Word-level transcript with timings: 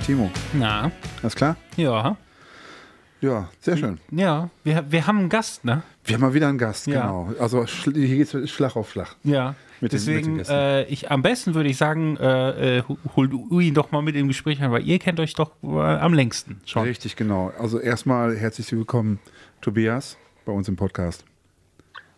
Hi 0.00 0.06
Timo. 0.06 0.30
Na, 0.54 0.90
Alles 1.22 1.34
klar? 1.36 1.56
ja. 1.76 2.16
Ja, 3.20 3.50
sehr 3.60 3.76
schön. 3.76 3.98
Ja, 4.10 4.48
wir, 4.64 4.82
wir 4.90 5.06
haben 5.06 5.18
einen 5.18 5.28
Gast, 5.28 5.62
ne? 5.62 5.82
Wir 6.04 6.14
haben 6.14 6.22
mal 6.22 6.32
wieder 6.32 6.48
einen 6.48 6.56
Gast, 6.56 6.86
Ja. 6.86 7.02
genau. 7.02 7.32
Also 7.38 7.66
hier 7.66 7.92
geht 8.16 8.32
es 8.32 8.50
Schlag 8.50 8.76
auf 8.76 8.90
Schlag. 8.92 9.14
Ja. 9.24 9.54
Mit 9.82 9.92
den- 9.92 9.98
mit 9.98 10.08
den 10.08 10.14
Deswegen, 10.16 10.36
Gästen. 10.38 10.54
äh, 10.54 10.84
ich, 10.84 11.10
am 11.10 11.20
besten 11.20 11.54
würde 11.54 11.68
ich 11.68 11.76
sagen, 11.76 12.16
äh, 12.16 12.78
äh, 12.78 12.82
hol 13.14 13.28
du 13.28 13.60
ihn 13.60 13.74
doch 13.74 13.90
mal 13.92 14.00
mit 14.00 14.16
im 14.16 14.28
Gespräch 14.28 14.62
an, 14.62 14.72
weil 14.72 14.86
ihr 14.86 14.98
kennt 14.98 15.20
euch 15.20 15.34
doch 15.34 15.50
äh, 15.62 15.66
am 15.78 16.14
längsten 16.14 16.60
schon. 16.64 16.84
Richtig, 16.84 17.14
genau. 17.16 17.52
Also 17.58 17.78
erstmal 17.78 18.34
herzlich 18.36 18.72
willkommen, 18.72 19.18
Tobias, 19.60 20.16
bei 20.46 20.52
uns 20.52 20.66
im 20.68 20.76
Podcast. 20.76 21.24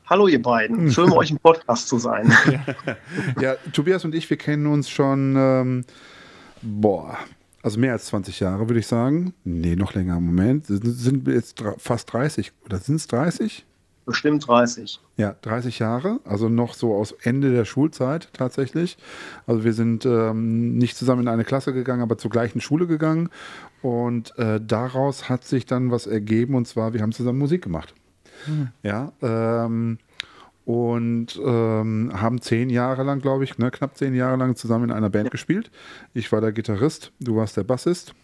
Hallo 0.06 0.28
ihr 0.28 0.40
beiden, 0.40 0.90
schön 0.92 1.10
bei 1.10 1.16
euch 1.16 1.30
im 1.32 1.38
Podcast 1.38 1.88
zu 1.88 1.98
sein. 1.98 2.32
Ja, 3.40 3.54
Tobias 3.72 4.04
und 4.04 4.14
ich, 4.14 4.28
wir 4.30 4.36
kennen 4.36 4.66
uns 4.68 4.88
schon, 4.88 5.34
ähm, 5.36 5.84
boah, 6.62 7.18
also 7.62 7.78
mehr 7.78 7.92
als 7.92 8.06
20 8.06 8.40
Jahre, 8.40 8.68
würde 8.68 8.80
ich 8.80 8.86
sagen. 8.86 9.34
Nee, 9.44 9.76
noch 9.76 9.94
länger. 9.94 10.18
Moment, 10.20 10.66
sind, 10.66 11.26
wir 11.26 11.34
jetzt 11.34 11.62
fast 11.78 12.12
30 12.12 12.52
oder 12.64 12.78
sind 12.78 12.96
es 12.96 13.06
30? 13.06 13.64
Bestimmt 14.04 14.46
30. 14.48 14.98
Ja, 15.16 15.36
30 15.42 15.78
Jahre, 15.78 16.18
also 16.24 16.48
noch 16.48 16.74
so 16.74 16.92
aus 16.94 17.12
Ende 17.22 17.52
der 17.52 17.64
Schulzeit 17.64 18.30
tatsächlich. 18.32 18.98
Also 19.46 19.62
wir 19.62 19.74
sind 19.74 20.04
ähm, 20.04 20.76
nicht 20.76 20.96
zusammen 20.96 21.22
in 21.22 21.28
eine 21.28 21.44
Klasse 21.44 21.72
gegangen, 21.72 22.02
aber 22.02 22.18
zur 22.18 22.30
gleichen 22.32 22.60
Schule 22.60 22.88
gegangen. 22.88 23.28
Und 23.80 24.36
äh, 24.38 24.60
daraus 24.60 25.28
hat 25.28 25.44
sich 25.44 25.66
dann 25.66 25.92
was 25.92 26.08
ergeben, 26.08 26.56
und 26.56 26.66
zwar, 26.66 26.94
wir 26.94 27.00
haben 27.00 27.12
zusammen 27.12 27.38
Musik 27.38 27.62
gemacht. 27.62 27.94
Ja, 28.82 29.12
ähm, 29.22 29.98
und 30.64 31.40
ähm, 31.44 32.12
haben 32.14 32.40
zehn 32.40 32.70
Jahre 32.70 33.02
lang, 33.02 33.20
glaube 33.20 33.44
ich, 33.44 33.58
ne, 33.58 33.70
knapp 33.70 33.96
zehn 33.96 34.14
Jahre 34.14 34.36
lang 34.36 34.54
zusammen 34.56 34.84
in 34.84 34.92
einer 34.92 35.10
Band 35.10 35.30
gespielt. 35.30 35.70
Ich 36.14 36.30
war 36.30 36.40
der 36.40 36.52
Gitarrist, 36.52 37.12
du 37.20 37.36
warst 37.36 37.56
der 37.56 37.64
Bassist. 37.64 38.14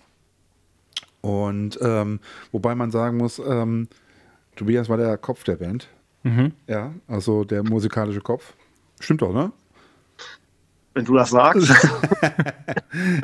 Und 1.20 1.78
ähm, 1.82 2.20
wobei 2.52 2.74
man 2.74 2.90
sagen 2.90 3.16
muss, 3.16 3.40
ähm, 3.40 3.88
Tobias 4.54 4.88
war 4.88 4.96
der 4.96 5.18
Kopf 5.18 5.44
der 5.44 5.56
Band. 5.56 5.88
Mhm. 6.22 6.52
Ja, 6.66 6.92
also 7.06 7.44
der 7.44 7.62
musikalische 7.64 8.20
Kopf. 8.20 8.54
Stimmt 9.00 9.22
doch, 9.22 9.32
ne? 9.32 9.52
Wenn 10.94 11.04
du 11.04 11.14
das 11.14 11.30
sagst. 11.30 11.72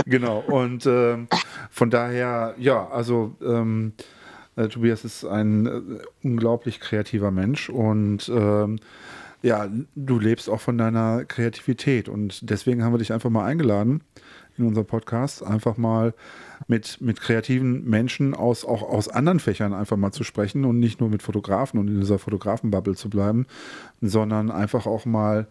Genau. 0.06 0.40
Und 0.40 0.86
ähm, 0.86 1.26
von 1.70 1.90
daher, 1.90 2.54
ja, 2.58 2.86
also 2.88 3.34
ähm, 3.42 3.92
äh, 4.56 4.68
Tobias 4.68 5.04
ist 5.04 5.24
ein 5.24 5.66
äh, 5.66 5.80
unglaublich 6.22 6.80
kreativer 6.80 7.30
Mensch 7.30 7.68
und 7.68 8.28
ähm, 8.28 8.78
ja, 9.42 9.68
du 9.94 10.18
lebst 10.18 10.48
auch 10.48 10.60
von 10.60 10.78
deiner 10.78 11.24
Kreativität 11.26 12.08
und 12.08 12.48
deswegen 12.48 12.82
haben 12.82 12.94
wir 12.94 12.98
dich 12.98 13.12
einfach 13.12 13.30
mal 13.30 13.44
eingeladen 13.44 14.02
in 14.56 14.66
unserem 14.66 14.86
Podcast, 14.86 15.42
einfach 15.42 15.76
mal 15.76 16.14
mit, 16.68 17.00
mit 17.00 17.20
kreativen 17.20 17.84
Menschen 17.84 18.34
aus, 18.34 18.64
auch 18.64 18.82
aus 18.82 19.08
anderen 19.08 19.40
Fächern 19.40 19.74
einfach 19.74 19.96
mal 19.96 20.12
zu 20.12 20.24
sprechen 20.24 20.64
und 20.64 20.78
nicht 20.78 21.00
nur 21.00 21.08
mit 21.10 21.22
Fotografen 21.22 21.78
und 21.78 21.88
in 21.88 22.00
dieser 22.00 22.18
Fotografenbubble 22.18 22.94
zu 22.94 23.10
bleiben, 23.10 23.46
sondern 24.00 24.50
einfach 24.50 24.86
auch 24.86 25.04
mal 25.04 25.46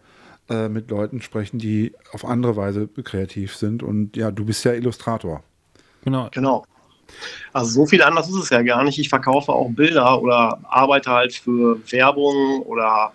äh, 0.48 0.68
mit 0.68 0.90
Leuten 0.90 1.20
sprechen, 1.22 1.58
die 1.58 1.92
auf 2.12 2.24
andere 2.24 2.56
Weise 2.56 2.88
kreativ 2.88 3.54
sind. 3.56 3.82
Und 3.82 4.16
ja, 4.16 4.30
du 4.30 4.44
bist 4.44 4.64
ja 4.64 4.72
Illustrator. 4.72 5.42
Genau. 6.04 6.28
genau. 6.32 6.64
Also 7.52 7.70
so 7.70 7.86
viel 7.86 8.02
anders 8.02 8.28
ist 8.28 8.36
es 8.36 8.50
ja 8.50 8.62
gar 8.62 8.84
nicht. 8.84 8.98
Ich 8.98 9.08
verkaufe 9.08 9.52
auch 9.52 9.70
Bilder 9.70 10.20
oder 10.20 10.58
arbeite 10.64 11.10
halt 11.10 11.34
für 11.34 11.78
Werbung 11.90 12.62
oder 12.62 13.12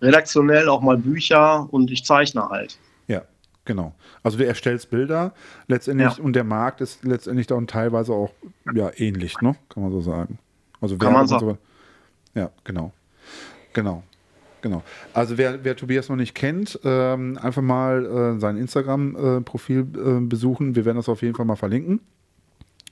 redaktionell 0.00 0.68
auch 0.68 0.80
mal 0.80 0.96
Bücher 0.96 1.68
und 1.72 1.90
ich 1.90 2.04
zeichne 2.04 2.48
halt. 2.48 2.78
Ja, 3.06 3.22
genau. 3.64 3.94
Also 4.22 4.38
du 4.38 4.46
erstellst 4.46 4.90
Bilder 4.90 5.32
letztendlich 5.68 6.18
Ja. 6.18 6.24
und 6.24 6.34
der 6.34 6.44
Markt 6.44 6.80
ist 6.80 7.04
letztendlich 7.04 7.46
dann 7.46 7.66
teilweise 7.66 8.12
auch 8.12 8.30
ja, 8.74 8.90
ähnlich, 8.96 9.40
ne? 9.40 9.56
Kann 9.68 9.82
man 9.82 9.92
so 9.92 10.00
sagen. 10.00 10.38
Also 10.80 10.96
Kann 10.96 11.12
man 11.12 11.22
und 11.22 11.28
So, 11.28 11.58
ja, 12.34 12.50
genau. 12.64 12.92
Genau. 13.72 14.02
Genau. 14.62 14.82
Also 15.12 15.38
wer, 15.38 15.64
wer 15.64 15.74
Tobias 15.76 16.08
noch 16.08 16.16
nicht 16.16 16.34
kennt, 16.34 16.78
ähm, 16.84 17.36
einfach 17.42 17.62
mal 17.62 18.06
äh, 18.36 18.40
sein 18.40 18.56
Instagram-Profil 18.56 19.80
äh, 19.80 20.20
besuchen. 20.20 20.76
Wir 20.76 20.84
werden 20.84 20.98
das 20.98 21.08
auf 21.08 21.22
jeden 21.22 21.34
Fall 21.34 21.46
mal 21.46 21.56
verlinken. 21.56 22.00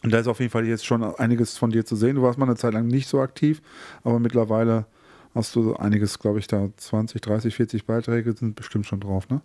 Und 0.03 0.13
da 0.13 0.19
ist 0.19 0.27
auf 0.29 0.41
jeden 0.41 0.51
Fall 0.51 0.67
jetzt 0.67 0.87
schon 0.87 1.03
einiges 1.03 1.59
von 1.59 1.71
dir 1.71 1.85
zu 1.85 1.95
sehen. 1.97 2.17
Du 2.17 2.23
warst 2.23 2.39
mal 2.39 2.47
eine 2.47 2.57
Zeit 2.57 2.73
lang 2.73 2.87
nicht 2.87 3.09
so 3.09 3.21
aktiv, 3.21 3.61
aber 4.03 4.19
mittlerweile 4.19 4.87
hast 5.35 5.55
du 5.57 5.77
einiges, 5.77 6.19
glaube 6.19 6.39
ich, 6.39 6.47
da 6.47 6.69
20, 6.77 7.21
30, 7.21 7.55
40 7.55 7.87
Beiträge 7.87 8.33
sind 8.33 8.57
bestimmt 8.57 8.87
schon 8.87 9.01
drauf, 9.01 9.29
ne? 9.29 9.43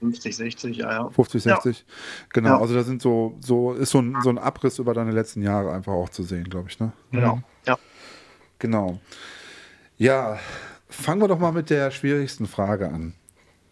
50, 0.00 0.36
60, 0.36 0.76
ja, 0.76 0.92
ja. 0.92 1.08
50, 1.10 1.44
Ja. 1.44 1.56
60. 1.56 1.84
Genau, 2.32 2.50
Ja. 2.50 2.60
also 2.60 2.74
da 2.74 2.84
sind 2.84 3.02
so, 3.02 3.36
so 3.40 3.72
ist 3.72 3.90
so 3.90 3.98
ein, 4.00 4.16
so 4.22 4.28
ein 4.30 4.38
Abriss 4.38 4.78
über 4.78 4.94
deine 4.94 5.10
letzten 5.10 5.42
Jahre 5.42 5.72
einfach 5.72 5.92
auch 5.92 6.10
zu 6.10 6.22
sehen, 6.22 6.44
glaube 6.44 6.68
ich, 6.68 6.78
ne? 6.78 6.92
Genau. 7.10 7.40
Ja. 7.66 7.78
Genau. 8.58 9.00
Ja, 9.98 10.38
fangen 10.88 11.20
wir 11.22 11.28
doch 11.28 11.38
mal 11.38 11.52
mit 11.52 11.70
der 11.70 11.90
schwierigsten 11.90 12.46
Frage 12.46 12.88
an. 12.90 13.14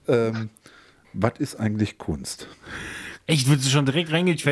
Ähm, 0.08 0.48
was 1.12 1.34
ist 1.38 1.56
eigentlich 1.60 1.98
Kunst? 1.98 2.48
Echt, 3.26 3.48
würdest 3.48 3.66
du 3.68 3.70
schon 3.70 3.86
direkt 3.86 4.10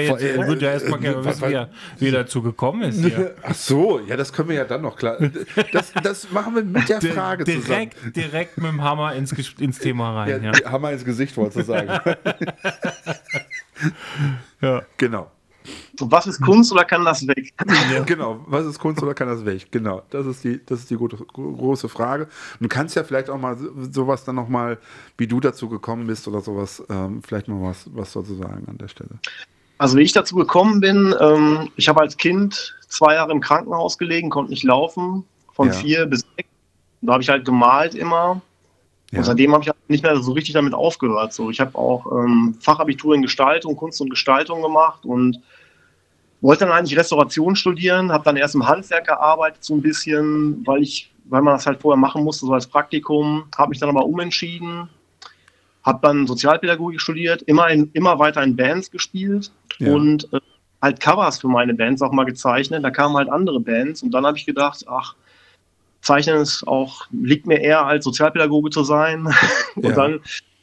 Vor- 0.08 0.18
äh, 0.18 0.32
ich 0.40 0.46
würde 0.46 0.64
ja 0.64 0.72
erstmal 0.72 0.98
äh, 0.98 1.02
gerne 1.02 1.20
äh, 1.20 1.24
wissen, 1.26 1.48
wie 1.48 1.52
er, 1.52 1.68
wie 1.98 2.06
er 2.06 2.12
dazu 2.12 2.40
gekommen 2.42 2.82
ist. 2.82 3.00
Hier. 3.04 3.34
Ach 3.42 3.54
so, 3.54 4.00
ja, 4.00 4.16
das 4.16 4.32
können 4.32 4.48
wir 4.48 4.56
ja 4.56 4.64
dann 4.64 4.80
noch 4.80 4.96
klar. 4.96 5.18
Das, 5.72 5.92
das 6.02 6.30
machen 6.30 6.54
wir 6.54 6.64
mit 6.64 6.88
der 6.88 7.02
Frage 7.02 7.44
direkt, 7.44 8.16
direkt 8.16 8.56
mit 8.56 8.70
dem 8.70 8.82
Hammer 8.82 9.14
ins, 9.14 9.32
ins 9.58 9.78
Thema 9.78 10.04
zusammen. 10.10 10.16
rein. 10.16 10.42
Ja, 10.44 10.52
Ja. 10.58 10.72
Hammer 10.72 10.90
ins 10.92 11.04
Gesicht, 11.04 11.36
wollte 11.36 11.60
ich 11.60 11.66
sagen. 11.66 11.90
Ja. 14.60 14.82
genau. 14.96 15.30
Und 16.00 16.10
was 16.10 16.26
ist 16.26 16.40
Kunst 16.40 16.72
oder 16.72 16.84
kann 16.84 17.04
das 17.04 17.26
weg? 17.26 17.52
Genau, 18.06 18.40
was 18.46 18.64
ist 18.66 18.78
Kunst 18.78 19.02
oder 19.02 19.12
kann 19.14 19.28
das 19.28 19.44
weg? 19.44 19.66
Genau, 19.70 20.02
das 20.10 20.26
ist 20.26 20.42
die, 20.42 20.60
das 20.64 20.80
ist 20.80 20.90
die 20.90 20.96
gute, 20.96 21.16
große 21.16 21.88
Frage. 21.88 22.24
Und 22.24 22.62
du 22.62 22.68
kannst 22.68 22.96
ja 22.96 23.04
vielleicht 23.04 23.28
auch 23.28 23.38
mal 23.38 23.56
so- 23.58 23.70
sowas 23.90 24.24
dann 24.24 24.36
nochmal, 24.36 24.78
wie 25.18 25.26
du 25.26 25.38
dazu 25.40 25.68
gekommen 25.68 26.06
bist 26.06 26.26
oder 26.28 26.40
sowas, 26.40 26.82
ähm, 26.88 27.22
vielleicht 27.22 27.48
mal 27.48 27.60
was, 27.62 27.88
was 27.94 28.12
dazu 28.12 28.34
sagen 28.34 28.64
an 28.68 28.78
der 28.78 28.88
Stelle. 28.88 29.10
Also 29.78 29.96
wie 29.98 30.02
ich 30.02 30.12
dazu 30.12 30.34
gekommen 30.36 30.80
bin, 30.80 31.14
ähm, 31.20 31.68
ich 31.76 31.88
habe 31.88 32.00
als 32.00 32.16
Kind 32.16 32.74
zwei 32.88 33.14
Jahre 33.14 33.32
im 33.32 33.40
Krankenhaus 33.40 33.98
gelegen, 33.98 34.30
konnte 34.30 34.50
nicht 34.52 34.62
laufen, 34.64 35.24
von 35.52 35.68
Ja. 35.68 35.74
vier 35.74 36.06
bis 36.06 36.20
sechs. 36.36 36.48
Da 37.02 37.14
habe 37.14 37.22
ich 37.22 37.28
halt 37.28 37.44
gemalt 37.44 37.94
immer. 37.94 38.40
Ja. 39.10 39.18
Und 39.18 39.24
seitdem 39.24 39.52
habe 39.52 39.62
ich 39.62 39.68
halt 39.68 39.90
nicht 39.90 40.02
mehr 40.04 40.16
so 40.22 40.32
richtig 40.32 40.54
damit 40.54 40.72
aufgehört. 40.72 41.32
So, 41.34 41.50
ich 41.50 41.60
habe 41.60 41.76
auch 41.76 42.06
ähm, 42.12 42.56
Fachabitur 42.60 43.14
in 43.14 43.20
Gestaltung, 43.22 43.76
Kunst 43.76 44.00
und 44.00 44.08
Gestaltung 44.08 44.62
gemacht 44.62 45.04
und 45.04 45.38
wollte 46.42 46.64
dann 46.66 46.74
eigentlich 46.74 46.98
Restauration 46.98 47.56
studieren, 47.56 48.12
habe 48.12 48.24
dann 48.24 48.36
erst 48.36 48.54
im 48.54 48.66
Handwerk 48.66 49.06
gearbeitet 49.06 49.64
so 49.64 49.74
ein 49.74 49.80
bisschen, 49.82 50.66
weil 50.66 50.82
ich, 50.82 51.10
weil 51.24 51.40
man 51.40 51.54
das 51.54 51.66
halt 51.66 51.80
vorher 51.80 51.98
machen 51.98 52.24
musste, 52.24 52.44
so 52.46 52.52
als 52.52 52.66
Praktikum, 52.66 53.44
habe 53.56 53.70
mich 53.70 53.78
dann 53.78 53.88
aber 53.88 54.04
umentschieden, 54.04 54.88
habe 55.84 55.98
dann 56.02 56.26
Sozialpädagogik 56.26 57.00
studiert, 57.00 57.42
immer 57.42 57.68
in, 57.68 57.90
immer 57.92 58.18
weiter 58.18 58.42
in 58.42 58.56
Bands 58.56 58.90
gespielt 58.90 59.50
Ja. 59.78 59.92
und 59.92 60.28
äh, 60.32 60.40
halt 60.82 61.00
Covers 61.00 61.40
für 61.40 61.48
meine 61.48 61.74
Bands 61.74 62.02
auch 62.02 62.12
mal 62.12 62.24
gezeichnet. 62.24 62.84
Da 62.84 62.90
kamen 62.90 63.16
halt 63.16 63.28
andere 63.30 63.60
Bands 63.60 64.02
und 64.02 64.10
dann 64.12 64.26
habe 64.26 64.36
ich 64.36 64.44
gedacht, 64.44 64.84
ach, 64.88 65.14
Zeichnen 66.00 66.40
ist 66.40 66.66
auch, 66.66 67.06
liegt 67.12 67.46
mir 67.46 67.60
eher 67.60 67.86
als 67.86 68.04
Sozialpädagoge 68.04 68.70
zu 68.70 68.82
sein. 68.82 69.26
und 69.76 69.84
Ja. 69.84 69.92
dann 69.94 70.20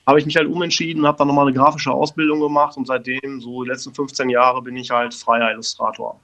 habe 0.10 0.20
ich 0.20 0.26
mich 0.26 0.36
halt 0.36 0.48
umentschieden, 0.48 1.06
habe 1.06 1.18
dann 1.20 1.28
nochmal 1.28 1.48
eine 1.48 1.56
grafische 1.56 1.92
Ausbildung 1.92 2.40
gemacht 2.40 2.76
und 2.78 2.88
seitdem, 2.88 3.40
so 3.40 3.64
die 3.64 3.70
letzten 3.70 3.94
15 3.94 4.30
Jahre, 4.30 4.62
bin 4.62 4.76
ich 4.76 4.90
halt 4.90 5.14
freier 5.14 5.52
Illustrator. 5.52 6.20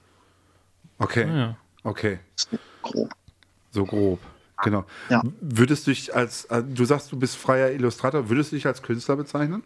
Okay, 1.00 1.28
Ja. 1.28 1.56
okay, 1.84 2.20
Grob. 2.82 3.10
so 3.72 3.86
grob. 3.86 4.20
Genau. 4.64 4.86
Ja. 5.10 5.22
Würdest 5.42 5.86
du 5.86 5.92
dich 5.92 6.16
als, 6.16 6.46
äh, 6.46 6.64
du 6.64 6.86
sagst, 6.86 7.12
du 7.12 7.20
bist 7.20 7.36
freier 7.36 7.72
Illustrator, 7.72 8.30
würdest 8.30 8.52
du 8.52 8.56
dich 8.56 8.66
als 8.66 8.82
Künstler 8.82 9.18
bezeichnen? 9.18 9.64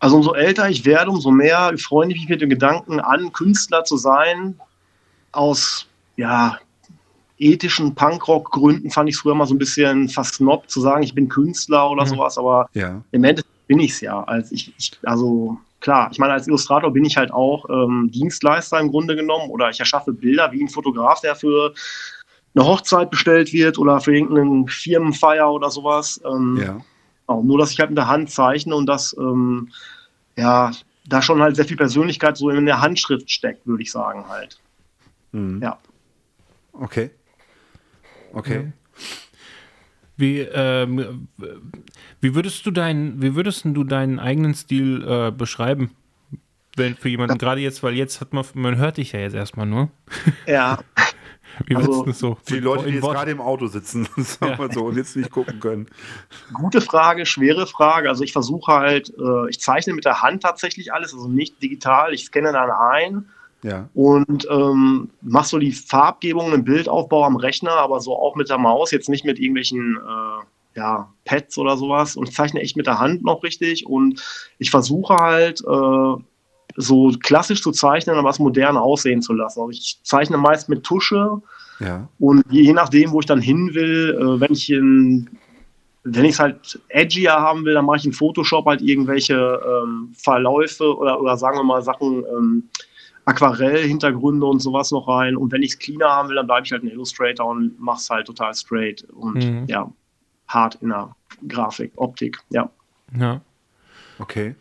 Also 0.00 0.16
umso 0.16 0.34
älter 0.34 0.68
ich 0.68 0.84
werde, 0.84 1.10
umso 1.10 1.30
mehr 1.30 1.72
freue 1.78 2.08
ich 2.08 2.14
mich 2.20 2.28
mit 2.28 2.40
dem 2.40 2.50
Gedanken 2.50 3.00
an, 3.00 3.32
Künstler 3.32 3.82
zu 3.84 3.96
sein. 3.96 4.60
Aus 5.32 5.86
ja, 6.16 6.58
ethischen 7.38 7.94
Punkrock-Gründen 7.94 8.90
fand 8.90 9.08
ich 9.08 9.14
es 9.14 9.20
früher 9.20 9.34
mal 9.34 9.46
so 9.46 9.54
ein 9.54 9.58
bisschen 9.58 10.08
versnobbt 10.08 10.70
zu 10.70 10.80
sagen, 10.80 11.02
ich 11.02 11.14
bin 11.14 11.28
Künstler 11.28 11.90
oder 11.90 12.04
Mhm. 12.04 12.08
sowas, 12.08 12.38
aber 12.38 12.68
Ja. 12.74 13.02
im 13.12 13.24
Endeffekt 13.24 13.66
bin 13.66 13.80
ich 13.80 13.92
es 13.92 14.00
ja. 14.00 14.22
Also 14.24 14.54
ich, 14.54 14.72
ich, 14.78 14.92
also 15.04 15.58
klar, 15.80 16.08
ich 16.10 16.18
meine, 16.18 16.32
als 16.32 16.46
Illustrator 16.48 16.90
bin 16.92 17.04
ich 17.04 17.16
halt 17.16 17.30
auch 17.32 17.68
ähm, 17.70 18.10
Dienstleister 18.12 18.80
im 18.80 18.90
Grunde 18.90 19.14
genommen 19.14 19.50
oder 19.50 19.70
ich 19.70 19.78
erschaffe 19.78 20.12
Bilder 20.12 20.50
wie 20.52 20.62
ein 20.62 20.68
Fotograf, 20.68 21.20
der 21.20 21.36
für 21.36 21.74
eine 22.54 22.66
Hochzeit 22.66 23.10
bestellt 23.10 23.52
wird 23.52 23.78
oder 23.78 24.00
für 24.00 24.14
irgendeinen 24.14 24.66
Firmenfeier 24.66 25.50
oder 25.52 25.70
sowas. 25.70 26.20
Ähm, 26.24 26.56
Ja. 26.60 26.80
genau, 27.26 27.42
nur, 27.42 27.58
dass 27.58 27.70
ich 27.70 27.78
halt 27.78 27.90
mit 27.90 27.98
der 27.98 28.08
Hand 28.08 28.30
zeichne 28.30 28.74
und 28.74 28.86
das, 28.86 29.14
ähm, 29.18 29.70
ja, 30.36 30.72
da 31.06 31.22
schon 31.22 31.40
halt 31.40 31.56
sehr 31.56 31.64
viel 31.64 31.76
Persönlichkeit 31.76 32.36
so 32.36 32.50
in 32.50 32.66
der 32.66 32.80
Handschrift 32.80 33.30
steckt, 33.30 33.66
würde 33.66 33.82
ich 33.82 33.92
sagen 33.92 34.28
halt. 34.28 34.58
Mhm. 35.32 35.60
Ja. 35.62 35.78
Okay. 36.72 37.10
Okay. 38.32 38.72
Wie, 40.16 40.40
ähm, 40.40 41.28
wie 42.20 42.34
würdest 42.34 42.66
du 42.66 42.70
deinen, 42.72 43.22
wie 43.22 43.34
würdest 43.36 43.64
du 43.64 43.84
deinen 43.84 44.18
eigenen 44.18 44.54
Stil 44.54 45.04
äh, 45.06 45.30
beschreiben? 45.30 45.92
Wenn 46.76 46.96
für 46.96 47.08
jemanden, 47.08 47.38
gerade 47.38 47.60
jetzt, 47.60 47.82
weil 47.82 47.94
jetzt 47.94 48.20
hat 48.20 48.32
man, 48.32 48.44
man 48.54 48.76
hört 48.76 48.96
dich 48.96 49.12
ja 49.12 49.20
jetzt 49.20 49.34
erstmal 49.34 49.66
nur. 49.66 49.90
Ja, 50.46 50.78
Wie 51.66 51.74
Also, 51.74 51.88
würdest 51.88 52.00
du 52.02 52.06
das 52.06 52.18
so? 52.20 52.38
Die 52.48 52.60
Leute, 52.60 52.86
die 52.86 52.94
jetzt 52.94 53.02
Wort- 53.02 53.16
gerade 53.16 53.30
im 53.32 53.40
Auto 53.40 53.66
sitzen, 53.66 54.06
sagen 54.16 54.58
wir 54.58 54.72
so, 54.72 54.84
und 54.86 54.96
jetzt 54.96 55.16
nicht 55.16 55.30
gucken 55.30 55.58
können. 55.60 55.86
gute 56.52 56.80
Frage, 56.80 57.26
schwere 57.26 57.66
Frage. 57.66 58.08
Also 58.08 58.22
ich 58.22 58.32
versuche 58.32 58.72
halt, 58.72 59.12
äh, 59.18 59.48
ich 59.50 59.60
zeichne 59.60 59.94
mit 59.94 60.04
der 60.04 60.22
Hand 60.22 60.42
tatsächlich 60.42 60.92
alles, 60.92 61.12
also 61.14 61.26
nicht 61.28 61.60
digital. 61.62 62.12
Ich 62.14 62.26
scanne 62.26 62.52
dann 62.52 62.70
ein 62.70 63.28
Ja. 63.62 63.88
und 63.94 64.46
ähm, 64.50 65.10
mache 65.20 65.48
so 65.48 65.58
die 65.58 65.72
Farbgebung 65.72 66.52
im 66.52 66.62
Bildaufbau 66.64 67.24
am 67.24 67.36
Rechner, 67.36 67.72
aber 67.72 68.00
so 68.00 68.16
auch 68.16 68.36
mit 68.36 68.48
der 68.48 68.58
Maus, 68.58 68.92
jetzt 68.92 69.08
nicht 69.08 69.24
mit 69.24 69.38
irgendwelchen 69.40 69.96
äh, 69.96 70.78
ja, 70.78 71.12
Pads 71.24 71.58
oder 71.58 71.76
sowas. 71.76 72.14
Und 72.14 72.28
ich 72.28 72.34
zeichne 72.34 72.60
echt 72.60 72.76
mit 72.76 72.86
der 72.86 73.00
Hand 73.00 73.24
noch 73.24 73.42
richtig 73.42 73.84
und 73.86 74.22
ich 74.58 74.70
versuche 74.70 75.16
halt 75.16 75.60
äh, 75.62 76.22
so 76.76 77.12
klassisch 77.20 77.60
zu 77.60 77.72
zeichnen, 77.72 78.16
aber 78.16 78.30
es 78.30 78.38
modern 78.38 78.76
aussehen 78.76 79.22
zu 79.22 79.32
lassen. 79.32 79.60
Also 79.60 79.70
ich 79.70 79.98
zeichne 80.04 80.38
meist 80.38 80.68
mit 80.68 80.84
Tusche 80.84 81.42
Ja. 81.80 82.08
und 82.20 82.44
je 82.50 82.72
nachdem, 82.72 83.10
wo 83.10 83.18
ich 83.20 83.26
dann 83.26 83.40
hin 83.40 83.70
will, 83.74 84.16
äh, 84.20 84.40
wenn 84.40 84.52
ich 84.52 84.70
in 84.70 85.28
wenn 86.04 86.24
ich 86.24 86.32
es 86.34 86.38
halt 86.38 86.80
edgier 86.88 87.32
haben 87.32 87.64
will, 87.64 87.74
dann 87.74 87.84
mache 87.84 87.98
ich 87.98 88.04
in 88.06 88.12
Photoshop 88.12 88.64
halt 88.66 88.80
irgendwelche 88.80 89.34
ähm, 89.34 90.14
Verläufe 90.16 90.96
oder, 90.96 91.20
oder 91.20 91.36
sagen 91.36 91.58
wir 91.58 91.64
mal 91.64 91.82
Sachen, 91.82 92.24
ähm, 92.24 92.68
Aquarell-Hintergründe 93.28 94.46
und 94.46 94.60
sowas 94.60 94.90
noch 94.90 95.06
rein. 95.06 95.36
Und 95.36 95.52
wenn 95.52 95.62
ich 95.62 95.72
es 95.72 95.78
cleaner 95.78 96.08
haben 96.08 96.28
will, 96.30 96.36
dann 96.36 96.46
bleibe 96.46 96.64
ich 96.66 96.72
halt 96.72 96.82
in 96.82 96.88
Illustrator 96.90 97.46
und 97.46 97.78
mache 97.78 97.98
es 97.98 98.08
halt 98.08 98.26
total 98.26 98.54
straight 98.54 99.04
und 99.12 99.36
Mhm. 99.44 99.64
ja, 99.66 99.90
hart 100.48 100.76
in 100.76 100.88
der 100.88 101.14
Grafik, 101.46 101.92
Optik, 101.96 102.40
ja. 102.50 102.70
Ja. 103.18 103.40
Okay. 104.18 104.54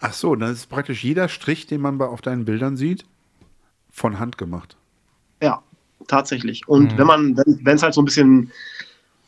Ach 0.00 0.12
so, 0.12 0.34
dann 0.36 0.52
ist 0.52 0.68
praktisch 0.70 1.04
jeder 1.04 1.28
Strich, 1.28 1.66
den 1.66 1.80
man 1.80 1.98
bei, 1.98 2.06
auf 2.06 2.22
deinen 2.22 2.44
Bildern 2.44 2.76
sieht, 2.76 3.04
von 3.90 4.18
Hand 4.18 4.38
gemacht. 4.38 4.76
Ja, 5.42 5.62
tatsächlich. 6.06 6.66
Und 6.66 6.94
Mhm. 6.94 6.98
wenn 6.98 7.06
man, 7.06 7.36
wenn 7.36 7.76
es 7.76 7.82
halt 7.82 7.94
so 7.94 8.00
ein 8.00 8.04
bisschen 8.06 8.50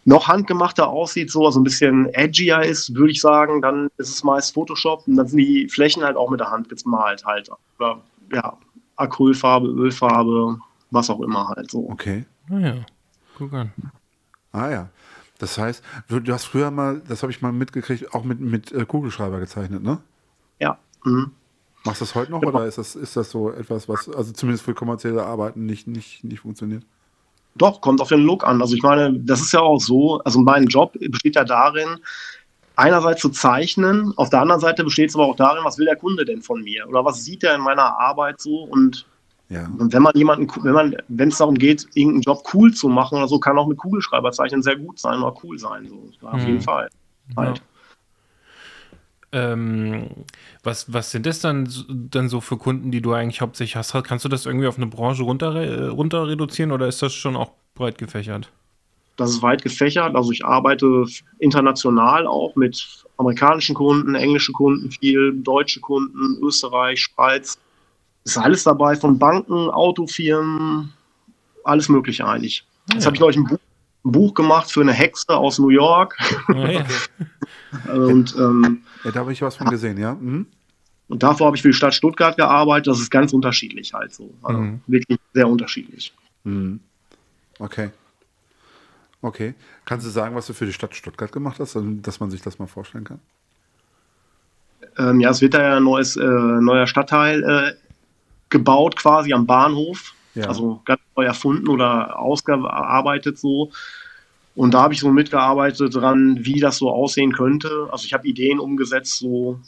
noch 0.06 0.28
handgemachter 0.28 0.88
aussieht, 0.88 1.30
so 1.30 1.44
also 1.44 1.60
ein 1.60 1.64
bisschen 1.64 2.06
edgier 2.14 2.62
ist, 2.62 2.94
würde 2.94 3.12
ich 3.12 3.20
sagen, 3.20 3.60
dann 3.60 3.90
ist 3.98 4.08
es 4.08 4.24
meist 4.24 4.54
Photoshop 4.54 5.06
und 5.06 5.16
dann 5.16 5.26
sind 5.28 5.38
die 5.38 5.68
Flächen 5.68 6.02
halt 6.02 6.16
auch 6.16 6.30
mit 6.30 6.40
der 6.40 6.50
Hand 6.50 6.68
gemalt 6.68 7.24
halt. 7.26 7.50
Oder 7.78 8.00
ja, 8.32 8.56
Acrylfarbe, 9.00 9.68
Ölfarbe, 9.68 10.58
was 10.90 11.10
auch 11.10 11.20
immer 11.20 11.48
halt 11.48 11.70
so. 11.70 11.88
Okay. 11.90 12.24
Naja, 12.48 12.84
guck 13.36 13.52
an. 13.52 13.72
Ah 14.52 14.70
ja. 14.70 14.88
Das 15.38 15.56
heißt, 15.56 15.82
du, 16.08 16.20
du 16.20 16.32
hast 16.32 16.44
früher 16.44 16.70
mal, 16.70 17.00
das 17.08 17.22
habe 17.22 17.32
ich 17.32 17.40
mal 17.40 17.52
mitgekriegt, 17.52 18.14
auch 18.14 18.24
mit, 18.24 18.40
mit 18.40 18.72
äh, 18.72 18.84
Kugelschreiber 18.84 19.40
gezeichnet, 19.40 19.82
ne? 19.82 19.98
Ja. 20.58 20.78
Mhm. 21.04 21.30
Machst 21.84 22.02
du 22.02 22.04
das 22.04 22.14
heute 22.14 22.30
noch 22.30 22.42
oder 22.42 22.66
ist 22.66 22.76
das, 22.76 22.94
ist 22.94 23.16
das 23.16 23.30
so 23.30 23.50
etwas, 23.50 23.88
was 23.88 24.08
also 24.10 24.32
zumindest 24.32 24.64
für 24.64 24.74
kommerzielle 24.74 25.24
Arbeiten 25.24 25.64
nicht, 25.64 25.86
nicht, 25.86 26.22
nicht 26.24 26.40
funktioniert? 26.40 26.84
Doch, 27.54 27.80
kommt 27.80 28.02
auf 28.02 28.08
den 28.08 28.20
Look 28.20 28.44
an. 28.44 28.60
Also 28.60 28.74
ich 28.74 28.82
meine, 28.82 29.18
das 29.18 29.40
ist 29.40 29.52
ja 29.52 29.60
auch 29.60 29.80
so, 29.80 30.20
also 30.20 30.40
mein 30.40 30.66
Job 30.66 30.92
besteht 30.92 31.36
ja 31.36 31.44
darin, 31.44 31.98
einerseits 32.80 33.20
zu 33.20 33.28
zeichnen, 33.28 34.12
auf 34.16 34.30
der 34.30 34.40
anderen 34.40 34.60
Seite 34.60 34.82
besteht 34.84 35.10
es 35.10 35.14
aber 35.14 35.26
auch 35.26 35.36
darin, 35.36 35.64
was 35.64 35.78
will 35.78 35.86
der 35.86 35.96
Kunde 35.96 36.24
denn 36.24 36.42
von 36.42 36.62
mir? 36.62 36.88
Oder 36.88 37.04
was 37.04 37.24
sieht 37.24 37.44
er 37.44 37.54
in 37.54 37.60
meiner 37.60 37.98
Arbeit 37.98 38.40
so? 38.40 38.64
Und, 38.64 39.06
Ja. 39.48 39.68
und 39.78 39.92
wenn 39.92 40.02
man 40.02 40.12
jemanden, 40.14 40.48
wenn 40.64 40.72
man, 40.72 40.96
wenn 41.08 41.28
es 41.28 41.38
darum 41.38 41.56
geht, 41.56 41.86
irgendeinen 41.94 42.22
Job 42.22 42.42
cool 42.54 42.72
zu 42.72 42.88
machen 42.88 43.18
oder 43.18 43.28
so, 43.28 43.38
kann 43.38 43.58
auch 43.58 43.66
mit 43.66 43.78
Kugelschreiber 43.78 44.32
zeichnen 44.32 44.62
sehr 44.62 44.76
gut 44.76 44.98
sein 44.98 45.20
oder 45.20 45.34
cool 45.42 45.58
sein. 45.58 45.88
So. 45.88 46.26
Auf 46.28 46.42
Mhm. 46.42 46.48
jeden 46.48 46.60
Fall. 46.60 46.88
Halt. 47.36 47.62
Ähm, 49.32 50.08
was, 50.62 50.92
was 50.92 51.12
sind 51.12 51.26
das 51.26 51.40
dann, 51.40 51.68
dann 51.88 52.28
so 52.28 52.40
für 52.40 52.56
Kunden, 52.56 52.90
die 52.90 53.00
du 53.00 53.12
eigentlich 53.12 53.40
hauptsächlich 53.40 53.76
hast? 53.76 53.92
Kannst 54.04 54.24
du 54.24 54.28
das 54.28 54.46
irgendwie 54.46 54.66
auf 54.66 54.76
eine 54.76 54.86
Branche 54.86 55.22
runter, 55.22 55.54
äh, 55.54 55.86
runter 55.86 56.26
reduzieren 56.26 56.72
oder 56.72 56.88
ist 56.88 57.02
das 57.02 57.12
schon 57.12 57.36
auch 57.36 57.52
breit 57.74 57.98
gefächert? 57.98 58.50
Das 59.20 59.28
ist 59.32 59.42
weit 59.42 59.60
gefächert. 59.62 60.16
Also 60.16 60.30
ich 60.32 60.46
arbeite 60.46 61.04
international 61.40 62.26
auch 62.26 62.56
mit 62.56 63.04
amerikanischen 63.18 63.74
Kunden, 63.74 64.14
englische 64.14 64.50
Kunden 64.52 64.90
viel, 64.90 65.34
deutsche 65.42 65.78
Kunden, 65.80 66.38
Österreich, 66.42 67.00
Schweiz. 67.02 67.58
Ist 68.24 68.38
alles 68.38 68.64
dabei, 68.64 68.96
von 68.96 69.18
Banken, 69.18 69.68
Autofirmen, 69.68 70.94
alles 71.64 71.90
Mögliche 71.90 72.26
eigentlich. 72.26 72.64
Jetzt 72.94 73.00
Ja. 73.02 73.06
habe 73.08 73.16
ich 73.16 73.20
neulich 73.20 73.36
ein 73.36 73.44
Buch, 73.44 73.58
ein 74.06 74.12
Buch 74.12 74.32
gemacht 74.32 74.72
für 74.72 74.80
eine 74.80 74.94
Hexe 74.94 75.36
aus 75.36 75.58
New 75.58 75.68
York. 75.68 76.16
Ah, 76.48 76.70
ja. 76.70 76.84
Und, 77.92 78.34
ähm, 78.38 78.80
ja 79.04 79.10
da 79.10 79.20
habe 79.20 79.34
ich 79.34 79.42
was 79.42 79.56
von 79.56 79.68
gesehen, 79.68 79.98
ja? 79.98 80.14
Mhm. 80.14 80.46
und 81.08 81.22
davor 81.22 81.48
habe 81.48 81.56
ich 81.56 81.62
für 81.62 81.68
die 81.68 81.74
Stadt 81.74 81.92
Stuttgart 81.94 82.36
gearbeitet. 82.38 82.86
Das 82.86 83.00
ist 83.00 83.10
ganz 83.10 83.32
unterschiedlich 83.34 83.92
halt 83.92 84.14
so. 84.14 84.32
Also 84.42 84.60
Mhm. 84.60 84.80
wirklich 84.86 85.18
sehr 85.34 85.46
unterschiedlich. 85.46 86.14
Mhm. 86.44 86.80
Okay. 87.58 87.90
Okay. 89.22 89.54
Kannst 89.84 90.06
du 90.06 90.10
sagen, 90.10 90.34
was 90.34 90.46
du 90.46 90.52
für 90.54 90.66
die 90.66 90.72
Stadt 90.72 90.94
Stuttgart 90.94 91.30
gemacht 91.32 91.58
hast, 91.60 91.76
dass 91.76 92.20
man 92.20 92.30
sich 92.30 92.42
das 92.42 92.58
mal 92.58 92.66
vorstellen 92.66 93.04
kann? 93.04 93.20
Ähm, 94.98 95.20
ja, 95.20 95.30
es 95.30 95.40
wird 95.40 95.54
da 95.54 95.62
ja 95.62 95.76
ein 95.76 95.84
neues, 95.84 96.16
äh, 96.16 96.24
neuer 96.24 96.86
Stadtteil 96.86 97.42
äh, 97.42 97.72
gebaut, 98.48 98.96
quasi 98.96 99.32
am 99.32 99.46
Bahnhof. 99.46 100.14
Ja. 100.34 100.46
Also 100.46 100.80
ganz 100.84 101.00
neu 101.16 101.24
erfunden 101.24 101.68
oder 101.68 102.18
ausgearbeitet 102.18 103.38
so. 103.38 103.72
Und 104.54 104.74
da 104.74 104.82
habe 104.82 104.94
ich 104.94 105.00
so 105.00 105.10
mitgearbeitet 105.10 105.94
dran, 105.94 106.38
wie 106.40 106.60
das 106.60 106.78
so 106.78 106.90
aussehen 106.90 107.32
könnte. 107.32 107.88
Also 107.90 108.04
ich 108.04 108.12
habe 108.14 108.26
Ideen 108.26 108.58
umgesetzt, 108.58 109.18
so 109.18 109.60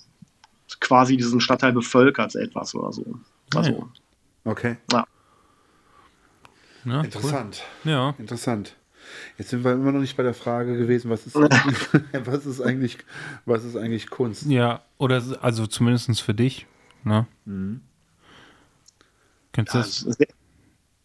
quasi 0.81 1.17
diesen 1.17 1.41
Stadtteil 1.41 1.73
bevölkert 1.73 2.35
etwas 2.35 2.75
oder 2.75 2.93
so. 2.93 3.05
Also, 3.55 3.89
Okay. 4.45 4.77
Ja, 6.85 7.01
Interessant. 7.03 7.63
Cool. 7.85 7.93
Ja. 7.93 8.15
Interessant. 8.19 8.77
Jetzt 9.39 9.51
sind 9.51 9.65
wir 9.65 9.73
immer 9.73 9.93
noch 9.93 10.01
nicht 10.01 10.17
bei 10.17 10.23
der 10.23 10.35
Frage 10.35 10.77
gewesen, 10.77 11.11
was 11.11 11.27
ist, 11.27 11.35
was 12.25 12.47
ist, 12.47 12.61
eigentlich, 12.61 12.99
was 13.45 13.65
ist 13.65 13.77
eigentlich 13.77 14.11
Kunst? 14.11 14.47
ja, 14.47 14.83
oder 14.99 15.23
also 15.41 15.67
zumindest 15.67 16.21
für 16.21 16.35
dich. 16.35 16.67
Ne? 17.05 17.27
Kennst 19.53 19.75
du 19.75 19.79
ja, 19.79 19.85
das? 19.85 19.91
das 19.91 19.99
ist 19.99 20.05
eine 20.07 20.15
sehr, 20.15 20.27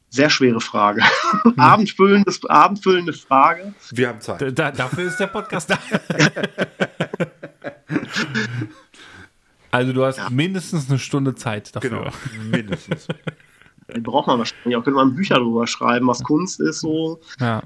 sehr 0.10 0.30
schwere 0.30 0.62
Frage. 0.62 1.02
abendfüllendes, 1.58 2.46
abendfüllende 2.46 3.14
Frage. 3.14 3.74
Wir 3.92 4.10
haben 4.10 4.22
Zeit. 4.22 4.42
Da, 4.42 4.52
da, 4.52 4.72
dafür 4.72 5.08
ist 5.08 5.18
der 5.18 5.28
Podcast 5.28 5.70
da. 5.70 5.80
also 9.72 9.94
du 9.94 10.06
hast 10.06 10.30
mindestens 10.30 10.90
eine 10.90 11.00
Stunde 11.00 11.36
Zeit 11.36 11.76
dafür. 11.76 11.90
Genau, 11.90 12.12
mindestens. 12.52 13.08
Braucht 14.02 14.28
man 14.28 14.40
wahrscheinlich 14.40 14.76
auch, 14.76 14.84
könnte 14.84 14.98
man 14.98 15.16
Bücher 15.16 15.36
drüber 15.36 15.66
schreiben, 15.66 16.08
was 16.08 16.24
Kunst 16.24 16.60
ist 16.60 16.82
so. 16.82 17.22
Ja. 17.40 17.64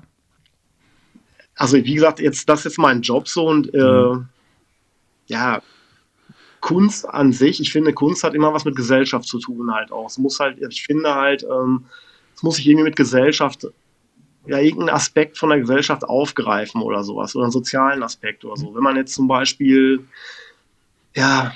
Also 1.61 1.77
wie 1.77 1.93
gesagt, 1.93 2.19
jetzt 2.19 2.49
das 2.49 2.61
ist 2.61 2.65
jetzt 2.65 2.79
mein 2.79 3.01
Job 3.01 3.27
so 3.27 3.47
und 3.47 3.71
äh, 3.71 4.15
ja, 5.27 5.61
Kunst 6.59 7.07
an 7.07 7.33
sich, 7.33 7.61
ich 7.61 7.71
finde, 7.71 7.93
Kunst 7.93 8.23
hat 8.23 8.33
immer 8.33 8.51
was 8.51 8.65
mit 8.65 8.75
Gesellschaft 8.75 9.27
zu 9.27 9.37
tun 9.37 9.71
halt 9.71 9.91
auch. 9.91 10.07
Es 10.07 10.17
muss 10.17 10.39
halt, 10.39 10.57
ich 10.59 10.83
finde 10.83 11.13
halt, 11.13 11.43
ähm, 11.43 11.85
es 12.35 12.41
muss 12.41 12.55
sich 12.55 12.67
irgendwie 12.67 12.85
mit 12.85 12.95
Gesellschaft, 12.95 13.67
ja, 14.47 14.57
irgendeinen 14.57 14.95
Aspekt 14.95 15.37
von 15.37 15.49
der 15.49 15.59
Gesellschaft 15.59 16.03
aufgreifen 16.03 16.81
oder 16.81 17.03
sowas, 17.03 17.35
oder 17.35 17.45
einen 17.45 17.51
sozialen 17.51 18.01
Aspekt 18.01 18.43
oder 18.43 18.57
so. 18.57 18.73
Wenn 18.73 18.83
man 18.83 18.95
jetzt 18.95 19.13
zum 19.13 19.27
Beispiel, 19.27 20.03
ja, 21.15 21.51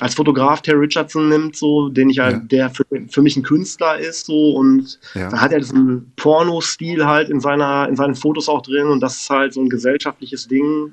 als 0.00 0.14
Fotograf 0.14 0.62
Terry 0.62 0.78
Richardson 0.80 1.28
nimmt, 1.28 1.56
so, 1.56 1.88
den 1.88 2.10
ich 2.10 2.18
halt, 2.18 2.34
Ja. 2.34 2.40
der 2.40 2.70
für, 2.70 2.84
für 3.08 3.22
mich 3.22 3.36
ein 3.36 3.42
Künstler 3.42 3.98
ist, 3.98 4.26
so, 4.26 4.52
und 4.56 4.98
Ja. 5.14 5.30
da 5.30 5.40
hat 5.40 5.52
er 5.52 5.58
diesen 5.60 6.12
Porno-Stil 6.16 7.06
halt 7.06 7.28
in 7.28 7.40
seiner, 7.40 7.88
in 7.88 7.96
seinen 7.96 8.14
Fotos 8.14 8.48
auch 8.48 8.62
drin 8.62 8.86
und 8.88 9.00
das 9.00 9.16
ist 9.20 9.30
halt 9.30 9.52
so 9.54 9.60
ein 9.60 9.68
gesellschaftliches 9.68 10.48
Ding, 10.48 10.92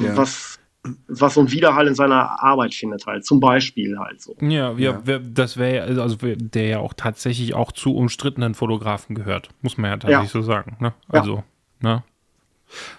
Ja. 0.00 0.16
was, 0.16 0.58
was 1.06 1.34
so 1.34 1.40
ein 1.42 1.52
Widerhall 1.52 1.86
in 1.86 1.94
seiner 1.94 2.42
Arbeit 2.42 2.74
findet 2.74 3.06
halt, 3.06 3.24
zum 3.24 3.38
Beispiel 3.38 3.96
halt 3.98 4.20
so. 4.20 4.34
Ja, 4.40 4.48
ja, 4.72 4.72
Ja. 4.78 5.00
wer- 5.04 5.20
das 5.20 5.56
wäre 5.56 5.76
ja, 5.96 6.02
also 6.02 6.16
der 6.20 6.66
ja 6.66 6.78
auch 6.80 6.94
tatsächlich 6.94 7.54
auch 7.54 7.70
zu 7.70 7.94
umstrittenen 7.94 8.54
Fotografen 8.54 9.14
gehört, 9.14 9.50
muss 9.60 9.78
man 9.78 9.90
ja 9.92 9.96
tatsächlich 9.98 10.30
so 10.30 10.42
sagen. 10.42 10.76
Ne? 10.80 10.92
Ja. 11.12 11.20
Also, 11.20 11.44
ne? 11.80 12.02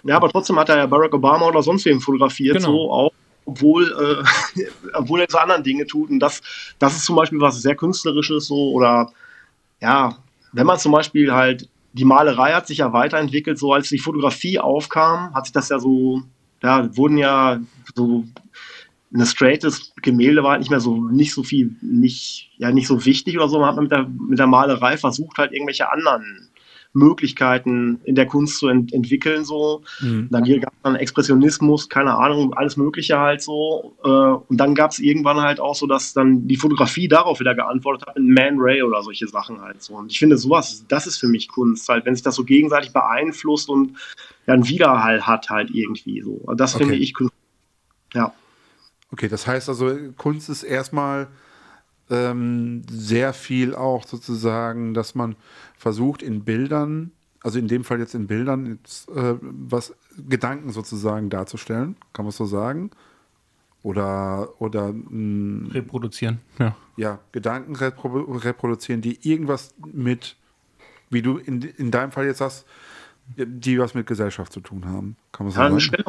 Ja, 0.03 0.15
aber 0.15 0.29
trotzdem 0.29 0.57
hat 0.59 0.69
er 0.69 0.77
ja 0.77 0.85
Barack 0.85 1.13
Obama 1.13 1.47
oder 1.47 1.61
sonst 1.63 1.83
wen 1.85 1.99
fotografiert, 1.99 2.55
Genau. 2.57 2.67
so 2.69 2.91
auch. 2.91 3.11
Obwohl, 3.45 4.23
äh, 4.57 4.63
obwohl 4.93 5.21
er 5.21 5.27
zu 5.27 5.39
anderen 5.39 5.63
Dinge 5.63 5.85
tut. 5.85 6.09
Und 6.09 6.19
das, 6.19 6.41
das 6.79 6.95
ist 6.95 7.05
zum 7.05 7.15
Beispiel 7.15 7.41
was 7.41 7.61
sehr 7.61 7.75
Künstlerisches 7.75 8.47
so 8.47 8.71
oder 8.71 9.11
ja, 9.81 10.17
wenn 10.53 10.65
man 10.65 10.79
zum 10.79 10.91
Beispiel 10.91 11.33
halt 11.33 11.67
die 11.93 12.05
Malerei 12.05 12.53
hat 12.53 12.67
sich 12.67 12.79
ja 12.79 12.91
weiterentwickelt, 12.91 13.59
so 13.59 13.71
als 13.71 13.89
die 13.89 13.99
Fotografie 13.99 14.59
aufkam, 14.59 15.33
hat 15.33 15.45
sich 15.45 15.53
das 15.53 15.69
ja 15.69 15.79
so, 15.79 16.23
ja, 16.61 16.95
wurden 16.97 17.17
ja 17.17 17.59
so 17.95 18.25
ein 19.13 19.25
straightes 19.27 19.93
Gemälde 20.01 20.41
war 20.41 20.51
halt 20.51 20.61
nicht 20.61 20.71
mehr 20.71 20.79
so, 20.79 20.95
nicht 21.09 21.33
so 21.33 21.43
viel, 21.43 21.75
nicht, 21.81 22.49
ja, 22.57 22.71
nicht 22.71 22.87
so 22.87 23.05
wichtig 23.05 23.37
oder 23.37 23.47
so. 23.47 23.59
Man 23.59 23.69
hat 23.69 23.81
mit 23.81 23.91
der, 23.91 24.07
mit 24.07 24.39
der 24.39 24.47
Malerei 24.47 24.97
versucht, 24.97 25.37
halt 25.37 25.51
irgendwelche 25.51 25.91
anderen 25.91 26.49
Möglichkeiten 26.93 27.99
in 28.03 28.15
der 28.15 28.27
Kunst 28.27 28.59
zu 28.59 28.67
ent 28.67 28.93
entwickeln, 28.93 29.43
so. 29.43 29.81
Mhm. 29.99 30.27
Dann 30.29 30.45
hier 30.45 30.59
gab 30.59 30.73
es 30.73 30.79
dann 30.83 30.95
Expressionismus, 30.95 31.89
keine 31.89 32.15
Ahnung, 32.15 32.53
alles 32.53 32.77
Mögliche 32.77 33.19
halt 33.19 33.41
so. 33.41 33.95
Äh, 34.03 34.07
und 34.07 34.57
dann 34.57 34.75
gab 34.75 34.91
es 34.91 34.99
irgendwann 34.99 35.41
halt 35.41 35.59
auch 35.59 35.75
so, 35.75 35.87
dass 35.87 36.13
dann 36.13 36.47
die 36.47 36.55
Fotografie 36.55 37.07
darauf 37.07 37.39
wieder 37.39 37.55
geantwortet 37.55 38.07
hat, 38.07 38.15
in 38.15 38.31
Man 38.31 38.57
Ray 38.59 38.83
oder 38.83 39.01
solche 39.01 39.27
Sachen 39.27 39.59
halt 39.61 39.81
so. 39.81 39.95
Und 39.95 40.11
ich 40.11 40.19
finde, 40.19 40.37
sowas, 40.37 40.85
das 40.87 41.07
ist 41.07 41.17
für 41.17 41.27
mich 41.27 41.47
Kunst, 41.47 41.89
halt, 41.89 42.05
wenn 42.05 42.15
sich 42.15 42.23
das 42.23 42.35
so 42.35 42.43
gegenseitig 42.43 42.93
beeinflusst 42.93 43.69
und 43.69 43.97
ja, 44.45 44.53
einen 44.53 44.67
Widerhall 44.67 45.25
hat 45.25 45.49
halt 45.49 45.71
irgendwie 45.71 46.21
so. 46.21 46.41
Das 46.55 46.73
finde 46.75 46.93
okay. 46.93 47.03
ich 47.03 47.13
Kunst. 47.15 47.33
Ja. 48.13 48.33
Okay, 49.11 49.27
das 49.27 49.47
heißt 49.47 49.69
also, 49.69 49.95
Kunst 50.17 50.49
ist 50.49 50.63
erstmal 50.63 51.27
ähm, 52.09 52.83
sehr 52.89 53.33
viel 53.33 53.75
auch 53.75 54.05
sozusagen, 54.05 54.93
dass 54.93 55.15
man 55.15 55.35
versucht 55.77 56.21
in 56.21 56.43
Bildern, 56.43 57.11
also 57.41 57.59
in 57.59 57.67
dem 57.67 57.83
Fall 57.83 57.99
jetzt 57.99 58.15
in 58.15 58.27
Bildern, 58.27 58.77
jetzt, 58.77 59.09
äh, 59.09 59.35
was 59.41 59.95
Gedanken 60.27 60.71
sozusagen 60.71 61.29
darzustellen, 61.29 61.95
kann 62.13 62.25
man 62.25 62.31
so 62.31 62.45
sagen? 62.45 62.91
Oder, 63.81 64.61
oder 64.61 64.93
mh, 64.93 65.09
hm, 65.09 65.69
reproduzieren, 65.71 66.39
ja. 66.57 66.75
Ja, 66.95 67.19
Gedanken 67.31 67.75
repro 67.75 68.07
reproduzieren, 68.37 69.01
die 69.01 69.27
irgendwas 69.27 69.73
mit, 69.85 70.37
wie 71.09 71.21
du 71.21 71.37
in, 71.37 71.61
in 71.61 71.91
deinem 71.91 72.11
Fall 72.11 72.25
jetzt 72.25 72.39
hast, 72.39 72.65
die 73.35 73.79
was 73.79 73.93
mit 73.93 74.07
Gesellschaft 74.07 74.53
zu 74.53 74.59
tun 74.59 74.85
haben. 74.85 75.15
Kann 75.31 75.47
man 75.47 75.53
so 75.53 75.61
ja, 75.61 75.79
sagen? 75.79 76.03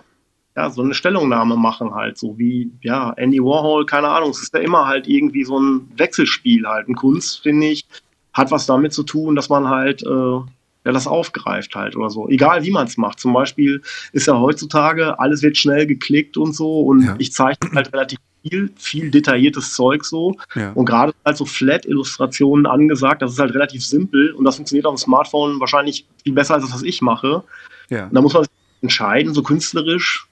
Ja, 0.57 0.71
so 0.71 0.83
eine 0.83 0.95
Stellungnahme 0.95 1.57
machen 1.57 1.95
halt, 1.95 2.17
so 2.17 2.39
wie, 2.39 2.71
ja, 2.81 3.13
Andy 3.17 3.41
Warhol, 3.41 3.87
keine 3.87 4.09
Ahnung, 4.09 4.31
es 4.31 4.41
ist 4.41 4.55
ja 4.55 4.61
immer 4.61 4.87
halt 4.87 5.09
irgendwie 5.09 5.45
so 5.45 5.59
ein 5.59 5.91
Wechselspiel 5.97 6.67
halt. 6.67 6.89
Ein 6.89 6.95
Kunst, 6.95 7.43
finde 7.43 7.67
ich, 7.67 7.85
hat 8.33 8.51
was 8.51 8.67
damit 8.67 8.93
zu 8.93 9.03
tun, 9.03 9.35
dass 9.35 9.49
man 9.49 9.69
halt, 9.69 10.03
äh, 10.03 10.07
ja, 10.07 10.93
das 10.93 11.07
aufgreift 11.07 11.75
halt 11.75 11.97
oder 11.97 12.11
so. 12.11 12.29
Egal 12.29 12.63
wie 12.63 12.71
man 12.71 12.87
es 12.87 12.97
macht. 12.97 13.19
Zum 13.19 13.33
Beispiel 13.33 13.83
ist 14.13 14.27
ja 14.27 14.39
heutzutage, 14.39 15.19
alles 15.19 15.43
wird 15.43 15.57
schnell 15.57 15.87
geklickt 15.87 16.37
und 16.37 16.53
so 16.55 16.83
und 16.83 17.03
ja. 17.03 17.17
ich 17.19 17.33
zeichne 17.33 17.71
halt 17.75 17.93
relativ 17.93 18.19
viel, 18.43 18.71
viel 18.77 19.11
detailliertes 19.11 19.75
Zeug 19.75 20.05
so. 20.05 20.37
Ja. 20.55 20.73
Und 20.73 20.85
gerade 20.85 21.15
halt 21.25 21.37
so 21.37 21.47
Flat-Illustrationen 21.47 22.67
angesagt, 22.67 23.23
das 23.23 23.33
ist 23.33 23.39
halt 23.39 23.55
relativ 23.55 23.85
simpel 23.85 24.33
und 24.33 24.45
das 24.45 24.57
funktioniert 24.57 24.87
auf 24.87 24.95
dem 24.95 24.99
Smartphone 24.99 25.59
wahrscheinlich 25.59 26.07
viel 26.23 26.35
besser 26.35 26.55
als 26.55 26.65
das, 26.65 26.75
was 26.75 26.83
ich 26.83 27.01
mache. 27.01 27.43
Ja. 27.91 28.09
da 28.11 28.21
muss 28.23 28.33
man 28.33 28.45
sich 28.45 28.53
entscheiden, 28.83 29.35
so 29.35 29.43
künstlerisch, 29.43 30.27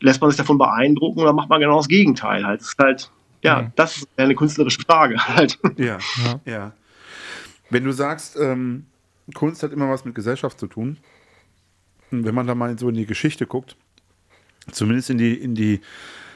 lässt 0.00 0.20
man 0.20 0.30
sich 0.30 0.38
davon 0.38 0.58
beeindrucken 0.58 1.20
oder 1.20 1.32
macht 1.32 1.48
man 1.48 1.60
genau 1.60 1.78
das 1.78 1.88
Gegenteil 1.88 2.44
halt. 2.44 2.60
Das 2.60 2.68
ist 2.68 2.78
halt, 2.78 3.10
ja, 3.42 3.62
mhm. 3.62 3.72
das 3.76 3.98
ist 3.98 4.08
eine 4.16 4.34
künstlerische 4.34 4.80
Frage 4.80 5.16
halt. 5.28 5.58
Ja, 5.76 5.98
ja. 6.24 6.40
ja. 6.44 6.72
Wenn 7.70 7.84
du 7.84 7.92
sagst, 7.92 8.36
ähm, 8.38 8.86
Kunst 9.34 9.62
hat 9.62 9.72
immer 9.72 9.90
was 9.90 10.04
mit 10.04 10.14
Gesellschaft 10.14 10.58
zu 10.60 10.66
tun, 10.66 10.98
wenn 12.10 12.34
man 12.34 12.46
da 12.46 12.54
mal 12.54 12.78
so 12.78 12.88
in 12.88 12.94
die 12.94 13.06
Geschichte 13.06 13.46
guckt, 13.46 13.76
zumindest 14.70 15.10
in 15.10 15.18
die, 15.18 15.34
in 15.34 15.54
die, 15.54 15.80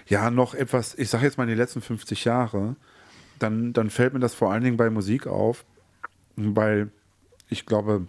ja, 0.07 0.31
noch 0.31 0.55
etwas, 0.55 0.97
ich 0.97 1.09
sage 1.09 1.25
jetzt 1.25 1.39
mal 1.39 1.45
in 1.45 1.51
die 1.51 1.55
letzten 1.57 1.81
50 1.81 2.25
Jahre, 2.25 2.77
dann, 3.39 3.73
dann 3.73 3.91
fällt 3.91 4.13
mir 4.13 4.21
das 4.21 4.35
vor 4.35 4.53
allen 4.53 4.65
Dingen 4.65 4.77
bei 4.77 4.91
Musik 4.91 5.27
auf, 5.27 5.65
weil 6.37 6.91
ich 7.49 7.67
glaube, 7.67 8.07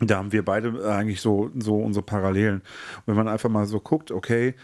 da 0.00 0.18
haben 0.18 0.32
wir 0.32 0.44
beide 0.44 0.88
eigentlich 0.92 1.20
so, 1.20 1.50
so 1.58 1.76
unsere 1.76 2.04
Parallelen. 2.04 2.60
Und 2.98 3.06
wenn 3.06 3.16
man 3.16 3.28
einfach 3.28 3.48
mal 3.48 3.66
so 3.66 3.80
guckt, 3.80 4.10
okay, 4.10 4.54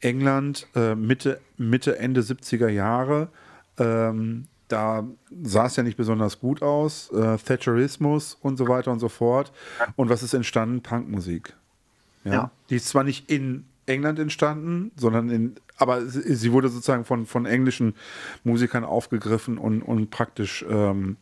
England, 0.00 0.68
äh, 0.74 0.94
Mitte, 0.94 1.40
Mitte, 1.56 1.98
Ende 1.98 2.20
70er 2.20 2.68
Jahre, 2.68 3.28
ähm, 3.78 4.46
da 4.68 5.06
sah 5.42 5.66
es 5.66 5.76
ja 5.76 5.82
nicht 5.82 5.96
besonders 5.96 6.40
gut 6.40 6.62
aus, 6.62 7.10
äh, 7.10 7.36
Thatcherismus 7.38 8.38
und 8.40 8.56
so 8.56 8.68
weiter 8.68 8.92
und 8.92 9.00
so 9.00 9.08
fort. 9.08 9.52
Und 9.96 10.08
was 10.08 10.22
ist 10.22 10.34
entstanden? 10.34 10.80
Punkmusik. 10.80 11.54
Ja? 12.24 12.32
ja. 12.32 12.50
Die 12.70 12.76
ist 12.76 12.88
zwar 12.88 13.04
nicht 13.04 13.30
in 13.30 13.66
England 13.86 14.18
entstanden, 14.18 14.92
sondern 14.96 15.28
in, 15.28 15.56
aber 15.76 16.06
sie, 16.06 16.34
sie 16.34 16.52
wurde 16.52 16.68
sozusagen 16.68 17.04
von, 17.04 17.26
von 17.26 17.46
englischen 17.46 17.94
Musikern 18.42 18.84
aufgegriffen 18.84 19.58
und, 19.58 19.82
und 19.82 20.10
praktisch 20.10 20.64
ähm, 20.68 21.16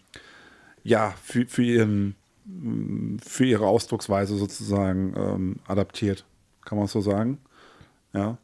ja, 0.85 1.15
für, 1.23 1.47
für 1.47 1.63
ihren 1.63 2.15
für 3.25 3.45
ihre 3.45 3.67
Ausdrucksweise 3.67 4.37
sozusagen 4.37 5.15
ähm, 5.17 5.57
adaptiert. 5.67 6.25
Kann 6.65 6.79
man 6.79 6.87
so 6.87 7.01
sagen? 7.01 7.39
Ja. 8.13 8.39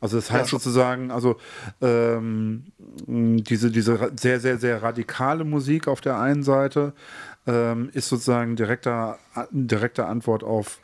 Also 0.00 0.16
das 0.16 0.30
heißt 0.30 0.52
ja, 0.52 0.58
sozusagen, 0.58 1.10
also 1.10 1.36
ähm, 1.80 2.64
diese, 3.06 3.70
diese 3.70 4.12
sehr, 4.16 4.40
sehr, 4.40 4.58
sehr 4.58 4.82
radikale 4.82 5.44
Musik 5.44 5.88
auf 5.88 6.00
der 6.00 6.20
einen 6.20 6.42
Seite 6.42 6.92
ähm, 7.46 7.90
ist 7.92 8.08
sozusagen 8.08 8.56
direkter, 8.56 9.18
direkte 9.50 10.06
Antwort 10.06 10.44
auf 10.44 10.80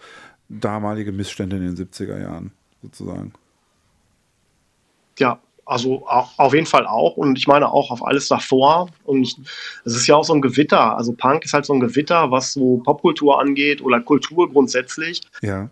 damalige 0.48 1.12
Missstände 1.12 1.56
in 1.56 1.62
den 1.62 1.76
70er 1.76 2.20
Jahren, 2.20 2.52
sozusagen. 2.82 3.32
Ja, 5.18 5.40
also 5.64 6.06
auf 6.06 6.54
jeden 6.54 6.66
Fall 6.66 6.86
auch 6.86 7.16
und 7.16 7.38
ich 7.38 7.46
meine 7.46 7.70
auch 7.70 7.90
auf 7.90 8.04
alles 8.04 8.28
davor. 8.28 8.88
Und 9.04 9.34
es 9.84 9.96
ist 9.96 10.06
ja 10.06 10.16
auch 10.16 10.24
so 10.24 10.34
ein 10.34 10.40
Gewitter. 10.40 10.96
Also 10.96 11.12
Punk 11.12 11.44
ist 11.44 11.52
halt 11.52 11.66
so 11.66 11.72
ein 11.72 11.80
Gewitter, 11.80 12.30
was 12.30 12.52
so 12.52 12.78
Popkultur 12.78 13.40
angeht 13.40 13.82
oder 13.82 14.00
Kultur 14.00 14.50
grundsätzlich. 14.50 15.20
Ja. 15.40 15.70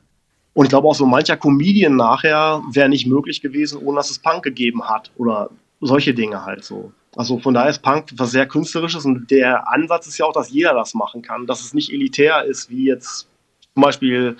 Und 0.55 0.67
ich 0.67 0.71
glaube 0.71 0.89
auch 0.89 0.95
so 0.95 1.07
mancher 1.07 1.37
Comedian 1.37 1.97
nachher 1.97 2.63
wäre 2.73 2.89
nicht 2.89 3.07
möglich 3.07 3.41
gewesen, 3.41 3.81
ohne 3.85 3.97
dass 3.97 4.11
es 4.11 4.19
Punk 4.19 4.43
gegeben 4.43 4.89
hat 4.89 5.11
oder 5.17 5.51
solche 5.81 6.15
Dinge 6.15 6.45
halt 6.45 6.65
so. 6.65 6.93
Also 7.17 7.39
von 7.39 7.55
daher 7.55 7.71
ist 7.71 7.83
Punk 7.83 8.11
was 8.15 8.31
sehr 8.31 8.47
künstlerisches 8.47 9.05
und 9.05 9.31
der 9.31 9.69
Ansatz 9.73 10.07
ist 10.07 10.19
ja 10.19 10.27
auch, 10.27 10.33
dass 10.33 10.51
jeder 10.51 10.75
das 10.75 10.95
machen 10.95 11.23
kann, 11.23 11.47
dass 11.47 11.61
es 11.61 11.75
nicht 11.75 11.93
elitär 11.93 12.45
ist 12.45 12.71
wie 12.71 12.87
jetzt 12.87 13.29
zum 13.75 13.83
Beispiel 13.83 14.37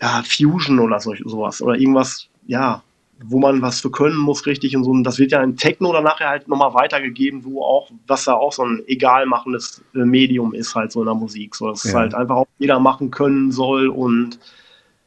ja, 0.00 0.22
Fusion 0.24 0.78
oder 0.80 1.00
so, 1.00 1.14
sowas 1.24 1.60
oder 1.60 1.74
irgendwas, 1.76 2.28
ja, 2.46 2.82
wo 3.26 3.38
man 3.38 3.62
was 3.62 3.80
für 3.80 3.90
können 3.90 4.16
muss, 4.16 4.46
richtig 4.46 4.76
und 4.76 4.84
so. 4.84 4.90
Und 4.90 5.04
das 5.04 5.18
wird 5.18 5.32
ja 5.32 5.42
in 5.42 5.56
Techno 5.56 5.92
dann 5.92 6.04
nachher 6.04 6.28
halt 6.28 6.48
nochmal 6.48 6.74
weitergegeben, 6.74 7.44
wo 7.44 7.62
auch, 7.62 7.90
was 8.06 8.24
da 8.24 8.34
auch 8.34 8.52
so 8.52 8.64
ein 8.64 8.82
egal 8.86 9.26
machendes 9.26 9.82
äh, 9.94 9.98
Medium 9.98 10.54
ist, 10.54 10.74
halt 10.74 10.92
so 10.92 11.00
in 11.00 11.06
der 11.06 11.14
Musik. 11.14 11.54
So, 11.54 11.70
dass 11.70 11.84
ja. 11.84 11.90
es 11.90 11.94
halt 11.94 12.14
einfach 12.14 12.36
auch 12.36 12.46
jeder 12.58 12.78
machen 12.80 13.10
können 13.10 13.52
soll 13.52 13.88
und 13.88 14.38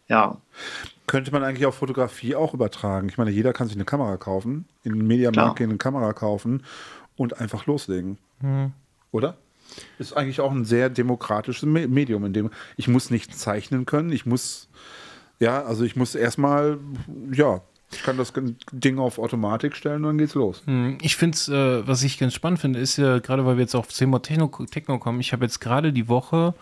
ja. 0.08 0.38
Könnte 1.06 1.32
man 1.32 1.44
eigentlich 1.44 1.66
auf 1.66 1.76
Fotografie 1.76 2.36
auch 2.36 2.54
übertragen? 2.54 3.08
Ich 3.10 3.18
meine, 3.18 3.32
jeder 3.32 3.54
kann 3.54 3.68
sich 3.68 3.78
eine 3.78 3.86
Kamera 3.86 4.18
kaufen, 4.18 4.66
in 4.84 4.94
den 4.94 5.08
Mediamarkt 5.08 5.62
eine 5.62 5.78
Kamera 5.78 6.14
kaufen 6.14 6.64
und 7.16 7.40
einfach 7.40 7.66
loslegen. 7.66 8.18
Mhm. 8.42 8.74
Oder? 9.12 9.38
Ist 10.00 10.16
eigentlich 10.16 10.42
auch 10.42 10.52
ein 10.52 10.66
sehr 10.66 10.90
demokratisches 10.90 11.64
Medium, 11.64 12.26
in 12.26 12.34
dem 12.34 12.50
ich 12.78 12.88
muss 12.88 13.10
nicht 13.10 13.38
zeichnen 13.38 13.86
können, 13.86 14.12
ich 14.12 14.26
muss 14.26 14.70
ja, 15.40 15.64
also 15.64 15.84
ich 15.84 15.96
muss 15.96 16.16
erstmal, 16.16 16.80
ja, 17.32 17.62
ich 17.92 18.04
kann 18.04 18.18
das 18.18 18.34
Ding 18.72 19.00
auf 19.00 19.18
Automatik 19.18 19.76
stellen 19.76 19.98
und 19.98 20.04
dann 20.04 20.18
geht's 20.18 20.36
los. 20.36 20.62
Hm, 20.66 20.98
ich 21.02 21.16
finde 21.16 21.36
es, 21.36 21.48
äh, 21.48 21.88
was 21.88 22.04
ich 22.04 22.20
ganz 22.20 22.34
spannend 22.34 22.60
finde, 22.60 22.80
ist 22.80 22.98
ja, 22.98 23.20
gerade 23.20 23.46
weil 23.46 23.56
wir 23.56 23.62
jetzt 23.62 23.76
auf 23.76 23.88
Thema 23.88 24.22
Techno, 24.22 24.48
Techno 24.70 25.00
kommen, 25.00 25.20
ich 25.20 25.32
habe 25.32 25.46
jetzt 25.46 25.60
gerade 25.60 25.94
die 25.94 26.08
Woche, 26.08 26.54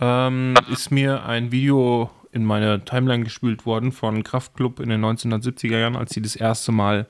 ähm, 0.00 0.54
ist 0.70 0.90
mir 0.90 1.24
ein 1.24 1.50
Video 1.50 2.10
in 2.32 2.44
meine 2.44 2.84
Timeline 2.84 3.24
gespült 3.24 3.64
worden 3.64 3.92
von 3.92 4.22
Kraftklub 4.22 4.80
in 4.80 4.90
den 4.90 5.02
1970er 5.02 5.78
Jahren, 5.78 5.96
als 5.96 6.12
sie 6.12 6.20
das 6.20 6.36
erste 6.36 6.72
Mal 6.72 7.06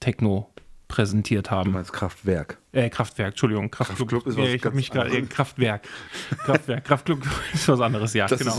Techno 0.00 0.50
präsentiert 0.90 1.50
haben. 1.50 1.70
Du 1.70 1.76
meinst 1.76 1.92
Kraftwerk. 1.92 2.58
Äh, 2.72 2.90
Kraftwerk, 2.90 3.30
Entschuldigung. 3.30 3.70
Kraftklub, 3.70 4.10
Kraftklub 4.10 4.26
ist 4.26 4.36
was 4.36 4.48
ja, 4.48 4.54
ich 4.54 4.64
habe 4.64 4.76
mich 4.76 4.90
gerade. 4.90 5.16
Äh, 5.16 5.22
Kraftwerk. 5.22 5.88
Kraftwerk. 6.44 6.84
Kraftklub 6.84 7.22
ist 7.54 7.68
was 7.68 7.80
anderes, 7.80 8.12
ja, 8.12 8.26
das 8.26 8.40
genau. 8.40 8.56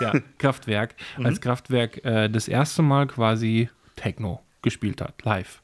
ja, 0.00 0.12
Kraftwerk. 0.38 0.94
Mhm. 1.16 1.26
Als 1.26 1.40
Kraftwerk 1.40 2.04
äh, 2.04 2.28
das 2.28 2.48
erste 2.48 2.82
Mal 2.82 3.06
quasi 3.06 3.68
Techno 4.04 4.42
gespielt 4.60 5.00
hat, 5.00 5.22
live 5.24 5.62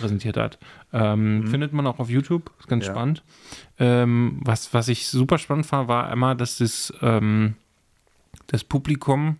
präsentiert 0.00 0.38
hat. 0.38 0.58
Ähm, 0.92 1.40
mhm. 1.40 1.46
Findet 1.48 1.72
man 1.74 1.86
auch 1.86 1.98
auf 1.98 2.08
YouTube, 2.08 2.50
ist 2.58 2.68
ganz 2.68 2.86
ja. 2.86 2.92
spannend. 2.92 3.22
Ähm, 3.78 4.40
was, 4.42 4.72
was 4.72 4.88
ich 4.88 5.08
super 5.08 5.36
spannend 5.36 5.66
fand, 5.66 5.88
war 5.88 6.08
einmal, 6.08 6.34
dass 6.34 6.58
das, 6.58 6.92
ähm, 7.02 7.56
das 8.46 8.64
Publikum 8.64 9.36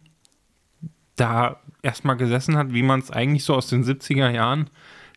da 1.17 1.61
erstmal 1.83 2.17
gesessen 2.17 2.57
hat, 2.57 2.75
wie 2.75 2.83
man 2.83 3.01
es 3.01 3.11
eigentlich 3.11 3.45
so 3.45 3.55
aus 3.55 3.69
den 3.69 3.83
70er 3.83 4.31
Jahren 4.31 4.69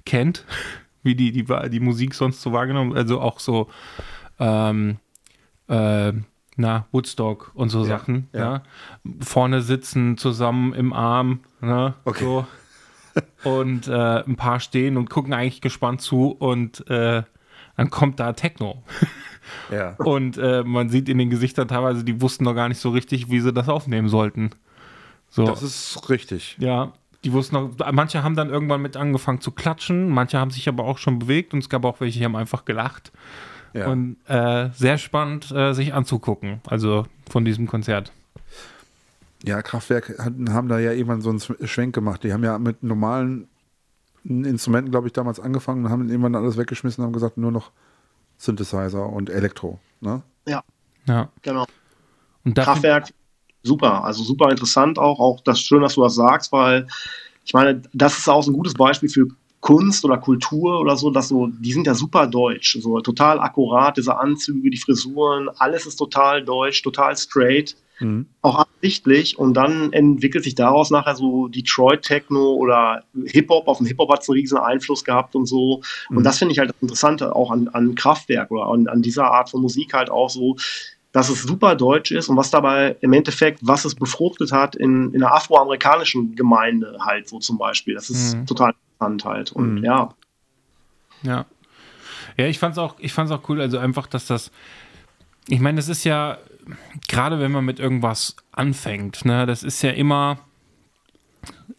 kennt, 0.06 0.46
wie 1.04 1.16
die, 1.16 1.32
die, 1.32 1.46
die 1.70 1.80
Musik 1.82 2.14
sonst 2.14 2.42
so 2.42 2.54
wahrgenommen, 2.54 2.96
also 2.96 3.20
auch 3.20 3.40
so 3.40 3.70
ähm, 4.40 5.00
äh, 5.68 6.14
na, 6.56 6.88
Woodstock 6.92 7.52
und 7.56 7.70
so 7.70 7.82
ja, 7.82 7.86
Sachen, 7.86 8.30
ja. 8.34 8.40
ja. 8.40 8.64
Vorne 9.20 9.62
sitzen, 9.62 10.18
zusammen 10.18 10.74
im 10.74 10.94
Arm, 10.94 11.42
ne? 11.62 11.94
Okay. 12.06 12.24
So. 12.24 12.48
Und 13.44 13.88
äh, 13.88 14.24
ein 14.24 14.36
paar 14.36 14.60
stehen 14.60 14.98
und 14.98 15.10
gucken 15.10 15.34
eigentlich 15.34 15.62
gespannt 15.62 16.02
zu 16.02 16.32
und 16.32 16.88
äh, 16.90 17.24
dann 17.76 17.90
kommt 17.90 18.20
da 18.20 18.34
Techno. 18.34 18.84
Ja. 19.72 19.96
Und 19.98 20.38
äh, 20.38 20.62
man 20.66 20.90
sieht 20.90 21.08
in 21.08 21.18
den 21.18 21.30
Gesichtern 21.30 21.70
teilweise, 21.70 22.04
die 22.04 22.22
wussten 22.22 22.44
noch 22.44 22.54
gar 22.54 22.68
nicht 22.68 22.80
so 22.80 22.90
richtig, 22.90 23.32
wie 23.32 23.40
sie 23.40 23.54
das 23.54 23.70
aufnehmen 23.70 24.10
sollten. 24.10 24.50
So. 25.30 25.46
Das 25.46 25.64
ist 25.64 26.10
richtig. 26.10 26.58
Ja, 26.60 26.92
die 27.24 27.34
wussten 27.34 27.56
noch, 27.56 27.92
manche 27.92 28.24
haben 28.24 28.36
dann 28.36 28.50
irgendwann 28.50 28.82
mit 28.82 28.98
angefangen 28.98 29.42
zu 29.42 29.52
klatschen, 29.52 30.10
manche 30.10 30.38
haben 30.38 30.52
sich 30.52 30.68
aber 30.68 30.84
auch 30.84 30.98
schon 30.98 31.20
bewegt 31.20 31.54
und 31.54 31.60
es 31.60 31.70
gab 31.70 31.86
auch 31.86 32.00
welche, 32.00 32.20
die 32.20 32.26
haben 32.26 32.36
einfach 32.36 32.66
gelacht. 32.66 33.12
Ja. 33.74 33.88
Und 33.88 34.18
äh, 34.28 34.70
sehr 34.74 34.98
spannend, 34.98 35.52
äh, 35.52 35.74
sich 35.74 35.94
anzugucken, 35.94 36.62
also 36.68 37.06
von 37.30 37.46
diesem 37.46 37.68
Konzert. 37.68 38.12
Ja, 39.44 39.62
Kraftwerk 39.62 40.18
hatten, 40.20 40.54
haben 40.54 40.68
da 40.68 40.80
ja 40.80 40.92
irgendwann 40.92 41.22
so 41.22 41.30
einen 41.30 41.40
Schwenk 41.68 41.94
gemacht. 41.94 42.24
Die 42.24 42.34
haben 42.34 42.44
ja 42.44 42.58
mit 42.58 42.84
normalen 42.84 43.48
Instrumenten, 44.24 44.92
glaube 44.92 45.08
ich, 45.08 45.14
damals 45.14 45.40
angefangen 45.40 45.86
und 45.86 45.92
haben 45.92 46.10
irgendwann 46.10 46.36
alles 46.36 46.58
weggeschmissen 46.58 47.02
und 47.02 47.08
haben 47.08 47.14
gesagt, 47.14 47.38
nur 47.38 47.52
noch 47.52 47.72
Synthesizer 48.38 49.08
und 49.08 49.30
Elektro. 49.30 49.80
Ne? 50.02 50.22
Ja, 50.48 50.64
Ja. 51.06 51.30
genau. 51.42 51.66
Und 52.44 52.58
da 52.58 52.64
Kraftwerk, 52.64 53.10
super, 53.64 54.04
also 54.04 54.24
super 54.24 54.50
interessant 54.50 55.00
auch. 55.00 55.20
Auch 55.20 55.42
das 55.42 55.60
schön, 55.60 55.82
dass 55.82 55.96
du 55.96 56.02
das 56.04 56.16
sagst, 56.16 56.52
weil 56.52 56.88
ich 57.46 57.54
meine, 57.54 57.82
das 57.94 58.18
ist 58.18 58.28
auch 58.28 58.44
so 58.44 58.52
ein 58.52 58.56
gutes 58.56 58.74
Beispiel 58.74 59.10
für 59.10 59.28
Kunst 59.62 60.06
oder 60.06 60.18
Kultur 60.18 60.80
oder 60.80 60.96
so, 60.96 61.10
dass 61.10 61.30
so, 61.30 61.48
die 61.48 61.74
sind 61.74 61.88
ja 61.88 61.94
super 61.94 62.28
deutsch, 62.28 62.78
so 62.80 63.00
total 63.00 63.40
akkurat, 63.40 63.98
diese 63.98 64.18
Anzüge, 64.18 64.70
die 64.70 64.78
Frisuren, 64.78 65.50
alles 65.58 65.86
ist 65.86 65.96
total 65.96 66.44
deutsch, 66.44 66.82
total 66.84 67.18
straight, 67.18 67.76
Mhm. 68.00 68.28
auch 68.42 68.60
absichtlich 68.60 69.40
und 69.40 69.56
dann 69.56 69.92
entwickelt 69.92 70.44
sich 70.44 70.56
daraus 70.56 70.92
nachher 70.92 71.16
so 71.16 71.48
Detroit 71.48 72.04
Techno 72.04 72.54
oder 72.54 73.04
Hip-Hop, 73.26 73.68
auf 73.68 73.80
den 73.80 73.88
Hip-Hop 73.88 74.12
hat 74.12 74.22
es 74.22 74.30
einen 74.30 74.38
riesen 74.40 74.58
Einfluss 74.60 75.04
gehabt 75.04 75.36
und 75.36 75.46
so 75.48 75.82
und 76.10 76.18
Mhm. 76.20 76.24
das 76.24 76.38
finde 76.38 76.52
ich 76.54 76.60
halt 76.60 76.70
das 76.70 76.82
Interessante 76.82 77.36
auch 77.36 77.50
an, 77.52 77.68
an 77.70 77.96
Kraftwerk 77.96 78.52
oder 78.52 78.68
an, 78.68 78.88
an 78.88 79.02
dieser 79.02 79.32
Art 79.32 79.50
von 79.50 79.62
Musik 79.62 79.94
halt 79.94 80.10
auch 80.12 80.30
so, 80.30 80.56
dass 81.12 81.30
es 81.30 81.42
super 81.42 81.76
deutsch 81.76 82.12
ist 82.12 82.30
und 82.30 82.38
was 82.38 82.52
dabei 82.52 82.96
im 83.02 83.14
Endeffekt, 83.14 83.60
was 83.64 83.86
es 83.86 83.96
befruchtet 83.96 84.52
hat 84.52 84.76
in, 84.76 85.12
in 85.14 85.22
der 85.22 85.34
afroamerikanischen 85.34 86.36
Gemeinde 86.36 86.98
halt 87.00 87.28
so 87.28 87.40
zum 87.40 87.58
Beispiel. 87.58 87.96
Das 87.96 88.10
ist 88.12 88.36
Mhm. 88.36 88.46
total 88.46 88.74
interessant 89.00 89.26
halt. 89.26 89.52
Und 89.54 89.76
Mhm. 89.80 89.84
ja, 89.84 90.10
Ja. 91.24 91.46
Ja, 92.38 92.46
ich 92.46 92.60
fand's 92.60 92.78
auch, 92.78 92.96
ich 93.00 93.14
fand's 93.14 93.32
auch 93.32 93.50
cool, 93.50 93.60
also 93.62 93.80
einfach, 93.80 94.06
dass 94.06 94.28
das, 94.28 94.52
ich 95.48 95.60
meine, 95.60 95.78
das 95.78 95.88
ist 95.90 96.04
ja, 96.04 96.38
gerade 97.08 97.40
wenn 97.40 97.52
man 97.52 97.66
mit 97.66 97.80
irgendwas 97.80 98.36
anfängt, 98.52 99.26
ne, 99.26 99.46
das 99.46 99.64
ist 99.64 99.82
ja 99.82 99.92
immer, 99.92 100.40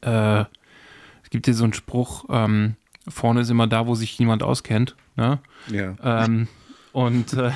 äh, 0.00 0.40
es 1.22 1.30
gibt 1.30 1.46
hier 1.46 1.54
so 1.54 1.64
einen 1.64 1.72
Spruch, 1.72 2.24
ähm, 2.30 2.76
vorne 3.08 3.40
ist 3.40 3.50
immer 3.50 3.66
da, 3.66 3.86
wo 3.86 3.94
sich 3.94 4.18
jemand 4.18 4.42
auskennt, 4.42 4.96
ne? 5.16 5.40
Ja. 5.68 5.94
Ähm, 6.02 6.48
und 6.92 7.34
äh, 7.34 7.52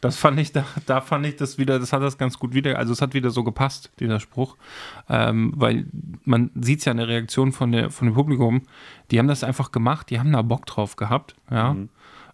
das 0.00 0.16
fand 0.16 0.38
ich, 0.38 0.52
da, 0.52 0.64
da 0.86 1.00
fand 1.00 1.26
ich 1.26 1.36
das 1.36 1.58
wieder, 1.58 1.78
das 1.78 1.92
hat 1.92 2.02
das 2.02 2.16
ganz 2.16 2.38
gut 2.38 2.54
wieder, 2.54 2.78
also 2.78 2.92
es 2.92 3.02
hat 3.02 3.12
wieder 3.12 3.30
so 3.30 3.44
gepasst, 3.44 3.90
dieser 4.00 4.18
Spruch, 4.18 4.56
ähm, 5.08 5.52
weil 5.56 5.86
man 6.24 6.50
sieht 6.54 6.80
es 6.80 6.86
ja 6.86 6.92
in 6.92 6.98
der 6.98 7.08
Reaktion 7.08 7.52
von, 7.52 7.72
der, 7.72 7.90
von 7.90 8.08
dem 8.08 8.14
Publikum, 8.14 8.62
die 9.10 9.18
haben 9.18 9.28
das 9.28 9.44
einfach 9.44 9.72
gemacht, 9.72 10.10
die 10.10 10.18
haben 10.18 10.32
da 10.32 10.42
Bock 10.42 10.66
drauf 10.66 10.96
gehabt, 10.96 11.36
ja. 11.50 11.76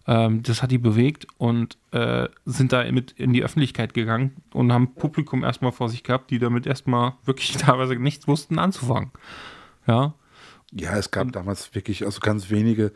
Ähm, 0.07 0.41
das 0.41 0.63
hat 0.63 0.71
die 0.71 0.77
bewegt 0.77 1.27
und 1.37 1.77
äh, 1.91 2.29
sind 2.45 2.71
da 2.71 2.89
mit 2.91 3.11
in 3.11 3.33
die 3.33 3.43
Öffentlichkeit 3.43 3.93
gegangen 3.93 4.37
und 4.53 4.71
haben 4.71 4.95
Publikum 4.95 5.43
erstmal 5.43 5.73
vor 5.73 5.89
sich 5.89 6.03
gehabt, 6.03 6.31
die 6.31 6.39
damit 6.39 6.65
erstmal 6.65 7.13
wirklich 7.25 7.51
teilweise 7.57 7.95
nichts 7.95 8.27
wussten 8.27 8.57
anzufangen. 8.57 9.11
Ja. 9.85 10.13
Ja, 10.71 10.97
es 10.97 11.11
gab 11.11 11.31
damals 11.31 11.73
wirklich 11.75 12.05
also 12.05 12.19
ganz 12.19 12.49
wenige 12.49 12.91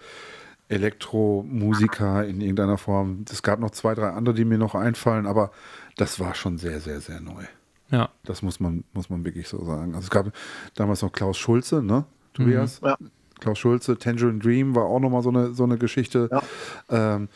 Elektromusiker 0.67 2.25
in 2.25 2.39
irgendeiner 2.39 2.77
Form. 2.77 3.25
Es 3.29 3.43
gab 3.43 3.59
noch 3.59 3.71
zwei, 3.71 3.93
drei 3.93 4.09
andere, 4.09 4.35
die 4.35 4.45
mir 4.45 4.57
noch 4.57 4.75
einfallen, 4.75 5.25
aber 5.25 5.51
das 5.97 6.19
war 6.19 6.33
schon 6.33 6.57
sehr, 6.57 6.79
sehr, 6.79 7.01
sehr 7.01 7.19
neu. 7.19 7.43
Ja. 7.89 8.09
Das 8.23 8.41
muss 8.41 8.61
man, 8.61 8.85
muss 8.93 9.09
man 9.09 9.25
wirklich 9.25 9.49
so 9.49 9.63
sagen. 9.65 9.95
Also 9.95 10.05
es 10.05 10.09
gab 10.09 10.31
damals 10.75 11.01
noch 11.01 11.11
Klaus 11.11 11.37
Schulze, 11.37 11.83
ne? 11.83 12.05
Tobias? 12.33 12.79
Ja. 12.83 12.97
Klaus 13.41 13.59
Schulze, 13.59 13.97
Tangerine 13.97 14.39
Dream 14.39 14.75
war 14.75 14.85
auch 14.85 14.99
nochmal 14.99 15.23
so 15.23 15.29
eine, 15.29 15.53
so 15.53 15.65
eine 15.65 15.77
Geschichte. 15.77 16.29
Ja. 16.31 17.15
Ähm, 17.15 17.27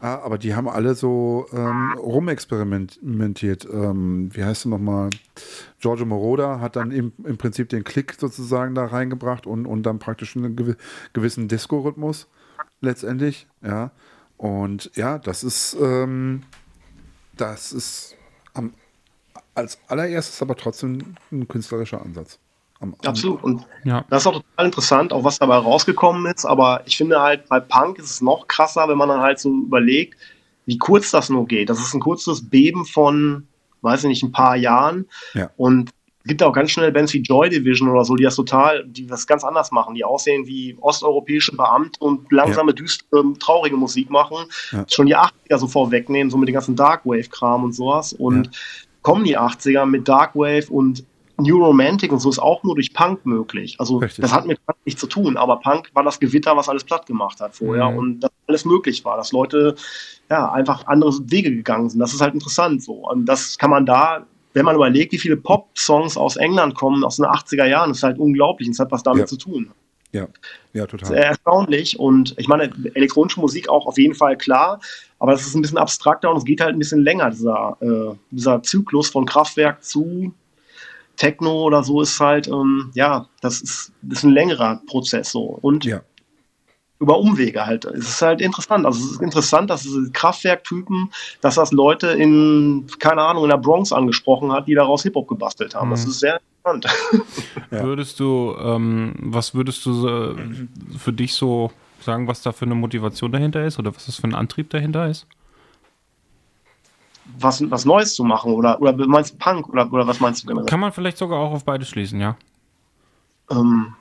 ah, 0.00 0.16
aber 0.16 0.36
die 0.36 0.54
haben 0.54 0.68
alle 0.68 0.94
so 0.94 1.46
ähm, 1.52 1.94
rumexperimentiert. 1.94 3.66
Ähm, 3.72 4.28
wie 4.34 4.44
heißt 4.44 4.66
du 4.66 4.68
nochmal? 4.68 5.08
Giorgio 5.80 6.04
Moroder 6.04 6.60
hat 6.60 6.76
dann 6.76 6.90
im, 6.90 7.12
im 7.24 7.38
Prinzip 7.38 7.70
den 7.70 7.84
Klick 7.84 8.14
sozusagen 8.18 8.74
da 8.74 8.84
reingebracht 8.84 9.46
und, 9.46 9.64
und 9.64 9.84
dann 9.84 9.98
praktisch 9.98 10.36
einen 10.36 10.56
gewi 10.56 10.74
gewissen 11.14 11.48
Disco-Rhythmus 11.48 12.28
letztendlich. 12.80 13.46
Ja. 13.62 13.92
Und 14.36 14.90
ja, 14.96 15.18
das 15.18 15.44
ist, 15.44 15.76
ähm, 15.80 16.42
das 17.36 17.72
ist 17.72 18.16
am, 18.54 18.74
als 19.54 19.78
allererstes 19.86 20.42
aber 20.42 20.56
trotzdem 20.56 21.14
ein 21.30 21.46
künstlerischer 21.46 22.02
Ansatz. 22.02 22.40
Am, 22.82 22.94
am, 23.02 23.08
absolut. 23.08 23.42
Und 23.42 23.66
Ja. 23.84 24.04
das 24.10 24.22
ist 24.22 24.26
auch 24.26 24.42
total 24.42 24.66
interessant, 24.66 25.12
auch 25.12 25.24
was 25.24 25.38
dabei 25.38 25.56
rausgekommen 25.56 26.26
ist. 26.26 26.44
Aber 26.44 26.82
ich 26.84 26.96
finde 26.96 27.20
halt, 27.20 27.48
bei 27.48 27.60
Punk 27.60 27.98
ist 27.98 28.10
es 28.10 28.20
noch 28.20 28.48
krasser, 28.48 28.88
wenn 28.88 28.98
man 28.98 29.08
dann 29.08 29.20
halt 29.20 29.38
so 29.38 29.50
überlegt, 29.50 30.18
wie 30.66 30.78
kurz 30.78 31.10
das 31.10 31.30
nur 31.30 31.46
geht. 31.46 31.70
Das 31.70 31.80
ist 31.80 31.94
ein 31.94 32.00
kurzes 32.00 32.48
Beben 32.48 32.84
von, 32.84 33.46
weiß 33.82 34.04
ich 34.04 34.08
nicht, 34.08 34.22
ein 34.22 34.32
paar 34.32 34.56
Jahren. 34.56 35.06
Ja. 35.34 35.50
Und 35.56 35.90
es 36.24 36.28
gibt 36.28 36.42
auch 36.42 36.52
ganz 36.52 36.70
schnell 36.70 36.92
Bands 36.92 37.12
wie 37.14 37.20
Joy 37.22 37.48
Division 37.50 37.88
oder 37.88 38.04
so, 38.04 38.14
die 38.14 38.22
das 38.22 38.36
total, 38.36 38.84
die 38.86 39.06
das 39.08 39.26
ganz 39.26 39.42
anders 39.42 39.72
machen, 39.72 39.96
die 39.96 40.04
aussehen 40.04 40.46
wie 40.46 40.76
osteuropäische 40.80 41.56
Beamte 41.56 41.98
und 41.98 42.30
langsame, 42.30 42.74
düstere, 42.74 43.24
traurige 43.40 43.76
Musik 43.76 44.08
machen. 44.08 44.46
Ja. 44.70 44.84
Schon 44.88 45.06
die 45.06 45.16
80er 45.16 45.58
so 45.58 45.66
vorwegnehmen, 45.66 46.30
so 46.30 46.36
mit 46.36 46.48
dem 46.48 46.54
ganzen 46.54 46.76
Darkwave-Kram 46.76 47.64
und 47.64 47.72
sowas. 47.72 48.12
Und 48.12 48.50
kommen 49.02 49.24
die 49.24 49.36
80er 49.36 49.84
mit 49.84 50.06
Darkwave 50.06 50.66
und 50.70 51.04
New 51.42 51.64
Romantic 51.64 52.12
und 52.12 52.18
so 52.20 52.30
ist 52.30 52.38
auch 52.38 52.62
nur 52.62 52.74
durch 52.74 52.92
Punk 52.94 53.24
möglich. 53.26 53.76
Also 53.78 53.98
Richtig. 53.98 54.22
das 54.22 54.32
hat 54.32 54.46
mit 54.46 54.64
Punk 54.66 54.78
nichts 54.84 55.00
zu 55.00 55.06
tun, 55.06 55.36
aber 55.36 55.56
Punk 55.60 55.90
war 55.94 56.02
das 56.02 56.18
Gewitter, 56.20 56.56
was 56.56 56.68
alles 56.68 56.84
platt 56.84 57.06
gemacht 57.06 57.40
hat 57.40 57.54
vorher 57.54 57.90
Mhm. 57.90 57.96
und 57.98 58.20
dass 58.20 58.30
alles 58.46 58.64
möglich 58.64 59.04
war, 59.04 59.16
dass 59.16 59.32
Leute 59.32 59.74
ja 60.30 60.50
einfach 60.52 60.86
andere 60.86 61.12
Wege 61.30 61.50
gegangen 61.50 61.90
sind. 61.90 62.00
Das 62.00 62.12
ist 62.14 62.20
halt 62.20 62.34
interessant 62.34 62.82
so. 62.82 62.94
Und 63.08 63.26
das 63.26 63.58
kann 63.58 63.70
man 63.70 63.84
da, 63.86 64.26
wenn 64.54 64.64
man 64.64 64.76
überlegt, 64.76 65.12
wie 65.12 65.18
viele 65.18 65.36
Pop-Songs 65.36 66.16
aus 66.16 66.36
England 66.36 66.74
kommen, 66.74 67.04
aus 67.04 67.16
den 67.16 67.24
80er 67.26 67.66
Jahren, 67.66 67.90
das 67.90 67.98
ist 67.98 68.02
halt 68.04 68.18
unglaublich. 68.18 68.68
und 68.68 68.72
Es 68.72 68.78
hat 68.78 68.90
was 68.90 69.02
damit 69.02 69.20
Ja. 69.22 69.26
zu 69.26 69.36
tun. 69.36 69.70
ja, 70.12 70.26
ja, 70.74 70.86
total. 70.86 71.08
Sehr 71.08 71.24
erstaunlich 71.26 71.98
und 71.98 72.34
ich 72.36 72.46
meine, 72.48 72.70
elektronische 72.94 73.40
Musik 73.40 73.68
auch 73.70 73.86
auf 73.86 73.96
jeden 73.96 74.14
Fall 74.14 74.36
klar, 74.36 74.78
aber 75.18 75.32
das 75.32 75.46
ist 75.46 75.54
ein 75.54 75.62
bisschen 75.62 75.78
abstrakter 75.78 76.30
und 76.30 76.36
es 76.36 76.44
geht 76.44 76.60
halt 76.60 76.74
ein 76.74 76.78
bisschen 76.78 77.02
länger, 77.02 77.30
dieser, 77.30 77.78
äh, 77.80 78.14
dieser 78.30 78.62
Zyklus 78.62 79.08
von 79.08 79.24
Kraftwerk 79.24 79.82
zu 79.82 80.34
Techno 81.16 81.62
oder 81.62 81.82
so 81.84 82.00
ist 82.00 82.18
halt, 82.20 82.48
ähm, 82.48 82.90
ja, 82.94 83.26
das 83.40 83.60
ist, 83.60 83.92
das 84.02 84.18
ist 84.18 84.24
ein 84.24 84.32
längerer 84.32 84.80
Prozess 84.86 85.30
so 85.32 85.42
und 85.62 85.84
Ja. 85.84 86.00
über 86.98 87.18
Umwege 87.18 87.66
halt. 87.66 87.84
Es 87.84 88.08
ist 88.08 88.22
halt 88.22 88.40
interessant. 88.40 88.86
Also 88.86 89.04
es 89.04 89.12
ist 89.12 89.22
interessant, 89.22 89.70
dass 89.70 89.82
diese 89.82 90.10
Kraftwerktypen, 90.12 91.10
dass 91.40 91.56
das 91.56 91.72
Leute 91.72 92.08
in, 92.08 92.86
keine 93.00 93.22
Ahnung, 93.22 93.42
in 93.44 93.50
der 93.50 93.56
Bronx 93.58 93.92
angesprochen 93.92 94.52
hat, 94.52 94.68
die 94.68 94.74
daraus 94.74 95.02
Hip-Hop 95.02 95.26
gebastelt 95.28 95.74
haben. 95.74 95.90
Das 95.90 96.04
Mhm. 96.04 96.10
ist 96.10 96.20
sehr 96.20 96.40
interessant. 96.64 96.86
Ja. 97.72 97.82
Würdest 97.84 98.20
du, 98.20 98.54
ähm, 98.60 99.14
was 99.18 99.54
würdest 99.54 99.84
du 99.86 99.92
so, 99.94 100.34
für 100.98 101.12
dich 101.12 101.32
so 101.34 101.72
sagen, 102.00 102.28
was 102.28 102.42
da 102.42 102.52
für 102.52 102.66
eine 102.66 102.74
Motivation 102.74 103.32
dahinter 103.32 103.64
ist 103.64 103.78
oder 103.78 103.94
was 103.94 104.04
das 104.06 104.16
für 104.16 104.24
ein 104.28 104.34
Antrieb 104.34 104.68
dahinter 104.70 105.08
ist? 105.08 105.26
Was, 107.42 107.70
was 107.70 107.84
Neues 107.84 108.14
zu 108.14 108.24
machen 108.24 108.52
oder, 108.52 108.80
oder 108.80 108.94
meinst 109.06 109.34
du 109.34 109.38
Punk 109.38 109.68
oder, 109.68 109.92
oder 109.92 110.06
was 110.06 110.20
meinst 110.20 110.42
du 110.42 110.46
generell? 110.48 110.66
Kann 110.66 110.80
man 110.80 110.92
vielleicht 110.92 111.18
sogar 111.18 111.38
auch 111.38 111.52
auf 111.52 111.64
beides 111.64 111.88
schließen, 111.88 112.20
ja. 112.20 112.36
Ähm, 113.50 113.94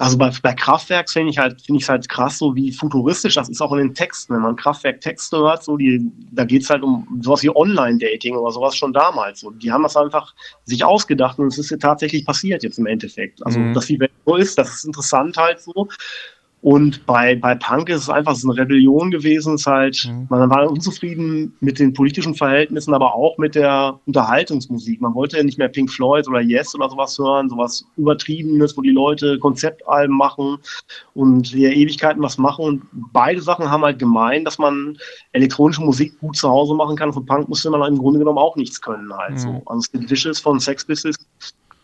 also 0.00 0.16
bei, 0.16 0.32
bei 0.42 0.54
Kraftwerk 0.54 1.10
finde 1.10 1.30
ich 1.30 1.36
halt, 1.36 1.60
finde 1.60 1.76
ich 1.76 1.82
es 1.82 1.88
halt 1.90 2.08
krass, 2.08 2.38
so 2.38 2.56
wie 2.56 2.72
futuristisch 2.72 3.34
das 3.34 3.50
ist 3.50 3.60
auch 3.60 3.72
in 3.72 3.78
den 3.78 3.94
Texten. 3.94 4.32
Wenn 4.32 4.40
man 4.40 4.56
Kraftwerk-Texte 4.56 5.36
hört, 5.36 5.62
so 5.62 5.76
die, 5.76 6.10
da 6.32 6.44
geht 6.44 6.62
es 6.62 6.70
halt 6.70 6.82
um 6.82 7.20
sowas 7.20 7.42
wie 7.42 7.54
Online-Dating 7.54 8.34
oder 8.34 8.50
sowas 8.50 8.74
schon 8.74 8.94
damals. 8.94 9.40
So. 9.40 9.50
Die 9.50 9.70
haben 9.70 9.82
das 9.82 9.98
einfach 9.98 10.34
sich 10.64 10.84
ausgedacht 10.84 11.38
und 11.38 11.48
es 11.48 11.58
ist 11.58 11.70
ja 11.70 11.76
tatsächlich 11.76 12.24
passiert 12.24 12.62
jetzt 12.62 12.78
im 12.78 12.86
Endeffekt. 12.86 13.44
Also, 13.44 13.60
Mhm. 13.60 13.74
dass 13.74 13.86
die 13.86 14.00
Welt 14.00 14.12
so 14.24 14.36
ist, 14.36 14.56
das 14.56 14.74
ist 14.74 14.84
interessant 14.86 15.36
halt 15.36 15.60
so. 15.60 15.88
Und 16.62 17.06
bei, 17.06 17.36
bei 17.36 17.54
Punk 17.54 17.88
ist 17.88 18.02
es 18.02 18.10
einfach 18.10 18.32
ist 18.32 18.44
eine 18.44 18.54
Rebellion 18.54 19.10
gewesen. 19.10 19.54
Es 19.54 19.62
ist 19.62 19.66
halt, 19.66 20.06
Mhm. 20.06 20.26
man 20.28 20.50
war 20.50 20.70
unzufrieden 20.70 21.54
mit 21.60 21.78
den 21.78 21.94
politischen 21.94 22.34
Verhältnissen, 22.34 22.92
aber 22.92 23.14
auch 23.14 23.38
mit 23.38 23.54
der 23.54 23.98
Unterhaltungsmusik. 24.06 25.00
Man 25.00 25.14
wollte 25.14 25.38
ja 25.38 25.42
nicht 25.42 25.56
mehr 25.56 25.68
Pink 25.68 25.90
Floyd 25.90 26.28
oder 26.28 26.40
Yes 26.40 26.74
oder 26.74 26.90
sowas 26.90 27.18
hören, 27.18 27.48
sowas 27.48 27.86
Übertriebenes, 27.96 28.76
wo 28.76 28.82
die 28.82 28.90
Leute 28.90 29.38
Konzeptalben 29.38 30.14
machen 30.14 30.58
und 31.14 31.46
hier 31.46 31.72
Ewigkeiten 31.74 32.22
was 32.22 32.36
machen. 32.36 32.64
Und 32.64 32.82
beide 33.12 33.40
Sachen 33.40 33.70
haben 33.70 33.84
halt 33.84 33.98
gemein, 33.98 34.44
dass 34.44 34.58
man 34.58 34.98
elektronische 35.32 35.80
Musik 35.82 36.18
gut 36.20 36.36
zu 36.36 36.48
Hause 36.48 36.74
machen 36.74 36.96
kann. 36.96 37.12
Von 37.12 37.24
Punk 37.24 37.48
musste 37.48 37.70
man 37.70 37.82
im 37.90 37.98
Grunde 37.98 38.18
genommen 38.18 38.38
auch 38.38 38.56
nichts 38.56 38.80
können 38.82 39.10
halt 39.16 39.32
Mhm. 39.32 39.38
so. 39.38 39.62
Also 39.64 39.88
Sid 39.92 40.10
Vicious 40.10 40.38
von 40.38 40.60
Sex 40.60 40.84
Pistols 40.84 41.16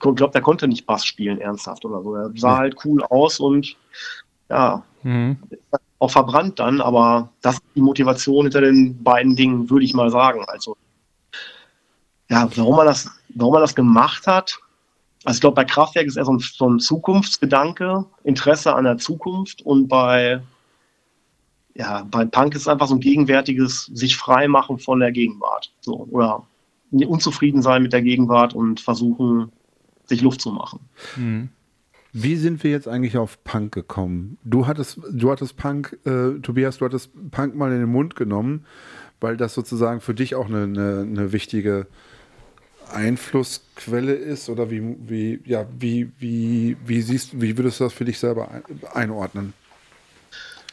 glaube, 0.01 0.33
der 0.33 0.43
konnte 0.43 0.69
nicht 0.69 0.87
Bass 0.87 1.05
spielen, 1.07 1.41
ernsthaft 1.41 1.85
oder 1.85 2.03
so. 2.03 2.15
Er 2.15 2.31
sah 2.37 2.59
halt 2.59 2.77
cool 2.85 3.03
aus 3.05 3.41
und 3.41 3.75
ja, 4.49 4.85
Mhm. 5.07 5.37
auch 6.01 6.11
verbrannt 6.11 6.59
dann, 6.59 6.81
aber 6.81 7.31
das 7.41 7.55
ist 7.55 7.65
die 7.77 7.81
Motivation 7.81 8.47
hinter 8.47 8.61
den 8.61 9.03
beiden 9.05 9.37
Dingen, 9.37 9.71
würde 9.71 9.85
ich 9.85 9.95
mal 9.95 10.11
sagen. 10.11 10.45
Also, 10.49 10.77
ja, 12.29 12.49
warum 12.57 12.77
man 12.77 12.87
das, 12.87 13.09
warum 13.29 13.53
man 13.53 13.63
das 13.63 13.77
gemacht 13.77 14.27
hat, 14.27 14.59
also 15.25 15.37
ich 15.37 15.41
glaube, 15.41 15.55
bei 15.55 15.65
Kraftwerk 15.65 16.07
ist 16.07 16.17
eher 16.17 16.25
so 16.25 16.33
ein, 16.33 16.41
so 16.41 16.69
ein 16.69 16.81
Zukunftsgedanke, 16.81 18.05
Interesse 18.25 18.75
an 18.75 18.85
der 18.85 18.99
Zukunft 18.99 19.63
und 19.63 19.87
bei, 19.87 20.43
ja, 21.75 22.05
bei 22.11 22.25
Punk 22.25 22.55
ist 22.55 22.63
es 22.63 22.69
einfach 22.69 22.89
so 22.89 22.95
ein 22.95 23.01
gegenwärtiges 23.01 23.87
sich 23.87 24.17
freimachen 24.17 24.79
von 24.79 24.99
der 24.99 25.13
Gegenwart. 25.13 25.73
So, 25.81 26.07
oder 26.11 26.45
unzufrieden 26.91 27.63
sein 27.63 27.83
mit 27.83 27.93
der 27.93 28.03
Gegenwart 28.03 28.55
und 28.55 28.81
versuchen, 28.81 29.53
sich 30.05 30.21
Luft 30.21 30.41
zu 30.41 30.51
machen. 30.51 30.81
Mhm. 31.17 31.49
Wie 32.13 32.37
sind 32.37 32.65
wir 32.65 32.71
jetzt 32.71 32.89
eigentlich 32.89 33.17
auf 33.17 33.43
Punk 33.45 33.73
gekommen? 33.73 34.39
Du 34.45 34.67
hattest, 34.67 34.99
du 35.11 35.31
hattest 35.31 35.57
Punk, 35.57 35.99
äh, 36.05 36.39
Tobias, 36.41 36.79
du 36.79 36.85
hattest 36.85 37.11
Punk 37.31 37.55
mal 37.55 37.73
in 37.73 37.81
den 37.81 37.91
Mund 37.91 38.17
genommen, 38.17 38.65
weil 39.21 39.37
das 39.37 39.55
sozusagen 39.55 40.01
für 40.01 40.15
dich 40.15 40.35
auch 40.35 40.47
eine, 40.47 40.63
eine, 40.65 41.01
eine 41.03 41.33
wichtige 41.33 41.87
Einflussquelle 42.93 44.15
ist 44.15 44.49
oder 44.49 44.71
wie, 44.71 44.83
wie, 45.07 45.41
ja, 45.45 45.67
wie, 45.79 46.11
wie, 46.19 46.77
wie 46.87 47.03
siehst 47.03 47.41
wie 47.41 47.57
würdest 47.57 47.81
du 47.81 47.85
das 47.85 47.93
für 47.93 48.05
dich 48.05 48.19
selber 48.19 48.51
ein, 48.51 48.63
einordnen? 48.93 49.53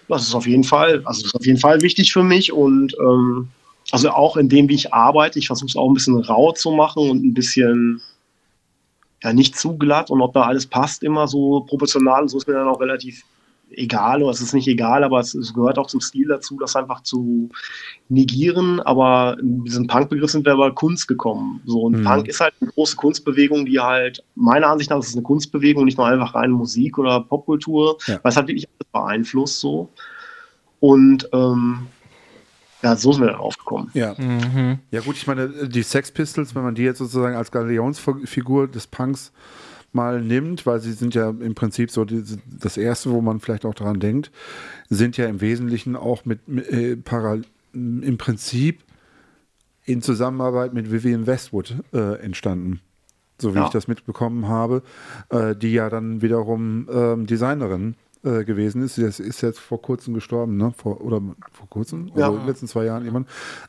Das 0.08 0.24
ist 0.24 0.36
auf 0.36 0.46
jeden 0.46 0.64
Fall, 0.64 1.02
also 1.06 1.26
ist 1.26 1.36
auf 1.36 1.46
jeden 1.46 1.60
Fall 1.60 1.82
wichtig 1.82 2.14
für 2.14 2.24
mich 2.24 2.52
und 2.52 2.96
ähm, 3.00 3.48
also 3.92 4.10
auch 4.12 4.38
in 4.38 4.50
dem, 4.50 4.70
wie 4.70 4.76
ich 4.76 4.94
arbeite, 4.94 5.40
ich 5.40 5.48
versuche 5.48 5.70
es 5.70 5.76
auch 5.76 5.90
ein 5.90 5.94
bisschen 5.94 6.20
rau 6.22 6.52
zu 6.52 6.72
machen 6.72 7.10
und 7.10 7.24
ein 7.24 7.34
bisschen 7.34 8.02
ja 9.24 9.34
nicht 9.34 9.58
zu 9.58 9.78
glatt 9.78 10.10
und 10.12 10.22
ob 10.22 10.34
da 10.34 10.44
alles 10.44 10.68
passt 10.68 11.04
immer 11.04 11.28
so 11.28 11.62
proportional, 11.62 12.28
so 12.30 12.38
ist 12.38 12.48
mir 12.48 12.54
dann 12.56 12.68
auch 12.68 12.82
relativ 12.82 13.24
egal 13.76 14.22
oder 14.22 14.32
es 14.32 14.42
ist 14.42 14.54
nicht 14.54 14.68
egal, 14.68 15.04
aber 15.04 15.20
es, 15.20 15.34
es 15.34 15.52
gehört 15.54 15.80
auch 15.80 15.88
zum 15.88 16.00
Stil 16.00 16.28
dazu, 16.28 16.58
das 16.60 16.76
einfach 16.76 17.02
zu 17.02 17.50
negieren. 18.10 18.80
Aber 18.82 19.36
in 19.40 19.64
diesem 19.64 19.88
Punk-Begriff 19.88 20.30
sind 20.30 20.46
wir 20.46 20.54
aber 20.54 20.76
Kunst 20.76 21.08
gekommen. 21.08 21.62
So 21.66 21.82
und 21.82 22.00
Mhm. 22.00 22.04
Punk 22.04 22.28
ist 22.28 22.40
halt 22.40 22.54
eine 22.62 22.70
große 22.72 22.96
Kunstbewegung, 22.96 23.66
die 23.66 23.80
halt 23.80 24.24
meiner 24.36 24.68
Ansicht 24.68 24.92
nach 24.92 25.00
ist 25.00 25.14
eine 25.16 25.24
Kunstbewegung, 25.24 25.86
nicht 25.86 25.98
nur 25.98 26.06
einfach 26.06 26.36
reine 26.36 26.54
Musik 26.54 27.00
oder 27.00 27.22
Popkultur, 27.22 27.98
Ja. 28.06 28.20
weil 28.22 28.30
es 28.30 28.38
halt 28.38 28.48
wirklich 28.48 28.68
alles 28.68 28.92
beeinflusst 28.92 29.60
so. 29.60 29.90
Und 30.80 31.28
ähm, 31.34 31.88
ja, 32.84 32.96
so 32.96 33.14
sind 33.14 33.24
wir 33.24 33.32
darauf 33.32 33.58
gekommen. 33.58 33.90
Ja. 33.94 34.14
Mhm. 34.18 34.80
Ja 34.92 35.02
gut, 35.02 35.16
ich 35.16 35.26
meine, 35.26 35.68
die 35.70 35.84
Sex 35.84 36.12
Pistols, 36.12 36.54
wenn 36.56 36.64
man 36.64 36.76
die 36.76 36.84
jetzt 36.84 37.00
sozusagen 37.00 37.36
als 37.36 37.52
Galionsfigur 37.52 38.68
des 38.68 38.88
Punks 38.88 39.32
mal 39.94 40.22
nimmt, 40.22 40.66
weil 40.66 40.80
sie 40.80 40.92
sind 40.94 41.14
ja 41.16 41.30
im 41.30 41.56
Prinzip 41.56 41.92
so 41.92 42.04
die, 42.04 42.24
das 42.60 42.78
Erste, 42.78 43.12
wo 43.12 43.22
man 43.22 43.40
vielleicht 43.40 43.66
auch 43.66 43.76
daran 43.76 44.00
denkt, 44.00 44.32
sind 44.90 45.18
ja 45.18 45.28
im 45.28 45.40
Wesentlichen 45.40 45.96
auch 45.96 46.26
mit, 46.26 46.40
äh, 46.48 46.98
im 47.74 48.18
Prinzip 48.18 48.82
in 49.86 50.02
Zusammenarbeit 50.02 50.74
mit 50.74 50.92
Vivian 50.92 51.28
Westwood 51.28 51.76
äh, 51.94 52.20
entstanden. 52.22 52.80
So 53.40 53.54
wie 53.54 53.60
Ja. 53.60 53.66
ich 53.66 53.72
das 53.72 53.88
mitbekommen 53.88 54.48
habe, 54.48 54.84
äh, 55.30 55.56
die 55.56 55.74
ja 55.74 55.90
dann 55.90 56.22
wiederum 56.22 56.88
ähm, 56.92 57.26
Designerin 57.28 57.96
äh, 58.24 58.44
gewesen 58.44 58.82
ist. 58.84 58.96
Sie 58.96 59.04
ist 59.04 59.42
jetzt 59.42 59.60
vor 59.60 59.82
kurzem 59.82 60.14
gestorben, 60.14 60.58
ne? 60.58 60.74
Vor, 60.78 61.02
oder 61.02 61.22
vor 61.52 61.70
kurzem? 61.70 62.08
Also 62.10 62.20
Ja. 62.20 62.28
in 62.30 62.38
den 62.38 62.48
letzten 62.48 62.68
zwei 62.68 62.86
Jahren 62.86 63.04
jemand. 63.06 63.28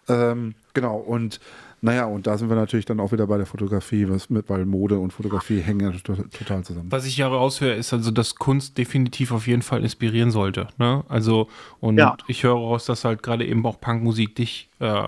Ähm, 0.09 0.55
genau, 0.75 0.97
und 0.97 1.40
naja, 1.81 2.07
und 2.07 2.27
da 2.27 2.38
sind 2.38 2.49
wir 2.49 2.57
natürlich 2.57 2.87
dann 2.87 2.99
auch 2.99 3.12
wieder 3.12 3.27
bei 3.27 3.37
der 3.37 3.45
Fotografie, 3.45 4.09
was 4.09 4.31
mit, 4.31 4.49
weil 4.49 4.64
Mode 4.64 4.99
und 4.99 5.12
Fotografie 5.12 5.61
hängen 5.61 5.81
ja 5.81 5.90
to- 5.99 6.14
total 6.14 6.64
zusammen. 6.64 6.90
Was 6.90 7.05
ich 7.05 7.19
ja 7.19 7.29
raushöre, 7.29 7.75
ist 7.75 7.93
also, 7.93 8.11
dass 8.11 8.37
Kunst 8.37 8.79
definitiv 8.79 9.33
auf 9.33 9.47
jeden 9.47 9.61
Fall 9.61 9.83
inspirieren 9.83 10.31
sollte. 10.31 10.69
Ne? 10.79 11.05
Also, 11.09 11.49
und 11.81 11.99
Ja. 11.99 12.17
ich 12.27 12.43
höre 12.43 12.55
raus, 12.55 12.87
dass 12.87 13.05
halt 13.05 13.23
gerade 13.23 13.45
eben 13.47 13.67
auch 13.67 13.79
Punkmusik 13.81 14.35
dich 14.37 14.71
äh, 14.79 15.07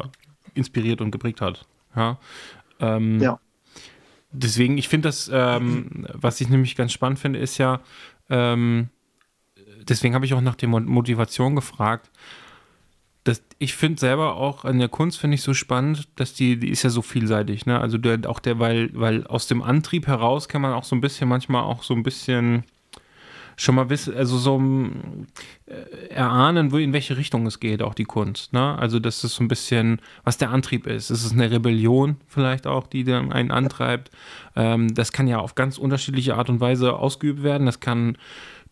inspiriert 0.52 1.00
und 1.00 1.10
geprägt 1.12 1.40
hat. 1.40 1.64
Ja. 1.94 2.18
Ähm, 2.78 3.20
Ja. 3.20 3.40
Deswegen, 4.32 4.76
ich 4.76 4.88
finde 4.88 5.08
das, 5.08 5.30
ähm, 5.32 6.06
was 6.12 6.42
ich 6.42 6.50
nämlich 6.50 6.76
ganz 6.76 6.92
spannend 6.92 7.18
finde, 7.18 7.38
ist 7.38 7.56
ja, 7.56 7.80
ähm, 8.28 8.88
deswegen 9.88 10.14
habe 10.14 10.26
ich 10.26 10.34
auch 10.34 10.40
nach 10.40 10.54
der 10.56 10.68
Mo- 10.68 10.80
Motivation 10.80 11.54
gefragt. 11.56 12.10
Das, 13.24 13.42
ich 13.58 13.74
finde 13.74 13.98
selber 13.98 14.36
auch 14.36 14.64
an 14.64 14.78
der 14.78 14.88
Kunst 14.88 15.18
finde 15.18 15.34
ich 15.34 15.42
so 15.42 15.52
spannend, 15.52 16.08
dass 16.14 16.32
die, 16.32 16.58
die 16.58 16.70
ist 16.70 16.84
ja 16.84 16.90
so 16.90 17.02
vielseitig, 17.02 17.66
ne? 17.66 17.80
Also 17.80 17.98
der, 17.98 18.20
auch 18.30 18.38
der, 18.38 18.60
weil, 18.60 18.90
weil 18.92 19.26
aus 19.26 19.48
dem 19.48 19.62
Antrieb 19.62 20.06
heraus 20.06 20.48
kann 20.48 20.62
man 20.62 20.72
auch 20.72 20.84
so 20.84 20.94
ein 20.94 21.00
bisschen, 21.00 21.28
manchmal 21.28 21.64
auch 21.64 21.82
so 21.82 21.94
ein 21.94 22.04
bisschen 22.04 22.62
schon 23.56 23.74
mal 23.74 23.88
wissen, 23.88 24.14
also 24.14 24.36
so 24.36 24.58
ein, 24.58 25.26
äh, 25.64 26.08
erahnen, 26.10 26.70
in 26.72 26.92
welche 26.92 27.16
Richtung 27.16 27.46
es 27.46 27.58
geht, 27.58 27.82
auch 27.82 27.94
die 27.94 28.04
Kunst. 28.04 28.52
Ne? 28.52 28.78
Also 28.78 29.00
das 29.00 29.24
ist 29.24 29.34
so 29.36 29.42
ein 29.42 29.48
bisschen, 29.48 30.00
was 30.24 30.36
der 30.36 30.50
Antrieb 30.50 30.86
ist. 30.86 31.10
Ist 31.10 31.24
es 31.24 31.32
eine 31.32 31.50
Rebellion 31.50 32.16
vielleicht 32.28 32.66
auch, 32.66 32.86
die 32.86 33.02
dann 33.02 33.32
einen 33.32 33.50
antreibt? 33.50 34.10
Ähm, 34.54 34.94
das 34.94 35.10
kann 35.10 35.26
ja 35.26 35.38
auf 35.38 35.54
ganz 35.54 35.78
unterschiedliche 35.78 36.36
Art 36.36 36.50
und 36.50 36.60
Weise 36.60 36.96
ausgeübt 36.96 37.42
werden. 37.42 37.66
Das 37.66 37.80
kann 37.80 38.18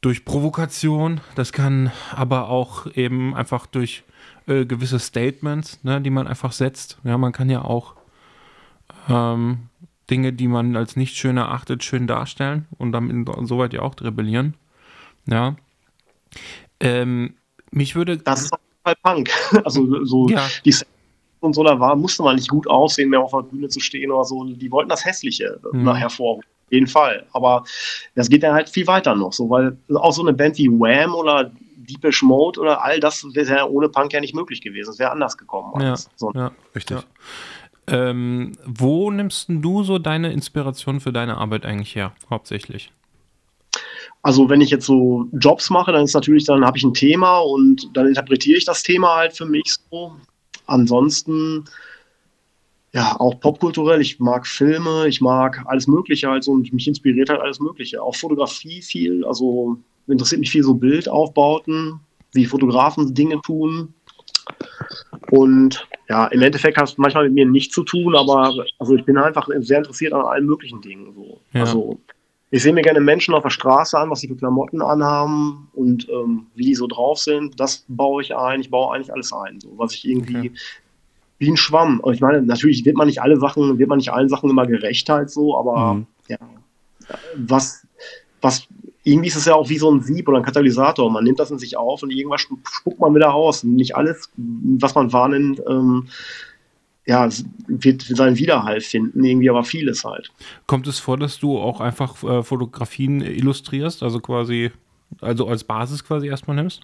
durch 0.04 0.26
Provokation, 0.26 1.22
das 1.34 1.52
kann 1.52 1.90
aber 2.14 2.50
auch 2.50 2.86
eben 2.94 3.34
einfach 3.34 3.64
durch 3.64 4.04
äh, 4.46 4.66
gewisse 4.66 4.98
Statements, 4.98 5.82
ne, 5.82 5.98
die 6.02 6.10
man 6.10 6.26
einfach 6.26 6.52
setzt. 6.52 6.98
Ja, 7.04 7.16
man 7.16 7.32
kann 7.32 7.48
ja 7.48 7.64
auch 7.64 7.94
ähm, 9.08 9.70
Dinge, 10.10 10.34
die 10.34 10.46
man 10.46 10.76
als 10.76 10.96
nicht 10.96 11.16
schön 11.16 11.38
erachtet, 11.38 11.84
schön 11.84 12.06
darstellen 12.06 12.66
und 12.76 12.92
damit 12.92 13.12
insoweit 13.34 13.72
ja 13.72 13.80
auch 13.80 13.94
rebellieren. 13.98 14.54
Ja. 15.26 15.56
Ähm, 16.80 17.36
mich 17.70 17.94
würde. 17.96 18.18
Das 18.18 18.42
ist 18.42 18.52
auf 18.52 18.60
jeden 18.60 18.82
Fall 18.82 18.96
Punk. 19.02 19.30
Also 19.64 20.04
so 20.04 20.28
Ja. 20.28 20.46
die 20.66 20.72
Sex 20.72 20.90
und 21.40 21.54
so, 21.54 21.62
da 21.64 21.78
war, 21.80 21.96
musste 21.96 22.22
man 22.22 22.36
nicht 22.36 22.48
gut 22.48 22.66
aussehen, 22.68 23.08
mehr 23.10 23.20
auf 23.20 23.30
der 23.30 23.42
Bühne 23.42 23.68
zu 23.68 23.80
stehen 23.80 24.10
oder 24.10 24.24
so. 24.24 24.44
Die 24.44 24.70
wollten 24.70 24.90
das 24.90 25.04
Hässliche 25.04 25.58
Mhm. 25.72 25.82
mhm. 25.82 25.94
hervorrufen. 25.94 26.44
Jeden 26.74 26.86
Fall. 26.86 27.26
Aber 27.32 27.64
das 28.14 28.28
geht 28.28 28.42
dann 28.42 28.54
halt 28.54 28.68
viel 28.68 28.86
weiter 28.86 29.14
noch. 29.14 29.32
So, 29.32 29.48
weil 29.48 29.76
auch 29.94 30.12
so 30.12 30.22
eine 30.22 30.32
Band 30.32 30.58
wie 30.58 30.68
Wham 30.68 31.14
oder 31.14 31.50
Deepish 31.76 32.22
Mode 32.22 32.60
oder 32.60 32.82
all 32.84 33.00
das 33.00 33.24
wäre 33.34 33.56
ja 33.56 33.64
ohne 33.66 33.88
Punk 33.88 34.12
ja 34.12 34.20
nicht 34.20 34.34
möglich 34.34 34.60
gewesen. 34.60 34.90
Es 34.90 34.98
wäre 34.98 35.10
anders 35.10 35.36
gekommen. 35.36 35.80
Ja. 35.80 35.96
So, 36.16 36.32
ja. 36.34 36.50
Richtig. 36.74 36.98
Ja. 36.98 37.04
Ähm, 37.86 38.52
wo 38.64 39.10
nimmst 39.10 39.48
denn 39.48 39.60
du 39.60 39.82
so 39.82 39.98
deine 39.98 40.32
Inspiration 40.32 41.00
für 41.00 41.12
deine 41.12 41.36
Arbeit 41.36 41.66
eigentlich 41.66 41.94
her, 41.94 42.12
hauptsächlich? 42.30 42.90
Also 44.22 44.48
wenn 44.48 44.62
ich 44.62 44.70
jetzt 44.70 44.86
so 44.86 45.26
Jobs 45.32 45.68
mache, 45.68 45.92
dann 45.92 46.04
ist 46.04 46.14
natürlich, 46.14 46.44
dann 46.44 46.64
habe 46.64 46.78
ich 46.78 46.84
ein 46.84 46.94
Thema 46.94 47.38
und 47.40 47.90
dann 47.94 48.06
interpretiere 48.06 48.56
ich 48.56 48.64
das 48.64 48.82
Thema 48.82 49.16
halt 49.16 49.36
für 49.36 49.44
mich 49.44 49.76
so. 49.90 50.16
Ansonsten, 50.66 51.66
ja, 52.94 53.16
auch 53.18 53.40
popkulturell, 53.40 54.00
ich 54.00 54.20
mag 54.20 54.46
Filme, 54.46 55.08
ich 55.08 55.20
mag 55.20 55.64
alles 55.66 55.88
Mögliche 55.88 56.28
halt 56.28 56.44
so 56.44 56.52
und 56.52 56.72
mich 56.72 56.86
inspiriert 56.86 57.28
halt 57.28 57.40
alles 57.40 57.58
Mögliche. 57.58 58.00
Auch 58.00 58.14
Fotografie 58.14 58.80
viel, 58.82 59.24
also 59.24 59.76
interessiert 60.06 60.38
mich 60.38 60.50
viel 60.50 60.62
so 60.62 60.74
Bildaufbauten, 60.74 61.98
wie 62.34 62.46
Fotografen 62.46 63.12
Dinge 63.12 63.40
tun. 63.42 63.92
Und 65.32 65.88
ja, 66.08 66.28
im 66.28 66.42
Endeffekt 66.42 66.76
hat 66.76 66.88
es 66.88 66.96
manchmal 66.96 67.24
mit 67.24 67.34
mir 67.34 67.46
nichts 67.46 67.74
zu 67.74 67.82
tun, 67.82 68.14
aber 68.14 68.54
also 68.78 68.94
ich 68.94 69.04
bin 69.04 69.18
einfach 69.18 69.48
sehr 69.58 69.78
interessiert 69.78 70.12
an 70.12 70.24
allen 70.24 70.46
möglichen 70.46 70.80
Dingen. 70.80 71.12
So. 71.14 71.40
Ja. 71.52 71.62
Also 71.62 71.98
ich 72.52 72.62
sehe 72.62 72.72
mir 72.72 72.82
gerne 72.82 73.00
Menschen 73.00 73.34
auf 73.34 73.42
der 73.42 73.50
Straße 73.50 73.98
an, 73.98 74.10
was 74.10 74.20
sie 74.20 74.28
für 74.28 74.36
Klamotten 74.36 74.80
anhaben 74.80 75.68
und 75.72 76.08
ähm, 76.08 76.46
wie 76.54 76.66
die 76.66 76.74
so 76.76 76.86
drauf 76.86 77.18
sind. 77.18 77.58
Das 77.58 77.84
baue 77.88 78.22
ich 78.22 78.36
ein. 78.36 78.60
Ich 78.60 78.70
baue 78.70 78.94
eigentlich 78.94 79.12
alles 79.12 79.32
ein, 79.32 79.58
so 79.58 79.72
was 79.76 79.94
ich 79.94 80.06
irgendwie 80.06 80.50
Okay. 80.50 80.52
Wie 81.38 81.50
ein 81.50 81.56
Schwamm. 81.56 82.00
Und 82.00 82.14
ich 82.14 82.20
meine, 82.20 82.42
natürlich 82.42 82.84
wird 82.84 82.96
man 82.96 83.06
nicht 83.06 83.20
alle 83.22 83.38
Sachen, 83.38 83.78
wird 83.78 83.88
man 83.88 83.98
nicht 83.98 84.12
allen 84.12 84.28
Sachen 84.28 84.50
immer 84.50 84.66
gerecht 84.66 85.08
halt 85.08 85.30
so, 85.30 85.58
aber 85.58 85.94
Mhm. 85.94 86.06
ja, 86.28 86.38
was, 87.36 87.86
was 88.40 88.66
irgendwie 89.02 89.28
ist 89.28 89.36
es 89.36 89.44
ja 89.44 89.54
auch 89.54 89.68
wie 89.68 89.76
so 89.78 89.90
ein 89.90 90.00
Sieb 90.00 90.28
oder 90.28 90.38
ein 90.38 90.44
Katalysator. 90.44 91.10
Man 91.10 91.24
nimmt 91.24 91.38
das 91.38 91.50
in 91.50 91.58
sich 91.58 91.76
auf 91.76 92.02
und 92.02 92.10
irgendwas 92.10 92.40
spu- 92.42 92.56
spuckt 92.70 92.98
man 93.00 93.14
wieder 93.14 93.34
aus. 93.34 93.62
Nicht 93.62 93.96
alles, 93.96 94.30
was 94.36 94.94
man 94.94 95.12
wahrnimmt, 95.12 95.60
ähm, 95.68 96.08
ja, 97.06 97.28
wird 97.66 98.00
seinen 98.00 98.38
Widerhall 98.38 98.80
finden, 98.80 99.22
irgendwie 99.22 99.50
aber 99.50 99.62
vieles 99.62 100.04
halt. 100.04 100.30
Kommt 100.66 100.86
es 100.86 101.00
vor, 101.00 101.18
dass 101.18 101.38
du 101.38 101.58
auch 101.58 101.82
einfach 101.82 102.22
äh, 102.24 102.42
Fotografien 102.42 103.20
illustrierst, 103.20 104.02
also 104.02 104.20
quasi, 104.20 104.70
also 105.20 105.46
als 105.48 105.64
Basis 105.64 106.02
quasi 106.02 106.28
erstmal 106.28 106.56
nimmst? 106.56 106.80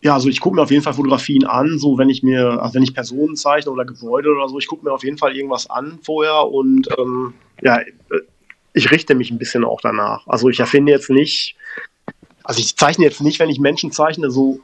Ja, 0.00 0.14
also 0.14 0.28
ich 0.28 0.40
gucke 0.40 0.54
mir 0.56 0.62
auf 0.62 0.70
jeden 0.70 0.82
Fall 0.82 0.94
Fotografien 0.94 1.44
an, 1.44 1.78
so 1.78 1.98
wenn 1.98 2.08
ich 2.08 2.22
mir, 2.22 2.62
also 2.62 2.74
wenn 2.74 2.84
ich 2.84 2.94
Personen 2.94 3.34
zeichne 3.34 3.72
oder 3.72 3.84
Gebäude 3.84 4.30
oder 4.30 4.48
so, 4.48 4.58
ich 4.58 4.68
gucke 4.68 4.84
mir 4.84 4.92
auf 4.92 5.02
jeden 5.02 5.18
Fall 5.18 5.36
irgendwas 5.36 5.68
an 5.68 5.98
vorher 6.02 6.46
und 6.46 6.88
ähm, 6.98 7.34
ja, 7.62 7.78
äh, 7.80 7.86
ich 8.74 8.90
richte 8.92 9.16
mich 9.16 9.30
ein 9.32 9.38
bisschen 9.38 9.64
auch 9.64 9.80
danach. 9.80 10.24
Also 10.28 10.48
ich 10.48 10.60
erfinde 10.60 10.92
jetzt 10.92 11.10
nicht, 11.10 11.56
also 12.44 12.60
ich 12.60 12.76
zeichne 12.76 13.04
jetzt 13.06 13.20
nicht, 13.22 13.40
wenn 13.40 13.50
ich 13.50 13.58
Menschen 13.58 13.90
zeichne, 13.90 14.30
so 14.30 14.60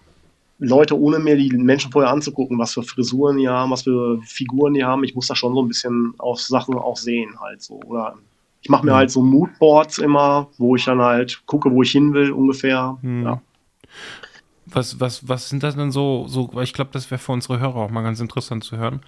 Leute 0.61 0.97
ohne 0.97 1.18
mir 1.18 1.37
die 1.37 1.51
Menschen 1.51 1.90
vorher 1.90 2.12
anzugucken, 2.12 2.57
was 2.59 2.75
für 2.75 2.85
Frisuren 2.85 3.38
die 3.38 3.49
haben, 3.49 3.73
was 3.73 3.83
für 3.83 4.20
Figuren 4.23 4.75
die 4.75 4.85
haben. 4.85 5.03
Ich 5.03 5.16
muss 5.16 5.27
da 5.27 5.35
schon 5.35 5.53
so 5.53 5.62
ein 5.62 5.68
bisschen 5.68 6.14
auf 6.18 6.40
Sachen 6.40 6.77
auch 6.77 6.97
sehen 6.97 7.40
halt 7.40 7.61
so. 7.61 7.75
Oder 7.75 8.16
Ich 8.62 8.70
mache 8.70 8.87
mir 8.87 8.92
Mhm. 8.92 8.97
halt 8.97 9.11
so 9.11 9.20
Moodboards 9.20 9.99
immer, 9.99 10.49
wo 10.57 10.75
ich 10.77 10.85
dann 10.87 11.01
halt 11.03 11.42
gucke, 11.44 11.70
wo 11.70 11.83
ich 11.83 11.90
hin 11.90 12.14
will 12.14 12.31
ungefähr. 12.33 12.97
Hm. 13.03 13.25
Ja. 13.25 13.42
Was, 14.74 14.98
was, 14.98 15.28
was 15.28 15.48
sind 15.48 15.62
das 15.62 15.76
denn 15.76 15.92
so, 15.92 16.26
so 16.26 16.50
weil 16.52 16.64
ich 16.64 16.72
glaube, 16.72 16.90
das 16.92 17.08
wäre 17.10 17.20
für 17.20 17.30
unsere 17.30 17.60
Hörer 17.60 17.76
auch 17.76 17.90
mal 17.90 18.02
ganz 18.02 18.18
interessant 18.18 18.64
zu 18.64 18.76
hören. 18.76 19.02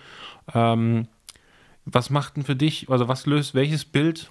Ähm, 0.55 1.09
was 1.85 2.09
macht 2.09 2.37
denn 2.37 2.44
für 2.44 2.55
dich, 2.55 2.88
also 2.88 3.09
was 3.09 3.26
löst 3.26 3.55
welches 3.55 3.85
Bild, 3.85 4.31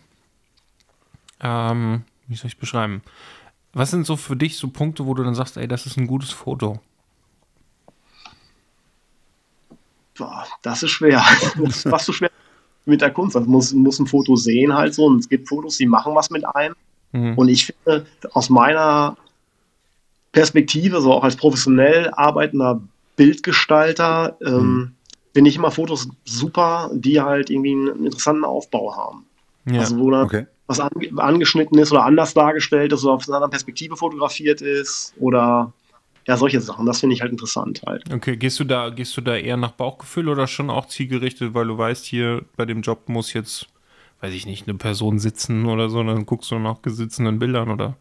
ähm, 1.41 2.03
wie 2.27 2.35
soll 2.35 2.47
ich 2.47 2.57
beschreiben? 2.57 3.01
Was 3.73 3.91
sind 3.91 4.05
so 4.05 4.15
für 4.15 4.37
dich 4.37 4.55
so 4.55 4.69
Punkte, 4.69 5.05
wo 5.05 5.13
du 5.13 5.23
dann 5.23 5.35
sagst, 5.35 5.57
ey, 5.57 5.67
das 5.67 5.85
ist 5.85 5.97
ein 5.97 6.07
gutes 6.07 6.31
Foto? 6.31 6.79
Boah, 10.17 10.45
das 10.61 10.83
ist 10.83 10.91
schwer. 10.91 11.21
Das 11.57 11.77
ist 11.77 11.89
fast 11.89 12.05
so 12.05 12.13
schwer 12.13 12.31
mit 12.85 13.01
der 13.01 13.11
Kunst. 13.11 13.35
Das 13.35 13.45
muss, 13.45 13.73
muss 13.73 13.99
ein 13.99 14.07
Foto 14.07 14.37
sehen 14.37 14.73
halt 14.73 14.93
so. 14.93 15.05
Und 15.05 15.19
es 15.19 15.27
gibt 15.27 15.49
Fotos, 15.49 15.75
die 15.75 15.85
machen 15.85 16.15
was 16.15 16.29
mit 16.29 16.45
einem. 16.55 16.75
Mhm. 17.11 17.37
Und 17.37 17.49
ich 17.49 17.65
finde, 17.65 18.05
aus 18.31 18.49
meiner 18.49 19.17
Perspektive, 20.35 20.99
so 20.99 21.13
auch 21.13 21.23
als 21.23 21.37
professionell 21.37 22.11
arbeitender 22.11 22.81
Bildgestalter, 23.15 24.37
ähm, 24.45 24.91
finde 25.33 25.49
ich 25.49 25.55
immer 25.55 25.71
Fotos 25.71 26.09
super, 26.25 26.91
die 26.93 27.21
halt 27.21 27.49
irgendwie 27.49 27.71
einen 27.71 28.05
interessanten 28.05 28.43
Aufbau 28.43 28.93
haben. 28.97 29.25
Ja. 29.65 29.79
Also 29.79 29.97
wo 29.97 30.11
dann 30.11 30.25
Okay. 30.25 30.45
was 30.67 30.81
ange 30.81 31.09
angeschnitten 31.15 31.79
ist 31.79 31.93
oder 31.93 32.03
anders 32.03 32.33
dargestellt 32.33 32.91
ist 32.91 33.05
oder 33.05 33.13
aus 33.13 33.29
einer 33.29 33.37
anderen 33.37 33.51
Perspektive 33.51 33.95
fotografiert 33.95 34.61
ist 34.61 35.13
oder 35.17 35.71
ja, 36.27 36.35
solche 36.35 36.59
Sachen. 36.59 36.85
Das 36.85 36.99
finde 36.99 37.15
ich 37.15 37.21
halt 37.21 37.31
interessant 37.31 37.81
halt. 37.87 38.03
Okay, 38.11 38.35
gehst 38.35 38.59
du 38.59 38.65
da, 38.65 38.89
gehst 38.89 39.15
du 39.15 39.21
da 39.21 39.37
eher 39.37 39.55
nach 39.55 39.71
Bauchgefühl 39.71 40.27
oder 40.27 40.47
schon 40.47 40.69
auch 40.69 40.87
zielgerichtet, 40.87 41.53
weil 41.53 41.67
du 41.67 41.77
weißt, 41.77 42.03
hier 42.03 42.43
bei 42.57 42.65
dem 42.65 42.81
Job 42.81 43.07
muss 43.07 43.31
jetzt, 43.31 43.67
weiß 44.19 44.33
ich 44.33 44.45
nicht, 44.45 44.67
eine 44.67 44.77
Person 44.77 45.17
sitzen 45.17 45.65
oder 45.65 45.87
so, 45.87 46.03
dann 46.03 46.25
guckst 46.25 46.51
du 46.51 46.59
nach 46.59 46.81
gesitzenden 46.81 47.39
Bildern 47.39 47.69
oder 47.69 47.95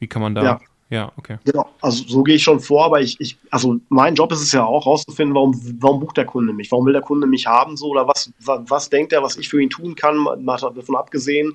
wie 0.00 0.08
kann 0.08 0.22
man 0.22 0.34
da? 0.34 0.42
Ja. 0.42 0.60
Ja, 0.88 1.10
okay. 1.16 1.38
Genau, 1.44 1.68
also 1.80 2.04
so 2.06 2.22
gehe 2.22 2.36
ich 2.36 2.44
schon 2.44 2.60
vor, 2.60 2.84
aber 2.84 3.00
ich, 3.00 3.20
ich, 3.20 3.36
also 3.50 3.76
mein 3.88 4.14
Job 4.14 4.30
ist 4.30 4.40
es 4.40 4.52
ja 4.52 4.64
auch 4.64 4.86
rauszufinden, 4.86 5.34
warum, 5.34 5.60
warum 5.80 5.98
bucht 6.00 6.16
der 6.16 6.26
Kunde 6.26 6.52
mich, 6.52 6.70
warum 6.70 6.86
will 6.86 6.92
der 6.92 7.02
Kunde 7.02 7.26
mich 7.26 7.46
haben, 7.46 7.76
so 7.76 7.88
oder 7.88 8.06
was, 8.06 8.30
was, 8.44 8.60
was 8.68 8.88
denkt 8.88 9.12
er, 9.12 9.22
was 9.22 9.36
ich 9.36 9.48
für 9.48 9.60
ihn 9.60 9.70
tun 9.70 9.96
kann, 9.96 10.16
mal 10.16 10.56
davon 10.56 10.94
abgesehen, 10.94 11.54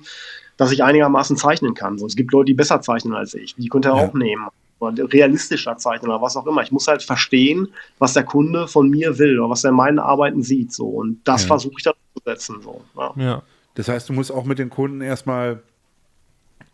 dass 0.58 0.70
ich 0.70 0.84
einigermaßen 0.84 1.36
zeichnen 1.38 1.72
kann. 1.72 1.96
So, 1.98 2.06
es 2.06 2.14
gibt 2.14 2.30
Leute, 2.32 2.46
die 2.46 2.54
besser 2.54 2.82
zeichnen 2.82 3.14
als 3.14 3.32
ich, 3.32 3.54
die 3.54 3.68
könnte 3.68 3.88
er 3.88 3.96
Ja. 3.96 4.06
auch 4.08 4.14
nehmen. 4.14 4.48
Oder 4.80 5.10
realistischer 5.12 5.76
zeichnen 5.78 6.10
oder 6.10 6.20
was 6.20 6.36
auch 6.36 6.46
immer. 6.46 6.60
Ich 6.62 6.72
muss 6.72 6.88
halt 6.88 7.04
verstehen, 7.04 7.68
was 8.00 8.14
der 8.14 8.24
Kunde 8.24 8.66
von 8.66 8.90
mir 8.90 9.16
will 9.18 9.38
oder 9.38 9.48
was 9.48 9.62
er 9.62 9.70
in 9.70 9.76
meinen 9.76 10.00
Arbeiten 10.00 10.42
sieht. 10.42 10.72
So. 10.72 10.86
Und 10.88 11.20
das 11.24 11.42
Ja. 11.42 11.46
versuche 11.48 11.74
ich 11.78 11.84
dann 11.84 11.94
zu 12.16 12.22
setzen. 12.24 12.56
So. 12.62 12.82
Ja. 12.96 13.14
Ja. 13.16 13.42
Das 13.76 13.86
heißt, 13.88 14.08
du 14.08 14.12
musst 14.12 14.32
auch 14.32 14.44
mit 14.44 14.58
den 14.58 14.70
Kunden 14.70 15.00
erstmal 15.00 15.62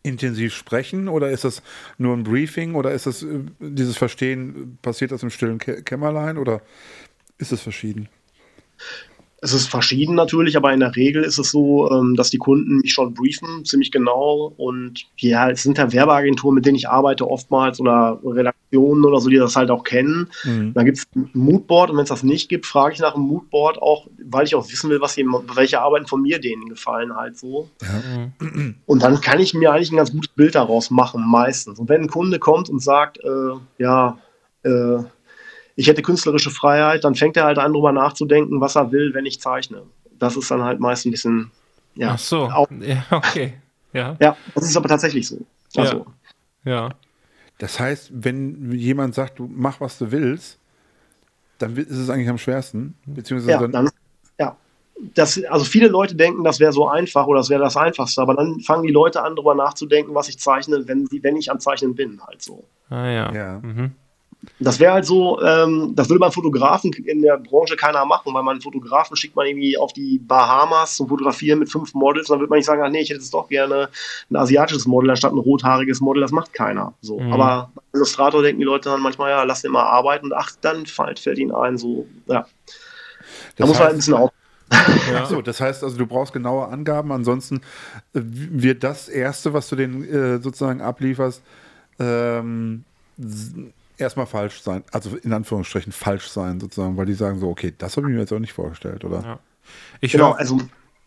intensiv 0.03 0.55
sprechen? 0.55 1.09
Oder 1.09 1.31
ist 1.31 1.45
das 1.45 1.63
nur 1.99 2.17
ein 2.17 2.25
Briefing? 2.25 2.75
Oder 2.75 2.93
ist 2.93 3.07
das 3.07 3.23
äh, 3.23 3.41
dieses 3.61 3.97
Verstehen, 3.97 4.79
passiert 4.83 5.13
das 5.13 5.23
im 5.23 5.31
stillen 5.31 5.59
Kä 5.59 5.83
Kämmerlein? 5.83 6.39
Oder 6.39 6.63
ist 7.39 7.53
es 7.53 7.61
verschieden? 7.61 8.09
Es 9.40 9.53
ist 9.53 9.68
verschieden 9.68 10.16
natürlich, 10.16 10.57
aber 10.57 10.72
in 10.72 10.81
der 10.81 10.96
Regel 10.96 11.22
ist 11.22 11.38
es 11.38 11.53
so, 11.53 11.90
ähm, 11.90 12.16
dass 12.16 12.31
die 12.31 12.38
Kunden 12.38 12.79
mich 12.79 12.92
schon 12.92 13.14
briefen, 13.14 13.64
ziemlich 13.64 13.92
genau. 13.92 14.53
Und 14.57 15.07
ja, 15.16 15.48
es 15.51 15.62
sind 15.62 15.79
ja 15.79 15.92
Werbeagenturen, 15.92 16.57
mit 16.57 16.66
denen 16.66 16.77
ich 16.77 16.88
arbeite 16.88 17.31
oftmals 17.31 17.79
oder 17.79 18.18
Redaktionen 18.24 19.05
oder 19.05 19.20
so, 19.20 19.29
die 19.29 19.37
das 19.37 19.55
halt 19.55 19.70
auch 19.70 19.85
kennen. 19.85 20.29
Mhm. 20.42 20.74
Dann 20.74 20.85
gibt 20.85 20.98
es 20.98 21.07
ein 21.14 21.31
Moodboard 21.35 21.90
und 21.90 21.96
wenn 21.96 22.03
es 22.03 22.09
das 22.09 22.24
nicht 22.24 22.48
gibt, 22.48 22.66
frage 22.66 22.94
ich 22.94 23.01
nach 23.01 23.14
einem 23.14 23.24
Moodboard 23.24 23.81
auch, 23.81 24.09
weil 24.24 24.44
ich 24.44 24.57
auch 24.57 24.68
wissen 24.70 24.90
will, 24.90 25.01
was 25.01 25.14
jemand, 25.14 25.57
welche 25.57 25.81
Arbeiten 25.81 26.07
von 26.07 26.22
mir 26.22 26.40
denen 26.40 26.68
gefallen 26.68 27.14
halt 27.14 27.38
so. 27.38 27.68
Mhm. 28.40 28.74
Und 28.87 29.03
dann 29.03 29.20
kann 29.20 29.38
ich 29.38 29.55
mir 29.55 29.72
eigentlich 29.72 29.92
ein 29.92 29.96
ganz 29.96 30.11
gutes 30.11 30.33
Bild 30.35 30.57
daraus 30.57 30.90
machen, 30.90 31.24
meistens. 31.24 31.79
Und 31.79 31.88
wenn 31.88 32.03
ein 32.03 32.09
Kunde 32.09 32.40
kommt 32.40 32.68
und 32.70 32.83
sagt, 32.83 33.18
äh, 33.18 33.53
ja, 33.79 34.18
äh, 34.64 34.98
ich 35.79 35.87
hätte 35.87 36.03
künstlerische 36.03 36.51
Freiheit, 36.51 37.05
dann 37.05 37.14
fängt 37.14 37.37
er 37.37 37.45
halt 37.45 37.57
an, 37.57 37.73
drüber 37.73 37.93
nachzudenken, 37.93 38.61
was 38.61 38.75
er 38.75 38.91
will, 38.91 39.14
wenn 39.14 39.27
ich 39.27 39.41
zeichne. 39.41 39.85
Das 40.19 40.37
ist 40.37 40.51
dann 40.51 40.64
halt 40.64 40.81
meist 40.81 41.07
ein 41.07 41.12
bisschen, 41.12 41.53
ja. 41.95 42.14
Ach 42.14 42.19
so. 42.19 42.51
Auch, 42.51 42.69
Ja, 42.81 43.05
okay. 43.12 43.55
Ja, 43.93 44.17
ja, 44.19 44.37
das 44.57 44.64
ist 44.64 44.77
aber 44.77 44.88
tatsächlich 44.88 45.29
so. 45.29 45.38
Also, 45.77 46.05
ja. 46.64 46.91
Das 47.59 47.79
heißt, 47.79 48.11
wenn 48.12 48.73
jemand 48.73 49.14
sagt, 49.14 49.38
du 49.38 49.49
mach 49.49 49.81
was 49.81 49.99
du 49.99 50.11
willst, 50.11 50.59
dann 51.59 51.77
ist 51.77 51.91
es 51.91 52.11
eigentlich 52.11 52.29
am 52.29 52.38
schwersten, 52.38 52.97
beziehungsweise 53.07 53.53
ja, 53.53 53.59
dann, 53.61 53.71
dann, 53.71 53.88
ja. 54.38 54.57
Das, 55.14 55.41
also 55.45 55.64
viele 55.64 55.87
Leute 55.87 56.17
denken, 56.17 56.43
das 56.43 56.59
wäre 56.59 56.73
so 56.73 56.88
einfach 56.88 57.29
oder 57.29 57.38
das 57.38 57.51
wäre 57.51 57.62
das 57.62 57.77
Einfachste, 57.77 58.21
aber 58.21 58.35
dann 58.35 58.59
fangen 58.61 58.83
die 58.83 58.93
Leute 58.93 59.23
an, 59.23 59.37
drüber 59.37 59.55
nachzudenken, 59.55 60.12
was 60.12 60.29
ich 60.29 60.41
zeichne, 60.41 60.88
wenn, 60.88 61.07
sie, 61.07 61.23
wenn 61.23 61.37
ich 61.37 61.53
am 61.53 61.61
Zeichnen 61.61 61.95
bin, 61.95 62.21
halt 62.27 62.43
so. 62.43 62.64
Ah 62.91 63.07
ja. 63.07 63.33
Ja. 63.33 63.61
Mhm. 63.61 63.93
Das 64.61 64.79
wäre 64.79 64.92
halt 64.92 65.05
so, 65.05 65.40
ähm, 65.42 65.92
das 65.96 66.09
würde 66.09 66.20
beim 66.20 66.31
Fotografen 66.33 66.92
in 66.92 67.22
der 67.22 67.38
Branche 67.38 67.74
keiner 67.77 68.05
machen, 68.05 68.33
weil 68.35 68.42
man 68.44 68.53
einen 68.53 68.61
Fotografen 68.61 69.16
schickt 69.16 69.35
man 69.35 69.46
irgendwie 69.46 69.77
auf 69.77 69.92
die 69.92 70.18
Bahamas 70.20 70.94
zum 70.96 71.09
Fotografieren 71.09 71.59
mit 71.59 71.68
fünf 71.70 71.92
Models, 71.94 72.29
dann 72.29 72.38
würde 72.38 72.48
man 72.51 72.59
nicht 72.59 72.66
sagen, 72.66 72.81
ach 72.85 72.88
nee, 72.90 73.01
ich 73.01 73.11
hätte 73.11 73.18
jetzt 73.20 73.35
doch 73.35 73.48
gerne 73.48 73.88
ein 74.31 74.37
asiatisches 74.37 74.87
Model 74.87 75.11
anstatt 75.11 75.33
ein 75.33 75.38
rothaariges 75.38 76.01
Model, 76.01 76.20
das 76.20 76.31
macht 76.31 76.53
keiner. 76.53 76.94
So. 77.01 77.18
Mhm. 77.18 77.33
Aber 77.33 77.72
Illustrator 77.92 78.42
denken 78.42 78.61
die 78.61 78.64
Leute 78.64 78.88
dann 78.90 79.01
manchmal, 79.01 79.31
ja, 79.31 79.42
lass 79.42 79.62
den 79.62 79.72
mal 79.72 79.83
arbeiten 79.83 80.27
und 80.27 80.33
ach, 80.35 80.53
dann 80.61 80.87
fällt, 80.87 81.18
fällt 81.18 81.38
ihnen 81.38 81.53
ein, 81.55 81.77
so, 81.77 82.07
ja. 82.27 82.46
Da 82.46 82.46
Das 83.57 83.68
muss 83.68 83.79
man 83.79 83.88
halt 83.88 83.88
heißt- 83.88 83.94
ein 83.94 83.96
bisschen 83.98 84.14
auf. 84.14 84.31
Ja. 85.12 85.22
Ach 85.22 85.27
so, 85.31 85.40
das 85.42 85.61
heißt 85.61 85.83
also, 85.83 85.96
du 85.96 86.07
brauchst 86.07 86.33
genaue 86.33 86.68
Angaben, 86.68 87.11
ansonsten 87.11 87.57
äh, 88.14 88.20
wird 88.22 88.85
das 88.85 89.09
Erste, 89.09 89.53
was 89.55 89.68
du 89.68 89.77
denen 89.77 90.05
äh, 90.05 90.38
sozusagen 90.42 90.81
ablieferst, 90.83 91.42
ähm, 91.98 92.85
erstmal 93.99 94.27
falsch 94.27 94.61
sein, 94.63 94.85
also 94.93 95.17
in 95.17 95.33
Anführungsstrichen 95.33 95.93
falsch 95.93 96.29
sein 96.29 96.61
sozusagen, 96.61 96.97
weil 96.97 97.07
die 97.07 97.15
sagen 97.15 97.39
so, 97.39 97.49
okay, 97.49 97.75
das 97.77 97.97
habe 97.97 98.09
ich 98.09 98.15
mir 98.15 98.21
jetzt 98.21 98.33
auch 98.33 98.39
nicht 98.39 98.53
vorgestellt, 98.53 99.05
oder? 99.05 99.23
Ja. 99.23 99.39
Ich 100.01 100.13
Genau, 100.13 100.33
also 100.33 100.59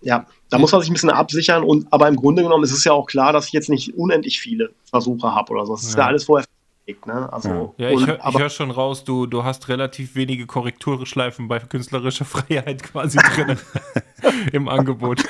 ja, 0.02 0.26
da 0.50 0.58
muss 0.58 0.72
man 0.72 0.82
sich 0.82 0.90
ein 0.90 0.94
bisschen 0.94 1.10
absichern 1.10 1.64
und 1.64 1.92
aber 1.92 2.08
im 2.08 2.16
Grunde 2.16 2.44
genommen 2.44 2.64
ist 2.64 2.72
es 2.72 2.84
ja 2.84 2.92
auch 2.92 3.06
klar, 3.06 3.34
dass 3.34 3.48
ich 3.48 3.54
jetzt 3.54 3.70
nicht 3.70 3.96
unendlich 3.96 4.40
viele 4.40 4.72
Versuche 4.86 5.34
habe 5.34 5.52
oder 5.54 5.66
so. 5.66 5.74
Das 5.74 5.84
ist 5.84 5.94
Ja. 5.94 6.00
ja 6.02 6.08
alles 6.08 6.26
vorher 6.26 6.46
festgelegt, 6.86 7.08
ne? 7.08 7.32
Also 7.32 7.76
ja, 7.78 7.90
ich 7.90 7.98
und- 7.98 8.08
höre 8.08 8.20
ich 8.28 8.38
hör 8.40 8.50
schon 8.50 8.72
raus, 8.72 9.04
du, 9.04 9.26
du 9.26 9.44
hast 9.44 9.68
relativ 9.70 10.16
wenige 10.16 10.46
Korrekturschleifen 10.46 11.48
bei 11.48 11.60
künstlerischer 11.60 12.26
Freiheit 12.26 12.84
quasi 12.84 13.18
drin 13.18 13.58
im 14.52 14.68
Angebot. 14.68 15.24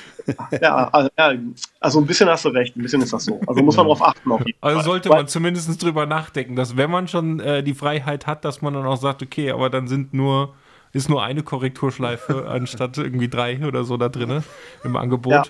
ja, 0.60 0.88
also, 0.88 1.08
ja, 1.18 1.32
also 1.80 2.00
ein 2.00 2.06
bisschen 2.06 2.28
hast 2.28 2.44
du 2.44 2.50
recht, 2.50 2.76
ein 2.76 2.82
bisschen 2.82 3.02
ist 3.02 3.12
das 3.12 3.24
so. 3.24 3.40
Also 3.46 3.62
muss 3.62 3.76
man 3.76 3.86
darauf 3.86 4.02
achten 4.02 4.30
auf 4.32 4.44
jeden 4.46 4.58
Also 4.60 4.76
Fall. 4.76 4.84
sollte 4.84 5.08
Weil- 5.10 5.16
man 5.18 5.28
zumindest 5.28 5.82
drüber 5.82 6.06
nachdenken, 6.06 6.56
dass 6.56 6.76
wenn 6.76 6.90
man 6.90 7.08
schon 7.08 7.40
äh, 7.40 7.62
die 7.62 7.74
Freiheit 7.74 8.26
hat, 8.26 8.44
dass 8.44 8.62
man 8.62 8.74
dann 8.74 8.86
auch 8.86 8.96
sagt, 9.00 9.22
okay, 9.22 9.50
aber 9.52 9.70
dann 9.70 9.88
sind 9.88 10.12
nur, 10.14 10.54
ist 10.92 11.08
nur 11.08 11.22
eine 11.22 11.42
Korrekturschleife 11.42 12.46
anstatt 12.48 12.98
irgendwie 12.98 13.28
drei 13.28 13.64
oder 13.66 13.84
so 13.84 13.96
da 13.96 14.08
drin 14.08 14.42
im 14.84 14.96
Angebot. 14.96 15.32
Ja. 15.32 15.42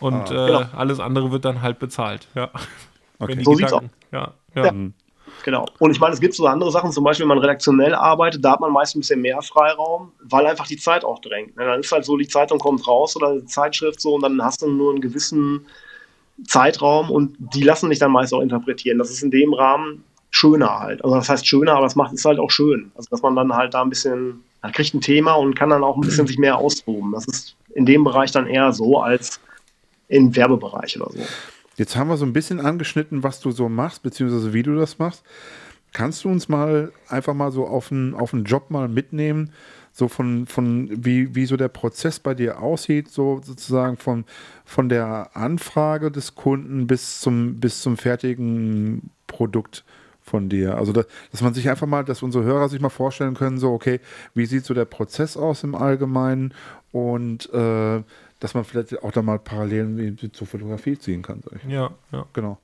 Und 0.00 0.30
äh, 0.30 0.34
Genau. 0.34 0.62
alles 0.76 0.98
andere 0.98 1.30
wird 1.30 1.44
dann 1.44 1.62
halt 1.62 1.78
bezahlt. 1.78 2.26
Ja. 2.34 2.50
Okay. 3.20 3.40
So 3.44 3.54
sieht's 3.54 3.70
Gedanken- 3.70 3.90
Ja, 4.10 4.32
ja. 4.54 4.64
Ja. 4.64 4.72
Genau. 5.44 5.66
Und 5.78 5.90
ich 5.90 6.00
meine, 6.00 6.14
es 6.14 6.20
gibt 6.20 6.34
so 6.34 6.46
andere 6.46 6.70
Sachen, 6.70 6.92
zum 6.92 7.04
Beispiel, 7.04 7.24
wenn 7.24 7.36
man 7.36 7.38
redaktionell 7.38 7.94
arbeitet, 7.94 8.44
da 8.44 8.52
hat 8.52 8.60
man 8.60 8.72
meist 8.72 8.94
ein 8.94 9.00
bisschen 9.00 9.20
mehr 9.20 9.40
Freiraum, 9.42 10.12
weil 10.22 10.46
einfach 10.46 10.66
die 10.66 10.76
Zeit 10.76 11.04
auch 11.04 11.20
drängt. 11.20 11.56
Ne? 11.56 11.64
Dann 11.64 11.80
ist 11.80 11.90
halt 11.90 12.04
so, 12.04 12.16
die 12.16 12.28
Zeitung 12.28 12.58
kommt 12.58 12.86
raus 12.86 13.16
oder 13.16 13.34
die 13.34 13.46
Zeitschrift 13.46 14.00
so 14.00 14.14
und 14.14 14.22
dann 14.22 14.42
hast 14.42 14.62
du 14.62 14.68
nur 14.68 14.92
einen 14.92 15.00
gewissen 15.00 15.66
Zeitraum 16.46 17.10
und 17.10 17.36
die 17.38 17.62
lassen 17.62 17.90
dich 17.90 17.98
dann 17.98 18.12
meist 18.12 18.32
auch 18.32 18.40
interpretieren. 18.40 18.98
Das 18.98 19.10
ist 19.10 19.22
in 19.22 19.30
dem 19.30 19.52
Rahmen 19.52 20.04
schöner 20.30 20.80
halt. 20.80 21.04
Also 21.04 21.16
das 21.16 21.28
heißt 21.28 21.46
schöner, 21.46 21.74
aber 21.74 21.86
es 21.86 21.96
macht 21.96 22.12
es 22.12 22.24
halt 22.24 22.38
auch 22.38 22.50
schön. 22.50 22.90
Also 22.94 23.08
dass 23.10 23.22
man 23.22 23.36
dann 23.36 23.54
halt 23.54 23.74
da 23.74 23.82
ein 23.82 23.90
bisschen, 23.90 24.42
man 24.62 24.72
kriegt 24.72 24.94
ein 24.94 25.00
Thema 25.00 25.34
und 25.34 25.54
kann 25.54 25.70
dann 25.70 25.84
auch 25.84 25.96
ein 25.96 26.00
bisschen 26.00 26.26
sich 26.26 26.38
mehr 26.38 26.56
austoben. 26.56 27.12
Das 27.12 27.26
ist 27.26 27.56
in 27.74 27.86
dem 27.86 28.04
Bereich 28.04 28.32
dann 28.32 28.46
eher 28.46 28.72
so 28.72 28.98
als 28.98 29.40
im 30.08 30.34
Werbebereich 30.34 31.00
oder 31.00 31.10
so. 31.12 31.20
Jetzt 31.76 31.96
haben 31.96 32.08
wir 32.08 32.16
so 32.16 32.26
ein 32.26 32.32
bisschen 32.32 32.60
angeschnitten, 32.60 33.22
was 33.22 33.40
du 33.40 33.50
so 33.50 33.68
machst, 33.68 34.02
beziehungsweise 34.02 34.52
wie 34.52 34.62
du 34.62 34.74
das 34.76 34.98
machst. 34.98 35.22
Kannst 35.92 36.24
du 36.24 36.30
uns 36.30 36.48
mal 36.48 36.92
einfach 37.08 37.34
mal 37.34 37.52
so 37.52 37.66
auf 37.66 37.92
einen, 37.92 38.14
auf 38.14 38.32
einen 38.32 38.44
Job 38.44 38.70
mal 38.70 38.88
mitnehmen, 38.88 39.50
so 39.92 40.08
von, 40.08 40.46
von 40.46 40.88
wie, 40.90 41.34
wie 41.34 41.44
so 41.44 41.56
der 41.56 41.68
Prozess 41.68 42.18
bei 42.18 42.34
dir 42.34 42.60
aussieht, 42.60 43.08
so 43.08 43.40
sozusagen 43.42 43.98
von, 43.98 44.24
von 44.64 44.88
der 44.88 45.30
Anfrage 45.34 46.10
des 46.10 46.34
Kunden 46.34 46.86
bis 46.86 47.20
zum, 47.20 47.60
bis 47.60 47.82
zum 47.82 47.98
fertigen 47.98 49.10
Produkt 49.26 49.84
von 50.22 50.48
dir. 50.48 50.78
Also, 50.78 50.92
da, 50.92 51.02
dass 51.30 51.42
man 51.42 51.52
sich 51.52 51.68
einfach 51.68 51.86
mal, 51.86 52.04
dass 52.04 52.22
unsere 52.22 52.44
Hörer 52.44 52.68
sich 52.68 52.80
mal 52.80 52.88
vorstellen 52.88 53.34
können, 53.34 53.58
so, 53.58 53.72
okay, 53.72 54.00
wie 54.34 54.46
sieht 54.46 54.64
so 54.64 54.72
der 54.72 54.84
Prozess 54.86 55.36
aus 55.36 55.62
im 55.64 55.74
Allgemeinen 55.74 56.54
und 56.92 57.52
äh, 57.52 58.02
dass 58.42 58.54
man 58.54 58.64
vielleicht 58.64 59.02
auch 59.04 59.12
da 59.12 59.22
mal 59.22 59.38
Parallelen 59.38 60.18
zur 60.32 60.46
Fotografie 60.48 60.98
ziehen 60.98 61.22
kann. 61.22 61.42
Ja, 61.68 61.92
ja. 62.10 62.26
Genau. 62.32 62.58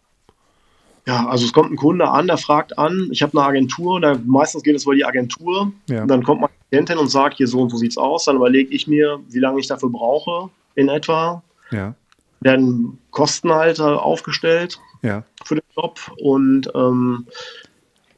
Ja, 1.07 1.27
also 1.29 1.47
es 1.47 1.53
kommt 1.53 1.71
ein 1.71 1.77
Kunde 1.77 2.09
an, 2.09 2.27
der 2.27 2.37
fragt 2.37 2.77
an, 2.79 3.09
ich 3.13 3.23
habe 3.23 3.39
eine 3.39 3.47
Agentur, 3.47 4.01
da, 4.01 4.19
meistens 4.27 4.65
geht 4.65 4.75
es 4.75 4.83
über 4.83 4.97
die 4.97 5.05
Agentur. 5.05 5.73
Ja. 5.89 6.03
Und 6.03 6.09
dann 6.09 6.25
kommt 6.25 6.41
mein 6.41 6.51
Klient 6.71 6.91
hin 6.91 6.99
und 6.99 7.09
sagt, 7.09 7.37
hier 7.37 7.47
so 7.47 7.61
und 7.63 7.71
so 7.71 7.77
sieht's 7.77 7.97
aus. 7.97 8.25
Dann 8.25 8.37
überlege 8.37 8.75
ich 8.75 8.89
mir, 8.89 9.21
wie 9.29 9.39
lange 9.39 9.61
ich 9.61 9.69
dafür 9.69 9.89
brauche 9.89 10.51
in 10.75 10.89
etwa. 10.89 11.43
Ja. 11.71 11.95
werden 12.41 12.99
Kosten 13.11 13.53
halt 13.53 13.79
aufgestellt 13.79 14.81
Ja. 15.03 15.23
für 15.45 15.57
den 15.57 15.65
Job 15.77 16.01
und 16.21 16.71
ähm, 16.75 17.27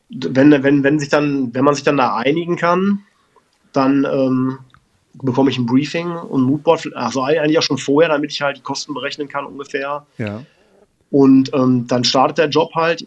wenn, 0.08 0.50
wenn, 0.62 0.82
wenn 0.82 0.98
sich 0.98 1.08
dann, 1.08 1.54
wenn 1.54 1.64
man 1.64 1.74
sich 1.74 1.84
dann 1.84 1.96
da 1.96 2.16
einigen 2.16 2.56
kann, 2.56 3.00
dann 3.72 4.06
ähm, 4.10 4.58
bekomme 5.22 5.50
ich 5.50 5.58
ein 5.58 5.66
Briefing 5.66 6.10
und 6.12 6.42
ein 6.42 6.44
Moodboard, 6.46 6.94
also 6.94 7.22
eigentlich 7.22 7.58
auch 7.58 7.62
schon 7.62 7.78
vorher, 7.78 8.08
damit 8.10 8.32
ich 8.32 8.40
halt 8.40 8.56
die 8.56 8.62
Kosten 8.62 8.94
berechnen 8.94 9.28
kann 9.28 9.44
ungefähr. 9.46 10.06
Ja. 10.18 10.44
Und 11.10 11.52
ähm, 11.54 11.86
dann 11.88 12.04
startet 12.04 12.38
der 12.38 12.48
Job 12.48 12.74
halt. 12.74 13.06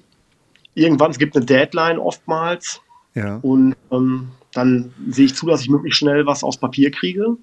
Irgendwann, 0.75 1.11
es 1.11 1.19
gibt 1.19 1.35
eine 1.35 1.45
Deadline 1.45 1.99
oftmals 1.99 2.81
Ja. 3.13 3.37
und 3.43 3.75
ähm, 3.91 4.29
dann 4.53 4.93
sehe 5.09 5.25
ich 5.25 5.35
zu, 5.35 5.45
dass 5.47 5.61
ich 5.61 5.69
möglichst 5.69 5.99
schnell 5.99 6.25
was 6.25 6.43
aufs 6.43 6.57
Papier 6.57 6.89
kriege. 6.91 7.37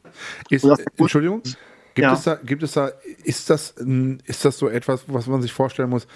Ist, 0.48 0.64
das- 0.64 0.80
Entschuldigung, 0.96 1.42
gibt 1.94 2.06
Ja. 2.06 2.12
es 2.12 2.22
da, 2.24 2.34
gibt 2.36 2.62
es 2.62 2.72
da, 2.72 2.90
ist 3.24 3.48
das, 3.50 3.74
ist 4.24 4.44
das 4.44 4.58
so 4.58 4.68
etwas, 4.68 5.04
was 5.06 5.26
man 5.28 5.42
sich 5.42 5.52
vorstellen 5.52 5.90
muss? 5.90 6.06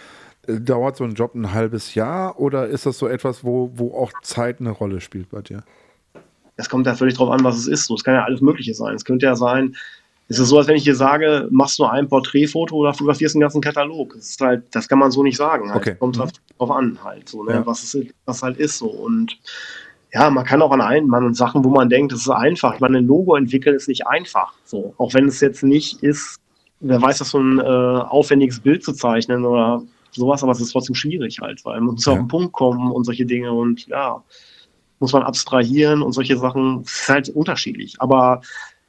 äh, 0.47 0.61
Dauert 0.61 0.97
so 0.97 1.05
ein 1.05 1.15
Job 1.15 1.35
ein 1.35 1.53
halbes 1.53 1.95
Jahr 1.95 2.39
oder 2.39 2.67
ist 2.67 2.85
das 2.87 2.99
so 2.99 3.07
etwas, 3.09 3.45
wo, 3.45 3.71
wo 3.75 3.97
auch 3.97 4.13
Zeit 4.23 4.61
eine 4.61 4.71
Rolle 4.71 5.01
spielt 5.01 5.31
bei 5.31 5.41
dir? 5.41 5.63
Es 6.57 6.69
kommt 6.69 6.87
ja 6.87 6.95
völlig 6.95 7.15
drauf 7.17 7.31
an, 7.31 7.43
was 7.43 7.57
es 7.57 7.67
ist. 7.67 7.87
So, 7.87 7.95
es 7.95 8.05
kann 8.05 8.15
ja 8.15 8.25
alles 8.25 8.41
Mögliche 8.41 8.75
sein. 8.75 8.95
Es 8.95 9.05
könnte 9.05 9.27
ja 9.27 9.35
sein, 9.37 9.75
es 10.29 10.39
ist 10.39 10.49
so, 10.49 10.59
als 10.59 10.69
wenn 10.69 10.77
ich 10.77 10.85
dir 10.85 10.95
sage, 10.95 11.49
machst 11.51 11.79
nur 11.79 11.93
ein 11.93 12.09
Porträtfoto 12.09 12.77
oder 12.77 12.95
fotografierst 12.95 13.35
einen 13.35 13.43
ganzen 13.43 13.61
Katalog. 13.61 14.15
Das 14.15 14.31
ist 14.31 14.41
halt, 14.41 14.65
das 14.73 14.89
kann 14.89 14.99
man 14.99 15.11
so 15.11 15.23
nicht 15.23 15.37
sagen. 15.37 15.69
Halt. 15.69 15.77
Okay. 15.77 15.91
Es 15.91 15.99
kommt 15.99 16.17
drauf, 16.19 16.31
drauf 16.57 16.71
an, 16.71 16.99
halt, 17.05 17.29
so, 17.29 17.45
ne? 17.45 17.53
Ja. 17.55 17.67
was, 17.67 17.83
es, 17.83 17.99
was 18.25 18.43
halt 18.43 18.57
ist 18.57 18.79
so. 18.79 18.87
Und 18.87 19.39
ja, 20.13 20.31
man 20.31 20.45
kann 20.45 20.63
auch 20.63 20.71
an 20.73 20.81
einen, 20.81 21.09
man 21.09 21.35
Sachen, 21.35 21.65
wo 21.65 21.69
man 21.69 21.89
denkt, 21.89 22.13
das 22.13 22.21
ist 22.21 22.31
einfach. 22.31 22.75
Ich 22.75 22.81
meine, 22.81 22.99
ein 22.99 23.07
Logo 23.07 23.35
entwickeln 23.35 23.77
ist 23.77 23.89
nicht 23.89 24.07
einfach. 24.07 24.55
So, 24.65 24.95
auch 24.97 25.13
wenn 25.13 25.27
es 25.27 25.41
jetzt 25.41 25.63
nicht 25.63 26.03
ist, 26.03 26.41
wer 26.81 27.03
weiß, 27.03 27.19
das 27.19 27.31
so 27.31 27.39
ein 27.39 27.59
äh, 27.59 27.63
aufwendiges 27.63 28.61
Bild 28.61 28.83
zu 28.85 28.93
zeichnen 28.93 29.45
oder 29.45 29.83
sowas, 30.13 30.43
aber 30.43 30.53
es 30.53 30.61
ist 30.61 30.73
trotzdem 30.73 30.95
schwierig 30.95 31.41
halt, 31.41 31.65
weil 31.65 31.81
man 31.81 31.95
muss 31.95 32.07
Ja. 32.07 32.13
auf 32.13 32.19
den 32.19 32.29
Punkt 32.29 32.53
kommen 32.53 32.93
und 32.93 33.05
solche 33.05 33.27
Dinge 33.27 33.53
und 33.53 33.87
ja, 33.89 34.23
muss 35.05 35.13
man 35.13 35.23
abstrahieren 35.23 36.01
und 36.03 36.13
solche 36.13 36.39
Sachen. 36.39 36.81
Es 36.81 37.03
ist 37.03 37.09
halt 37.09 37.29
unterschiedlich. 37.29 37.95
Aber 38.01 38.41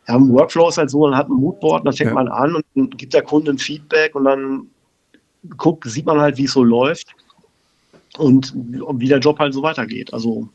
ja, 0.07 0.15
im 0.15 0.29
Workflow 0.29 0.69
ist 0.69 0.77
halt 0.77 0.89
so, 0.89 1.01
man 1.01 1.17
hat 1.17 1.27
ein 1.27 1.33
Moodboard, 1.33 1.85
dann 1.85 1.93
fängt 1.93 2.11
Ja. 2.11 2.13
man 2.15 2.29
an 2.29 2.55
und 2.73 2.97
gibt 2.97 3.13
der 3.13 3.21
Kunde 3.21 3.51
ein 3.51 3.57
Feedback 3.57 4.15
und 4.15 4.23
dann 4.23 4.67
guckt, 5.57 5.83
sieht 5.85 6.05
man 6.05 6.19
halt, 6.21 6.37
wie 6.37 6.45
es 6.45 6.53
so 6.53 6.63
läuft 6.63 7.13
und 8.17 8.53
wie 8.55 9.07
der 9.09 9.19
Job 9.19 9.39
halt 9.39 9.53
so 9.53 9.61
weitergeht. 9.61 10.13
Also 10.13 10.47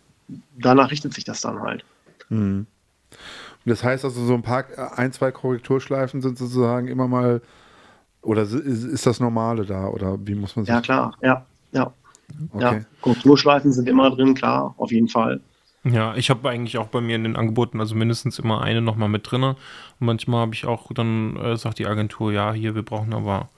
danach 0.59 0.91
richtet 0.91 1.13
sich 1.13 1.25
das 1.25 1.43
dann 1.43 1.61
halt. 1.61 1.85
Hm. 2.29 2.67
Das 3.67 3.85
heißt 3.85 4.05
also, 4.05 4.25
so 4.25 4.33
ein 4.35 4.43
paar, 4.43 4.65
ein, 4.97 5.13
zwei 5.13 5.31
Korrekturschleifen 5.31 6.23
sind 6.23 6.39
sozusagen 6.39 6.89
immer 6.89 7.07
mal, 7.07 7.43
oder 8.23 8.43
ist, 8.43 8.55
ist 8.55 9.05
das 9.07 9.21
Normale 9.21 9.67
da, 9.67 9.89
oder 9.89 10.17
wie 10.27 10.35
muss 10.35 10.57
man 10.57 10.65
sich 10.65 10.75
Ja, 10.75 10.81
klar, 10.81 11.15
ja, 11.21 11.45
ja. 11.73 11.93
Okay. 12.53 12.79
ja. 12.79 12.81
Korrekturschleifen 13.03 13.73
sind 13.73 13.89
immer 13.89 14.11
drin, 14.11 14.35
klar, 14.35 14.75
auf 14.79 14.93
jeden 14.93 15.09
Fall. 15.09 15.41
Ja, 15.85 16.15
ich 16.15 16.29
habe 16.29 16.49
eigentlich 16.49 16.77
auch 16.79 16.89
bei 16.89 17.01
mir 17.01 17.17
in 17.17 17.25
den 17.25 17.37
Angeboten 17.37 17.81
also 17.81 17.95
mindestens 17.95 18.39
immer 18.39 18.61
eine 18.63 18.83
nochmal 18.83 19.09
mit 19.09 19.31
drin. 19.31 19.43
Und 19.43 19.57
manchmal 19.99 20.43
habe 20.43 20.55
ich 20.55 20.67
auch, 20.67 20.91
dann 20.93 21.37
äh, 21.37 21.57
sagt 21.57 21.79
die 21.79 21.87
Agentur, 21.87 22.33
ja, 22.33 22.53
hier, 22.53 22.75
wir 22.75 22.83
brauchen 22.83 23.15
aber 23.15 23.49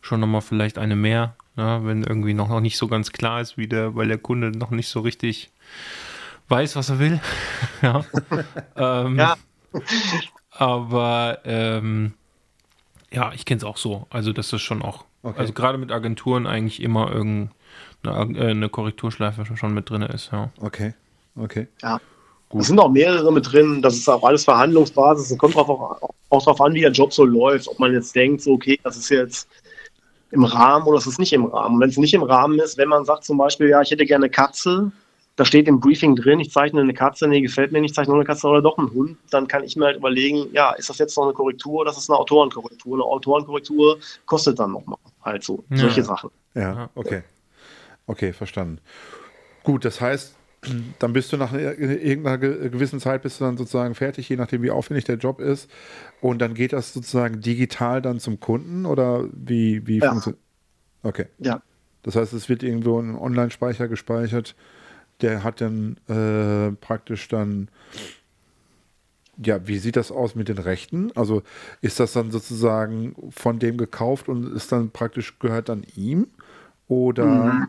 schon 0.00 0.20
nochmal 0.20 0.40
vielleicht 0.40 0.78
eine 0.78 0.96
mehr, 0.96 1.36
ja, 1.56 1.84
wenn 1.84 2.02
irgendwie 2.02 2.32
noch, 2.34 2.48
noch 2.48 2.60
nicht 2.60 2.78
so 2.78 2.88
ganz 2.88 3.12
klar 3.12 3.40
ist, 3.40 3.58
wie 3.58 3.66
der, 3.66 3.94
weil 3.94 4.08
der 4.08 4.18
Kunde 4.18 4.56
noch 4.56 4.70
nicht 4.70 4.88
so 4.88 5.00
richtig 5.00 5.50
weiß, 6.48 6.76
was 6.76 6.90
er 6.90 6.98
will. 6.98 7.20
ja. 7.82 8.04
ähm, 8.76 9.18
Ja. 9.18 9.36
Aber 10.50 11.40
ähm, 11.44 12.14
ja, 13.12 13.32
ich 13.34 13.44
kenne 13.44 13.58
es 13.58 13.64
auch 13.64 13.76
so. 13.76 14.06
Also 14.10 14.32
das 14.32 14.52
ist 14.52 14.62
schon 14.62 14.82
auch, 14.82 15.04
Okay. 15.22 15.40
also 15.40 15.52
gerade 15.52 15.76
mit 15.76 15.90
Agenturen 15.90 16.46
eigentlich 16.46 16.80
immer 16.80 17.10
irgendeine 17.10 17.50
äh, 18.04 18.50
eine 18.50 18.68
Korrekturschleife 18.68 19.44
schon 19.56 19.74
mit 19.74 19.90
drin 19.90 20.02
ist, 20.02 20.30
ja. 20.32 20.50
Okay. 20.60 20.94
Okay. 21.36 21.68
Ja. 21.82 22.00
Es 22.58 22.68
sind 22.68 22.78
auch 22.78 22.90
mehrere 22.90 23.32
mit 23.32 23.52
drin, 23.52 23.82
das 23.82 23.96
ist 23.96 24.08
auch 24.08 24.22
alles 24.22 24.44
Verhandlungsbasis. 24.44 25.30
Es 25.30 25.38
kommt 25.38 25.56
drauf 25.56 25.68
auch, 25.68 26.10
auch 26.30 26.44
darauf 26.44 26.60
an, 26.60 26.74
wie 26.74 26.80
der 26.80 26.92
Job 26.92 27.12
so 27.12 27.24
läuft. 27.24 27.68
Ob 27.68 27.78
man 27.78 27.92
jetzt 27.92 28.14
denkt, 28.14 28.40
so, 28.42 28.52
okay, 28.52 28.78
das 28.84 28.96
ist 28.96 29.08
jetzt 29.08 29.48
im 30.30 30.44
Rahmen 30.44 30.86
oder 30.86 30.98
es 30.98 31.06
ist 31.06 31.18
nicht 31.18 31.32
im 31.32 31.46
Rahmen. 31.46 31.80
Wenn 31.80 31.88
es 31.88 31.96
nicht 31.96 32.14
im 32.14 32.22
Rahmen 32.22 32.58
ist, 32.60 32.78
wenn 32.78 32.88
man 32.88 33.04
sagt 33.04 33.24
zum 33.24 33.36
Beispiel, 33.36 33.68
ja, 33.68 33.82
ich 33.82 33.90
hätte 33.90 34.06
gerne 34.06 34.26
eine 34.26 34.30
Katze, 34.30 34.92
da 35.34 35.44
steht 35.44 35.68
im 35.68 35.80
Briefing 35.80 36.16
drin, 36.16 36.40
ich 36.40 36.50
zeichne 36.50 36.80
eine 36.80 36.94
Katze, 36.94 37.28
nee, 37.28 37.40
gefällt 37.40 37.72
mir 37.72 37.80
nicht, 37.80 37.90
ich 37.90 37.94
zeichne 37.94 38.12
nur 38.12 38.20
eine 38.20 38.26
Katze 38.26 38.46
oder 38.46 38.62
doch 38.62 38.78
einen 38.78 38.90
Hund, 38.92 39.18
dann 39.30 39.48
kann 39.48 39.62
ich 39.64 39.76
mir 39.76 39.86
halt 39.86 39.96
überlegen, 39.96 40.46
ja, 40.52 40.72
ist 40.72 40.88
das 40.88 40.98
jetzt 40.98 41.16
noch 41.16 41.24
eine 41.24 41.34
Korrektur 41.34 41.80
oder 41.80 41.90
ist 41.90 41.96
das 41.96 42.08
eine 42.08 42.18
Autorenkorrektur? 42.18 42.94
Eine 42.94 43.04
Autorenkorrektur 43.04 43.98
kostet 44.24 44.58
dann 44.58 44.72
nochmal 44.72 44.98
halt 45.22 45.44
so, 45.44 45.62
Ja. 45.70 45.78
solche 45.78 46.02
Sachen. 46.02 46.30
Ja. 46.54 46.88
okay. 46.94 47.22
Okay, 48.06 48.32
verstanden. 48.32 48.78
Gut, 49.64 49.84
das 49.84 50.00
heißt, 50.00 50.36
dann 50.98 51.12
bist 51.12 51.32
du 51.32 51.36
nach 51.36 51.52
ir- 51.52 51.78
irgendeiner 51.78 52.38
ge- 52.38 52.68
gewissen 52.70 53.00
Zeit 53.00 53.22
bist 53.22 53.40
du 53.40 53.44
dann 53.44 53.56
sozusagen 53.56 53.94
fertig, 53.94 54.28
je 54.28 54.36
nachdem 54.36 54.62
wie 54.62 54.70
aufwendig 54.70 55.04
der 55.04 55.16
Job 55.16 55.40
ist. 55.40 55.70
Und 56.20 56.40
dann 56.40 56.54
geht 56.54 56.72
das 56.72 56.92
sozusagen 56.92 57.40
digital 57.40 58.02
dann 58.02 58.20
zum 58.20 58.40
Kunden 58.40 58.86
oder 58.86 59.28
wie, 59.32 59.86
wie 59.86 59.98
Ja. 59.98 60.10
funktioniert? 60.10 60.42
Okay. 61.02 61.26
Ja. 61.38 61.62
Das 62.02 62.16
heißt, 62.16 62.32
es 62.32 62.48
wird 62.48 62.62
irgendwo 62.62 62.98
in 63.00 63.06
einen 63.10 63.18
Online-Speicher 63.18 63.88
gespeichert. 63.88 64.54
Der 65.22 65.42
hat 65.44 65.60
dann 65.60 65.96
äh, 66.08 66.72
praktisch 66.76 67.28
dann, 67.28 67.68
ja, 69.42 69.66
wie 69.66 69.78
sieht 69.78 69.96
das 69.96 70.10
aus 70.10 70.34
mit 70.34 70.48
den 70.48 70.58
Rechten? 70.58 71.10
Also 71.14 71.42
ist 71.80 72.00
das 72.00 72.12
dann 72.12 72.30
sozusagen 72.30 73.14
von 73.30 73.58
dem 73.58 73.76
gekauft 73.76 74.28
und 74.28 74.54
ist 74.54 74.72
dann 74.72 74.90
praktisch 74.90 75.38
gehört 75.38 75.68
dann 75.68 75.84
ihm? 75.94 76.28
Oder 76.88 77.26
Mhm. 77.52 77.66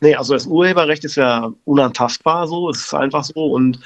Nee, 0.00 0.14
also 0.14 0.34
das 0.34 0.46
Urheberrecht 0.46 1.04
ist 1.04 1.16
ja 1.16 1.52
unantastbar 1.64 2.46
so, 2.46 2.70
es 2.70 2.78
ist 2.78 2.94
einfach 2.94 3.24
so 3.24 3.52
und 3.52 3.80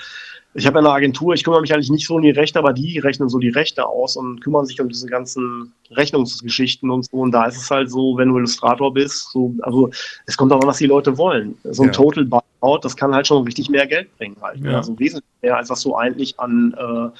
ich 0.55 0.66
habe 0.66 0.79
ja 0.79 0.81
eine 0.81 0.90
Agentur, 0.90 1.33
ich 1.35 1.44
kümmere 1.44 1.61
mich 1.61 1.73
eigentlich 1.73 1.90
nicht 1.90 2.07
so 2.07 2.16
um 2.16 2.23
die 2.23 2.31
Rechte, 2.31 2.59
aber 2.59 2.73
die 2.73 2.99
rechnen 2.99 3.29
so 3.29 3.38
die 3.38 3.51
Rechte 3.51 3.87
aus 3.87 4.16
und 4.16 4.40
kümmern 4.40 4.66
sich 4.66 4.81
um 4.81 4.88
diese 4.88 5.07
ganzen 5.07 5.73
Rechnungsgeschichten 5.92 6.90
und 6.90 7.05
so. 7.05 7.18
Und 7.18 7.31
da 7.31 7.44
ist 7.44 7.57
es 7.57 7.70
halt 7.70 7.88
so, 7.88 8.16
wenn 8.16 8.31
du 8.31 8.38
Illustrator 8.38 8.92
bist, 8.92 9.31
so, 9.31 9.55
also 9.62 9.90
es 10.27 10.37
kommt 10.37 10.53
auch 10.53 10.61
an, 10.61 10.66
was 10.66 10.79
die 10.79 10.87
Leute 10.87 11.16
wollen. 11.16 11.57
So 11.62 11.85
ein 11.85 11.90
Ja. 11.90 11.92
Total 11.92 12.25
Buyout, 12.25 12.85
das 12.85 12.96
kann 12.96 13.14
halt 13.14 13.29
schon 13.29 13.44
richtig 13.44 13.68
mehr 13.68 13.87
Geld 13.87 14.16
bringen 14.18 14.37
halt. 14.42 14.61
ne? 14.61 14.73
Ja. 14.73 14.79
Also 14.79 14.99
wesentlich 14.99 15.31
mehr, 15.40 15.57
als 15.57 15.70
was 15.70 15.83
du 15.83 15.94
eigentlich 15.94 16.38
an, 16.40 16.75
äh, 16.77 17.16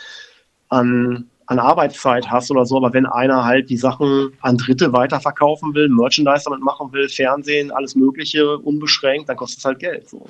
an, 0.71 1.30
an 1.51 1.59
Arbeitszeit 1.59 2.31
hast 2.31 2.51
oder 2.53 2.65
so. 2.65 2.77
Aber 2.77 2.93
wenn 2.93 3.07
einer 3.07 3.45
halt 3.45 3.69
die 3.71 3.77
Sachen 3.77 4.33
an 4.41 4.57
Dritte 4.57 4.93
weiterverkaufen 4.93 5.75
will, 5.75 5.89
Merchandise 5.89 6.45
damit 6.45 6.61
machen 6.63 6.93
will, 6.93 7.09
Fernsehen, 7.09 7.73
alles 7.73 7.97
Mögliche, 7.97 8.57
unbeschränkt, 8.59 9.29
dann 9.29 9.37
kostet 9.37 9.59
es 9.59 9.65
halt 9.65 9.81
Geld. 9.81 10.09
So. 10.09 10.27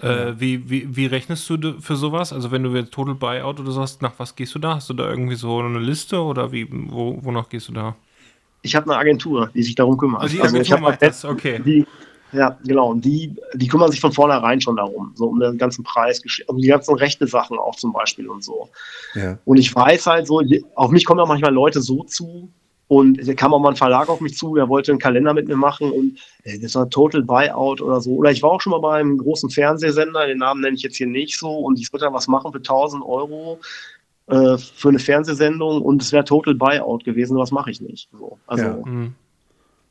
Äh, 0.00 0.32
wie, 0.38 0.70
wie, 0.70 0.96
wie 0.96 1.06
rechnest 1.06 1.48
du 1.50 1.78
für 1.78 1.96
sowas? 1.96 2.32
Also 2.32 2.50
wenn 2.50 2.62
du 2.62 2.70
jetzt 2.70 2.90
Total 2.90 3.14
Buyout 3.14 3.60
oder 3.60 3.70
so 3.70 3.82
hast, 3.82 4.00
nach 4.00 4.14
was 4.16 4.34
gehst 4.34 4.54
du 4.54 4.58
da? 4.58 4.76
Hast 4.76 4.88
du 4.88 4.94
da 4.94 5.08
irgendwie 5.10 5.34
so 5.34 5.58
eine 5.58 5.78
Liste 5.78 6.22
oder 6.22 6.52
wie, 6.52 6.66
wo, 6.70 7.18
wonach 7.22 7.50
gehst 7.50 7.68
du 7.68 7.72
da? 7.74 7.94
Ich 8.62 8.74
habe 8.74 8.90
eine 8.90 8.98
Agentur, 8.98 9.50
die 9.54 9.62
sich 9.62 9.74
darum 9.74 9.98
kümmert. 9.98 10.22
Also 10.22 10.36
die 10.36 10.40
Also 10.40 10.56
ich 10.56 10.72
Agentur 10.72 10.88
hab 10.88 10.94
macht 10.94 11.02
das, 11.02 11.24
okay. 11.26 11.60
Die, 11.62 11.84
ja, 12.32 12.58
genau. 12.64 12.90
Und 12.90 13.04
die, 13.04 13.34
die 13.54 13.68
kümmern 13.68 13.90
sich 13.90 14.00
von 14.00 14.12
vornherein 14.12 14.60
schon 14.60 14.76
darum, 14.76 15.12
so 15.14 15.26
um 15.26 15.38
den 15.38 15.58
ganzen 15.58 15.84
Preis, 15.84 16.22
um 16.46 16.58
die 16.58 16.68
ganzen 16.68 16.94
rechte 16.94 17.26
Sachen 17.26 17.58
auch 17.58 17.76
zum 17.76 17.92
Beispiel 17.92 18.28
und 18.28 18.42
so. 18.42 18.68
ja. 19.14 19.38
Und 19.44 19.58
ich 19.58 19.74
weiß 19.74 20.06
halt 20.06 20.26
so, 20.26 20.42
auf 20.74 20.90
mich 20.90 21.04
kommen 21.04 21.20
auch 21.20 21.28
manchmal 21.28 21.52
Leute 21.52 21.80
so 21.80 22.02
zu. 22.04 22.48
Und 22.88 23.26
da 23.26 23.32
kam 23.32 23.54
auch 23.54 23.58
mal 23.58 23.70
ein 23.70 23.76
Verlag 23.76 24.10
auf 24.10 24.20
mich 24.20 24.36
zu, 24.36 24.54
der 24.54 24.68
wollte 24.68 24.92
einen 24.92 24.98
Kalender 24.98 25.32
mit 25.32 25.48
mir 25.48 25.56
machen 25.56 25.90
und 25.90 26.18
äh, 26.44 26.58
das 26.58 26.74
war 26.74 26.90
Total 26.90 27.22
Buyout 27.22 27.80
oder 27.80 28.02
so. 28.02 28.16
Oder 28.16 28.32
ich 28.32 28.42
war 28.42 28.50
auch 28.50 28.60
schon 28.60 28.72
mal 28.72 28.80
bei 28.80 28.98
einem 28.98 29.16
großen 29.16 29.48
Fernsehsender, 29.48 30.26
den 30.26 30.38
Namen 30.38 30.60
nenne 30.60 30.76
ich 30.76 30.82
jetzt 30.82 30.96
hier 30.96 31.06
nicht 31.06 31.38
so, 31.38 31.50
und 31.50 31.80
ich 31.80 31.90
wollte 31.90 32.04
da 32.04 32.12
was 32.12 32.28
machen 32.28 32.52
für 32.52 32.58
1000 32.58 33.02
Euro 33.02 33.60
äh, 34.26 34.58
für 34.58 34.90
eine 34.90 34.98
Fernsehsendung 34.98 35.80
und 35.80 36.02
es 36.02 36.12
wäre 36.12 36.24
Total 36.24 36.54
Buyout 36.54 37.04
gewesen, 37.04 37.38
was 37.38 37.50
mache 37.50 37.70
ich 37.70 37.80
nicht. 37.80 38.10
So. 38.12 38.38
Also 38.46 38.64
Ja. 38.64 38.84
Hm. 38.84 39.14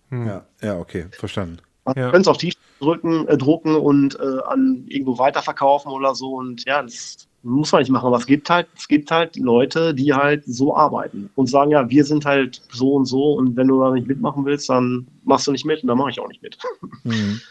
Hm. 0.09 0.27
Ja, 0.27 0.45
ja, 0.61 0.77
okay, 0.77 1.07
verstanden. 1.11 1.57
Man 1.95 2.03
Ja. 2.05 2.11
könnte 2.11 2.21
es 2.21 2.27
auf 2.27 2.37
T-Shirts 2.37 2.59
drücken, 2.79 3.27
äh, 3.27 3.37
drucken 3.37 3.75
und 3.75 4.19
äh, 4.19 4.39
an 4.47 4.83
irgendwo 4.87 5.17
weiterverkaufen 5.17 5.91
oder 5.91 6.15
so. 6.15 6.35
Und 6.35 6.65
ja, 6.65 6.81
das 6.81 7.27
muss 7.43 7.71
man 7.71 7.81
nicht 7.81 7.89
machen. 7.91 8.07
Aber 8.07 8.17
es 8.17 8.25
gibt 8.25 8.49
halt, 8.49 8.67
es 8.77 8.87
gibt 8.87 9.09
halt 9.11 9.35
Leute, 9.37 9.93
die 9.93 10.13
halt 10.13 10.43
so 10.45 10.75
arbeiten 10.75 11.29
und 11.35 11.47
sagen, 11.47 11.71
ja, 11.71 11.89
wir 11.89 12.03
sind 12.05 12.25
halt 12.25 12.61
so 12.71 12.93
und 12.93 13.05
so 13.05 13.33
und 13.33 13.55
wenn 13.55 13.67
du 13.67 13.79
da 13.79 13.91
nicht 13.91 14.07
mitmachen 14.07 14.45
willst, 14.45 14.69
dann 14.69 15.07
machst 15.23 15.47
du 15.47 15.51
nicht 15.51 15.65
mit 15.65 15.81
und 15.81 15.87
dann 15.87 15.97
mache 15.97 16.11
ich 16.11 16.19
auch 16.19 16.27
nicht 16.27 16.41
mit. 16.41 16.57
Mhm. 17.03 17.41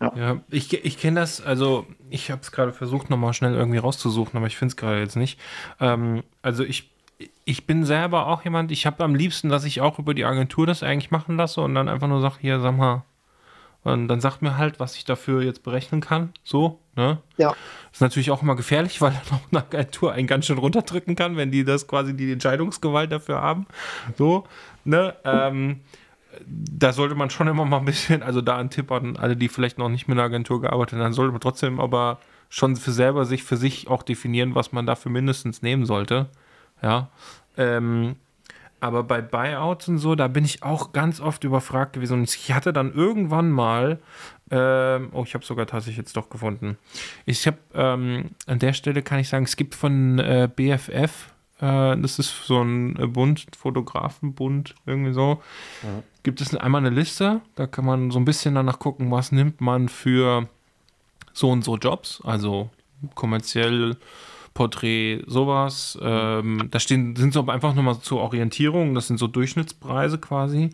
Ja, 0.00 0.40
ich, 0.48 0.72
ich 0.72 0.98
kenne 0.98 1.18
das, 1.18 1.40
also 1.40 1.84
ich 2.08 2.30
habe 2.30 2.40
es 2.40 2.52
gerade 2.52 2.72
versucht, 2.72 3.10
nochmal 3.10 3.34
schnell 3.34 3.54
irgendwie 3.54 3.78
rauszusuchen, 3.78 4.36
aber 4.36 4.46
ich 4.46 4.56
finde 4.56 4.70
es 4.70 4.76
gerade 4.76 5.00
jetzt 5.00 5.16
nicht. 5.16 5.40
Ähm, 5.80 6.22
also 6.40 6.62
ich, 6.62 6.90
ich 7.44 7.66
bin 7.66 7.84
selber 7.84 8.28
auch 8.28 8.44
jemand, 8.44 8.70
ich 8.70 8.86
habe 8.86 9.02
am 9.02 9.16
liebsten, 9.16 9.48
dass 9.48 9.64
ich 9.64 9.80
auch 9.80 9.98
über 9.98 10.14
die 10.14 10.24
Agentur 10.24 10.66
das 10.66 10.84
eigentlich 10.84 11.10
machen 11.10 11.36
lasse 11.36 11.60
und 11.62 11.74
dann 11.74 11.88
einfach 11.88 12.06
nur 12.06 12.20
sage, 12.20 12.36
hier, 12.40 12.60
sag 12.60 12.76
mal, 12.76 13.02
und 13.84 14.08
dann 14.08 14.20
sagt 14.20 14.42
mir 14.42 14.56
halt, 14.56 14.80
was 14.80 14.96
ich 14.96 15.04
dafür 15.04 15.42
jetzt 15.42 15.62
berechnen 15.62 16.00
kann, 16.00 16.32
so, 16.44 16.80
Ne? 16.98 17.18
Ja. 17.36 17.54
Ist 17.92 18.00
natürlich 18.00 18.32
auch 18.32 18.42
immer 18.42 18.56
gefährlich, 18.56 19.00
weil 19.00 19.12
dann 19.30 19.38
auch 19.38 19.52
eine 19.52 19.62
Agentur 19.62 20.12
einen 20.12 20.26
ganz 20.26 20.46
schön 20.46 20.58
runterdrücken 20.58 21.14
kann, 21.14 21.36
wenn 21.36 21.52
die 21.52 21.64
das 21.64 21.86
quasi 21.86 22.14
die 22.14 22.32
Entscheidungsgewalt 22.32 23.12
dafür 23.12 23.40
haben. 23.40 23.66
So, 24.16 24.44
ne? 24.84 25.14
Ähm, 25.24 25.80
da 26.44 26.92
sollte 26.92 27.14
man 27.14 27.30
schon 27.30 27.46
immer 27.46 27.64
mal 27.64 27.78
ein 27.78 27.84
bisschen, 27.84 28.24
also 28.24 28.40
da 28.40 28.56
ein 28.56 28.68
Tipp 28.68 28.90
an 28.90 29.16
alle, 29.16 29.36
die 29.36 29.48
vielleicht 29.48 29.78
noch 29.78 29.88
nicht 29.88 30.08
mit 30.08 30.18
einer 30.18 30.24
Agentur 30.24 30.60
gearbeitet 30.60 30.94
haben, 30.94 31.04
dann 31.04 31.12
sollte 31.12 31.30
man 31.30 31.40
trotzdem 31.40 31.78
aber 31.78 32.18
schon 32.48 32.74
für 32.74 32.92
selber 32.92 33.24
sich 33.24 33.44
für 33.44 33.56
sich 33.56 33.86
auch 33.86 34.02
definieren, 34.02 34.56
was 34.56 34.72
man 34.72 34.84
dafür 34.84 35.12
mindestens 35.12 35.62
nehmen 35.62 35.86
sollte. 35.86 36.26
Ja. 36.82 37.10
Ähm, 37.56 38.16
aber 38.80 39.02
bei 39.02 39.20
Buyouts 39.20 39.88
und 39.88 39.98
so, 39.98 40.14
da 40.14 40.28
bin 40.28 40.44
ich 40.44 40.62
auch 40.62 40.92
ganz 40.92 41.20
oft 41.20 41.44
überfragt 41.44 41.94
gewesen. 41.94 42.20
Und 42.20 42.34
ich 42.34 42.52
hatte 42.52 42.72
dann 42.72 42.92
irgendwann 42.92 43.50
mal, 43.50 43.98
ähm, 44.50 45.10
oh, 45.12 45.24
ich 45.24 45.34
habe 45.34 45.44
sogar 45.44 45.66
tatsächlich 45.66 45.98
jetzt 45.98 46.16
doch 46.16 46.30
gefunden. 46.30 46.78
Ich 47.26 47.46
habe 47.46 47.58
ähm, 47.74 48.30
an 48.46 48.58
der 48.58 48.72
Stelle 48.72 49.02
kann 49.02 49.18
ich 49.18 49.28
sagen, 49.28 49.44
es 49.44 49.56
gibt 49.56 49.74
von 49.74 50.18
äh, 50.18 50.48
BFF, 50.54 51.32
äh, 51.60 51.96
das 51.96 52.18
ist 52.18 52.46
so 52.46 52.62
ein 52.62 52.96
äh, 52.96 53.06
Bund, 53.06 53.46
Fotografenbund, 53.56 54.74
irgendwie 54.86 55.12
so, 55.12 55.42
gibt 56.22 56.40
es 56.40 56.54
einmal 56.54 56.84
eine 56.84 56.94
Liste, 56.94 57.40
da 57.56 57.66
kann 57.66 57.84
man 57.84 58.10
so 58.10 58.18
ein 58.18 58.24
bisschen 58.24 58.54
danach 58.54 58.78
gucken, 58.78 59.10
was 59.10 59.32
nimmt 59.32 59.60
man 59.60 59.88
für 59.88 60.48
so 61.32 61.50
und 61.50 61.64
so 61.64 61.76
Jobs, 61.76 62.20
also 62.24 62.70
kommerziell, 63.14 63.96
Porträt, 64.58 65.22
sowas. 65.28 65.96
Ähm, 66.02 66.66
da 66.72 66.80
stehen, 66.80 67.14
sind 67.14 67.32
so 67.32 67.46
einfach 67.46 67.76
nochmal 67.76 68.00
zur 68.00 68.20
Orientierung, 68.20 68.92
das 68.92 69.06
sind 69.06 69.18
so 69.18 69.28
Durchschnittspreise 69.28 70.18
quasi. 70.18 70.70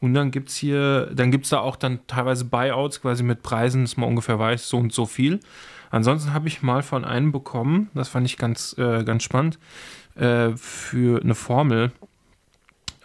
Und 0.00 0.14
dann 0.14 0.30
gibt 0.30 0.48
es 0.48 0.56
hier, 0.56 1.10
dann 1.12 1.30
gibt 1.30 1.44
es 1.44 1.50
da 1.50 1.58
auch 1.58 1.76
dann 1.76 2.00
teilweise 2.06 2.46
Buyouts 2.46 3.02
quasi 3.02 3.22
mit 3.22 3.42
Preisen, 3.42 3.82
dass 3.82 3.98
man 3.98 4.08
ungefähr 4.08 4.38
weiß, 4.38 4.66
so 4.66 4.78
und 4.78 4.90
so 4.90 5.04
viel. 5.04 5.40
Ansonsten 5.90 6.32
habe 6.32 6.48
ich 6.48 6.62
mal 6.62 6.82
von 6.82 7.04
einem 7.04 7.30
bekommen, 7.30 7.90
das 7.92 8.08
fand 8.08 8.24
ich 8.24 8.38
ganz, 8.38 8.74
äh, 8.78 9.04
ganz 9.04 9.22
spannend, 9.22 9.58
äh, 10.14 10.52
für 10.56 11.20
eine 11.22 11.34
Formel, 11.34 11.92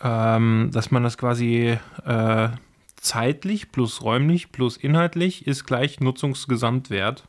ähm, 0.01 0.69
dass 0.71 0.91
man 0.91 1.03
das 1.03 1.17
quasi 1.17 1.77
äh, 2.05 2.49
zeitlich 2.95 3.73
plus 3.73 4.01
räumlich 4.01 4.53
plus 4.53 4.77
inhaltlich 4.77 5.45
ist 5.45 5.65
gleich 5.65 5.99
Nutzungsgesamtwert. 5.99 7.27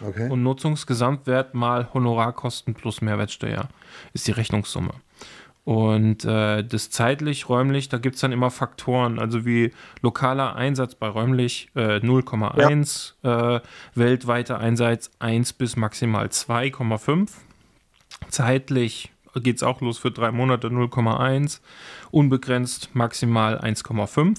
Okay. 0.00 0.28
Und 0.30 0.42
Nutzungsgesamtwert 0.42 1.54
mal 1.54 1.88
Honorarkosten 1.92 2.74
plus 2.74 3.00
Mehrwertsteuer 3.00 3.68
ist 4.12 4.26
die 4.26 4.32
Rechnungssumme. 4.32 4.92
Und 5.64 6.24
äh, 6.24 6.62
das 6.62 6.90
zeitlich, 6.90 7.48
räumlich, 7.48 7.88
da 7.88 7.98
gibt 7.98 8.14
es 8.14 8.20
dann 8.20 8.30
immer 8.30 8.52
Faktoren, 8.52 9.18
also 9.18 9.44
wie 9.44 9.72
lokaler 10.00 10.54
Einsatz 10.54 10.94
bei 10.94 11.08
räumlich 11.08 11.70
äh, 11.74 11.96
0,1, 11.96 13.14
äh, 13.24 13.60
weltweiter 13.96 14.60
Einsatz 14.60 15.10
1 15.18 15.54
bis 15.54 15.74
maximal 15.74 16.26
2,5. 16.26 17.30
Zeitlich 18.28 19.10
geht 19.34 19.56
es 19.56 19.64
auch 19.64 19.80
los 19.80 19.98
für 19.98 20.12
drei 20.12 20.30
Monate 20.30 20.68
0,1, 20.68 21.60
unbegrenzt 22.12 22.94
maximal 22.94 23.58
1,5. 23.58 24.38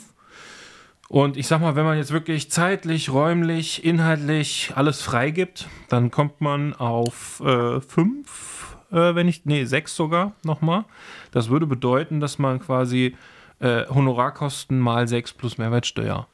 Und 1.10 1.38
ich 1.38 1.48
sag 1.48 1.62
mal, 1.62 1.76
wenn 1.76 1.86
man 1.86 1.98
jetzt 1.98 2.12
wirklich 2.12 2.52
zeitlich, 2.52 3.10
räumlich, 3.10 3.86
inhaltlich 3.86 4.74
alles 4.76 5.02
freigibt, 5.02 5.70
dann 5.88 6.12
kommt 6.12 6.42
man 6.42 6.74
auf 6.74 7.42
5, 7.42 8.78
äh, 8.92 9.16
wenn 9.16 9.28
ich, 9.28 9.46
nee, 9.46 9.64
6 9.64 9.96
sogar 9.96 10.34
nochmal. 10.44 10.84
Das 11.32 11.50
würde 11.50 11.66
bedeuten, 11.66 12.20
dass 12.20 12.40
man 12.40 12.60
quasi 12.60 13.16
äh, 13.60 13.86
Honorarkosten 13.88 14.80
mal 14.80 15.08
6 15.08 15.34
plus 15.34 15.58
Mehrwertsteuer 15.58 16.28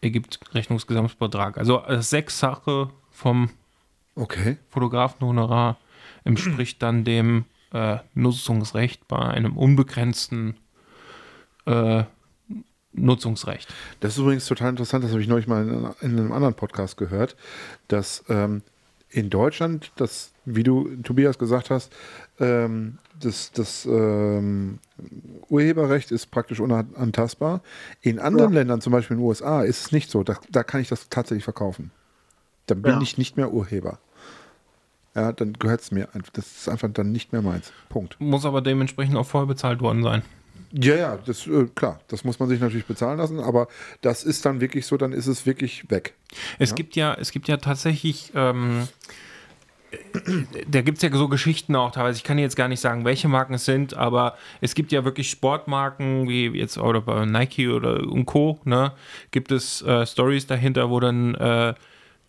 ergibt 0.00 0.38
Rechnungsgesamtbetrag. 0.54 1.58
Also 1.58 1.82
äh, 1.84 2.02
Sechssache 2.02 2.90
vom 3.10 3.50
Okay. 4.16 4.56
Fotografenhonorar 4.70 5.76
entspricht 6.24 6.82
dann 6.82 7.04
dem 7.04 7.44
äh, 7.72 7.98
Nutzungsrecht 8.14 9.06
bei 9.08 9.18
einem 9.18 9.58
unbegrenzten 9.58 10.56
äh, 11.66 12.04
Nutzungsrecht. 12.96 13.72
Das 14.00 14.12
ist 14.14 14.18
übrigens 14.18 14.46
total 14.46 14.70
interessant, 14.70 15.04
das 15.04 15.10
habe 15.12 15.20
ich 15.22 15.28
neulich 15.28 15.46
mal 15.46 15.62
in, 16.00 16.10
in 16.10 16.18
einem 16.18 16.32
anderen 16.32 16.54
Podcast 16.54 16.96
gehört, 16.96 17.36
dass 17.88 18.24
ähm, 18.28 18.62
in 19.10 19.30
Deutschland, 19.30 19.92
das, 19.96 20.32
wie 20.44 20.62
du, 20.64 20.88
Tobias, 21.02 21.38
gesagt 21.38 21.70
hast, 21.70 21.92
ähm, 22.40 22.98
das, 23.20 23.52
das 23.52 23.86
ähm, 23.86 24.78
Urheberrecht 25.48 26.10
ist 26.10 26.30
praktisch 26.30 26.60
unantastbar. 26.60 27.62
In 28.02 28.18
anderen 28.18 28.52
Ja. 28.52 28.58
Ländern, 28.60 28.80
zum 28.80 28.92
Beispiel 28.92 29.16
in 29.16 29.22
den 29.22 29.26
USA, 29.28 29.62
ist 29.62 29.86
es 29.86 29.92
nicht 29.92 30.10
so. 30.10 30.22
Da, 30.22 30.36
da 30.50 30.62
kann 30.64 30.80
ich 30.80 30.88
das 30.88 31.08
tatsächlich 31.08 31.44
verkaufen. 31.44 31.90
Dann 32.66 32.82
bin 32.82 32.92
Ja. 32.94 33.00
ich 33.00 33.16
nicht 33.16 33.36
mehr 33.36 33.52
Urheber. 33.52 33.98
Ja, 35.14 35.32
dann 35.32 35.54
gehört 35.54 35.80
es 35.80 35.92
mir. 35.92 36.08
einfach. 36.14 36.32
Das 36.32 36.44
ist 36.46 36.68
einfach 36.68 36.90
dann 36.92 37.10
nicht 37.12 37.32
mehr 37.32 37.40
meins. 37.40 37.72
Punkt. 37.88 38.20
Muss 38.20 38.44
aber 38.44 38.60
dementsprechend 38.60 39.16
auch 39.16 39.24
vorher 39.26 39.46
bezahlt 39.46 39.80
worden 39.80 40.02
sein. 40.02 40.22
Ja, 40.72 40.94
ja, 40.94 41.18
das 41.24 41.46
äh, 41.46 41.66
klar, 41.74 42.00
das 42.08 42.24
muss 42.24 42.38
man 42.38 42.48
sich 42.48 42.60
natürlich 42.60 42.86
bezahlen 42.86 43.18
lassen, 43.18 43.40
aber 43.40 43.68
das 44.02 44.24
ist 44.24 44.44
dann 44.44 44.60
wirklich 44.60 44.86
so, 44.86 44.96
dann 44.96 45.12
ist 45.12 45.26
es 45.26 45.46
wirklich 45.46 45.90
weg. 45.90 46.14
Es 46.58 46.70
Ja. 46.70 46.76
gibt 46.76 46.96
ja, 46.96 47.14
es 47.14 47.30
gibt 47.30 47.48
ja 47.48 47.56
tatsächlich, 47.56 48.32
ähm, 48.34 48.88
da 50.68 50.82
gibt 50.82 50.98
es 50.98 51.02
ja 51.02 51.10
so 51.16 51.28
Geschichten 51.28 51.74
auch 51.76 51.92
teilweise. 51.92 52.18
Ich 52.18 52.24
kann 52.24 52.38
jetzt 52.38 52.56
gar 52.56 52.68
nicht 52.68 52.80
sagen, 52.80 53.04
welche 53.04 53.28
Marken 53.28 53.54
es 53.54 53.64
sind, 53.64 53.94
aber 53.94 54.36
es 54.60 54.74
gibt 54.74 54.92
ja 54.92 55.04
wirklich 55.04 55.30
Sportmarken, 55.30 56.28
wie 56.28 56.46
jetzt 56.48 56.76
oder 56.78 57.00
bei 57.00 57.24
Nike 57.24 57.68
oder 57.68 58.00
und 58.02 58.26
Co. 58.26 58.60
Ne, 58.64 58.92
gibt 59.30 59.52
es 59.52 59.82
äh, 59.82 60.04
Stories 60.06 60.46
dahinter, 60.46 60.90
wo 60.90 61.00
dann 61.00 61.34
äh, 61.36 61.74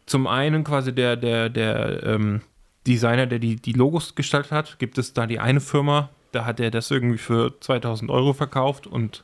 zum 0.06 0.28
einen 0.28 0.64
quasi 0.64 0.94
der, 0.94 1.16
der, 1.18 1.50
der 1.50 2.04
ähm, 2.04 2.42
Designer, 2.86 3.26
der 3.26 3.40
die, 3.40 3.58
die 3.58 3.74
Logos 3.74 4.16
gestaltet 4.16 4.52
hat, 4.52 4.80
gibt 4.80 4.98
es 4.98 5.14
da 5.14 5.26
die 5.28 5.40
eine 5.40 5.60
Firma, 5.60 6.10
da 6.32 6.46
hat 6.46 6.60
er 6.60 6.72
das 6.72 6.92
irgendwie 6.92 7.18
für 7.18 7.54
2000 7.60 8.10
Euro 8.12 8.34
verkauft 8.34 8.88
und 8.88 9.24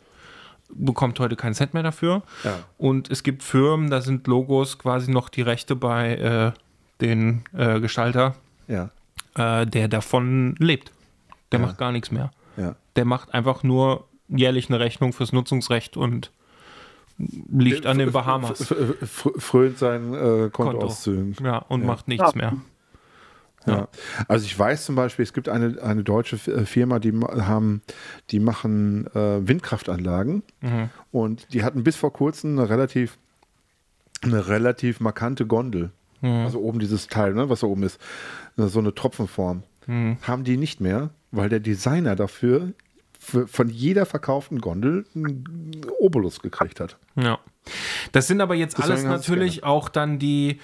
bekommt 0.69 1.19
heute 1.19 1.35
keinen 1.35 1.53
Cent 1.53 1.73
mehr 1.73 1.83
dafür. 1.83 2.23
Ja. 2.43 2.59
Und 2.77 3.11
es 3.11 3.23
gibt 3.23 3.43
Firmen, 3.43 3.89
da 3.89 4.01
sind 4.01 4.25
Logos 4.27 4.79
quasi 4.79 5.11
noch 5.11 5.29
die 5.29 5.41
Rechte 5.43 5.75
bei 5.75 6.15
äh, 6.15 6.51
den 7.01 7.43
äh, 7.55 7.79
Gestalter, 7.79 8.35
Ja, 8.67 8.89
äh, 9.35 9.65
der 9.67 9.87
davon 9.87 10.55
lebt. 10.59 10.91
Der 11.51 11.59
Ja. 11.59 11.65
macht 11.67 11.77
gar 11.77 11.91
nichts 11.91 12.09
mehr. 12.11 12.31
ja. 12.57 12.75
Der 12.95 13.05
macht 13.05 13.33
einfach 13.33 13.63
nur 13.63 14.05
jährlich 14.29 14.69
eine 14.69 14.79
Rechnung 14.79 15.13
fürs 15.13 15.31
Nutzungsrecht 15.33 15.97
und 15.97 16.31
liegt 17.17 17.85
an 17.85 17.97
den 17.99 18.11
Bahamas. 18.11 18.73
Frönt 19.37 19.77
seinen 19.77 20.13
äh, 20.13 20.49
Konto. 20.49 20.71
Kontoauszügen. 20.71 21.35
Ja, 21.43 21.57
und 21.57 21.81
Ja. 21.81 21.87
macht 21.87 22.07
nichts 22.07 22.31
Ja. 22.33 22.37
mehr. 22.37 22.53
Ja. 23.65 23.87
Also 24.27 24.45
ich 24.45 24.57
weiß 24.57 24.85
zum 24.85 24.95
Beispiel, 24.95 25.23
es 25.23 25.33
gibt 25.33 25.49
eine, 25.49 25.81
eine 25.81 26.03
deutsche 26.03 26.35
äh, 26.51 26.65
Firma, 26.65 26.99
die 26.99 27.11
haben, 27.13 27.81
die 28.31 28.39
machen 28.39 29.07
äh, 29.15 29.47
Windkraftanlagen 29.47 30.43
Mhm. 30.61 30.89
und 31.11 31.53
die 31.53 31.63
hatten 31.63 31.83
bis 31.83 31.95
vor 31.95 32.13
kurzem 32.13 32.57
eine 32.57 32.69
relativ, 32.69 33.17
eine 34.21 34.47
relativ 34.47 34.99
markante 34.99 35.45
Gondel. 35.45 35.91
Mhm. 36.21 36.45
Also 36.45 36.59
oben 36.59 36.79
dieses 36.79 37.07
Teil, 37.07 37.33
ne, 37.33 37.49
was 37.49 37.61
da 37.61 37.67
oben 37.67 37.83
ist, 37.83 37.99
so 38.55 38.79
eine 38.79 38.93
Tropfenform. 38.95 39.63
Mhm. 39.87 40.17
Haben 40.21 40.43
die 40.43 40.57
nicht 40.57 40.79
mehr, 40.81 41.09
weil 41.31 41.49
der 41.49 41.59
Designer 41.59 42.15
dafür 42.15 42.71
für, 43.19 43.47
von 43.47 43.69
jeder 43.69 44.05
verkauften 44.05 44.59
Gondel 44.61 45.05
einen 45.15 45.81
Obolus 45.99 46.41
gekriegt 46.41 46.79
hat. 46.79 46.97
Ja. 47.15 47.39
Das 48.11 48.27
sind 48.27 48.41
aber 48.41 48.55
jetzt 48.55 48.77
Deswegen 48.77 48.91
alles 48.91 49.03
natürlich 49.05 49.63
auch 49.63 49.87
dann 49.89 50.19
die, 50.19 50.59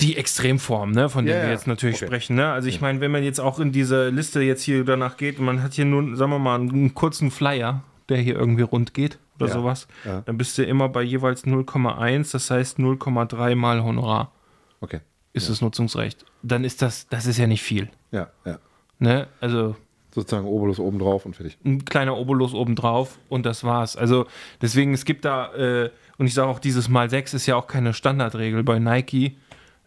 die 0.00 0.16
Extremformen, 0.16 0.94
ne, 0.94 1.08
von 1.08 1.24
denen 1.24 1.36
Ja, 1.38 1.42
wir 1.44 1.48
ja. 1.48 1.54
jetzt 1.54 1.66
natürlich 1.66 1.96
Okay. 1.96 2.06
sprechen. 2.06 2.36
Ne? 2.36 2.50
Also 2.52 2.68
ich 2.68 2.80
meine, 2.80 3.00
wenn 3.00 3.10
man 3.10 3.22
jetzt 3.24 3.40
auch 3.40 3.58
in 3.58 3.72
diese 3.72 4.10
Liste 4.10 4.40
jetzt 4.42 4.62
hier 4.62 4.84
danach 4.84 5.16
geht, 5.16 5.38
und 5.38 5.44
man 5.46 5.62
hat 5.62 5.72
hier 5.74 5.84
nur, 5.86 6.14
sagen 6.16 6.30
wir 6.32 6.38
mal, 6.38 6.60
einen 6.60 6.94
kurzen 6.94 7.30
Flyer, 7.30 7.82
der 8.08 8.18
hier 8.18 8.34
irgendwie 8.36 8.62
rund 8.62 8.92
geht 8.94 9.18
oder 9.36 9.46
Ja, 9.48 9.52
sowas, 9.54 9.88
ja. 10.04 10.20
dann 10.26 10.36
bist 10.36 10.58
du 10.58 10.64
immer 10.64 10.88
bei 10.90 11.02
jeweils 11.02 11.44
0,1, 11.46 12.32
das 12.32 12.50
heißt 12.50 12.78
0,3 12.78 13.54
mal 13.54 13.82
Honorar 13.82 14.32
Okay. 14.80 15.00
ist 15.32 15.48
das 15.48 15.60
Nutzungsrecht. 15.62 16.24
Dann 16.42 16.62
ist 16.64 16.82
das, 16.82 17.06
das 17.08 17.26
ist 17.26 17.38
ja 17.38 17.46
nicht 17.46 17.62
viel. 17.62 17.88
Ja, 18.12 18.28
ja. 18.44 18.58
Ne? 18.98 19.26
Also 19.40 19.76
Sozusagen 20.14 20.46
Obolus 20.46 20.78
oben 20.78 20.98
drauf 20.98 21.26
und 21.26 21.36
fertig. 21.36 21.58
ein 21.64 21.84
kleiner 21.84 22.16
Obolus 22.16 22.54
obendrauf 22.54 23.18
und 23.28 23.44
das 23.44 23.64
war's. 23.64 23.96
Also 23.96 24.26
deswegen, 24.62 24.94
es 24.94 25.04
gibt 25.04 25.24
da, 25.26 25.52
äh, 25.54 25.90
und 26.16 26.26
ich 26.26 26.32
sage 26.34 26.48
auch, 26.48 26.58
dieses 26.58 26.88
Mal 26.88 27.10
6 27.10 27.34
ist 27.34 27.46
ja 27.46 27.56
auch 27.56 27.66
keine 27.66 27.92
Standardregel 27.92 28.62
bei 28.62 28.78
Nike. 28.78 29.36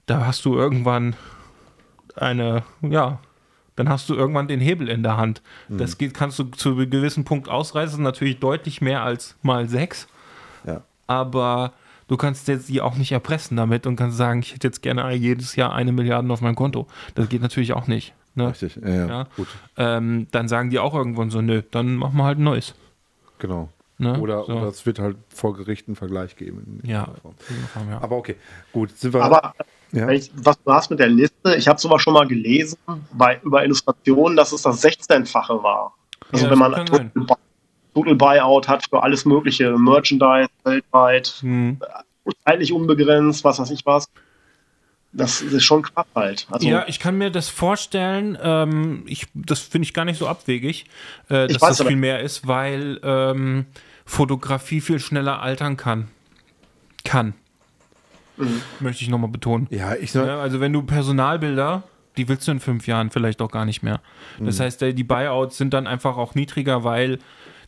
Da 0.10 0.26
hast 0.26 0.44
du 0.46 0.56
irgendwann 0.56 1.16
eine, 2.16 2.64
ja, 2.82 3.20
dann 3.76 3.90
hast 3.90 4.10
du 4.10 4.16
irgendwann 4.16 4.48
den 4.48 4.60
Hebel 4.60 4.90
in 4.90 5.04
der 5.04 5.18
Hand. 5.18 5.42
Das 5.70 5.98
geht, 6.00 6.14
kannst 6.16 6.40
du 6.40 6.46
zu 6.46 6.72
einem 6.72 6.90
gewissen 6.90 7.26
Punkt 7.26 7.48
ausreißen, 7.48 8.02
natürlich 8.02 8.40
deutlich 8.40 8.82
mehr 8.82 9.04
als 9.04 9.36
mal 9.44 9.70
6, 9.70 10.08
Ja. 10.66 10.82
aber 11.06 11.74
du 12.08 12.18
kannst 12.18 12.48
jetzt 12.48 12.70
die 12.70 12.82
auch 12.82 12.96
nicht 12.96 13.12
erpressen 13.12 13.56
damit 13.56 13.86
und 13.86 13.98
kannst 13.98 14.18
sagen, 14.18 14.40
ich 14.40 14.56
hätte 14.56 14.68
jetzt 14.68 14.82
gerne 14.82 15.14
jedes 15.14 15.56
Jahr 15.56 15.74
eine 15.74 15.92
Milliarde 15.92 16.32
auf 16.34 16.42
mein 16.42 16.56
Konto. 16.56 16.88
Das 17.14 17.30
geht 17.30 17.44
natürlich 17.44 17.74
auch 17.74 17.86
nicht. 17.86 18.14
Ne? 18.34 18.50
Richtig. 18.50 18.78
Ja, 18.78 18.90
ja. 18.90 19.08
Ja. 19.08 19.28
Gut. 19.36 19.48
Ähm, 19.78 20.26
dann 20.32 20.48
sagen 20.48 20.72
die 20.72 20.80
auch 20.80 20.96
irgendwann 20.96 21.30
so, 21.30 21.42
nö, 21.42 21.62
dann 21.70 21.96
machen 21.98 22.18
wir 22.18 22.24
halt 22.24 22.40
ein 22.40 22.44
neues. 22.44 22.74
Genau. 23.38 23.70
Ne? 24.00 24.18
Oder, 24.20 24.46
so. 24.46 24.54
oder 24.54 24.68
es 24.68 24.86
wird 24.86 24.98
halt 24.98 25.18
vor 25.30 25.56
Gericht 25.56 25.88
einen 25.88 25.96
Vergleich 25.96 26.36
geben. 26.36 26.80
Ja. 26.84 27.10
Form. 27.22 27.90
ja. 27.90 28.02
Aber 28.02 28.16
okay, 28.18 28.38
gut. 28.72 28.98
Sind 28.98 29.14
wir, 29.14 29.24
Aber 29.24 29.54
ja? 29.92 30.10
ich, 30.10 30.32
was 30.36 30.62
du 30.64 30.72
hast 30.72 30.90
mit 30.90 31.00
der 31.00 31.08
Liste, 31.08 31.56
ich 31.56 31.68
habe 31.68 31.80
sowas 31.80 32.02
schon 32.02 32.14
mal 32.14 32.28
gelesen 32.28 32.78
bei, 33.14 33.40
über 33.44 33.64
Illustrationen, 33.64 34.38
dass 34.38 34.52
es 34.52 34.62
das 34.62 34.84
16-fache 34.84 35.62
war. 35.64 35.94
Also 36.32 36.46
Ja, 36.46 36.52
wenn 36.52 36.60
man 36.60 36.74
ein 36.74 36.88
sein. 36.88 37.12
Total, 37.14 37.38
Total 37.94 38.16
Buyout 38.16 38.68
hat 38.68 38.86
für 38.88 39.02
alles 39.02 39.26
mögliche, 39.26 39.78
Merchandise 39.78 40.50
weltweit, 40.64 41.28
Hm. 41.42 41.80
zeitlich 42.46 42.72
unbegrenzt, 42.72 43.44
was 43.44 43.60
weiß 43.60 43.72
ich 43.72 43.86
was. 43.86 44.08
Das 45.12 45.42
ist 45.42 45.64
schon 45.64 45.82
krass 45.82 46.06
halt. 46.14 46.46
Also, 46.52 46.68
ja, 46.68 46.86
ich 46.88 47.00
kann 47.00 47.18
mir 47.18 47.32
das 47.32 47.50
vorstellen. 47.50 48.38
Ähm, 48.44 49.04
ich, 49.08 49.26
das 49.34 49.60
finde 49.60 49.88
ich 49.88 49.96
gar 49.96 50.06
nicht 50.06 50.20
so 50.20 50.28
abwegig, 50.28 50.86
äh, 51.30 51.48
dass 51.48 51.62
weiß 51.62 51.78
das 51.78 51.88
viel 51.88 51.96
mehr 51.96 52.20
ist, 52.20 52.48
weil 52.48 53.00
ähm, 53.02 53.66
Fotografie 54.06 54.82
viel 54.82 55.00
schneller 55.00 55.42
altern 55.42 55.78
kann. 55.78 56.10
Kann. 57.04 57.34
Mhm. 58.40 58.62
Möchte 58.80 59.04
ich 59.04 59.10
nochmal 59.10 59.30
betonen. 59.30 59.68
ja, 59.70 59.94
ich 59.96 60.12
sag, 60.12 60.26
Ja, 60.28 60.40
also 60.40 60.60
wenn 60.60 60.74
du 60.74 60.82
Personalbilder, 60.84 61.84
die 62.18 62.28
willst 62.28 62.48
du 62.48 62.52
in 62.52 62.60
fünf 62.60 62.88
Jahren 62.88 63.12
vielleicht 63.12 63.42
auch 63.42 63.52
gar 63.52 63.66
nicht 63.66 63.84
mehr. 63.84 64.02
Das 64.40 64.60
heißt, 64.60 64.82
äh, 64.82 64.94
die 64.94 65.04
Buyouts 65.04 65.58
sind 65.58 65.74
dann 65.74 65.88
einfach 65.88 66.18
auch 66.18 66.36
niedriger, 66.36 66.84
weil 66.84 67.20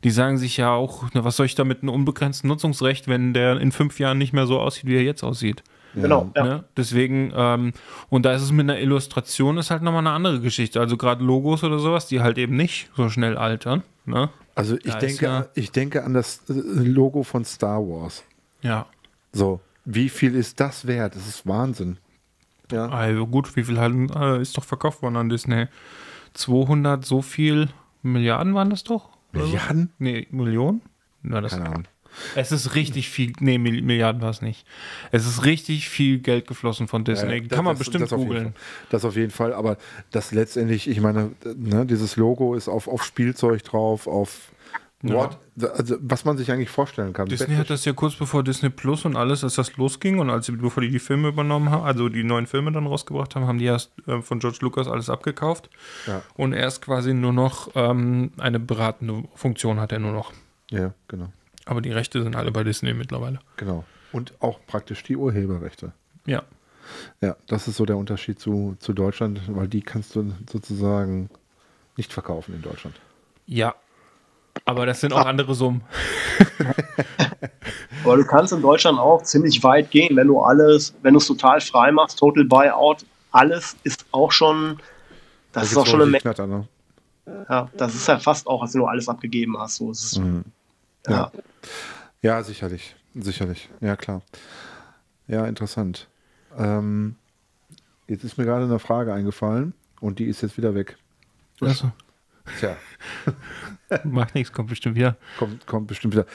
die 0.03 0.09
sagen 0.09 0.37
sich 0.37 0.57
ja 0.57 0.71
auch, 0.71 1.03
na, 1.13 1.23
was 1.23 1.35
soll 1.35 1.45
ich 1.45 1.55
da 1.55 1.63
mit 1.63 1.81
einem 1.83 1.89
unbegrenzten 1.89 2.47
Nutzungsrecht, 2.47 3.07
wenn 3.07 3.33
der 3.33 3.59
in 3.61 3.71
fünf 3.71 3.99
Jahren 3.99 4.17
nicht 4.17 4.33
mehr 4.33 4.47
so 4.47 4.59
aussieht, 4.59 4.85
wie 4.87 4.95
er 4.95 5.03
jetzt 5.03 5.23
aussieht. 5.23 5.61
genau. 5.93 6.31
Ja. 6.35 6.43
Ne? 6.43 6.63
Deswegen, 6.75 7.31
ähm, 7.35 7.73
und 8.09 8.23
da 8.25 8.33
ist 8.33 8.41
es 8.41 8.51
mit 8.51 8.69
einer 8.69 8.79
Illustration 8.79 9.57
ist 9.57 9.69
halt 9.71 9.83
nochmal 9.83 9.99
eine 10.01 10.11
andere 10.11 10.39
Geschichte. 10.41 10.79
Also 10.79 10.97
gerade 10.97 11.23
Logos 11.23 11.63
oder 11.63 11.79
sowas, 11.79 12.07
die 12.07 12.21
halt 12.21 12.37
eben 12.37 12.55
nicht 12.55 12.89
so 12.95 13.09
schnell 13.09 13.37
altern. 13.37 13.83
Ne? 14.05 14.29
also 14.55 14.75
ich 14.77 14.91
Da 14.93 14.97
denke, 14.99 15.25
ja- 15.25 15.45
ich 15.53 15.71
denke 15.71 16.03
an 16.03 16.13
das 16.13 16.41
äh, 16.49 16.53
Logo 16.53 17.23
von 17.23 17.45
Star 17.45 17.79
Wars. 17.81 18.23
Ja. 18.63 18.87
So, 19.33 19.59
wie 19.85 20.09
viel 20.09 20.35
ist 20.35 20.59
das 20.59 20.85
wert? 20.87 21.15
Das 21.15 21.27
ist 21.27 21.45
Wahnsinn. 21.47 21.97
Ja. 22.71 22.87
Also 22.89 23.27
gut, 23.27 23.55
wie 23.55 23.63
viel 23.63 23.79
halt, 23.79 23.93
äh, 24.15 24.41
ist 24.41 24.57
doch 24.57 24.63
verkauft 24.63 25.01
worden 25.01 25.17
an 25.17 25.29
Disney? 25.29 25.67
200, 26.33 27.05
so 27.05 27.21
viel 27.21 27.69
Milliarden 28.03 28.53
waren 28.55 28.69
das 28.69 28.83
doch? 28.83 29.09
Milliarden? 29.33 29.91
Nee, 29.99 30.27
Millionen? 30.31 30.81
Ja, 31.23 31.41
das 31.41 31.51
Keine 31.53 31.67
Ahnung. 31.67 31.83
Es 32.35 32.51
ist 32.51 32.75
richtig 32.75 33.09
viel, 33.09 33.31
nee, 33.39 33.57
Mill- 33.57 33.81
Milliarden 33.83 34.21
war 34.21 34.31
es 34.31 34.41
nicht. 34.41 34.65
Es 35.11 35.25
ist 35.25 35.45
richtig 35.45 35.87
viel 35.87 36.19
Geld 36.19 36.45
geflossen 36.45 36.89
von 36.89 37.05
Disney. 37.05 37.37
Ja, 37.37 37.47
Kann 37.47 37.63
man 37.63 37.73
das- 37.75 37.79
bestimmt 37.79 38.03
das 38.03 38.09
googeln. 38.11 38.53
Das 38.89 39.05
auf 39.05 39.15
jeden 39.15 39.31
Fall, 39.31 39.53
aber 39.53 39.77
das 40.11 40.33
letztendlich, 40.33 40.89
ich 40.89 40.99
meine, 40.99 41.31
ne, 41.55 41.85
dieses 41.85 42.17
Logo 42.17 42.53
ist 42.55 42.67
auf, 42.67 42.89
auf 42.89 43.03
Spielzeug 43.05 43.63
drauf, 43.63 44.07
auf 44.07 44.50
what, 45.03 45.37
also, 45.73 45.95
was 46.01 46.25
man 46.25 46.37
sich 46.37 46.51
eigentlich 46.51 46.69
vorstellen 46.69 47.13
kann. 47.13 47.27
Disney 47.27 47.55
hat 47.55 47.69
das 47.69 47.85
ja 47.85 47.93
kurz 47.93 48.15
bevor 48.15 48.43
Disney 48.43 48.69
Plus 48.69 49.05
und 49.05 49.15
alles, 49.15 49.43
als 49.43 49.55
das 49.55 49.75
losging 49.77 50.19
und 50.19 50.29
als 50.29 50.45
sie, 50.45 50.53
bevor 50.53 50.81
die 50.81 50.89
die 50.89 50.99
Filme 50.99 51.29
übernommen 51.29 51.69
haben, 51.69 51.83
also 51.83 52.09
die 52.09 52.23
neuen 52.23 52.47
Filme 52.47 52.71
dann 52.71 52.87
rausgebracht 52.87 53.35
haben, 53.35 53.47
haben 53.47 53.57
die 53.57 53.65
erst 53.65 53.91
äh, 54.07 54.21
von 54.21 54.39
George 54.39 54.59
Lucas 54.61 54.87
alles 54.87 55.09
abgekauft 55.09 55.69
Ja. 56.07 56.21
und 56.35 56.53
erst 56.53 56.81
quasi 56.81 57.13
nur 57.13 57.33
noch 57.33 57.69
ähm, 57.75 58.31
eine 58.37 58.59
beratende 58.59 59.23
Funktion 59.35 59.79
hat 59.79 59.91
er 59.91 59.99
nur 59.99 60.13
noch. 60.13 60.33
Ja, 60.69 60.93
genau. 61.07 61.31
Aber 61.65 61.81
die 61.81 61.91
Rechte 61.91 62.23
sind 62.23 62.35
alle 62.35 62.51
bei 62.51 62.63
Disney 62.63 62.93
mittlerweile. 62.93 63.39
Genau. 63.57 63.83
Und 64.11 64.33
auch 64.39 64.59
praktisch 64.67 65.03
die 65.03 65.15
Urheberrechte. 65.15 65.93
Ja. 66.25 66.43
Ja, 67.21 67.37
das 67.47 67.67
ist 67.67 67.77
so 67.77 67.85
der 67.85 67.97
Unterschied 67.97 68.39
zu, 68.39 68.75
zu 68.79 68.93
Deutschland, 68.93 69.41
weil 69.47 69.67
die 69.67 69.81
kannst 69.81 70.15
du 70.15 70.33
sozusagen 70.51 71.29
nicht 71.97 72.11
verkaufen 72.11 72.55
in 72.55 72.61
Deutschland. 72.61 72.99
Ja. 73.45 73.75
Aber 74.65 74.85
das 74.85 75.01
sind 75.01 75.13
auch 75.13 75.25
andere 75.25 75.55
Summen. 75.55 75.81
Aber 78.03 78.17
du 78.17 78.25
kannst 78.25 78.51
in 78.53 78.61
Deutschland 78.61 78.99
auch 78.99 79.21
ziemlich 79.23 79.63
weit 79.63 79.91
gehen, 79.91 80.15
wenn 80.15 80.27
du 80.27 80.41
alles, 80.41 80.93
wenn 81.01 81.13
du 81.13 81.19
es 81.19 81.27
total 81.27 81.61
frei 81.61 81.91
machst, 81.91 82.17
Total 82.19 82.43
Buyout, 82.45 83.05
alles 83.31 83.75
ist 83.83 84.05
auch 84.11 84.31
schon, 84.31 84.79
das 85.51 85.63
ist 85.65 85.69
gibt's 85.69 85.81
auch 85.81 85.87
schon 85.91 86.01
eine 86.01 86.09
Menge. 86.11 86.47
Ne? 86.47 86.67
Ja, 87.49 87.69
das 87.77 87.95
ist 87.95 88.07
ja 88.07 88.17
fast 88.19 88.47
auch, 88.47 88.61
als 88.63 88.73
wenn 88.73 88.81
du 88.81 88.87
alles 88.87 89.07
abgegeben 89.07 89.57
hast. 89.59 89.75
So, 89.75 89.91
ist, 89.91 90.17
Mhm. 90.19 90.43
ja. 91.07 91.31
Ja, 92.21 92.43
sicherlich. 92.43 92.95
Sicherlich. 93.15 93.69
Ja, 93.81 93.95
klar. 93.95 94.21
Ja, 95.27 95.45
interessant. 95.45 96.07
Ähm, 96.57 97.15
jetzt 98.07 98.23
ist 98.23 98.37
mir 98.37 98.45
gerade 98.45 98.65
eine 98.65 98.79
Frage 98.79 99.13
eingefallen 99.13 99.73
und 99.99 100.19
die 100.19 100.25
ist 100.25 100.41
jetzt 100.41 100.57
wieder 100.57 100.73
weg. 100.75 100.97
Also, 101.61 101.91
Tja, 102.59 102.75
macht 104.03 104.35
nichts, 104.35 104.51
kommt 104.53 104.69
bestimmt 104.69 104.95
wieder. 104.95 105.17
kommt, 105.37 105.65
kommt 105.67 105.87
bestimmt 105.87 106.13
wieder. 106.13 106.25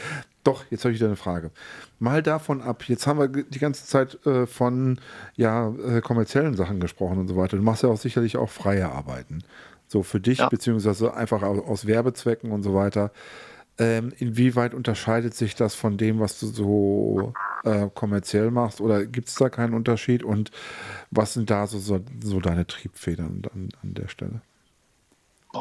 Doch, 0.44 0.64
jetzt 0.70 0.84
habe 0.84 0.92
ich 0.92 1.00
wieder 1.00 1.08
eine 1.08 1.16
Frage. 1.16 1.50
Mal 1.98 2.22
davon 2.22 2.62
ab, 2.62 2.84
jetzt 2.88 3.06
haben 3.06 3.18
wir 3.18 3.28
die 3.28 3.58
ganze 3.58 3.84
Zeit 3.86 4.24
äh, 4.26 4.46
von 4.46 5.00
ja, 5.34 5.68
äh, 5.84 6.00
kommerziellen 6.00 6.54
Sachen 6.54 6.78
gesprochen 6.80 7.18
und 7.18 7.28
so 7.28 7.36
weiter. 7.36 7.56
Du 7.56 7.62
machst 7.62 7.82
ja 7.82 7.88
auch 7.88 7.96
sicherlich 7.98 8.36
auch 8.36 8.50
freie 8.50 8.88
Arbeiten. 8.90 9.42
So 9.88 10.02
für 10.02 10.20
dich, 10.20 10.38
Ja. 10.38 10.48
beziehungsweise 10.48 11.14
einfach 11.14 11.42
aus, 11.42 11.58
aus 11.64 11.86
Werbezwecken 11.86 12.52
und 12.52 12.62
so 12.62 12.74
weiter. 12.74 13.10
Ähm, 13.78 14.12
inwieweit 14.18 14.72
unterscheidet 14.72 15.34
sich 15.34 15.54
das 15.54 15.74
von 15.74 15.98
dem, 15.98 16.18
was 16.18 16.40
du 16.40 16.46
so 16.46 17.34
äh, 17.64 17.88
kommerziell 17.94 18.50
machst? 18.50 18.80
Oder 18.80 19.04
gibt 19.04 19.28
es 19.28 19.34
da 19.34 19.48
keinen 19.50 19.74
Unterschied? 19.74 20.22
Und 20.22 20.50
was 21.10 21.34
sind 21.34 21.50
da 21.50 21.66
so, 21.66 21.78
so, 21.78 22.00
so 22.22 22.40
deine 22.40 22.66
Triebfedern 22.66 23.42
an, 23.52 23.68
an 23.82 23.94
der 23.94 24.08
Stelle? 24.08 24.40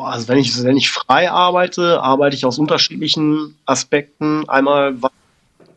Also 0.03 0.27
wenn 0.27 0.37
ich, 0.37 0.63
wenn 0.63 0.77
ich 0.77 0.89
frei 0.89 1.29
arbeite, 1.31 2.01
arbeite 2.01 2.35
ich 2.35 2.45
aus 2.45 2.59
unterschiedlichen 2.59 3.57
Aspekten. 3.65 4.47
Einmal, 4.49 5.01
was 5.01 5.11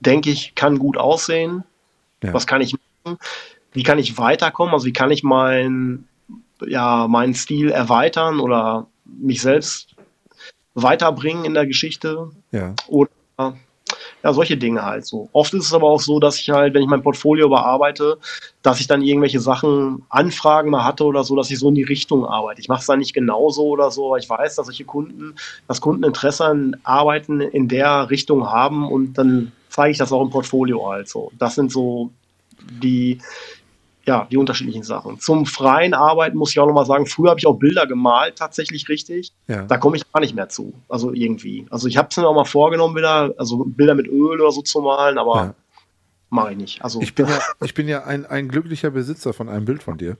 denke 0.00 0.30
ich, 0.30 0.54
kann 0.54 0.78
gut 0.78 0.96
aussehen. 0.96 1.64
Ja. 2.22 2.32
Was 2.32 2.46
kann 2.46 2.60
ich 2.60 2.74
machen? 3.04 3.18
Wie 3.72 3.82
kann 3.82 3.98
ich 3.98 4.18
weiterkommen? 4.18 4.74
Also 4.74 4.86
wie 4.86 4.92
kann 4.92 5.10
ich 5.10 5.22
mein, 5.22 6.06
ja, 6.66 7.06
meinen 7.08 7.34
Stil 7.34 7.70
erweitern 7.70 8.40
oder 8.40 8.86
mich 9.04 9.42
selbst 9.42 9.94
weiterbringen 10.74 11.44
in 11.44 11.54
der 11.54 11.66
Geschichte? 11.66 12.30
Ja, 12.50 12.74
Oder 12.88 13.10
ja, 14.22 14.32
solche 14.32 14.56
Dinge 14.56 14.84
halt 14.84 15.06
so. 15.06 15.28
Oft 15.32 15.54
ist 15.54 15.66
es 15.66 15.72
aber 15.72 15.88
auch 15.88 16.00
so, 16.00 16.18
dass 16.18 16.38
ich 16.38 16.50
halt, 16.50 16.74
wenn 16.74 16.82
ich 16.82 16.88
mein 16.88 17.02
Portfolio 17.02 17.46
überarbeite, 17.46 18.18
dass 18.62 18.80
ich 18.80 18.86
dann 18.86 19.02
irgendwelche 19.02 19.40
Sachen, 19.40 20.04
Anfragen 20.08 20.70
mal 20.70 20.84
hatte 20.84 21.04
oder 21.04 21.22
so, 21.24 21.36
dass 21.36 21.50
ich 21.50 21.58
so 21.58 21.68
in 21.68 21.76
die 21.76 21.84
Richtung 21.84 22.26
arbeite. 22.26 22.60
Ich 22.60 22.68
mache 22.68 22.80
es 22.80 22.86
dann 22.86 22.98
nicht 22.98 23.14
genauso 23.14 23.66
oder 23.66 23.90
so, 23.90 24.08
aber 24.08 24.18
ich 24.18 24.28
weiß, 24.28 24.56
dass 24.56 24.66
solche 24.66 24.84
Kunden, 24.84 25.36
dass 25.68 25.80
Kunden 25.80 26.04
Interesse 26.04 26.44
an 26.44 26.76
Arbeiten 26.82 27.40
in 27.40 27.68
der 27.68 28.10
Richtung 28.10 28.46
haben 28.46 28.90
und 28.90 29.14
dann 29.14 29.52
zeige 29.68 29.92
ich 29.92 29.98
das 29.98 30.12
auch 30.12 30.22
im 30.22 30.30
Portfolio 30.30 30.88
halt 30.90 31.08
so. 31.08 31.30
Das 31.38 31.54
sind 31.54 31.70
so 31.70 32.10
die, 32.70 33.18
ja, 34.08 34.26
die 34.30 34.36
unterschiedlichen 34.38 34.82
Sachen. 34.82 35.20
Zum 35.20 35.44
freien 35.46 35.92
Arbeiten 35.94 36.36
muss 36.36 36.50
ich 36.50 36.58
auch 36.58 36.66
nochmal 36.66 36.86
sagen, 36.86 37.06
früher 37.06 37.30
habe 37.30 37.38
ich 37.40 37.46
auch 37.46 37.58
Bilder 37.58 37.86
gemalt, 37.86 38.36
tatsächlich 38.36 38.88
richtig. 38.88 39.32
ja. 39.46 39.64
Da 39.66 39.76
komme 39.76 39.96
ich 39.96 40.12
gar 40.12 40.20
nicht 40.20 40.34
mehr 40.34 40.48
zu. 40.48 40.72
Also 40.88 41.12
irgendwie. 41.12 41.66
Also 41.70 41.86
ich 41.88 41.96
habe 41.96 42.08
es 42.10 42.16
mir 42.16 42.26
auch 42.26 42.34
mal 42.34 42.44
vorgenommen, 42.44 42.96
wieder, 42.96 43.34
also 43.38 43.64
Bilder 43.66 43.94
mit 43.94 44.08
Öl 44.08 44.40
oder 44.40 44.50
so 44.50 44.62
zu 44.62 44.80
malen, 44.80 45.18
aber 45.18 45.36
Ja. 45.36 45.54
mache 46.30 46.52
ich 46.52 46.56
nicht. 46.58 46.82
Also 46.82 47.00
Ich 47.02 47.14
bin 47.14 47.26
ja, 47.28 47.38
ich 47.62 47.74
bin 47.74 47.86
ja 47.86 48.04
ein, 48.04 48.24
ein 48.26 48.48
glücklicher 48.48 48.90
Besitzer 48.90 49.32
von 49.32 49.48
einem 49.48 49.64
Bild 49.66 49.82
von 49.82 49.98
dir. 49.98 50.16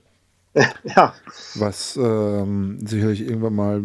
ja, 0.83 1.13
was 1.55 1.95
ähm, 1.97 2.79
sicherlich 2.85 3.21
irgendwann 3.21 3.55
mal 3.55 3.83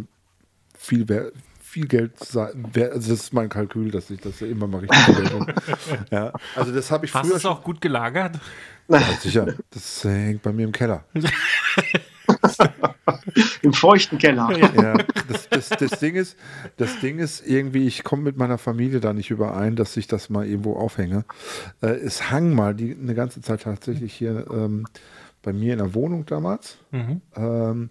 viel, 0.78 1.08
wer- 1.08 1.30
viel 1.62 1.86
Geld 1.86 2.18
sei, 2.24 2.50
wer- 2.72 2.92
also 2.92 3.10
das 3.10 3.20
ist 3.24 3.32
mein 3.32 3.48
Kalkül, 3.48 3.90
dass 3.90 4.08
ich 4.10 4.20
das 4.20 4.40
immer 4.42 4.66
mal 4.66 4.78
richtig 4.80 4.98
verwende. 5.04 5.54
ja, 6.10 6.32
also 6.54 6.72
das 6.72 6.90
habe 6.90 7.04
ich 7.06 7.12
Hast 7.14 7.22
du 7.24 7.28
früher 7.28 7.36
es 7.36 7.42
schon. 7.42 7.50
auch 7.52 7.62
gut 7.62 7.80
gelagert? 7.80 8.38
Ja, 8.88 9.00
sicher, 9.18 9.54
das 9.70 10.04
hängt 10.04 10.42
bei 10.42 10.52
mir 10.52 10.64
im 10.64 10.72
Keller. 10.72 11.04
im 13.62 13.72
feuchten 13.72 14.18
Keller. 14.18 14.50
Ja, 14.76 14.96
das, 15.28 15.48
das, 15.48 15.68
das, 15.70 16.00
Ding 16.00 16.14
ist, 16.14 16.36
das 16.76 17.00
Ding 17.00 17.18
ist 17.18 17.46
irgendwie, 17.46 17.86
ich 17.86 18.04
komme 18.04 18.22
mit 18.22 18.36
meiner 18.36 18.58
Familie 18.58 19.00
da 19.00 19.12
nicht 19.12 19.30
überein, 19.30 19.76
dass 19.76 19.96
ich 19.96 20.06
das 20.06 20.28
mal 20.30 20.46
irgendwo 20.46 20.74
aufhänge. 20.74 21.24
Äh, 21.80 21.88
es 21.88 22.30
hang 22.30 22.54
mal 22.54 22.74
die, 22.74 22.94
eine 22.94 23.14
ganze 23.14 23.40
Zeit 23.40 23.62
tatsächlich 23.62 24.12
hier 24.14 24.46
ähm, 24.50 24.86
bei 25.42 25.52
mir 25.52 25.72
in 25.72 25.78
der 25.78 25.94
Wohnung 25.94 26.26
damals. 26.26 26.78
Mhm. 26.90 27.20
Ähm, 27.36 27.90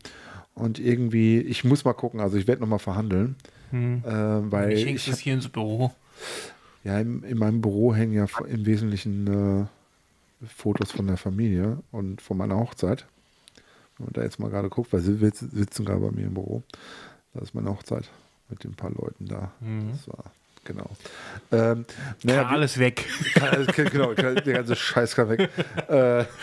und 0.55 0.79
irgendwie, 0.79 1.39
ich 1.39 1.63
muss 1.63 1.83
mal 1.85 1.93
gucken, 1.93 2.19
also 2.19 2.37
ich 2.37 2.47
werde 2.47 2.61
nochmal 2.61 2.79
verhandeln. 2.79 3.35
Hm. 3.71 4.03
Äh, 4.05 4.51
weil 4.51 4.71
Ich 4.73 4.81
ich, 4.81 4.85
hängst 4.87 5.07
es 5.07 5.19
hier 5.19 5.33
ins 5.33 5.49
Büro. 5.49 5.91
ja, 6.83 6.99
im, 6.99 7.23
in 7.23 7.39
meinem 7.39 7.59
Büro 7.61 7.95
hängen 7.95 8.13
ja 8.13 8.27
im 8.47 8.65
Wesentlichen 8.67 9.63
äh, 9.63 9.65
Fotos 10.47 10.91
von 10.91 11.07
der 11.07 11.17
Familie 11.17 11.77
und 11.91 12.21
von 12.21 12.37
meiner 12.37 12.57
Hochzeit. 12.57 13.05
Wenn 13.97 14.05
man 14.07 14.13
da 14.13 14.23
jetzt 14.23 14.39
mal 14.39 14.49
gerade 14.49 14.69
guckt, 14.69 14.91
weil 14.93 15.01
sie 15.01 15.13
sitz- 15.13 15.39
sitzen 15.51 15.85
gerade 15.85 15.99
bei 16.01 16.11
mir 16.11 16.25
im 16.25 16.33
Büro. 16.33 16.63
Da 17.33 17.41
ist 17.41 17.53
meine 17.55 17.69
Hochzeit 17.69 18.09
mit 18.49 18.63
den 18.63 18.73
paar 18.73 18.91
Leuten 18.91 19.27
da. 19.27 19.51
Das 19.91 20.07
war, 20.07 20.25
genau. 20.63 20.89
Ähm, 21.51 21.85
naja, 22.23 22.41
Ja, 22.43 22.47
alles 22.49 22.77
weg. 22.79 23.05
kann, 23.35 23.85
genau, 23.91 24.13
der 24.13 24.33
ganze 24.41 24.75
Scheiß 24.75 25.15
kann 25.15 25.29
weg. 25.29 25.49
äh, 25.87 26.25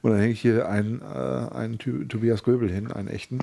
Und 0.00 0.12
dann 0.12 0.20
hänge 0.20 0.32
ich 0.32 0.40
hier 0.40 0.68
einen, 0.70 1.02
äh, 1.02 1.54
einen 1.54 1.78
Tobias 1.78 2.42
Göbel 2.44 2.70
hin, 2.72 2.90
einen 2.90 3.08
echten. 3.08 3.40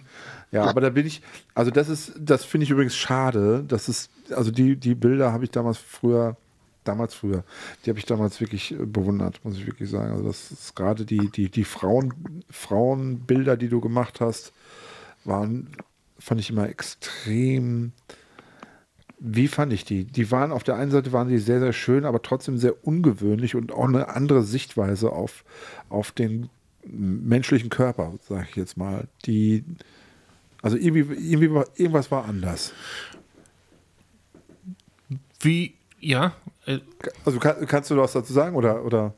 Ja, 0.51 0.63
aber 0.65 0.81
da 0.81 0.89
bin 0.89 1.05
ich, 1.05 1.21
also 1.53 1.69
das 1.69 1.89
ist, 1.89 2.13
das 2.17 2.43
finde 2.43 2.63
ich 2.63 2.71
übrigens 2.71 2.95
schade. 2.95 3.63
Das 3.67 3.87
ist, 3.87 4.09
also 4.31 4.49
die, 4.49 4.75
die 4.77 4.95
Bilder 4.95 5.31
habe 5.31 5.43
ich 5.43 5.51
damals 5.51 5.77
früher, 5.77 6.35
damals 6.87 7.13
früher, 7.13 7.43
die 7.85 7.89
habe 7.89 7.99
ich 7.99 8.05
damals 8.05 8.39
wirklich 8.39 8.71
äh, 8.71 8.85
bewundert, 8.85 9.43
muss 9.43 9.57
ich 9.57 9.65
wirklich 9.65 9.89
sagen. 9.89 10.11
Also 10.11 10.23
das 10.23 10.51
ist 10.51 10.75
gerade 10.75 11.05
die, 11.05 11.29
die, 11.31 11.49
die 11.49 11.63
Frauen, 11.63 12.43
Frauenbilder, 12.49 13.57
die 13.57 13.69
du 13.69 13.81
gemacht 13.81 14.21
hast, 14.21 14.53
waren, 15.23 15.69
fand 16.19 16.39
ich 16.39 16.49
immer 16.49 16.69
extrem 16.69 17.91
wie 19.19 19.47
fand 19.47 19.73
ich 19.73 19.83
die? 19.83 20.03
Die 20.03 20.31
waren 20.31 20.51
auf 20.51 20.63
der 20.63 20.75
einen 20.75 20.91
Seite 20.91 21.11
waren 21.11 21.27
die 21.27 21.39
sehr, 21.39 21.59
sehr 21.59 21.73
schön, 21.73 22.05
aber 22.05 22.21
trotzdem 22.21 22.57
sehr 22.57 22.85
ungewöhnlich 22.85 23.55
und 23.55 23.71
auch 23.71 23.87
eine 23.87 24.09
andere 24.09 24.43
Sichtweise 24.43 25.11
auf, 25.11 25.43
auf 25.89 26.11
den 26.11 26.49
menschlichen 26.83 27.69
Körper, 27.69 28.13
sage 28.27 28.47
ich 28.49 28.55
jetzt 28.55 28.77
mal. 28.77 29.07
Die, 29.25 29.63
also 30.61 30.77
irgendwie, 30.77 30.99
irgendwie 30.99 31.51
war, 31.51 31.65
irgendwas 31.75 32.11
war 32.11 32.25
anders. 32.25 32.73
Wie, 35.39 35.73
ja. 35.99 36.33
Also 37.25 37.39
kann, 37.39 37.65
kannst 37.65 37.89
du 37.89 37.97
was 37.97 38.13
dazu 38.13 38.33
sagen 38.33 38.55
oder? 38.55 38.83
oder? 38.83 39.13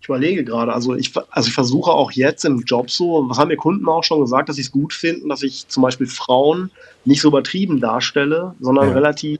Ich 0.00 0.08
überlege 0.08 0.44
gerade, 0.44 0.72
also 0.72 0.94
ich, 0.94 1.12
also 1.30 1.48
ich 1.48 1.54
versuche 1.54 1.90
auch 1.90 2.10
jetzt 2.12 2.44
im 2.44 2.60
Job 2.60 2.90
so, 2.90 3.28
was 3.28 3.38
haben 3.38 3.48
mir 3.48 3.56
Kunden 3.56 3.86
auch 3.88 4.02
schon 4.02 4.20
gesagt, 4.20 4.48
dass 4.48 4.56
sie 4.56 4.62
es 4.62 4.72
gut 4.72 4.94
finden, 4.94 5.28
dass 5.28 5.42
ich 5.42 5.68
zum 5.68 5.82
Beispiel 5.82 6.06
Frauen 6.06 6.70
nicht 7.04 7.20
so 7.20 7.28
übertrieben 7.28 7.80
darstelle, 7.80 8.54
sondern 8.60 8.88
ja. 8.88 8.94
relativ 8.94 9.38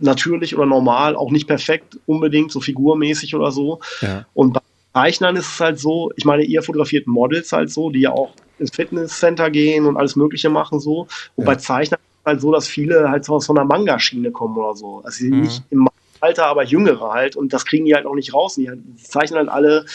natürlich 0.00 0.54
oder 0.54 0.66
normal, 0.66 1.16
auch 1.16 1.32
nicht 1.32 1.48
perfekt 1.48 1.98
unbedingt, 2.06 2.52
so 2.52 2.60
figurmäßig 2.60 3.34
oder 3.34 3.50
so. 3.50 3.80
Ja. 4.00 4.24
Und 4.34 4.52
bei 4.52 4.60
Zeichnern 4.92 5.34
ist 5.34 5.54
es 5.54 5.60
halt 5.60 5.80
so, 5.80 6.12
ich 6.16 6.24
meine, 6.24 6.44
ihr 6.44 6.62
fotografiert 6.62 7.08
Models 7.08 7.52
halt 7.52 7.70
so, 7.70 7.90
die 7.90 8.00
ja 8.00 8.12
auch 8.12 8.30
ins 8.60 8.74
Fitnesscenter 8.74 9.50
gehen 9.50 9.86
und 9.86 9.96
alles 9.96 10.14
Mögliche 10.14 10.50
machen 10.50 10.78
so. 10.78 11.08
Und 11.36 11.44
ja. 11.44 11.46
bei 11.46 11.56
Zeichnern 11.56 12.00
halt 12.24 12.40
so, 12.40 12.52
dass 12.52 12.68
viele 12.68 13.08
halt 13.08 13.24
so 13.24 13.34
aus 13.36 13.46
so 13.46 13.54
einer 13.54 13.64
Manga-Schiene 13.64 14.30
kommen 14.30 14.56
oder 14.56 14.74
so. 14.74 15.02
Also 15.04 15.24
mhm. 15.24 15.40
nicht 15.40 15.62
im 15.70 15.88
Alter, 16.20 16.46
aber 16.46 16.64
Jüngere 16.64 17.12
halt. 17.12 17.36
Und 17.36 17.52
das 17.52 17.64
kriegen 17.64 17.84
die 17.84 17.94
halt 17.94 18.06
auch 18.06 18.14
nicht 18.14 18.34
raus. 18.34 18.54
Die, 18.54 18.70
die 18.72 19.02
zeichnen 19.02 19.38
halt 19.38 19.48
alle 19.48 19.86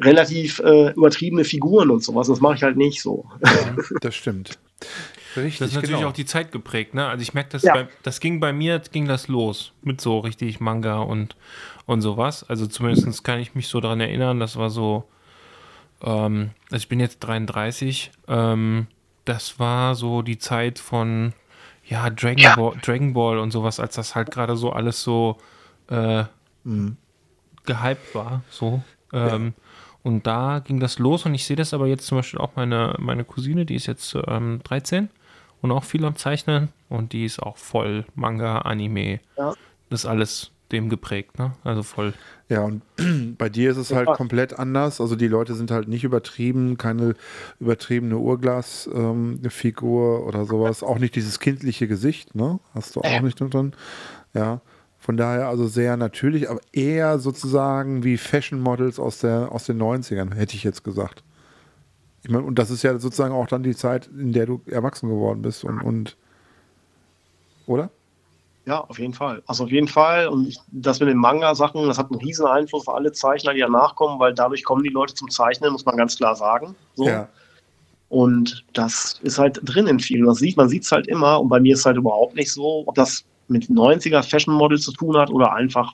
relativ 0.00 0.58
äh, 0.60 0.90
übertriebene 0.90 1.44
Figuren 1.44 1.90
und 1.90 2.02
sowas. 2.02 2.28
Das 2.28 2.40
mache 2.40 2.54
ich 2.54 2.62
halt 2.62 2.76
nicht 2.76 3.00
so. 3.00 3.24
Ja, 3.44 3.76
das 4.00 4.14
stimmt. 4.14 4.58
Richtig, 5.36 5.58
das 5.58 5.68
ist 5.70 5.74
natürlich 5.74 5.96
genau. 5.96 6.10
auch 6.10 6.14
die 6.14 6.26
Zeit 6.26 6.52
geprägt, 6.52 6.94
ne? 6.94 7.08
Also 7.08 7.22
ich 7.22 7.34
merke, 7.34 7.50
das, 7.50 7.62
ja. 7.62 7.88
das 8.04 8.20
ging 8.20 8.38
bei 8.38 8.52
mir, 8.52 8.78
ging 8.78 9.08
das 9.08 9.26
los 9.26 9.72
mit 9.82 10.00
so 10.00 10.20
richtig 10.20 10.60
Manga 10.60 10.98
und, 10.98 11.34
und 11.86 12.02
sowas. 12.02 12.48
Also 12.48 12.68
zumindest 12.68 13.24
kann 13.24 13.40
ich 13.40 13.54
mich 13.56 13.66
so 13.66 13.80
daran 13.80 14.00
erinnern, 14.00 14.38
das 14.38 14.56
war 14.56 14.70
so, 14.70 15.04
ähm, 16.02 16.50
also 16.66 16.76
ich 16.76 16.88
bin 16.88 17.00
jetzt 17.00 17.18
33, 17.20 18.12
ähm, 18.28 18.86
das 19.24 19.58
war 19.58 19.96
so 19.96 20.22
die 20.22 20.38
Zeit 20.38 20.78
von, 20.78 21.32
ja, 21.86 22.10
Dragon, 22.10 22.38
ja. 22.38 22.56
Ball, 22.56 22.74
Dragon 22.82 23.12
Ball 23.12 23.38
und 23.38 23.50
sowas, 23.50 23.80
als 23.80 23.94
das 23.96 24.14
halt 24.14 24.30
gerade 24.30 24.56
so 24.56 24.72
alles 24.72 25.02
so 25.02 25.38
äh, 25.88 26.24
mhm. 26.64 26.96
gehypt 27.64 28.14
war, 28.14 28.42
so. 28.50 28.82
Ähm, 29.12 29.54
ja. 29.56 29.62
Und 30.02 30.26
da 30.26 30.58
ging 30.58 30.80
das 30.80 30.98
los 30.98 31.24
und 31.24 31.34
ich 31.34 31.46
sehe 31.46 31.56
das 31.56 31.72
aber 31.72 31.86
jetzt 31.86 32.06
zum 32.06 32.18
Beispiel 32.18 32.38
auch 32.38 32.56
meine, 32.56 32.94
meine 32.98 33.24
Cousine, 33.24 33.64
die 33.64 33.74
ist 33.74 33.86
jetzt 33.86 34.14
ähm, 34.26 34.60
13 34.64 35.08
und 35.62 35.72
auch 35.72 35.84
viel 35.84 36.04
am 36.04 36.16
Zeichnen 36.16 36.68
und 36.90 37.12
die 37.12 37.24
ist 37.24 37.42
auch 37.42 37.56
voll 37.56 38.04
Manga, 38.14 38.58
Anime. 38.58 39.20
Ja. 39.38 39.54
Das 39.88 40.00
ist 40.00 40.06
alles 40.06 40.50
dem 40.72 40.88
geprägt, 40.88 41.38
ne? 41.38 41.52
Also 41.62 41.82
voll. 41.82 42.14
Ja, 42.48 42.62
und 42.62 42.82
bei 43.38 43.48
dir 43.48 43.70
ist 43.70 43.76
es 43.76 43.92
halt 43.92 44.08
komplett 44.08 44.58
anders. 44.58 45.00
Also 45.00 45.16
die 45.16 45.28
Leute 45.28 45.54
sind 45.54 45.70
halt 45.70 45.88
nicht 45.88 46.04
übertrieben, 46.04 46.78
keine 46.78 47.14
übertriebene 47.60 48.18
Urglas-Figur 48.18 50.18
ähm, 50.18 50.26
oder 50.26 50.44
sowas. 50.46 50.82
Auch 50.82 50.98
nicht 50.98 51.16
dieses 51.16 51.40
kindliche 51.40 51.86
Gesicht, 51.86 52.34
ne? 52.34 52.60
Hast 52.74 52.96
du 52.96 53.00
auch 53.00 53.20
nicht 53.20 53.40
drin. 53.40 53.72
Ja. 54.32 54.60
Von 54.98 55.18
daher 55.18 55.48
also 55.48 55.66
sehr 55.66 55.98
natürlich, 55.98 56.48
aber 56.48 56.60
eher 56.72 57.18
sozusagen 57.18 58.04
wie 58.04 58.16
Fashion 58.16 58.58
Models 58.58 58.98
aus, 58.98 59.18
der, 59.18 59.52
aus 59.52 59.66
den 59.66 59.78
90ern, 59.78 60.34
hätte 60.34 60.56
ich 60.56 60.64
jetzt 60.64 60.82
gesagt. 60.82 61.22
Ich 62.22 62.30
meine, 62.30 62.44
und 62.44 62.58
das 62.58 62.70
ist 62.70 62.82
ja 62.82 62.98
sozusagen 62.98 63.34
auch 63.34 63.46
dann 63.46 63.62
die 63.62 63.76
Zeit, 63.76 64.06
in 64.06 64.32
der 64.32 64.46
du 64.46 64.62
erwachsen 64.64 65.10
geworden 65.10 65.42
bist 65.42 65.62
und, 65.62 65.82
und 65.82 66.16
oder? 67.66 67.90
Ja, 68.66 68.80
auf 68.80 68.98
jeden 68.98 69.12
Fall. 69.12 69.42
Also 69.46 69.64
auf 69.64 69.70
jeden 69.70 69.88
Fall. 69.88 70.28
Und 70.28 70.48
ich, 70.48 70.58
das 70.68 71.00
mit 71.00 71.08
den 71.08 71.18
Manga-Sachen, 71.18 71.86
das 71.86 71.98
hat 71.98 72.10
einen 72.10 72.20
riesen 72.20 72.46
Einfluss 72.46 72.86
auf 72.88 72.94
alle 72.94 73.12
Zeichner, 73.12 73.52
die 73.52 73.60
danach 73.60 73.94
kommen, 73.94 74.18
weil 74.18 74.32
dadurch 74.32 74.64
kommen 74.64 74.82
die 74.82 74.90
Leute 74.90 75.14
zum 75.14 75.28
Zeichnen, 75.28 75.72
muss 75.72 75.84
man 75.84 75.96
ganz 75.96 76.16
klar 76.16 76.34
sagen. 76.34 76.74
So. 76.94 77.06
Ja. 77.06 77.28
Und 78.08 78.64
das 78.72 79.20
ist 79.22 79.38
halt 79.38 79.60
drin 79.62 79.86
in 79.86 80.00
vielen. 80.00 80.24
Das 80.24 80.38
sieht, 80.38 80.56
man 80.56 80.68
sieht 80.68 80.84
es 80.84 80.92
halt 80.92 81.08
immer. 81.08 81.40
Und 81.40 81.48
bei 81.48 81.60
mir 81.60 81.74
ist 81.74 81.80
es 81.80 81.86
halt 81.86 81.98
überhaupt 81.98 82.36
nicht 82.36 82.52
so, 82.52 82.84
ob 82.86 82.94
das 82.94 83.24
mit 83.48 83.64
90er 83.64 84.22
Fashion 84.22 84.54
Model 84.54 84.78
zu 84.78 84.92
tun 84.92 85.16
hat 85.16 85.30
oder 85.30 85.52
einfach 85.52 85.92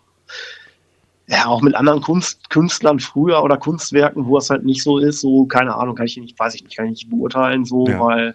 ja, 1.26 1.46
auch 1.46 1.62
mit 1.62 1.76
anderen 1.76 2.00
Kunst, 2.00 2.50
Künstlern 2.50 2.98
früher 2.98 3.42
oder 3.42 3.56
Kunstwerken, 3.56 4.26
wo 4.26 4.36
es 4.36 4.50
halt 4.50 4.64
nicht 4.64 4.82
so 4.82 4.98
ist, 4.98 5.20
so, 5.20 5.46
keine 5.46 5.74
Ahnung, 5.76 5.94
kann 5.94 6.06
ich 6.06 6.16
nicht, 6.16 6.36
weiß 6.36 6.56
ich 6.56 6.64
nicht, 6.64 6.76
kann 6.76 6.86
ich 6.86 6.90
nicht 6.90 7.10
beurteilen, 7.10 7.64
so, 7.64 7.86
ja. 7.86 8.00
weil, 8.00 8.34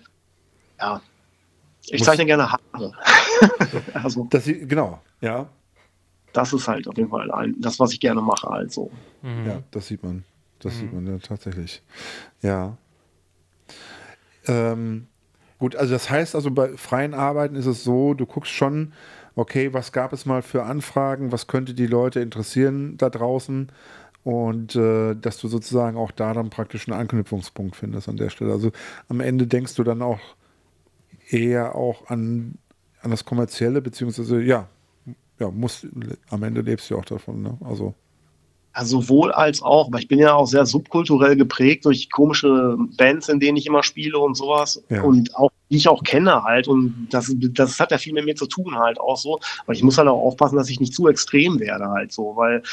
ja, 0.80 1.02
ich 1.88 2.00
Muss 2.00 2.06
zeichne 2.06 2.26
gerne 2.26 2.52
Haare. 2.52 2.94
also, 3.94 4.28
das, 4.30 4.46
genau, 4.46 5.02
ja. 5.22 5.48
Das 6.34 6.52
ist 6.52 6.68
halt 6.68 6.88
auf 6.88 6.98
jeden 6.98 7.10
Fall 7.10 7.32
ein, 7.32 7.56
das, 7.60 7.80
was 7.80 7.94
ich 7.94 8.00
gerne 8.00 8.22
mache, 8.22 8.50
also. 8.50 8.92
Mhm. 9.22 9.46
Ja, 9.46 9.64
das 9.72 9.88
sieht 9.88 10.04
man. 10.04 10.24
Das 10.60 10.76
mhm. 10.76 10.80
sieht 10.80 10.94
man 10.94 11.08
ja 11.08 11.18
tatsächlich. 11.20 11.82
Ja. 12.42 12.78
Ähm, 14.48 15.08
Gut, 15.58 15.76
also 15.76 15.94
das 15.94 16.10
heißt 16.10 16.36
also 16.36 16.52
bei 16.52 16.76
freien 16.76 17.14
Arbeiten 17.14 17.56
ist 17.56 17.66
es 17.66 17.84
so, 17.84 18.14
du 18.14 18.26
guckst 18.26 18.52
schon, 18.52 18.94
okay, 19.36 19.74
was 19.74 19.92
gab 19.92 20.12
es 20.12 20.26
mal 20.26 20.42
für 20.42 20.64
Anfragen, 20.64 21.32
was 21.32 21.48
könnte 21.48 21.74
die 21.74 21.88
Leute 21.88 22.20
interessieren 22.20 22.98
da 22.98 23.10
draußen 23.10 23.72
und 24.24 24.76
äh, 24.76 25.16
dass 25.16 25.38
du 25.38 25.48
sozusagen 25.48 25.98
auch 25.98 26.12
da 26.12 26.34
dann 26.34 26.50
praktisch 26.50 26.88
einen 26.88 27.00
Anknüpfungspunkt 27.00 27.76
findest 27.76 28.10
an 28.10 28.18
der 28.18 28.30
Stelle. 28.30 28.52
Also 28.52 28.72
am 29.08 29.22
Ende 29.22 29.48
denkst 29.48 29.76
du 29.76 29.84
dann 29.84 30.02
auch 30.02 30.20
eher 31.30 31.76
auch 31.76 32.10
an, 32.10 32.56
an 33.06 33.12
das 33.12 33.24
Kommerzielle, 33.24 33.82
beziehungsweise 33.82 34.42
ja, 34.42 34.68
ja, 35.40 35.52
muss, 35.52 35.88
am 36.30 36.44
Ende 36.44 36.62
lebst 36.62 36.90
du 36.90 36.98
auch 36.98 37.06
davon, 37.06 37.42
ne? 37.42 37.58
Also. 37.64 37.94
Also 38.74 39.00
sowohl 39.00 39.32
als 39.32 39.62
auch, 39.62 39.90
weil 39.92 40.02
ich 40.02 40.10
bin 40.10 40.20
ja 40.20 40.34
auch 40.34 40.48
sehr 40.48 40.66
subkulturell 40.66 41.38
geprägt 41.38 41.86
durch 41.86 42.12
komische 42.12 42.76
Bands, 42.98 43.30
in 43.30 43.40
denen 43.40 43.56
ich 43.56 43.68
immer 43.68 43.84
spiele 43.84 44.20
und 44.20 44.36
sowas. 44.36 44.84
Ja. 44.90 45.02
Und 45.02 45.34
auch, 45.36 45.52
die 45.70 45.78
ich 45.78 45.88
auch 45.88 46.04
kenne 46.04 46.44
halt. 46.44 46.68
Und 46.68 47.08
das, 47.10 47.34
das 47.38 47.80
hat 47.80 47.92
ja 47.92 47.98
viel 47.98 48.12
mit 48.12 48.26
mir 48.26 48.36
zu 48.36 48.48
tun 48.48 48.76
halt 48.76 49.00
auch 49.00 49.16
so. 49.16 49.40
Aber 49.64 49.72
ich 49.72 49.82
muss 49.82 49.98
halt 49.98 50.10
auch 50.10 50.20
aufpassen, 50.20 50.58
dass 50.58 50.70
ich 50.70 50.82
nicht 50.82 50.94
zu 50.94 51.08
extrem 51.08 51.62
werde 51.62 51.88
halt 51.88 52.12
so, 52.12 52.36
weil 52.36 52.64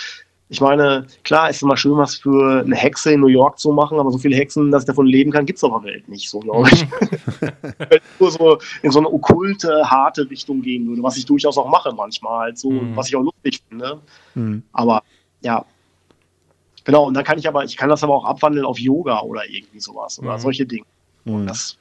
ich 0.53 0.61
meine, 0.61 1.07
klar 1.25 1.49
ist 1.49 1.63
immer 1.63 1.79
schön, 1.79 1.97
was 1.97 2.17
für 2.17 2.61
eine 2.61 2.77
Hexe 2.77 3.13
in 3.13 3.21
New 3.21 3.29
York 3.29 3.59
zu 3.59 3.73
machen, 3.73 3.99
aber 3.99 4.11
so 4.11 4.19
viele 4.19 4.37
Hexen, 4.37 4.71
dass 4.71 4.83
ich 4.83 4.87
davon 4.87 5.07
leben 5.07 5.33
kann, 5.33 5.47
gibt 5.47 5.57
es 5.57 5.65
auf 5.65 5.83
der 5.83 5.95
Welt 5.95 6.07
nicht, 6.11 6.29
so 6.29 6.41
glaube 6.41 6.69
ich. 6.71 6.87
Wenn 7.41 7.89
ich 7.91 8.21
nur 8.21 8.31
so 8.31 8.59
in 8.83 8.91
so 8.91 8.99
eine 8.99 9.11
okkulte, 9.11 9.91
harte 9.91 10.29
Richtung 10.29 10.61
gehen 10.61 10.87
würde, 10.87 11.03
was 11.03 11.17
ich 11.17 11.25
durchaus 11.25 11.57
auch 11.57 11.71
mache 11.71 11.91
manchmal, 11.95 12.41
halt 12.41 12.59
so, 12.59 12.71
mhm. 12.71 12.95
was 12.95 13.09
ich 13.09 13.17
auch 13.17 13.23
lustig 13.23 13.63
finde. 13.67 13.99
Mhm. 14.35 14.63
Aber 14.73 15.03
ja, 15.41 15.65
Genau, 16.85 17.05
und 17.05 17.15
dann 17.15 17.25
kann 17.25 17.39
ich 17.39 17.47
aber, 17.47 17.65
ich 17.65 17.77
kann 17.77 17.89
das 17.89 18.03
aber 18.03 18.15
auch 18.15 18.25
abwandeln 18.25 18.67
auf 18.67 18.79
Yoga 18.79 19.21
oder 19.21 19.49
irgendwie 19.49 19.81
sowas 19.81 20.19
oder 20.19 20.35
mhm. 20.35 20.41
solche 20.41 20.67
Dinge. 20.67 20.85
Und 21.25 21.43
mhm. 21.43 21.47
das 21.47 21.79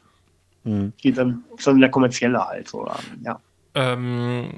mhm. 0.64 0.94
geht 1.02 1.18
dann, 1.18 1.44
ist 1.58 1.68
dann 1.68 1.80
der 1.80 1.90
kommerzielle 1.90 2.40
halt, 2.46 2.74
oder 2.74 2.98
ja. 3.24 3.40
Ähm, 3.74 4.50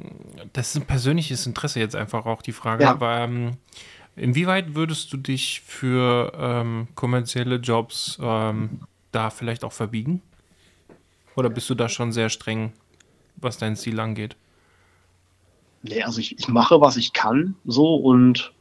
das 0.53 0.69
ist 0.69 0.81
ein 0.81 0.85
persönliches 0.85 1.45
Interesse 1.45 1.79
jetzt 1.79 1.95
einfach 1.95 2.25
auch 2.25 2.41
die 2.41 2.51
Frage, 2.51 2.83
ja. 2.83 2.91
aber 2.91 3.19
ähm, 3.19 3.57
inwieweit 4.15 4.75
würdest 4.75 5.11
du 5.13 5.17
dich 5.17 5.61
für 5.65 6.31
ähm, 6.37 6.87
kommerzielle 6.95 7.55
Jobs 7.57 8.17
ähm, 8.21 8.81
da 9.11 9.29
vielleicht 9.29 9.63
auch 9.63 9.73
verbiegen? 9.73 10.21
Oder 11.35 11.49
bist 11.49 11.69
du 11.69 11.75
da 11.75 11.89
schon 11.89 12.11
sehr 12.11 12.29
streng, 12.29 12.73
was 13.37 13.57
dein 13.57 13.75
Ziel 13.75 13.99
angeht? 13.99 14.35
Nee, 15.81 16.03
also 16.03 16.19
ich, 16.19 16.37
ich 16.39 16.47
mache, 16.47 16.79
was 16.79 16.95
ich 16.95 17.13
kann, 17.13 17.55
so 17.65 17.95
und 17.95 18.53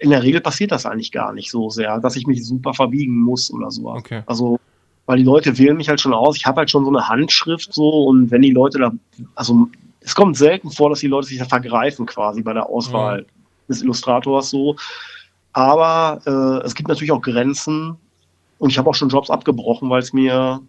in 0.00 0.10
der 0.10 0.22
Regel 0.22 0.40
passiert 0.40 0.70
das 0.70 0.86
eigentlich 0.86 1.12
gar 1.12 1.32
nicht 1.32 1.50
so 1.50 1.70
sehr, 1.70 1.98
dass 1.98 2.16
ich 2.16 2.26
mich 2.26 2.46
super 2.46 2.74
verbiegen 2.74 3.18
muss 3.18 3.52
oder 3.52 3.70
so. 3.70 3.88
Okay. 3.88 4.22
Also, 4.26 4.60
weil 5.06 5.18
die 5.18 5.24
Leute 5.24 5.58
wählen 5.58 5.76
mich 5.76 5.88
halt 5.88 6.00
schon 6.00 6.14
aus. 6.14 6.36
Ich 6.36 6.46
habe 6.46 6.58
halt 6.58 6.70
schon 6.70 6.84
so 6.84 6.90
eine 6.90 7.08
Handschrift 7.08 7.72
so 7.72 8.04
und 8.04 8.30
wenn 8.30 8.42
die 8.42 8.50
Leute 8.50 8.78
da, 8.78 8.92
also 9.34 9.68
es 10.00 10.14
kommt 10.14 10.36
selten 10.36 10.70
vor, 10.70 10.90
dass 10.90 11.00
die 11.00 11.08
Leute 11.08 11.28
sich 11.28 11.38
da 11.38 11.46
vergreifen 11.46 12.06
quasi 12.06 12.42
bei 12.42 12.52
der 12.52 12.68
Auswahl 12.68 13.22
mhm. 13.22 13.41
Des 13.68 13.82
Illustrators 13.82 14.50
so. 14.50 14.76
Aber 15.52 16.20
äh, 16.26 16.66
es 16.66 16.74
gibt 16.74 16.88
natürlich 16.88 17.12
auch 17.12 17.20
Grenzen 17.22 17.96
und 18.58 18.70
ich 18.70 18.78
habe 18.78 18.88
auch 18.88 18.94
schon 18.94 19.08
Jobs 19.08 19.30
abgebrochen, 19.30 19.90
weil 19.90 20.00
es 20.02 20.12
mir 20.12 20.60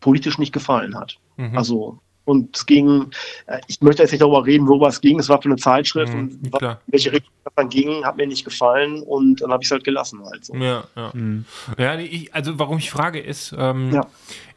politisch 0.00 0.38
nicht 0.38 0.52
gefallen 0.52 0.96
hat. 0.98 1.16
Mhm. 1.36 1.56
Also 1.56 1.98
Und 2.26 2.56
es 2.56 2.64
ging, 2.64 3.10
äh, 3.46 3.60
ich 3.66 3.80
möchte 3.82 4.02
jetzt 4.02 4.12
nicht 4.12 4.22
darüber 4.22 4.46
reden, 4.46 4.66
worüber 4.66 4.88
es 4.88 5.00
ging, 5.00 5.18
es 5.18 5.28
war 5.28 5.42
für 5.42 5.48
eine 5.50 5.56
Zeitschrift 5.56 6.14
Mhm, 6.14 6.38
und 6.42 6.52
klar. 6.52 6.80
welche 6.86 7.12
Richtung 7.12 7.30
das 7.44 7.52
dann 7.56 7.68
ging, 7.68 8.02
hat 8.04 8.16
mir 8.16 8.26
nicht 8.26 8.44
gefallen 8.46 9.02
und 9.02 9.42
dann 9.42 9.52
habe 9.52 9.62
ich 9.62 9.66
es 9.68 9.72
halt 9.72 9.84
gelassen 9.84 10.24
halt 10.24 10.42
so. 10.44 10.54
Ja, 10.54 10.84
ja. 10.96 11.12
ja 11.76 11.96
nee, 11.96 12.04
ich, 12.04 12.34
also 12.34 12.58
warum 12.58 12.78
ich 12.78 12.90
frage 12.90 13.20
ist, 13.20 13.54
ähm, 13.58 13.92
Ja. 13.92 14.06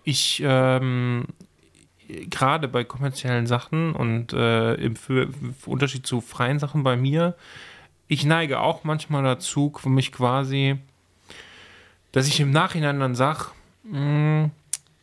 ich 0.06 0.42
ähm, 0.46 1.26
gerade 2.08 2.68
bei 2.68 2.84
kommerziellen 2.84 3.48
Sachen 3.48 3.94
und 3.94 4.34
äh, 4.34 4.76
im 4.76 4.96
für, 4.96 5.30
Unterschied 5.66 6.06
zu 6.08 6.22
freien 6.22 6.60
Sachen 6.60 6.84
bei 6.84 6.96
mir, 6.96 7.36
ich 8.08 8.26
neige 8.26 8.62
auch 8.62 8.84
manchmal 8.84 9.24
dazu, 9.24 9.74
für 9.76 9.90
mich 9.90 10.12
quasi, 10.12 10.78
dass 12.14 12.28
ich 12.28 12.40
im 12.40 12.52
Nachhinein 12.52 13.00
dann 13.00 13.16
sage, 13.16 13.48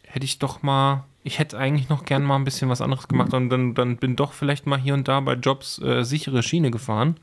hätte 0.06 0.24
ich 0.24 0.38
doch 0.38 0.62
mal, 0.62 1.04
ich 1.22 1.38
hätte 1.38 1.58
eigentlich 1.58 1.88
noch 1.88 2.04
gern 2.04 2.22
mal 2.22 2.36
ein 2.36 2.44
bisschen 2.44 2.68
was 2.68 2.80
anderes 2.80 3.08
gemacht 3.08 3.32
und 3.34 3.50
dann, 3.50 3.74
dann 3.74 3.96
bin 3.96 4.16
doch 4.16 4.32
vielleicht 4.32 4.66
mal 4.66 4.78
hier 4.78 4.94
und 4.94 5.08
da 5.08 5.20
bei 5.20 5.34
Jobs 5.34 5.80
äh, 5.80 6.02
sichere 6.04 6.42
Schiene 6.42 6.70
gefahren 6.70 7.16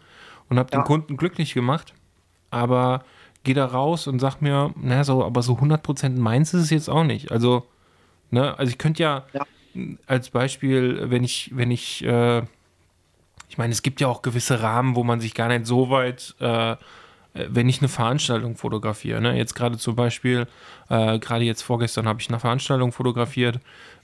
und 0.50 0.60
habe 0.60 0.70
den 0.70 0.80
Ja. 0.82 0.86
Kunden 0.86 1.18
glücklich 1.18 1.54
gemacht, 1.54 1.94
aber 2.50 3.04
gehe 3.44 3.56
da 3.56 3.66
raus 3.66 4.08
und 4.08 4.20
sag 4.20 4.42
mir, 4.42 4.72
naja, 4.76 5.04
so, 5.04 5.24
aber 5.24 5.42
so 5.42 5.54
100% 5.54 6.20
meins 6.20 6.54
ist 6.54 6.64
es 6.64 6.70
jetzt 6.70 6.90
auch 6.90 7.04
nicht. 7.04 7.32
Also, 7.32 7.66
ne, 8.30 8.58
also 8.58 8.70
ich 8.70 8.78
könnte 8.78 9.02
ja, 9.02 9.26
Ja. 9.34 9.46
Als 10.08 10.30
Beispiel, 10.30 11.10
wenn 11.10 11.24
ich, 11.24 11.52
wenn 11.54 11.72
ich, 11.72 12.04
äh, 12.04 12.40
ich 13.50 13.58
meine, 13.58 13.72
es 13.72 13.82
gibt 13.82 14.02
ja 14.02 14.08
auch 14.08 14.22
gewisse 14.22 14.62
Rahmen, 14.62 14.96
wo 14.96 15.04
man 15.04 15.20
sich 15.20 15.34
gar 15.34 15.48
nicht 15.48 15.66
so 15.66 15.90
weit, 15.90 16.36
äh, 16.40 16.76
wenn 17.34 17.70
ich 17.70 17.80
eine 17.80 17.88
Veranstaltung 17.88 18.58
fotografiere, 18.58 19.22
ne? 19.22 19.38
jetzt 19.38 19.56
gerade 19.56 19.78
zum 19.78 19.96
Beispiel, 19.96 20.48
äh, 20.90 21.18
gerade 21.20 21.46
jetzt 21.46 21.62
vorgestern 21.62 22.08
habe 22.08 22.20
ich 22.20 22.30
eine 22.30 22.40
Veranstaltung 22.40 22.92
fotografiert, 22.92 23.60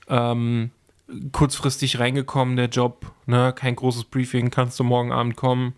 ähm, 0.07 0.71
kurzfristig 1.31 1.99
reingekommen, 1.99 2.55
der 2.55 2.67
Job, 2.67 3.11
ne? 3.25 3.53
kein 3.53 3.75
großes 3.75 4.05
Briefing, 4.05 4.49
kannst 4.49 4.79
du 4.79 4.83
morgen 4.83 5.11
Abend 5.11 5.35
kommen, 5.35 5.73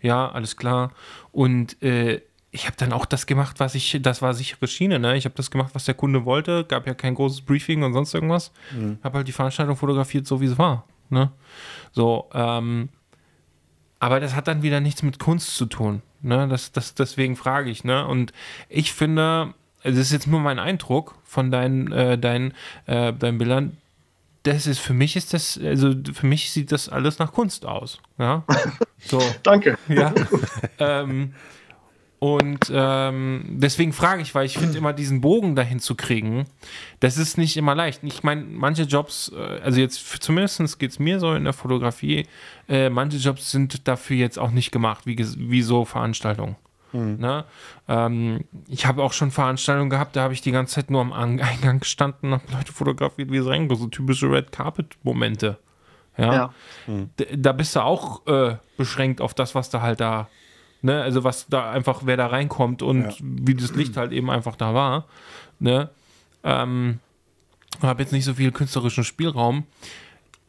ja, 0.00 0.30
alles 0.30 0.56
klar. 0.56 0.92
Und 1.32 1.80
äh, 1.82 2.20
ich 2.54 2.66
habe 2.66 2.76
dann 2.76 2.92
auch 2.92 3.06
das 3.06 3.24
gemacht, 3.24 3.60
was 3.60 3.74
ich, 3.74 3.98
das 4.02 4.20
war 4.20 4.34
sichere 4.34 4.68
Schiene, 4.68 4.98
ne? 4.98 5.16
Ich 5.16 5.24
habe 5.24 5.34
das 5.34 5.50
gemacht, 5.50 5.70
was 5.72 5.86
der 5.86 5.94
Kunde 5.94 6.26
wollte, 6.26 6.64
gab 6.64 6.86
ja 6.86 6.92
kein 6.92 7.14
großes 7.14 7.40
Briefing 7.40 7.82
und 7.82 7.94
sonst 7.94 8.12
irgendwas. 8.12 8.52
Habe 9.02 9.18
halt 9.18 9.28
die 9.28 9.32
Veranstaltung 9.32 9.74
fotografiert, 9.74 10.26
so 10.26 10.42
wie 10.42 10.46
es 10.46 10.58
war, 10.58 10.84
ne? 11.08 11.32
So, 11.92 12.28
ähm, 12.34 12.90
aber 13.98 14.20
das 14.20 14.34
hat 14.34 14.48
dann 14.48 14.62
wieder 14.62 14.80
nichts 14.80 15.02
mit 15.02 15.18
Kunst 15.18 15.56
zu 15.56 15.64
tun, 15.64 16.02
ne? 16.20 16.46
Das, 16.46 16.72
das, 16.72 16.94
deswegen 16.94 17.36
frage 17.36 17.70
ich, 17.70 17.84
ne? 17.84 18.06
Und 18.06 18.34
ich 18.68 18.92
finde, 18.92 19.54
es 19.82 19.96
ist 19.96 20.12
jetzt 20.12 20.26
nur 20.26 20.40
mein 20.40 20.58
Eindruck 20.58 21.14
von 21.24 21.50
deinen, 21.50 21.90
äh, 21.90 22.18
deinen, 22.18 22.52
äh, 22.84 23.14
deinen 23.14 23.38
Bildern, 23.38 23.78
das 24.42 24.66
ist, 24.66 24.78
für 24.80 24.92
mich 24.92 25.16
ist 25.16 25.32
das, 25.32 25.58
also 25.62 25.94
für 26.12 26.26
mich 26.26 26.50
sieht 26.50 26.70
das 26.70 26.88
alles 26.90 27.18
nach 27.18 27.32
Kunst 27.32 27.64
aus, 27.64 27.98
ja? 28.18 28.44
So. 29.04 29.20
Danke. 29.42 29.78
Ja. 29.88 30.14
ähm, 30.78 31.34
und 32.22 32.70
ähm, 32.72 33.42
deswegen 33.48 33.92
frage 33.92 34.22
ich, 34.22 34.32
weil 34.32 34.46
ich 34.46 34.56
finde 34.56 34.78
immer 34.78 34.92
diesen 34.92 35.20
Bogen 35.20 35.56
dahin 35.56 35.80
zu 35.80 35.96
kriegen, 35.96 36.46
das 37.00 37.18
ist 37.18 37.36
nicht 37.36 37.56
immer 37.56 37.74
leicht. 37.74 38.04
Ich 38.04 38.22
meine, 38.22 38.42
manche 38.44 38.84
Jobs, 38.84 39.32
äh, 39.36 39.60
also 39.60 39.80
jetzt 39.80 40.22
zumindest 40.22 40.78
geht 40.78 40.92
es 40.92 41.00
mir 41.00 41.18
so 41.18 41.34
in 41.34 41.42
der 41.42 41.52
Fotografie, 41.52 42.28
äh, 42.68 42.90
manche 42.90 43.16
Jobs 43.16 43.50
sind 43.50 43.88
dafür 43.88 44.16
jetzt 44.16 44.38
auch 44.38 44.52
nicht 44.52 44.70
gemacht, 44.70 45.04
wie, 45.04 45.18
wie 45.18 45.62
so 45.62 45.84
Veranstaltungen. 45.84 46.54
Ne? 46.92 47.44
Ähm, 47.88 48.44
ich 48.68 48.86
habe 48.86 49.02
auch 49.02 49.12
schon 49.14 49.32
Veranstaltungen 49.32 49.90
gehabt, 49.90 50.14
da 50.14 50.22
habe 50.22 50.34
ich 50.34 50.42
die 50.42 50.52
ganze 50.52 50.76
Zeit 50.76 50.90
nur 50.92 51.00
am 51.00 51.12
An- 51.12 51.40
Eingang 51.40 51.80
gestanden 51.80 52.32
und 52.34 52.40
habe 52.42 52.52
Leute 52.52 52.72
fotografiert, 52.72 53.32
wie 53.32 53.40
sie 53.40 53.48
reinkommen, 53.50 53.82
so 53.82 53.88
typische 53.88 54.30
Red 54.30 54.52
Carpet-Momente. 54.52 55.58
Ja. 56.16 56.32
Ja. 56.34 56.54
D- 57.18 57.36
da 57.36 57.50
bist 57.52 57.74
du 57.74 57.80
auch 57.80 58.24
äh, 58.28 58.56
beschränkt 58.76 59.20
auf 59.20 59.34
das, 59.34 59.56
was 59.56 59.70
da 59.70 59.80
halt 59.80 59.98
da, 60.00 60.28
ne, 60.82 61.02
also 61.02 61.24
was 61.24 61.46
da 61.48 61.70
einfach, 61.70 62.02
wer 62.04 62.16
da 62.16 62.26
reinkommt 62.26 62.82
und 62.82 63.04
Ja. 63.04 63.14
wie 63.20 63.54
das 63.54 63.74
Licht 63.74 63.96
halt 63.96 64.12
eben 64.12 64.30
einfach 64.30 64.56
da 64.56 64.74
war, 64.74 65.06
ne, 65.58 65.88
ähm, 66.44 66.98
habe 67.80 68.02
jetzt 68.02 68.12
nicht 68.12 68.24
so 68.24 68.34
viel 68.34 68.52
künstlerischen 68.52 69.04
Spielraum. 69.04 69.64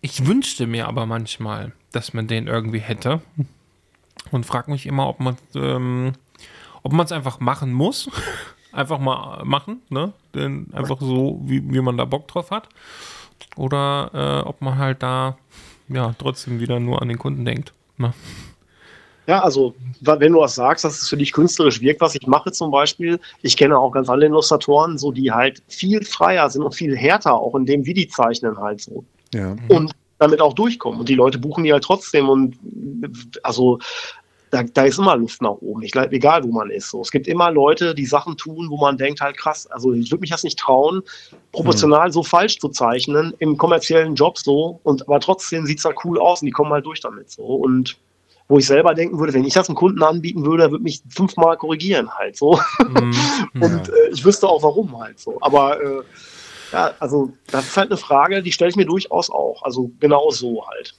Ich 0.02 0.26
wünschte 0.26 0.68
mir 0.68 0.88
aber 0.88 1.06
manchmal, 1.06 1.72
dass 1.92 2.14
man 2.14 2.28
den 2.28 2.48
irgendwie 2.48 2.80
hätte 2.80 3.22
und 4.32 4.46
frage 4.46 4.72
mich 4.72 4.86
immer, 4.86 5.08
ob 5.08 5.20
man 5.20 5.38
ähm, 5.56 6.14
ob 6.84 6.92
man 6.92 7.06
es 7.06 7.12
einfach 7.14 7.40
machen 7.40 7.72
muss, 7.72 8.10
einfach 8.74 9.00
mal 9.00 9.44
machen, 9.46 9.82
ne, 9.90 10.12
denn 10.36 10.68
einfach 10.74 11.00
so, 11.00 11.40
wie, 11.46 11.64
wie 11.74 11.80
man 11.82 11.96
da 11.98 12.04
Bock 12.06 12.28
drauf 12.28 12.52
hat, 12.52 12.68
oder 13.56 14.10
äh, 14.44 14.48
ob 14.48 14.62
man 14.62 14.78
halt 14.78 15.02
da 15.04 15.38
ja 15.90 16.14
trotzdem 16.18 16.60
wieder 16.60 16.80
nur 16.80 17.02
an 17.02 17.08
den 17.08 17.20
Kunden 17.20 17.46
denkt. 17.46 17.74
Ne? 17.98 18.14
Ja, 19.28 19.42
also 19.42 19.74
wenn 20.02 20.34
du 20.34 20.40
was 20.40 20.56
sagst, 20.56 20.84
dass 20.84 21.02
es 21.02 21.10
für 21.10 21.18
dich 21.18 21.32
künstlerisch 21.32 21.80
wirkt, 21.82 22.02
was 22.02 22.16
ich 22.16 22.28
mache 22.28 22.52
zum 22.52 22.72
Beispiel, 22.72 23.20
ich 23.42 23.56
kenne 23.56 23.78
auch 23.78 23.92
ganz 23.92 24.10
alle 24.10 24.26
Illustratoren, 24.26 24.98
so 24.98 25.12
die 25.12 25.32
halt 25.32 25.62
viel 25.68 26.04
freier 26.04 26.50
sind 26.50 26.64
und 26.64 26.76
viel 26.76 26.96
härter, 26.96 27.34
auch 27.34 27.56
in 27.56 27.66
dem, 27.66 27.86
wie 27.86 27.94
die 27.94 28.08
zeichnen 28.08 28.58
halt 28.58 28.82
so. 28.82 29.06
Ja. 29.34 29.56
Und 29.70 29.94
damit 30.20 30.42
auch 30.42 30.54
durchkommen. 30.54 31.00
Und 31.00 31.10
die 31.10 31.16
Leute 31.16 31.38
buchen 31.38 31.64
die 31.64 31.72
halt 31.72 31.84
trotzdem 31.84 32.30
und 32.30 32.58
also 33.44 33.80
da, 34.52 34.62
da 34.62 34.84
ist 34.84 35.00
immer 35.00 35.18
Luft 35.18 35.42
nach 35.42 35.58
oben, 35.62 35.82
ich, 35.82 35.96
egal 35.96 36.44
wo 36.44 36.52
man 36.52 36.70
ist. 36.70 36.92
So. 36.92 37.02
Es 37.02 37.10
gibt 37.10 37.28
immer 37.28 37.50
Leute, 37.50 37.96
die 37.96 38.06
Sachen 38.06 38.38
tun, 38.38 38.70
wo 38.70 38.78
man 38.78 38.98
denkt 38.98 39.20
halt 39.20 39.36
krass, 39.36 39.66
also 39.68 39.94
ich 39.94 40.12
würde 40.12 40.22
mich 40.22 40.30
das 40.30 40.44
nicht 40.44 40.60
trauen, 40.60 41.02
proportional 41.52 42.12
so 42.12 42.22
falsch 42.22 42.60
zu 42.60 42.70
zeichnen 42.70 43.34
im 43.40 43.58
kommerziellen 43.58 44.14
Job 44.14 44.38
so 44.38 44.80
und 44.84 45.02
aber 45.08 45.20
trotzdem 45.20 45.66
sieht 45.66 45.80
es 45.80 45.86
halt 45.86 45.98
cool 46.04 46.20
aus 46.20 46.42
und 46.42 46.46
die 46.46 46.52
kommen 46.52 46.72
halt 46.72 46.86
durch 46.86 47.00
damit 47.00 47.32
so. 47.32 47.44
Und 47.44 47.98
wo 48.48 48.58
ich 48.58 48.66
selber 48.66 48.94
denken 48.94 49.20
würde, 49.20 49.34
wenn 49.34 49.46
ich 49.46 49.54
das 49.54 49.70
einem 49.70 49.76
Kunden 49.76 50.04
anbieten 50.04 50.46
würde, 50.46 50.72
würde 50.72 50.84
mich 50.84 51.02
fünfmal 51.10 51.58
korrigieren 51.58 52.10
halt 52.12 52.36
so. 52.36 52.60
Mhm. 52.80 53.16
Und 53.62 53.90
äh, 53.90 54.10
ich 54.12 54.24
wüsste 54.26 54.48
auch 54.48 54.64
warum 54.64 54.98
halt 55.00 55.20
so. 55.20 55.38
Aber 55.42 55.82
äh, 55.82 56.02
ja, 56.72 56.92
also 57.00 57.32
das 57.52 57.66
ist 57.68 57.78
halt 57.78 57.92
eine 57.92 57.98
Frage, 57.98 58.42
die 58.42 58.52
stelle 58.52 58.70
ich 58.70 58.76
mir 58.76 58.86
durchaus 58.86 59.30
auch. 59.30 59.64
Also 59.64 59.92
genau 60.00 60.30
so 60.32 60.66
halt. 60.68 60.96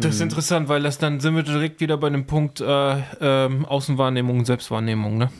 Das 0.00 0.16
ist 0.16 0.20
interessant, 0.20 0.68
weil 0.68 0.82
das 0.82 0.98
dann 0.98 1.20
sind 1.20 1.36
wir 1.36 1.42
direkt 1.42 1.80
wieder 1.80 1.96
bei 1.96 2.10
dem 2.10 2.26
Punkt 2.26 2.60
äh, 2.60 2.96
ähm, 3.20 3.64
Außenwahrnehmung 3.64 4.40
und 4.40 4.44
Selbstwahrnehmung, 4.44 5.16
ne? 5.16 5.30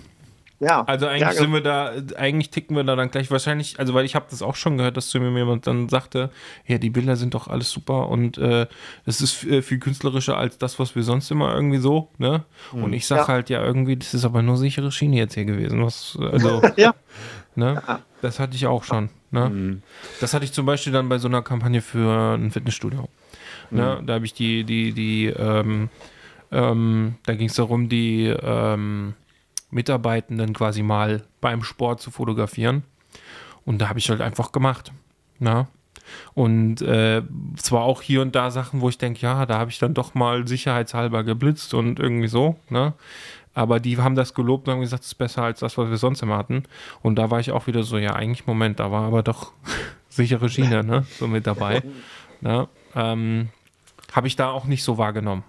Ja. 0.60 0.82
Also 0.84 1.06
eigentlich 1.06 1.22
ja, 1.22 1.32
sind 1.34 1.52
wir 1.52 1.60
da, 1.60 1.92
eigentlich 2.16 2.50
ticken 2.50 2.74
wir 2.76 2.82
da 2.82 2.96
dann 2.96 3.10
gleich 3.12 3.30
wahrscheinlich, 3.30 3.78
also 3.78 3.94
weil 3.94 4.04
ich 4.04 4.16
habe 4.16 4.26
das 4.28 4.42
auch 4.42 4.56
schon 4.56 4.76
gehört, 4.76 4.96
dass 4.96 5.08
zu 5.08 5.20
mir 5.20 5.30
jemand 5.38 5.66
dann 5.68 5.88
sagte, 5.88 6.30
ja, 6.66 6.78
die 6.78 6.90
Bilder 6.90 7.14
sind 7.14 7.34
doch 7.34 7.46
alles 7.46 7.70
super 7.70 8.08
und 8.08 8.38
äh, 8.38 8.66
es 9.06 9.20
ist 9.20 9.34
viel 9.34 9.78
künstlerischer 9.78 10.36
als 10.36 10.58
das, 10.58 10.78
was 10.80 10.96
wir 10.96 11.04
sonst 11.04 11.30
immer 11.30 11.54
irgendwie 11.54 11.78
so, 11.78 12.10
ne? 12.18 12.44
Und 12.72 12.92
ich 12.92 13.06
sag 13.06 13.18
Ja. 13.18 13.28
halt, 13.28 13.50
ja, 13.50 13.62
irgendwie, 13.62 13.96
das 13.96 14.14
ist 14.14 14.24
aber 14.24 14.42
nur 14.42 14.56
sichere 14.56 14.90
Schiene 14.90 15.16
jetzt 15.16 15.34
hier 15.34 15.44
gewesen. 15.44 15.84
Was, 15.84 16.18
also, 16.20 16.60
Ja. 16.76 16.94
ne? 17.54 17.80
Das 18.20 18.40
hatte 18.40 18.56
ich 18.56 18.66
auch 18.66 18.82
schon, 18.82 19.10
ne? 19.30 19.80
Das 20.20 20.34
hatte 20.34 20.44
ich 20.44 20.52
zum 20.52 20.66
Beispiel 20.66 20.92
dann 20.92 21.08
bei 21.08 21.18
so 21.18 21.28
einer 21.28 21.42
Kampagne 21.42 21.82
für 21.82 22.34
ein 22.36 22.50
Fitnessstudio. 22.50 23.08
Ne? 23.70 24.02
Da 24.04 24.14
habe 24.14 24.24
ich 24.24 24.32
die, 24.34 24.64
die, 24.64 24.92
die, 24.92 25.26
ähm, 25.26 25.88
ähm, 26.50 27.14
da 27.26 27.34
ging 27.34 27.48
es 27.48 27.54
darum, 27.54 27.88
die 27.88 28.24
ähm, 28.26 29.14
Mitarbeitenden 29.70 30.54
quasi 30.54 30.82
mal 30.82 31.22
beim 31.40 31.62
Sport 31.62 32.00
zu 32.00 32.10
fotografieren. 32.10 32.82
Und 33.64 33.78
da 33.78 33.88
habe 33.88 33.98
ich 33.98 34.08
halt 34.08 34.20
einfach 34.20 34.52
gemacht. 34.52 34.92
Ne? 35.38 35.66
Und 36.34 36.80
äh, 36.82 37.22
zwar 37.56 37.82
auch 37.82 38.02
hier 38.02 38.22
und 38.22 38.34
da 38.34 38.50
Sachen, 38.50 38.80
wo 38.80 38.88
ich 38.88 38.98
denke, 38.98 39.20
ja, 39.20 39.44
da 39.46 39.58
habe 39.58 39.70
ich 39.70 39.78
dann 39.78 39.94
doch 39.94 40.14
mal 40.14 40.46
sicherheitshalber 40.48 41.24
geblitzt 41.24 41.74
und 41.74 41.98
irgendwie 41.98 42.28
so. 42.28 42.56
Ne? 42.70 42.94
Aber 43.54 43.80
die 43.80 43.98
haben 43.98 44.14
das 44.14 44.34
gelobt 44.34 44.68
und 44.68 44.74
haben 44.74 44.80
gesagt, 44.80 45.02
es 45.02 45.08
ist 45.08 45.14
besser 45.16 45.42
als 45.42 45.60
das, 45.60 45.76
was 45.76 45.90
wir 45.90 45.96
sonst 45.96 46.22
immer 46.22 46.38
hatten. 46.38 46.62
Und 47.02 47.16
da 47.16 47.30
war 47.30 47.40
ich 47.40 47.50
auch 47.50 47.66
wieder 47.66 47.82
so, 47.82 47.98
ja, 47.98 48.14
eigentlich, 48.14 48.46
Moment, 48.46 48.78
da 48.80 48.90
war 48.90 49.04
aber 49.04 49.22
doch 49.22 49.52
sichere 50.08 50.48
Schiene, 50.48 50.84
ne? 50.84 51.06
So 51.18 51.26
mit 51.26 51.46
dabei. 51.46 51.82
ne? 52.40 52.68
ähm, 52.94 53.48
habe 54.12 54.28
ich 54.28 54.36
da 54.36 54.50
auch 54.50 54.64
nicht 54.64 54.82
so 54.82 54.96
wahrgenommen. 54.96 55.44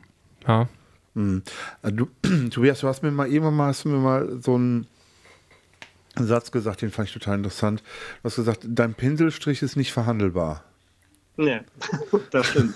Ja. 0.48 0.68
Äh, 1.16 1.92
Du, 1.92 2.08
Tobias, 2.52 2.80
du 2.82 2.88
hast 2.88 3.04
mir 3.04 3.12
mal 3.12 3.28
irgendwann 3.28 3.56
mal, 3.56 3.68
hast 3.68 3.86
mir 3.86 3.98
mal 3.98 4.40
so 4.42 4.56
einen 4.56 4.88
Satz 6.16 6.52
gesagt, 6.52 6.82
den 6.82 6.92
fand 6.92 7.08
ich 7.10 7.14
total 7.14 7.38
interessant. 7.38 7.82
Du 8.22 8.26
hast 8.26 8.36
gesagt, 8.36 8.62
dein 8.68 8.94
Pinselstrich 8.94 9.62
ist 9.62 9.76
nicht 9.76 9.92
verhandelbar. 9.94 10.64
Nee, 11.38 11.62
das 12.32 12.48
stimmt. 12.48 12.76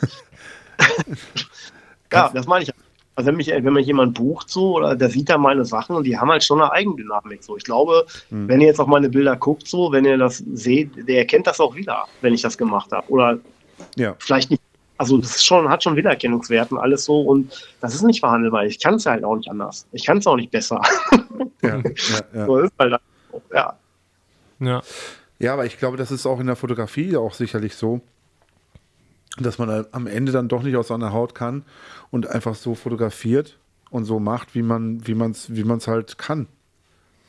ja, 2.12 2.30
das 2.34 2.48
meine 2.48 2.64
ich. 2.64 2.72
Also 3.16 3.28
wenn 3.28 3.36
mich, 3.36 3.48
wenn 3.50 3.74
mich 3.74 3.86
jemand 3.86 4.16
bucht 4.16 4.50
so, 4.50 4.78
oder 4.78 4.96
der 4.96 5.08
sieht 5.08 5.30
da 5.30 5.38
meine 5.38 5.66
Sachen 5.66 5.96
und 5.96 6.04
die 6.04 6.18
haben 6.18 6.32
halt 6.32 6.44
schon 6.44 6.60
eine 6.60 6.72
Eigendynamik. 6.72 7.44
So, 7.44 7.56
ich 7.58 7.64
glaube, 7.64 8.08
wenn 8.32 8.60
ihr 8.60 8.66
jetzt 8.66 8.80
auf 8.80 8.88
meine 8.88 9.08
Bilder 9.08 9.36
guckt, 9.36 9.68
so, 9.68 9.92
wenn 9.92 10.04
ihr 10.04 10.18
das 10.18 10.40
seht, 10.54 11.08
der 11.08 11.20
erkennt 11.20 11.46
das 11.46 11.60
auch 11.60 11.76
wieder, 11.76 12.08
wenn 12.22 12.34
ich 12.34 12.42
das 12.42 12.58
gemacht 12.58 12.92
habe. 12.92 13.08
Oder 13.12 13.38
Ja. 13.98 14.16
vielleicht 14.18 14.50
nicht. 14.50 14.63
Also 15.04 15.18
das 15.18 15.36
ist 15.36 15.46
schon, 15.46 15.68
hat 15.68 15.84
schon 15.84 15.98
Wiedererkennungswert 15.98 16.72
und 16.72 16.78
alles 16.78 17.04
so 17.04 17.20
und 17.20 17.52
das 17.82 17.94
ist 17.94 18.04
nicht 18.04 18.22
verhandelbar. 18.22 18.66
Ich 18.66 18.80
kann 18.80 18.94
es 18.94 19.06
halt 19.06 19.26
auch 19.26 19.36
nicht 19.36 19.50
anders. 19.50 19.86
Ich 19.92 20.06
kann 20.06 20.20
es 20.20 20.28
auch 20.28 20.38
nicht 20.38 20.50
besser. 20.50 20.82
Ja, 21.62 21.76
ja, 21.76 21.84
ja. 22.34 22.46
so 22.46 22.60
ist 22.60 22.72
halt 22.80 23.02
so. 23.30 23.42
Ja. 23.54 23.78
Ja. 24.60 24.82
ja, 25.40 25.52
aber 25.52 25.66
ich 25.66 25.78
glaube, 25.78 25.98
das 25.98 26.10
ist 26.10 26.26
auch 26.26 26.40
in 26.40 26.48
der 26.48 26.56
Fotografie 26.56 27.18
auch 27.18 27.34
sicherlich 27.34 27.76
so. 27.76 28.00
dass 29.38 29.58
man 29.58 29.70
halt 29.70 29.90
am 29.92 30.08
Ende 30.08 30.32
dann 30.32 30.48
doch 30.48 30.64
nicht 30.64 30.78
aus 30.78 30.88
seiner 30.88 31.12
Haut 31.12 31.36
kann 31.36 31.66
und 32.10 32.28
einfach 32.28 32.56
so 32.56 32.74
fotografiert 32.74 33.58
und 33.90 34.06
so 34.06 34.22
macht, 34.22 34.56
wie 34.56 34.62
man 34.62 35.06
wie 35.06 35.16
man 35.16 35.32
es 35.32 35.54
wie 35.54 35.66
man 35.66 35.80
es 35.80 35.88
halt 35.90 36.18
kann. 36.18 36.48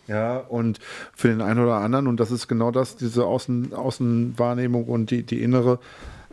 Ja, 0.06 0.38
und 0.38 0.78
für 1.12 1.26
den 1.28 1.40
einen 1.40 1.58
oder 1.60 1.76
anderen, 1.76 2.06
und 2.06 2.20
das 2.20 2.30
ist 2.30 2.46
genau 2.46 2.70
das, 2.70 2.96
diese 2.96 3.24
Außen, 3.24 3.72
Außenwahrnehmung 3.72 4.84
und 4.84 5.10
die, 5.10 5.22
die 5.22 5.42
innere, 5.42 5.78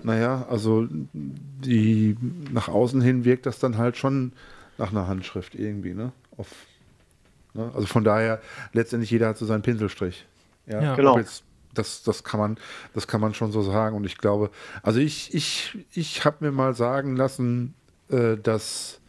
naja, 0.03 0.45
also 0.49 0.87
die 1.13 2.17
nach 2.51 2.67
außen 2.67 3.01
hin 3.01 3.25
wirkt 3.25 3.45
das 3.45 3.59
dann 3.59 3.77
halt 3.77 3.97
schon 3.97 4.33
nach 4.77 4.91
einer 4.91 5.07
Handschrift 5.07 5.55
irgendwie, 5.55 5.93
ne? 5.93 6.11
Auf, 6.37 6.47
ne? 7.53 7.71
Also 7.73 7.87
von 7.87 8.03
daher, 8.03 8.41
letztendlich 8.73 9.11
jeder 9.11 9.29
hat 9.29 9.37
so 9.37 9.45
seinen 9.45 9.61
Pinselstrich. 9.61 10.25
Ja, 10.67 10.81
Ja. 10.81 10.95
Genau. 10.95 11.17
Jetzt, 11.17 11.43
das, 11.73 12.03
das 12.03 12.23
kann 12.23 12.39
man, 12.39 12.57
das 12.93 13.07
kann 13.07 13.21
man 13.21 13.33
schon 13.33 13.51
so 13.51 13.61
sagen. 13.61 13.95
Und 13.95 14.05
ich 14.05 14.17
glaube, 14.17 14.49
also 14.83 14.99
ich, 14.99 15.33
ich, 15.33 15.77
ich 15.93 16.25
habe 16.25 16.37
mir 16.41 16.51
mal 16.51 16.73
sagen 16.73 17.15
lassen, 17.15 17.73
äh, 18.09 18.37
dass, 18.37 18.99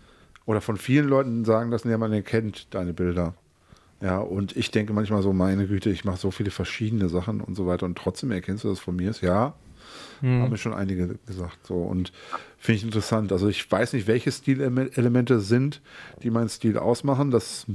oder 0.47 0.61
von 0.61 0.77
vielen 0.77 1.09
Leuten 1.09 1.45
sagen 1.45 1.71
lassen, 1.71 1.91
ja, 1.91 1.99
man 1.99 2.13
erkennt 2.13 2.73
deine 2.75 2.93
Bilder. 2.93 3.35
Ja, 4.01 4.19
und 4.19 4.57
ich 4.57 4.71
denke 4.73 4.93
manchmal 4.93 5.23
so, 5.23 5.33
meine 5.33 5.69
Güte, 5.69 5.91
ich 5.91 6.05
mache 6.05 6.19
so 6.19 6.33
viele 6.33 6.51
verschiedene 6.51 7.09
Sachen 7.09 7.41
und 7.41 7.55
so 7.55 7.67
weiter 7.67 7.87
und 7.87 7.97
trotzdem 7.97 8.33
erkennst 8.33 8.65
du 8.65 8.69
das 8.69 8.81
von 8.81 8.97
mir. 8.97 9.11
Ist 9.11 9.23
ja, 10.23 10.43
haben 10.43 10.51
mir 10.51 10.57
schon 10.57 10.75
einige 10.75 11.19
gesagt. 11.27 11.67
So 11.67 11.75
und 11.75 12.13
finde 12.59 12.79
ich 12.79 12.85
interessant. 12.85 13.33
Also 13.33 13.49
ich 13.49 13.71
weiß 13.71 13.93
nicht, 13.93 14.07
welche 14.07 14.33
Stilelemente 14.33 15.41
sind, 15.41 15.83
die 16.23 16.31
meinen 16.31 16.49
Stil 16.49 16.79
ausmachen. 16.79 17.31
Das, 17.31 17.67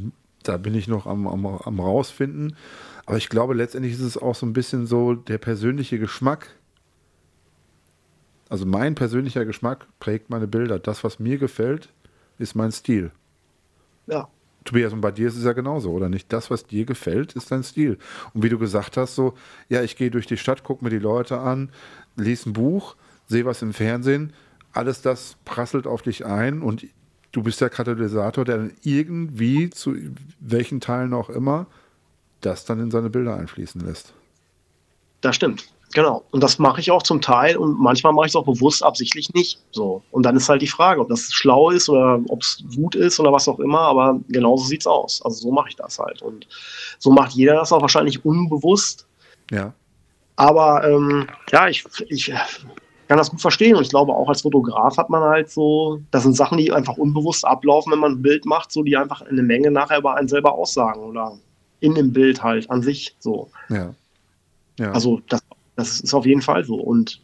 da 0.44 0.58
bin 0.58 0.74
ich 0.74 0.88
noch 0.88 1.06
am, 1.06 1.28
am, 1.28 1.46
am 1.46 1.80
rausfinden. 1.80 2.56
Aber 3.06 3.18
ich 3.18 3.30
glaube, 3.30 3.54
letztendlich 3.54 3.94
ist 3.94 4.02
es 4.02 4.18
auch 4.18 4.36
so 4.36 4.46
ein 4.46 4.54
bisschen 4.54 4.86
so 4.86 5.14
der 5.14 5.38
persönliche 5.38 6.00
Geschmack. 6.00 6.48
Also 8.50 8.66
mein 8.66 8.96
persönlicher 8.96 9.46
Geschmack 9.46 9.88
prägt 10.00 10.30
meine 10.30 10.48
Bilder. 10.48 10.80
Das, 10.80 11.04
was 11.04 11.20
mir 11.20 11.38
gefällt, 11.38 11.90
ist 12.38 12.56
mein 12.56 12.72
Stil. 12.72 13.12
Ja. 14.08 14.30
Tobias, 14.68 14.92
und 14.92 15.02
bei 15.02 15.12
dir 15.12 15.30
ist 15.30 15.38
es 15.38 15.46
ja 15.46 15.54
genauso, 15.54 15.92
oder 15.92 16.10
nicht? 16.10 16.32
Das, 16.34 16.52
was 16.52 16.66
dir 16.66 16.86
gefällt, 16.86 17.34
ist 17.34 17.52
dein 17.52 17.64
Stil. 17.64 17.98
Und 18.34 18.44
wie 18.44 18.50
du 18.50 18.60
gesagt 18.60 18.98
hast, 18.98 19.16
so, 19.16 19.34
ja, 19.70 19.82
ich 19.82 19.96
gehe 19.96 20.12
durch 20.12 20.28
die 20.28 20.38
Stadt, 20.38 20.64
gucke 20.64 20.84
mir 20.84 20.90
die 20.90 21.00
Leute 21.00 21.40
an, 21.40 21.72
lese 22.18 22.50
ein 22.50 22.54
Buch, 22.54 22.96
sehe 23.28 23.46
was 23.46 23.62
im 23.62 23.74
Fernsehen, 23.74 24.34
alles 24.74 25.02
das 25.02 25.38
prasselt 25.46 25.88
auf 25.88 26.02
dich 26.02 26.26
ein 26.26 26.62
und 26.62 26.86
du 27.32 27.44
bist 27.44 27.62
der 27.62 27.70
Katalysator, 27.70 28.46
der 28.46 28.58
dann 28.58 28.74
irgendwie, 28.84 29.70
zu 29.70 29.96
welchen 30.40 30.82
Teilen 30.82 31.14
auch 31.14 31.30
immer, 31.30 31.68
das 32.42 32.66
dann 32.66 32.80
in 32.80 32.92
seine 32.92 33.10
Bilder 33.10 33.36
einfließen 33.36 33.82
lässt. 33.82 34.14
Das 35.22 35.36
stimmt. 35.36 35.68
Genau. 35.94 36.24
Und 36.32 36.44
das 36.44 36.60
mache 36.60 36.82
ich 36.82 36.92
auch 36.92 37.02
zum 37.02 37.22
Teil 37.22 37.56
und 37.58 37.80
manchmal 37.80 38.14
mache 38.14 38.26
ich 38.26 38.32
es 38.32 38.36
auch 38.36 38.46
bewusst 38.46 38.84
absichtlich 38.84 39.34
nicht. 39.34 39.60
So. 39.72 40.04
Und 40.12 40.24
dann 40.24 40.36
ist 40.36 40.50
halt 40.50 40.62
die 40.62 40.68
Frage, 40.68 41.00
ob 41.02 41.10
das 41.10 41.32
schlau 41.32 41.70
ist 41.70 41.90
oder 41.90 42.20
ob 42.28 42.42
es 42.42 42.64
gut 42.76 42.96
ist 42.96 43.20
oder 43.20 43.32
was 43.32 43.48
auch 43.48 43.60
immer, 43.60 43.80
aber 43.80 44.20
genauso 44.28 44.66
sieht 44.66 44.82
es 44.82 44.88
aus. 44.88 45.22
Also 45.24 45.38
so 45.48 45.52
mache 45.52 45.70
ich 45.70 45.76
das 45.76 45.98
halt. 45.98 46.22
Und 46.22 46.48
so 47.00 47.12
macht 47.12 47.32
jeder 47.32 47.56
das 47.56 47.72
auch 47.72 47.82
wahrscheinlich 47.82 48.26
unbewusst. 48.26 49.08
Ja. 49.50 49.74
Aber 50.38 50.88
ähm, 50.88 51.28
ja, 51.52 51.68
ich, 51.68 51.84
ich 52.08 52.32
kann 53.08 53.18
das 53.18 53.32
gut 53.32 53.42
verstehen 53.42 53.76
und 53.76 53.82
ich 53.82 53.90
glaube 53.90 54.14
auch 54.14 54.30
als 54.30 54.42
Fotograf 54.42 54.96
hat 54.98 55.10
man 55.10 55.24
halt 55.24 55.50
so, 55.50 56.02
das 56.12 56.24
sind 56.24 56.36
Sachen, 56.36 56.58
die 56.58 56.72
einfach 56.72 56.98
unbewusst 56.98 57.46
ablaufen, 57.46 57.92
wenn 57.92 58.00
man 58.00 58.14
ein 58.14 58.22
Bild 58.22 58.46
macht, 58.46 58.72
so 58.72 58.84
die 58.84 58.96
einfach 58.96 59.22
eine 59.22 59.42
Menge 59.42 59.72
nachher 59.72 59.98
über 59.98 60.16
einen 60.16 60.28
selber 60.28 60.54
aussagen 60.54 61.02
oder 61.02 61.38
in 61.80 61.96
dem 61.96 62.14
Bild 62.14 62.44
halt 62.44 62.70
an 62.70 62.84
sich 62.84 63.16
so. 63.20 63.50
Ja. 63.70 63.94
ja. 64.80 64.92
Also 64.92 65.22
das, 65.28 65.42
das 65.76 66.00
ist 66.02 66.14
auf 66.14 66.26
jeden 66.26 66.42
Fall 66.42 66.64
so. 66.64 66.76
Und 66.76 67.22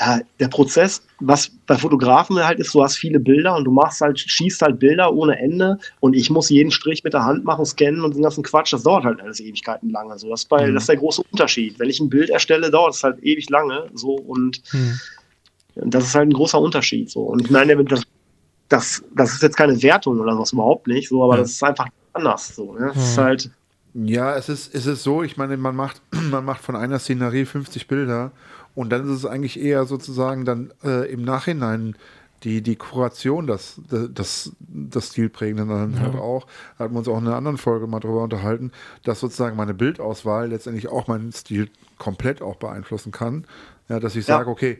ja, 0.00 0.20
der 0.40 0.48
Prozess, 0.48 1.06
was 1.20 1.50
bei 1.66 1.76
Fotografen 1.78 2.36
halt 2.44 2.58
ist, 2.58 2.74
du 2.74 2.82
hast 2.82 2.96
viele 2.96 3.20
Bilder 3.20 3.54
und 3.56 3.64
du 3.64 3.70
machst 3.70 4.00
halt, 4.00 4.18
schießt 4.18 4.62
halt 4.62 4.80
Bilder 4.80 5.12
ohne 5.14 5.38
Ende 5.38 5.78
und 6.00 6.14
ich 6.16 6.30
muss 6.30 6.50
jeden 6.50 6.72
Strich 6.72 7.04
mit 7.04 7.12
der 7.12 7.24
Hand 7.24 7.44
machen, 7.44 7.64
scannen 7.64 8.02
und 8.04 8.14
den 8.14 8.22
ganzen 8.22 8.42
Quatsch, 8.42 8.72
das 8.72 8.82
dauert 8.82 9.04
halt 9.04 9.20
alles 9.20 9.38
Ewigkeiten 9.38 9.90
lang. 9.90 10.10
Also 10.10 10.28
das, 10.28 10.46
bei, 10.46 10.66
Mhm. 10.68 10.74
das 10.74 10.82
ist 10.84 10.88
der 10.88 10.96
große 10.96 11.22
Unterschied. 11.30 11.78
Wenn 11.78 11.88
ich 11.90 12.00
ein 12.00 12.08
Bild 12.08 12.30
erstelle, 12.30 12.70
dauert 12.72 12.94
es 12.94 13.04
halt 13.04 13.22
ewig 13.22 13.48
lange 13.50 13.88
so 13.94 14.14
und 14.14 14.60
Hm. 14.70 14.98
das 15.76 16.04
ist 16.06 16.14
halt 16.14 16.28
ein 16.28 16.32
großer 16.32 16.58
Unterschied. 16.60 17.10
So. 17.10 17.20
Und 17.20 17.42
ich 17.42 17.50
meine, 17.50 17.82
das, 17.84 18.02
das, 18.68 19.04
das 19.14 19.34
ist 19.34 19.42
jetzt 19.42 19.56
keine 19.56 19.80
Wertung 19.82 20.18
oder 20.18 20.36
was 20.38 20.52
überhaupt 20.52 20.86
nicht, 20.88 21.08
so, 21.08 21.22
aber 21.22 21.34
Ja. 21.36 21.42
das 21.42 21.52
ist 21.52 21.62
einfach 21.62 21.86
anders. 22.12 22.54
So, 22.54 22.72
ne? 22.72 22.86
Das 22.88 22.96
ist 22.96 23.16
Mhm. 23.16 23.22
halt, 23.22 23.50
Ja, 23.94 24.36
es 24.36 24.48
ist, 24.48 24.74
es 24.74 24.86
ist 24.86 25.04
so, 25.04 25.22
ich 25.22 25.36
meine, 25.36 25.56
man 25.56 25.76
macht, 25.76 26.00
man 26.30 26.44
macht 26.44 26.62
von 26.62 26.74
einer 26.74 26.98
Szenerie 26.98 27.44
50 27.44 27.86
Bilder 27.86 28.32
und 28.74 28.90
dann 28.90 29.04
ist 29.04 29.10
es 29.16 29.26
eigentlich 29.26 29.60
eher 29.60 29.84
sozusagen 29.86 30.44
dann 30.44 30.72
äh, 30.84 31.10
im 31.10 31.22
Nachhinein 31.22 31.94
die, 32.42 32.60
die 32.62 32.76
Kuration, 32.76 33.46
das, 33.46 33.80
das, 33.88 34.52
das 34.58 35.08
Stilprägende 35.08 35.66
dann 35.66 35.98
halt 35.98 36.14
auch, 36.16 36.46
hatten 36.78 36.92
wir 36.94 36.98
uns 36.98 37.08
auch 37.08 37.18
in 37.18 37.26
einer 37.26 37.36
anderen 37.36 37.56
Folge 37.56 37.86
mal 37.86 38.00
drüber 38.00 38.22
unterhalten, 38.22 38.70
dass 39.02 39.20
sozusagen 39.20 39.56
meine 39.56 39.72
Bildauswahl 39.72 40.48
letztendlich 40.48 40.88
auch 40.88 41.06
meinen 41.08 41.32
Stil 41.32 41.70
komplett 41.98 42.42
auch 42.42 42.56
beeinflussen 42.56 43.12
kann. 43.12 43.46
Ja, 43.88 43.98
dass 43.98 44.14
ich 44.14 44.26
Ja. 44.26 44.36
sage, 44.38 44.50
okay, 44.50 44.78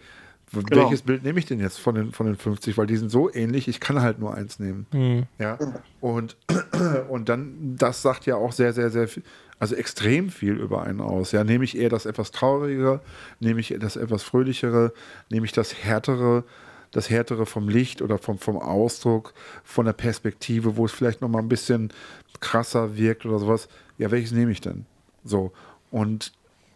Genau. 0.52 0.82
welches 0.82 1.02
Bild 1.02 1.24
nehme 1.24 1.38
ich 1.38 1.46
denn 1.46 1.58
jetzt 1.58 1.78
von 1.80 1.94
den, 1.94 2.12
von 2.12 2.26
den 2.26 2.36
50, 2.36 2.76
weil 2.78 2.86
die 2.86 2.96
sind 2.96 3.10
so 3.10 3.32
ähnlich, 3.32 3.66
ich 3.66 3.80
kann 3.80 4.00
halt 4.02 4.18
nur 4.20 4.34
eins 4.34 4.58
nehmen. 4.58 4.86
Hm. 4.92 5.24
Ja, 5.38 5.58
und, 6.00 6.36
und 7.08 7.28
dann, 7.28 7.76
das 7.76 8.02
sagt 8.02 8.26
ja 8.26 8.36
auch 8.36 8.52
sehr, 8.52 8.72
sehr, 8.72 8.90
sehr 8.90 9.08
viel, 9.08 9.22
also 9.58 9.74
extrem 9.74 10.30
viel 10.30 10.54
über 10.54 10.82
einen 10.82 11.00
aus. 11.00 11.32
Ja, 11.32 11.44
nehme 11.44 11.64
ich 11.64 11.76
eher 11.76 11.90
das 11.90 12.06
etwas 12.06 12.30
traurigere, 12.30 13.00
nehme 13.40 13.60
ich 13.60 13.74
das 13.78 13.96
etwas 13.96 14.22
fröhlichere, 14.22 14.92
nehme 15.30 15.46
ich 15.46 15.52
das 15.52 15.74
härtere, 15.74 16.44
das 16.90 17.10
härtere 17.10 17.46
vom 17.46 17.68
Licht 17.68 18.02
oder 18.02 18.18
vom, 18.18 18.38
vom 18.38 18.58
Ausdruck, 18.58 19.34
von 19.62 19.86
der 19.86 19.92
Perspektive, 19.92 20.76
wo 20.76 20.84
es 20.84 20.92
vielleicht 20.92 21.20
nochmal 21.20 21.42
ein 21.42 21.48
bisschen 21.48 21.92
krasser 22.40 22.96
wirkt 22.96 23.26
oder 23.26 23.38
sowas. 23.38 23.68
Ja, 23.98 24.10
welches 24.10 24.32
nehme 24.32 24.52
ich 24.52 24.60
denn? 24.60 24.86
So, 25.24 25.52
und 25.90 26.32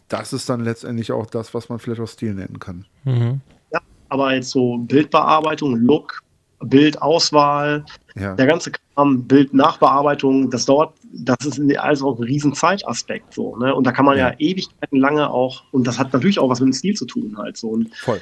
das 0.09 0.33
ist 0.33 0.49
dann 0.49 0.61
letztendlich 0.61 1.13
auch 1.13 1.27
das, 1.27 1.55
was 1.55 1.69
man 1.69 1.79
vielleicht 1.79 2.01
auch 2.01 2.09
Stil 2.09 2.35
nennen 2.35 2.59
kann. 2.59 2.87
Mhm. 3.05 3.41
ja, 3.73 3.81
aber 4.09 4.35
jetzt 4.35 4.51
so 4.51 4.79
Bildbearbeitung, 4.79 5.77
Look, 5.77 6.23
Bildauswahl, 6.61 7.85
Ja, 8.15 8.35
der 8.35 8.47
ganze 8.47 8.73
Kram, 8.73 9.25
Bildnachbearbeitung, 9.25 10.51
das 10.51 10.65
dauert, 10.65 10.95
das 11.13 11.39
ist 11.47 11.61
alles 11.79 12.03
auch 12.03 12.19
ein 12.19 12.23
riesen 12.25 12.55
Zeitaspekt 12.55 13.33
so, 13.35 13.57
ne? 13.57 13.75
Und 13.75 13.87
da 13.87 13.93
kann 13.93 14.05
man 14.05 14.17
ja, 14.19 14.29
Ja. 14.31 14.35
Ewigkeiten 14.39 14.99
lange 14.99 15.31
auch, 15.31 15.65
und 15.73 15.87
das 15.87 15.99
hat 15.99 16.13
natürlich 16.13 16.39
auch 16.39 16.49
was 16.51 16.61
mit 16.61 16.69
dem 16.69 16.73
Stil 16.75 16.95
zu 16.95 17.07
tun 17.07 17.37
halt 17.39 17.57
so. 17.57 17.69
Und, 17.69 17.95
voll. 17.97 18.21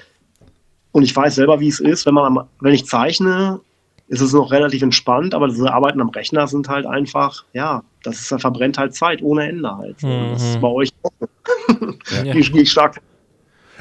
und 0.92 1.02
ich 1.02 1.14
weiß 1.14 1.34
selber, 1.34 1.58
wie 1.60 1.68
es 1.68 1.80
ist, 1.80 2.06
wenn 2.06 2.14
man 2.14 2.24
am, 2.38 2.48
wenn 2.60 2.74
ich 2.74 2.86
zeichne, 2.86 3.60
ist 4.08 4.20
es 4.20 4.32
noch 4.32 4.52
relativ 4.52 4.82
entspannt, 4.82 5.34
aber 5.34 5.48
diese 5.48 5.72
Arbeiten 5.72 6.00
am 6.00 6.10
Rechner 6.10 6.46
sind 6.46 6.68
halt 6.68 6.86
einfach, 6.86 7.44
ja, 7.52 7.82
das 8.04 8.20
ist, 8.30 8.40
verbrennt 8.40 8.78
halt 8.78 8.94
Zeit 8.94 9.20
ohne 9.20 9.48
Ende 9.48 9.76
halt. 9.76 9.98
So. 10.00 10.06
Und 10.06 10.30
Das 10.30 10.42
ist 10.44 10.56
Mhm. 10.56 10.60
bei 10.60 10.68
euch 10.68 10.90
auch 11.02 11.10
Ja. 12.24 12.34
ich- 12.34 12.54
ich 12.54 12.70
stark. 12.70 13.00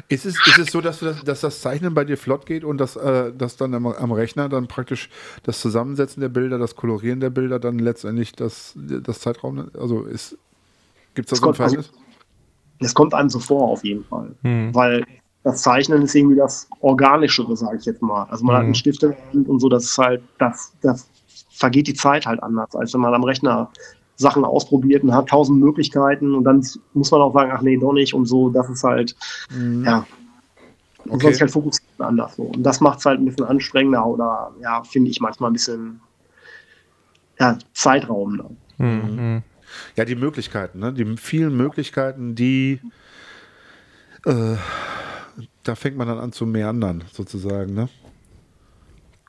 Ist 0.09 0.25
es, 0.25 0.35
ist 0.47 0.57
es 0.57 0.71
so, 0.71 0.81
dass, 0.81 0.99
du 0.99 1.05
das, 1.05 1.23
dass 1.23 1.41
das 1.41 1.61
Zeichnen 1.61 1.93
bei 1.93 2.03
dir 2.05 2.17
flott 2.17 2.45
geht 2.45 2.63
und 2.63 2.77
dass, 2.77 2.95
äh, 2.95 3.31
dass 3.33 3.55
dann 3.57 3.73
am, 3.73 3.87
am 3.87 4.11
Rechner 4.11 4.49
dann 4.49 4.67
praktisch 4.67 5.09
das 5.43 5.59
Zusammensetzen 5.61 6.21
der 6.21 6.29
Bilder, 6.29 6.57
das 6.57 6.75
Kolorieren 6.75 7.19
der 7.19 7.29
Bilder 7.29 7.59
dann 7.59 7.79
letztendlich 7.79 8.33
das, 8.33 8.73
das 8.75 9.19
Zeitraum, 9.19 9.69
also 9.79 10.03
ist, 10.03 10.37
gibt 11.13 11.31
es 11.31 11.31
da 11.31 11.33
Es 11.35 11.39
so 11.39 11.45
ein 11.45 11.53
kommt- 11.53 11.59
also- 11.61 11.75
Verhältnis? 11.81 12.01
Das 12.79 12.93
kommt 12.93 13.13
einem 13.13 13.29
so 13.29 13.39
vor, 13.39 13.69
auf 13.69 13.85
jeden 13.85 14.03
Fall. 14.03 14.35
Hm. 14.41 14.75
Weil 14.75 15.05
das 15.43 15.61
Zeichnen 15.61 16.01
ist 16.01 16.13
irgendwie 16.13 16.35
das 16.35 16.67
Organischere, 16.81 17.55
sage 17.55 17.77
ich 17.77 17.85
jetzt 17.85 18.01
mal. 18.01 18.23
Also 18.29 18.43
man 18.43 18.55
hat 18.55 18.63
Mhm. 18.63 18.65
einen 18.67 18.75
Stift 18.75 19.01
in 19.03 19.11
der 19.11 19.17
Hand 19.33 19.47
und 19.47 19.59
so, 19.59 19.69
das 19.69 19.85
ist 19.85 19.97
halt, 19.97 20.21
das, 20.39 20.73
das 20.81 21.07
vergeht 21.51 21.87
die 21.87 21.93
Zeit 21.93 22.25
halt 22.25 22.43
anders, 22.43 22.75
als 22.75 22.93
wenn 22.93 22.99
man 22.99 23.13
am 23.13 23.23
Rechner 23.23 23.69
Sachen 24.15 24.45
ausprobiert 24.45 25.03
und 25.03 25.13
hat 25.13 25.29
tausend 25.29 25.59
Möglichkeiten 25.59 26.35
und 26.35 26.43
dann 26.43 26.65
muss 26.93 27.11
man 27.11 27.21
auch 27.21 27.33
sagen, 27.33 27.51
ach 27.53 27.61
nee, 27.61 27.77
doch 27.77 27.93
nicht 27.93 28.13
und 28.13 28.25
so, 28.25 28.49
das 28.49 28.69
ist 28.69 28.83
halt, 28.83 29.15
ja. 29.51 30.05
Man 31.05 31.17
Okay. 31.17 31.21
soll 31.21 31.33
sich 31.33 31.41
halt 31.41 31.51
fokussieren 31.51 31.89
anders 31.99 32.35
so. 32.35 32.43
Und 32.43 32.63
das 32.63 32.81
macht 32.81 32.97
es 32.97 33.05
halt 33.05 33.19
ein 33.19 33.25
bisschen 33.25 33.45
anstrengender 33.45 34.05
oder 34.05 34.51
ja, 34.59 34.83
finde 34.83 35.11
ich 35.11 35.21
manchmal 35.21 35.51
ein 35.51 35.53
bisschen 35.53 36.01
ja, 37.39 37.57
zeitraubender. 37.73 38.49
Mhm. 38.77 39.43
Ja, 39.95 40.05
die 40.05 40.15
Möglichkeiten, 40.15 40.79
ne? 40.79 40.93
die 40.93 41.17
vielen 41.17 41.55
Möglichkeiten, 41.55 42.33
die 42.33 42.79
äh, 44.25 44.55
da 45.63 45.75
fängt 45.75 45.97
man 45.97 46.07
dann 46.07 46.19
an 46.19 46.31
zu 46.31 46.45
meandern, 46.45 47.03
sozusagen, 47.11 47.73
ne? 47.73 47.89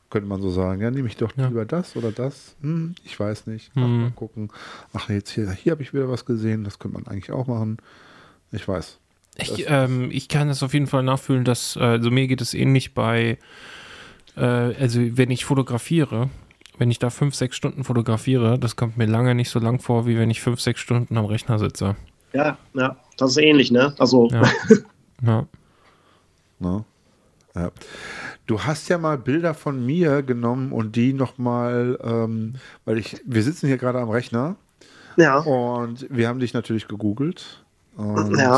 Könnte 0.09 0.29
man 0.29 0.41
so 0.41 0.51
sagen, 0.51 0.81
ja, 0.81 0.91
nehme 0.91 1.09
ich 1.09 1.17
doch 1.17 1.37
Ja. 1.37 1.49
lieber 1.49 1.65
das 1.65 1.97
oder 1.97 2.13
das? 2.13 2.55
Hm, 2.61 2.95
ich 3.05 3.19
weiß 3.19 3.47
nicht. 3.49 3.71
Ach, 3.75 3.81
Mhm. 3.81 4.01
mal 4.03 4.11
gucken. 4.13 4.51
Ach, 4.93 5.09
jetzt 5.11 5.31
hier, 5.31 5.51
hier 5.51 5.73
habe 5.73 5.83
ich 5.83 5.93
wieder 5.93 6.09
was 6.09 6.25
gesehen, 6.25 6.63
das 6.65 6.79
könnte 6.79 6.99
man 6.99 7.07
eigentlich 7.09 7.33
auch 7.33 7.47
machen. 7.49 7.79
Ich 8.53 8.67
weiß. 8.69 8.99
Ich, 9.39 9.67
ähm, 9.69 10.11
ich 10.13 10.29
kann 10.29 10.49
das 10.49 10.63
auf 10.63 10.73
jeden 10.73 10.87
Fall 10.87 11.03
nachfühlen, 11.03 11.45
dass, 11.45 11.77
äh, 11.77 11.81
also 11.81 12.11
mir 12.11 12.27
geht 12.29 12.41
es 12.41 12.55
ähnlich 12.55 12.95
bei, 12.95 13.37
äh, 14.37 14.41
also 14.45 15.01
wenn 15.19 15.31
ich 15.31 15.45
fotografiere, 15.45 16.31
wenn 16.79 16.91
ich 16.91 16.99
da 16.99 17.11
fünf, 17.11 17.35
sechs 17.35 17.57
Stunden 17.57 17.85
fotografiere, 17.85 18.59
das 18.59 18.77
kommt 18.77 18.97
mir 18.97 19.07
lange 19.07 19.35
nicht 19.35 19.51
so 19.51 19.59
lang 19.59 19.81
vor, 19.81 20.07
wie 20.07 20.17
wenn 20.17 20.31
ich 20.31 20.41
fünf, 20.41 20.61
sechs 20.61 20.81
Stunden 20.81 21.19
am 21.19 21.25
Rechner 21.27 21.59
sitze. 21.59 21.97
Ja, 22.33 22.57
ja, 22.75 22.97
das 23.19 23.33
ist 23.33 23.37
ähnlich, 23.39 23.71
ne? 23.71 23.95
Also 23.99 24.29
Ja. 24.31 24.43
ja. 25.23 25.47
Ne? 26.59 26.85
ja. 27.55 27.71
Du 28.47 28.63
hast 28.63 28.89
ja 28.89 28.99
mal 28.99 29.19
Bilder 29.19 29.55
von 29.55 29.85
mir 29.85 30.23
genommen 30.23 30.71
und 30.73 30.95
die 30.95 31.13
nochmal, 31.13 31.99
ähm, 32.03 32.55
weil 32.85 32.99
ich, 32.99 33.21
wir 33.25 33.43
sitzen 33.43 33.67
hier 33.67 33.77
gerade 33.79 33.99
am 34.01 34.09
Rechner 34.09 34.57
Ja. 35.17 35.39
und 35.39 36.07
wir 36.11 36.29
haben 36.29 36.39
dich 36.39 36.55
natürlich 36.55 36.87
gegoogelt. 36.87 37.65
Und 37.97 38.37
Ja. 38.37 38.57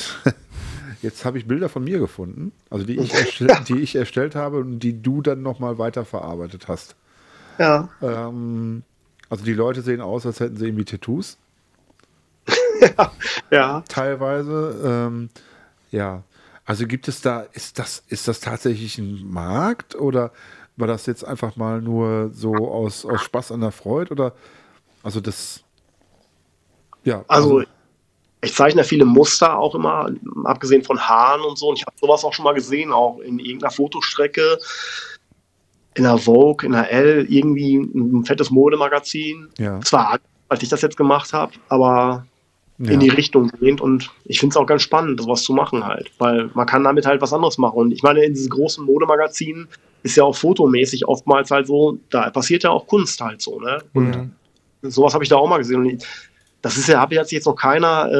jetzt 1.03 1.24
habe 1.24 1.39
ich 1.39 1.47
Bilder 1.49 1.68
von 1.70 1.84
mir 1.84 1.99
gefunden, 2.01 2.53
also 2.68 2.84
die 2.84 2.99
ich, 2.99 3.14
erstell, 3.14 3.49
die 3.66 3.80
ich 3.80 3.97
erstellt 3.97 4.34
habe 4.34 4.59
und 4.59 4.80
die 4.80 5.01
du 5.01 5.22
dann 5.22 5.43
nochmal 5.43 5.78
weiterverarbeitet 5.78 6.68
hast. 6.68 6.95
Ja. 7.59 7.89
Ähm, 8.03 8.82
also 9.30 9.45
die 9.45 9.55
Leute 9.55 9.80
sehen 9.80 10.01
aus, 10.03 10.26
als 10.26 10.41
hätten 10.41 10.57
sie 10.57 10.66
irgendwie 10.66 10.84
Tattoos, 10.84 11.39
Ja. 13.51 13.82
teilweise. 13.89 14.80
Ähm, 14.84 15.30
ja, 15.91 16.22
also 16.68 16.86
gibt 16.86 17.08
es 17.08 17.22
da, 17.22 17.46
ist 17.54 17.78
das, 17.78 18.04
ist 18.08 18.28
das 18.28 18.40
tatsächlich 18.40 18.98
ein 18.98 19.26
Markt 19.26 19.94
oder 19.94 20.32
war 20.76 20.86
das 20.86 21.06
jetzt 21.06 21.24
einfach 21.24 21.56
mal 21.56 21.80
nur 21.80 22.28
so 22.34 22.52
aus, 22.54 23.06
aus 23.06 23.22
Spaß 23.22 23.52
an 23.52 23.62
der 23.62 23.72
Freude 23.72 24.12
oder 24.12 24.34
also 25.02 25.22
das, 25.22 25.64
ja, 27.04 27.24
Also, 27.26 27.62
ich 28.42 28.54
zeichne 28.54 28.84
viele 28.84 29.06
Muster 29.06 29.58
auch 29.58 29.74
immer, 29.74 30.10
abgesehen 30.44 30.84
von 30.84 31.00
Haaren 31.00 31.40
und 31.40 31.56
so. 31.56 31.70
Und 31.70 31.78
ich 31.78 31.86
habe 31.86 31.96
sowas 31.98 32.22
auch 32.22 32.34
schon 32.34 32.44
mal 32.44 32.52
gesehen, 32.52 32.92
auch 32.92 33.18
in 33.20 33.38
irgendeiner 33.38 33.70
Fotostrecke, 33.70 34.58
in 35.94 36.02
der 36.02 36.18
Vogue, 36.18 36.66
in 36.66 36.72
der 36.72 36.92
L, 36.92 37.26
irgendwie 37.30 37.76
ein 37.76 38.26
fettes 38.26 38.50
Modemagazin. 38.50 39.48
ja, 39.56 39.80
Zwar, 39.80 40.18
als 40.50 40.62
ich 40.62 40.68
das 40.68 40.82
jetzt 40.82 40.98
gemacht 40.98 41.32
habe, 41.32 41.54
aber 41.70 42.26
ja, 42.78 42.92
in 42.92 43.00
die 43.00 43.08
Richtung 43.08 43.48
gehend. 43.60 43.80
Und 43.80 44.10
ich 44.24 44.38
finde 44.40 44.52
es 44.52 44.56
auch 44.56 44.66
ganz 44.66 44.82
spannend, 44.82 45.20
sowas 45.20 45.42
zu 45.42 45.52
machen 45.52 45.84
halt. 45.84 46.10
Weil 46.18 46.50
man 46.54 46.66
kann 46.66 46.84
damit 46.84 47.06
halt 47.06 47.20
was 47.20 47.32
anderes 47.32 47.58
machen. 47.58 47.76
Und 47.76 47.92
ich 47.92 48.02
meine, 48.02 48.24
in 48.24 48.34
diesen 48.34 48.50
großen 48.50 48.84
Modemagazinen 48.84 49.68
ist 50.02 50.16
ja 50.16 50.24
auch 50.24 50.36
fotomäßig 50.36 51.06
oftmals 51.08 51.50
halt 51.50 51.66
so, 51.66 51.98
da 52.10 52.30
passiert 52.30 52.62
ja 52.62 52.70
auch 52.70 52.86
Kunst 52.86 53.20
halt 53.20 53.42
so, 53.42 53.58
ne? 53.60 53.82
Und 53.94 54.32
sowas 54.82 55.12
habe 55.14 55.24
ich 55.24 55.30
da 55.30 55.36
auch 55.36 55.48
mal 55.48 55.58
gesehen. 55.58 55.80
Und 55.80 55.86
ich- 55.86 56.04
das 56.62 56.76
ist 56.76 56.88
ja, 56.88 57.00
habe 57.00 57.14
jetzt 57.14 57.30
jetzt 57.30 57.46
noch 57.46 57.54
keiner 57.54 58.10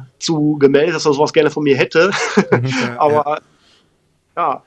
äh, 0.00 0.20
zu 0.20 0.56
gemeldet, 0.58 0.94
dass 0.94 1.04
er 1.04 1.12
sowas 1.14 1.32
gerne 1.32 1.50
von 1.50 1.64
mir 1.64 1.76
hätte. 1.76 2.10
ja, 2.52 2.98
Aber 3.00 3.40
ja, 4.36 4.62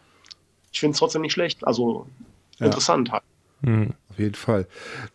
ich 0.71 0.79
finde 0.79 0.93
es 0.93 0.99
trotzdem 0.99 1.21
nicht 1.21 1.31
schlecht. 1.33 1.65
Also 1.65 2.07
Ja. 2.59 2.65
interessant 2.67 3.11
halt. 3.11 3.23
Hm. 3.63 3.93
Auf 4.09 4.19
jeden 4.19 4.35
Fall. 4.35 4.67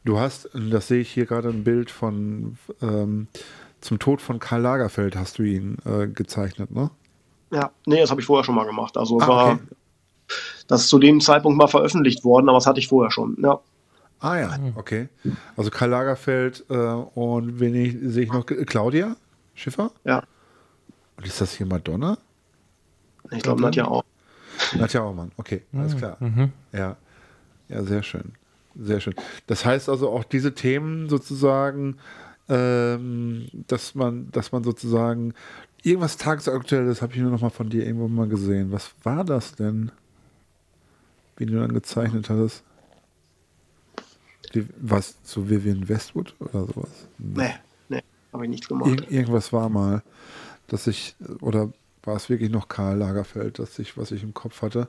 Du 0.05 0.19
hast, 0.19 0.49
das 0.55 0.89
sehe 0.89 1.01
ich 1.01 1.11
hier 1.11 1.27
gerade 1.27 1.49
ein 1.51 1.63
Bild 1.65 1.91
von 1.91 2.57
ähm, 2.81 3.29
zum 3.87 3.99
Tod 3.99 4.21
von 4.21 4.39
Karl 4.39 4.61
Lagerfeld 4.63 5.17
hast 5.17 5.39
du 5.39 5.43
ihn 5.43 5.79
äh, 5.85 6.07
gezeichnet, 6.09 6.71
ne? 6.71 6.91
Ja, 7.53 7.71
nee, 7.87 8.01
das 8.01 8.11
habe 8.11 8.21
ich 8.21 8.27
vorher 8.27 8.45
schon 8.45 8.55
mal 8.57 8.67
gemacht. 8.67 8.97
Also 8.97 9.21
Ah, 9.21 9.29
war, 9.29 9.53
okay. 9.53 9.63
das 10.67 10.83
ist 10.83 10.89
zu 10.89 10.99
dem 10.99 11.21
Zeitpunkt 11.21 11.57
mal 11.57 11.69
veröffentlicht 11.69 12.25
worden, 12.25 12.49
aber 12.49 12.59
das 12.59 12.67
hatte 12.67 12.81
ich 12.81 12.89
vorher 12.89 13.11
schon. 13.11 13.37
Ja. 13.41 13.61
Ah 14.21 14.37
ja, 14.39 14.59
okay. 14.75 15.09
Also 15.57 15.71
Karl 15.71 15.91
Lagerfeld 15.91 16.65
äh, 16.71 16.75
und 16.75 17.61
wen 17.61 17.75
ich, 17.75 17.97
sehe 18.03 18.25
ich 18.25 18.33
noch? 18.33 18.45
Claudia 18.47 19.17
Schiffer? 19.55 19.91
Ja. 20.05 20.23
Und 21.17 21.27
ist 21.27 21.41
das 21.41 21.53
hier 21.53 21.67
Madonna? 21.67 22.19
Ich 23.31 23.43
glaube, 23.43 23.61
Nadja 23.63 23.87
auch. 23.87 24.05
Nadja 24.75 25.03
Auermann, 25.03 25.33
okay, 25.37 25.63
alles 25.75 25.97
klar. 25.97 26.17
Ja. 26.73 26.97
Ja, 27.69 27.83
sehr 27.83 28.03
schön. 28.03 28.33
Sehr 28.79 29.01
schön. 29.01 29.15
Das 29.47 29.65
heißt 29.65 29.89
also 29.89 30.11
auch 30.11 30.25
diese 30.25 30.55
Themen 30.55 31.09
sozusagen, 31.09 31.97
ähm, 32.49 33.49
dass 33.67 33.95
man, 33.95 34.31
dass 34.31 34.53
man 34.53 34.63
sozusagen 34.65 35.35
irgendwas 35.83 36.17
tagesaktuelles 36.17 37.03
habe 37.03 37.15
ich 37.15 37.21
nur 37.21 37.31
noch 37.31 37.41
mal 37.41 37.51
von 37.51 37.71
dir 37.71 37.85
irgendwo 37.85 38.09
mal 38.09 38.29
gesehen. 38.29 38.73
Was 38.73 38.93
war 39.03 39.25
das 39.25 39.55
denn? 39.55 39.93
Wie 41.37 41.47
du 41.47 41.59
dann 41.59 41.75
gezeichnet 41.75 42.31
hattest? 42.31 42.65
Was 44.81 45.23
zu 45.23 45.51
Vivian 45.51 45.89
Westwood 45.89 46.35
oder 46.41 46.67
sowas? 46.67 47.09
Nee, 47.19 47.55
nee, 47.89 48.03
habe 48.33 48.45
ich 48.45 48.51
nichts 48.51 48.69
gemacht. 48.69 48.89
Ir 48.89 49.11
irgendwas 49.11 49.53
war 49.53 49.69
mal, 49.69 50.03
dass 50.69 50.87
ich, 50.87 51.15
oder 51.41 51.73
war 52.05 52.17
es 52.17 52.31
wirklich 52.31 52.51
noch 52.51 52.69
Karl 52.69 52.97
Lagerfeld, 52.97 53.59
dass 53.59 53.79
ich, 53.79 53.99
was 53.99 54.13
ich 54.13 54.23
im 54.23 54.33
Kopf 54.33 54.63
hatte. 54.63 54.89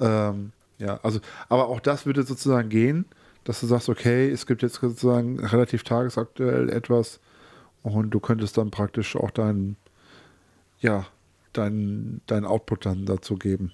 Ähm, 0.00 0.52
ja, 0.78 1.00
also, 1.02 1.20
aber 1.48 1.68
auch 1.68 1.80
das 1.80 2.04
würde 2.04 2.24
sozusagen 2.24 2.68
gehen, 2.68 3.06
dass 3.46 3.60
du 3.60 3.66
sagst, 3.66 3.88
okay, 3.88 4.28
es 4.28 4.44
gibt 4.44 4.62
jetzt 4.62 4.80
sozusagen 4.80 5.38
relativ 5.38 5.84
tagesaktuell 5.84 6.68
etwas 6.68 7.20
und 7.82 8.10
du 8.10 8.18
könntest 8.18 8.58
dann 8.58 8.70
praktisch 8.70 9.14
auch 9.16 9.30
deinen, 9.30 9.76
ja, 10.80 11.06
deinen 11.52 12.20
dein 12.26 12.44
Output 12.44 12.86
dann 12.86 13.06
dazu 13.06 13.36
geben. 13.36 13.72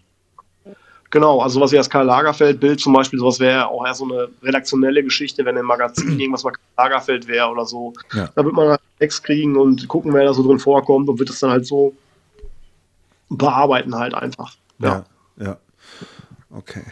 Genau, 1.11 1.41
also 1.41 1.55
sowas 1.59 1.73
wie 1.73 1.77
das 1.77 1.91
Karl 1.91 2.07
Lagerfeld-Bild 2.07 2.81
zum 2.81 2.93
Beispiel, 2.93 3.19
sowas 3.19 3.41
wäre 3.41 3.69
auch 3.69 3.87
eher 3.87 3.95
so 3.95 4.05
eine 4.05 4.29
redaktionelle 4.43 5.03
Geschichte, 5.03 5.45
wenn 5.45 5.57
im 5.57 5.67
Magazin 5.67 6.19
irgendwas 6.19 6.45
mal 6.45 6.53
Karl 6.53 6.89
Lagerfeld 6.89 7.27
wäre 7.27 7.49
oder 7.49 7.67
so. 7.67 7.95
Ja. 8.13 8.31
Da 8.35 8.45
wird 8.45 8.55
man 8.55 8.69
einen 8.69 8.79
Text 8.99 9.25
kriegen 9.25 9.57
und 9.57 9.89
gucken, 9.89 10.13
wer 10.13 10.25
da 10.25 10.35
so 10.35 10.43
drin 10.43 10.59
vorkommt 10.59 11.09
und 11.09 11.19
wird 11.19 11.31
es 11.31 11.41
dann 11.41 11.51
halt 11.51 11.67
so 11.67 11.95
bearbeiten 13.29 13.95
halt 13.95 14.15
einfach. 14.15 14.57
Ja. 14.79 15.05
Ja, 15.37 15.45
ja. 15.47 15.59
Okay. 16.51 16.85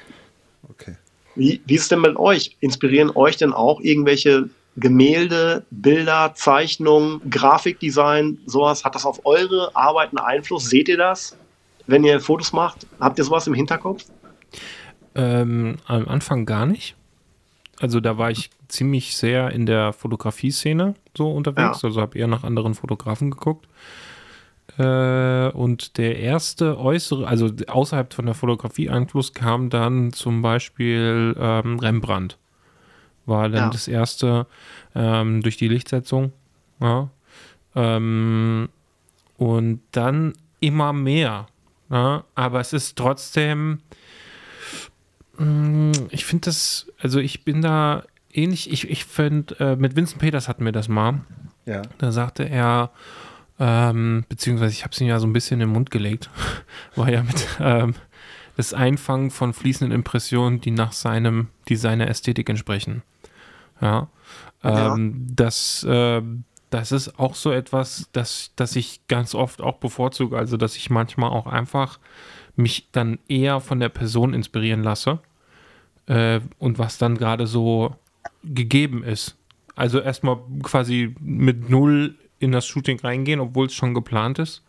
Wie, 1.34 1.60
wie 1.64 1.74
ist 1.74 1.82
es 1.82 1.88
denn 1.88 2.00
mit 2.00 2.16
euch? 2.16 2.56
Inspirieren 2.60 3.10
euch 3.14 3.36
denn 3.36 3.52
auch 3.52 3.80
irgendwelche 3.80 4.50
Gemälde, 4.76 5.64
Bilder, 5.70 6.32
Zeichnungen, 6.34 7.20
Grafikdesign, 7.28 8.38
sowas? 8.46 8.84
Hat 8.84 8.94
das 8.94 9.04
auf 9.04 9.24
eure 9.24 9.70
Arbeiten 9.74 10.18
Einfluss? 10.18 10.70
Seht 10.70 10.88
ihr 10.88 10.96
das, 10.96 11.36
wenn 11.86 12.04
ihr 12.04 12.20
Fotos 12.20 12.52
macht? 12.52 12.86
Habt 13.00 13.18
ihr 13.18 13.24
sowas 13.24 13.46
im 13.46 13.54
Hinterkopf? 13.54 14.04
Ähm, 15.14 15.76
am 15.86 16.08
Anfang 16.08 16.46
gar 16.46 16.66
nicht. 16.66 16.96
Also 17.80 18.00
da 18.00 18.18
war 18.18 18.30
ich 18.30 18.50
ziemlich 18.68 19.16
sehr 19.16 19.50
in 19.50 19.66
der 19.66 19.92
Fotografie-Szene 19.92 20.94
so 21.16 21.30
unterwegs. 21.32 21.82
Ja. 21.82 21.88
Also 21.88 22.00
habe 22.00 22.18
eher 22.18 22.26
nach 22.26 22.44
anderen 22.44 22.74
Fotografen 22.74 23.30
geguckt. 23.30 23.66
Äh, 24.80 25.50
und 25.52 25.98
der 25.98 26.18
erste 26.18 26.78
äußere, 26.78 27.26
also 27.26 27.50
außerhalb 27.68 28.14
von 28.14 28.24
der 28.26 28.34
Fotografie-Einfluss 28.34 29.34
kam 29.34 29.68
dann 29.68 30.12
zum 30.12 30.40
Beispiel 30.42 31.34
ähm, 31.38 31.78
Rembrandt. 31.78 32.38
War 33.26 33.48
dann 33.48 33.64
Ja. 33.64 33.70
das 33.70 33.88
erste 33.88 34.46
ähm, 34.94 35.42
durch 35.42 35.56
die 35.58 35.68
Lichtsetzung. 35.68 36.32
Ja. 36.80 37.10
Ähm, 37.74 38.68
und 39.36 39.80
dann 39.92 40.32
immer 40.60 40.92
mehr. 40.92 41.46
Ja. 41.90 42.24
Aber 42.34 42.60
es 42.60 42.72
ist 42.72 42.96
trotzdem. 42.96 43.80
Mm, 45.38 45.92
Ich 46.10 46.24
finde 46.24 46.46
das, 46.46 46.86
also 46.98 47.18
ich 47.20 47.44
bin 47.44 47.60
da 47.62 48.04
ähnlich, 48.32 48.70
ich, 48.72 48.88
ich 48.88 49.04
finde, 49.04 49.54
äh, 49.60 49.76
mit 49.76 49.96
Vincent 49.96 50.20
Peters 50.20 50.48
hatten 50.48 50.64
wir 50.64 50.72
das 50.72 50.88
mal. 50.88 51.20
Ja. 51.66 51.82
Da 51.98 52.12
sagte 52.12 52.48
er, 52.48 52.90
ähm, 53.60 54.24
beziehungsweise 54.28 54.72
ich 54.72 54.82
habe 54.82 54.92
es 54.92 55.00
ihm 55.00 55.06
ja 55.06 55.20
so 55.20 55.26
ein 55.26 55.34
bisschen 55.34 55.60
in 55.60 55.68
den 55.68 55.74
Mund 55.74 55.90
gelegt, 55.90 56.30
war 56.96 57.10
ja 57.10 57.22
mit 57.22 57.46
ähm, 57.60 57.94
das 58.56 58.74
Einfangen 58.74 59.30
von 59.30 59.52
fließenden 59.52 59.94
Impressionen, 59.94 60.60
die 60.60 60.70
nach 60.70 60.92
seinem, 60.92 61.48
die 61.68 61.76
seiner 61.76 62.08
Ästhetik 62.08 62.48
entsprechen. 62.48 63.02
Ja. 63.80 64.08
Ja. 64.62 64.94
Ähm, 64.94 65.26
das, 65.30 65.84
äh, 65.84 66.22
das 66.70 66.92
ist 66.92 67.18
auch 67.18 67.34
so 67.34 67.52
etwas, 67.52 68.08
das, 68.12 68.52
das 68.56 68.76
ich 68.76 69.06
ganz 69.08 69.34
oft 69.34 69.60
auch 69.60 69.76
bevorzuge, 69.78 70.36
also 70.36 70.56
dass 70.56 70.76
ich 70.76 70.90
manchmal 70.90 71.30
auch 71.30 71.46
einfach 71.46 71.98
mich 72.56 72.88
dann 72.92 73.18
eher 73.28 73.60
von 73.60 73.80
der 73.80 73.88
Person 73.88 74.34
inspirieren 74.34 74.82
lasse 74.82 75.20
äh, 76.06 76.40
und 76.58 76.78
was 76.78 76.98
dann 76.98 77.16
gerade 77.16 77.46
so 77.46 77.96
gegeben 78.42 79.02
ist. 79.04 79.36
Also 79.74 80.00
erstmal 80.00 80.38
quasi 80.62 81.14
mit 81.20 81.70
null 81.70 82.16
in 82.40 82.50
das 82.50 82.66
Shooting 82.66 82.98
reingehen, 82.98 83.38
obwohl 83.38 83.66
es 83.66 83.74
schon 83.74 83.94
geplant 83.94 84.40
ist. 84.40 84.64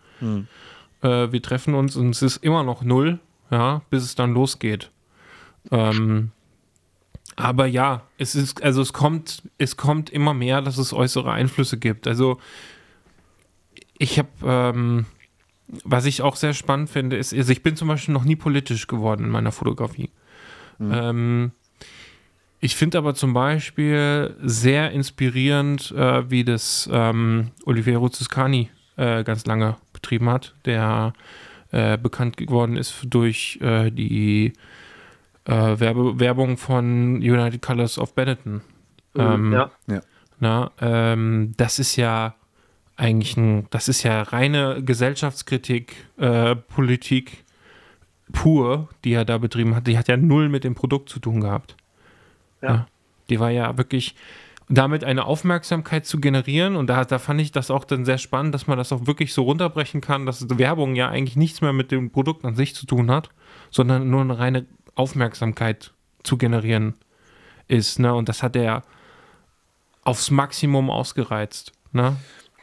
Äh, 1.02 1.32
wir 1.32 1.42
treffen 1.42 1.74
uns 1.74 1.96
und 1.96 2.12
es 2.12 2.22
ist 2.22 2.38
immer 2.38 2.64
noch 2.64 2.84
null, 2.84 3.20
ja, 3.50 3.82
bis 3.90 4.04
es 4.04 4.14
dann 4.14 4.34
losgeht. 4.34 4.92
Ähm, 5.72 6.32
aber 7.36 7.66
ja, 7.66 8.04
es 8.18 8.36
ist, 8.36 8.62
also 8.62 8.82
es 8.82 8.94
kommt, 8.94 9.44
es 9.58 9.78
kommt 9.78 10.10
immer 10.10 10.34
mehr, 10.34 10.62
dass 10.62 10.78
es 10.78 10.94
äußere 10.94 11.32
Einflüsse 11.32 11.78
gibt. 11.78 12.06
Also 12.06 12.40
ich 13.98 14.20
habe, 14.20 14.30
ähm, 14.44 15.06
was 15.84 16.06
ich 16.06 16.22
auch 16.22 16.36
sehr 16.36 16.54
spannend 16.54 16.90
finde, 16.90 17.18
ist, 17.18 17.34
also 17.34 17.52
ich 17.52 17.64
bin 17.64 17.76
zum 17.76 17.88
Beispiel 17.88 18.14
noch 18.14 18.26
nie 18.26 18.36
politisch 18.36 18.88
geworden 18.88 19.26
in 19.26 19.30
meiner 19.30 19.52
Fotografie. 19.52 20.12
Ähm, 20.80 21.52
ich 22.62 22.76
finde 22.76 23.00
aber 23.00 23.16
zum 23.16 23.34
Beispiel 23.34 24.36
sehr 24.44 24.92
inspirierend, 24.92 25.92
äh, 25.92 26.30
wie 26.30 26.44
das 26.44 26.88
ähm, 26.92 27.52
Oliviero 27.66 28.08
Zuscani 28.10 28.70
äh, 28.98 29.24
ganz 29.24 29.48
lange 29.48 29.78
betrieben 29.94 30.30
hat, 30.30 30.54
der 30.66 31.14
äh, 31.72 31.98
bekannt 31.98 32.38
geworden 32.38 32.78
ist 32.78 32.96
durch 33.06 33.58
äh, 33.62 33.90
die 33.90 34.54
äh, 35.46 35.52
Werbe 35.52 36.20
Werbung 36.20 36.58
von 36.58 37.16
United 37.16 37.64
Colors 37.64 37.98
of 37.98 38.14
Benetton. 38.14 38.62
Ähm, 39.16 39.52
ja. 39.54 39.72
na, 40.40 40.72
ähm, 40.80 41.54
das 41.58 41.80
ist 41.80 41.96
ja 41.96 42.36
eigentlich 42.96 43.38
ein, 43.38 43.68
das 43.72 43.88
ist 43.88 44.04
ja 44.04 44.22
reine 44.22 44.84
Gesellschaftskritik, 44.84 45.96
äh, 46.18 46.56
Politik, 46.56 47.44
pur, 48.32 48.88
die 49.04 49.14
er 49.14 49.26
da 49.26 49.40
betrieben 49.40 49.76
hat, 49.76 49.88
die 49.88 49.98
hat 49.98 50.08
ja 50.08 50.16
null 50.16 50.48
mit 50.48 50.64
dem 50.64 50.76
Produkt 50.76 51.10
zu 51.10 51.20
tun 51.20 51.42
gehabt. 51.42 51.76
Ja. 52.62 52.88
Die 53.30 53.40
war 53.40 53.50
ja 53.50 53.78
wirklich 53.78 54.16
damit 54.70 55.04
eine 55.04 55.26
Aufmerksamkeit 55.26 56.06
zu 56.06 56.20
generieren 56.22 56.76
und 56.76 56.88
da, 56.88 57.04
da 57.04 57.20
fand 57.20 57.42
ich 57.42 57.52
das 57.52 57.70
auch 57.70 57.84
dann 57.84 58.06
sehr 58.06 58.18
spannend, 58.18 58.56
dass 58.56 58.68
man 58.68 58.78
das 58.78 58.94
auch 58.94 59.06
wirklich 59.06 59.34
so 59.34 59.44
runterbrechen 59.44 60.00
kann, 60.00 60.26
dass 60.26 60.48
Werbung 60.58 60.96
ja 60.96 61.10
eigentlich 61.10 61.36
nichts 61.36 61.62
mehr 61.62 61.74
mit 61.74 61.92
dem 61.92 62.12
Produkt 62.12 62.46
an 62.46 62.56
sich 62.56 62.74
zu 62.74 62.86
tun 62.86 63.12
hat, 63.12 63.30
sondern 63.70 64.10
nur 64.10 64.22
eine 64.22 64.40
reine 64.40 64.66
Aufmerksamkeit 64.96 65.92
zu 66.24 66.38
generieren 66.38 66.96
ist. 67.68 68.00
Ne? 68.00 68.14
Und 68.14 68.30
das 68.30 68.44
hat 68.44 68.56
er 68.56 68.84
aufs 70.04 70.32
Maximum 70.32 70.90
ausgereizt. 70.90 71.74
Ne? 71.92 72.16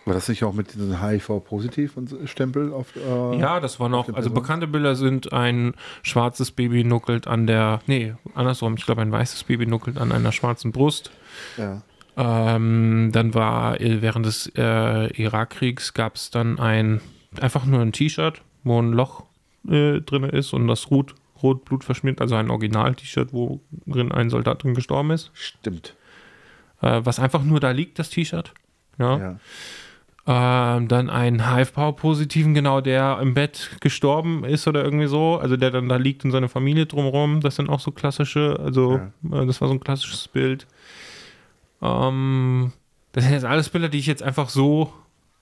War 0.08 0.14
das 0.14 0.28
nicht 0.28 0.42
auch 0.44 0.54
mit 0.54 0.74
diesem 0.74 1.02
HIV-Positiv-Stempel 1.02 2.72
auf? 2.72 2.96
Äh, 2.96 3.38
Ja, 3.38 3.60
das 3.60 3.78
waren 3.78 3.94
auch, 3.94 4.06
der 4.06 4.16
also 4.16 4.30
bekannte 4.30 4.66
Bilder 4.66 4.94
sind 4.96 5.32
ein 5.32 5.74
schwarzes 6.02 6.50
Baby 6.50 6.84
nuckelt 6.84 7.26
an 7.26 7.46
der, 7.46 7.80
nee, 7.86 8.14
andersrum, 8.34 8.74
ich 8.78 8.84
glaube 8.86 9.02
ein 9.02 9.12
weißes 9.12 9.44
Baby 9.44 9.66
nuckelt 9.66 9.98
an 9.98 10.12
einer 10.12 10.32
schwarzen 10.32 10.72
Brust. 10.72 11.10
ja. 11.56 11.82
Ähm, 12.20 13.10
dann 13.12 13.32
war 13.34 13.80
äh, 13.80 14.02
während 14.02 14.26
des 14.26 14.50
äh, 14.56 15.06
Irakkriegs 15.22 15.94
gab 15.94 16.16
es 16.16 16.32
dann 16.32 16.58
ein, 16.58 17.00
einfach 17.40 17.64
nur 17.64 17.80
ein 17.80 17.92
T-Shirt, 17.92 18.42
wo 18.64 18.82
ein 18.82 18.92
Loch 18.92 19.22
äh, 19.68 20.00
drin 20.00 20.24
ist 20.24 20.52
und 20.52 20.66
das 20.66 20.90
rot, 20.90 21.14
rot 21.44 21.64
Blut 21.64 21.84
verschmiert, 21.84 22.20
also 22.20 22.34
ein 22.34 22.50
Original-T-Shirt, 22.50 23.32
wo 23.32 23.60
drin 23.86 24.10
ein 24.10 24.30
Soldat 24.30 24.64
drin 24.64 24.74
gestorben 24.74 25.12
ist. 25.12 25.30
Stimmt. 25.32 25.94
Äh, 26.82 27.02
was 27.04 27.20
einfach 27.20 27.44
nur 27.44 27.60
da 27.60 27.70
liegt, 27.70 28.00
das 28.00 28.10
T-Shirt. 28.10 28.52
Ja. 28.98 29.18
Ja. 29.18 29.40
Ähm, 30.30 30.88
dann 30.88 31.08
einen 31.08 31.50
HIV-Positiven, 31.50 32.52
genau, 32.52 32.82
der 32.82 33.18
im 33.22 33.32
Bett 33.32 33.70
gestorben 33.80 34.44
ist 34.44 34.68
oder 34.68 34.84
irgendwie 34.84 35.06
so. 35.06 35.38
Also 35.38 35.56
der 35.56 35.70
dann 35.70 35.88
da 35.88 35.96
liegt 35.96 36.22
und 36.22 36.32
seine 36.32 36.50
Familie 36.50 36.84
drumherum. 36.84 37.40
Das 37.40 37.56
sind 37.56 37.70
auch 37.70 37.80
so 37.80 37.92
klassische, 37.92 38.60
also 38.62 38.96
äh, 38.96 39.46
das 39.46 39.62
war 39.62 39.68
so 39.68 39.74
ein 39.74 39.80
klassisches 39.80 40.28
Bild. 40.28 40.66
Ähm, 41.80 42.72
das 43.12 43.24
sind 43.24 43.32
jetzt 43.32 43.44
alles 43.46 43.70
Bilder, 43.70 43.88
die 43.88 43.98
ich 43.98 44.06
jetzt 44.06 44.22
einfach 44.22 44.50
so 44.50 44.92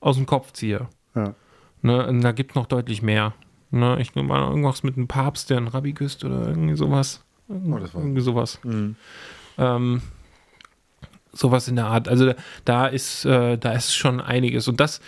aus 0.01 0.16
dem 0.16 0.26
Kopf 0.26 0.53
ziehe. 0.53 0.89
Ja. 1.16 1.34
Ne? 1.82 2.07
Und 2.07 2.20
da 2.20 2.30
gibt 2.30 2.53
es 2.53 2.55
noch 2.55 2.66
deutlich 2.66 3.03
mehr. 3.03 3.32
Ne? 3.72 3.99
Ich 4.01 4.14
nehme 4.14 4.28
mal 4.28 4.49
irgendwas 4.49 4.84
mit 4.84 4.97
einem 4.97 5.09
Papst, 5.09 5.51
der 5.51 5.57
einen 5.57 5.68
Rabbi 5.68 5.95
küsst 5.95 6.24
oder 6.24 6.47
irgendwie 6.47 6.76
sowas. 6.76 7.24
Oh, 7.49 7.78
das 7.78 7.93
war- 7.93 8.03
irgendwie 8.03 8.20
sowas. 8.20 8.61
Mhm. 8.62 8.95
Ähm, 9.59 10.03
sowas 11.37 11.68
in 11.68 11.76
der 11.76 11.87
Art. 11.87 12.09
Also 12.09 12.34
da 12.64 12.87
ist, 12.87 13.24
äh, 13.24 13.57
da 13.59 13.72
ist 13.72 13.95
schon 13.95 14.20
einiges. 14.20 14.68
Und 14.68 14.80
das, 14.80 15.01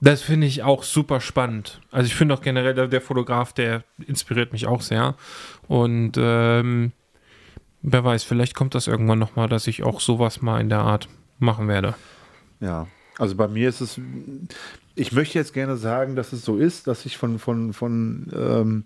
das 0.00 0.22
finde 0.22 0.46
ich 0.46 0.62
auch 0.62 0.82
super 0.82 1.20
spannend. 1.20 1.80
Also 1.90 2.06
ich 2.06 2.14
finde 2.14 2.34
auch 2.34 2.42
generell, 2.42 2.74
der, 2.74 2.88
der 2.88 3.00
Fotograf, 3.00 3.52
der 3.52 3.84
inspiriert 4.06 4.52
mich 4.52 4.66
auch 4.66 4.82
sehr. 4.82 5.14
Und 5.68 6.12
ähm, 6.16 6.92
wer 7.82 8.04
weiß, 8.04 8.24
vielleicht 8.24 8.54
kommt 8.54 8.74
das 8.74 8.86
irgendwann 8.86 9.18
nochmal, 9.18 9.48
dass 9.48 9.66
ich 9.66 9.82
auch 9.82 10.00
sowas 10.00 10.42
mal 10.42 10.60
in 10.60 10.68
der 10.68 10.80
Art 10.80 11.08
machen 11.38 11.68
werde. 11.68 11.94
Ja, 12.60 12.86
also 13.18 13.34
bei 13.36 13.48
mir 13.48 13.68
ist 13.68 13.80
es, 13.80 14.00
ich 14.94 15.12
möchte 15.12 15.38
jetzt 15.38 15.52
gerne 15.52 15.76
sagen, 15.76 16.16
dass 16.16 16.32
es 16.32 16.44
so 16.44 16.56
ist, 16.56 16.86
dass 16.86 17.06
ich 17.06 17.16
von, 17.16 17.38
von, 17.38 17.72
von, 17.72 18.30
ähm, 18.34 18.84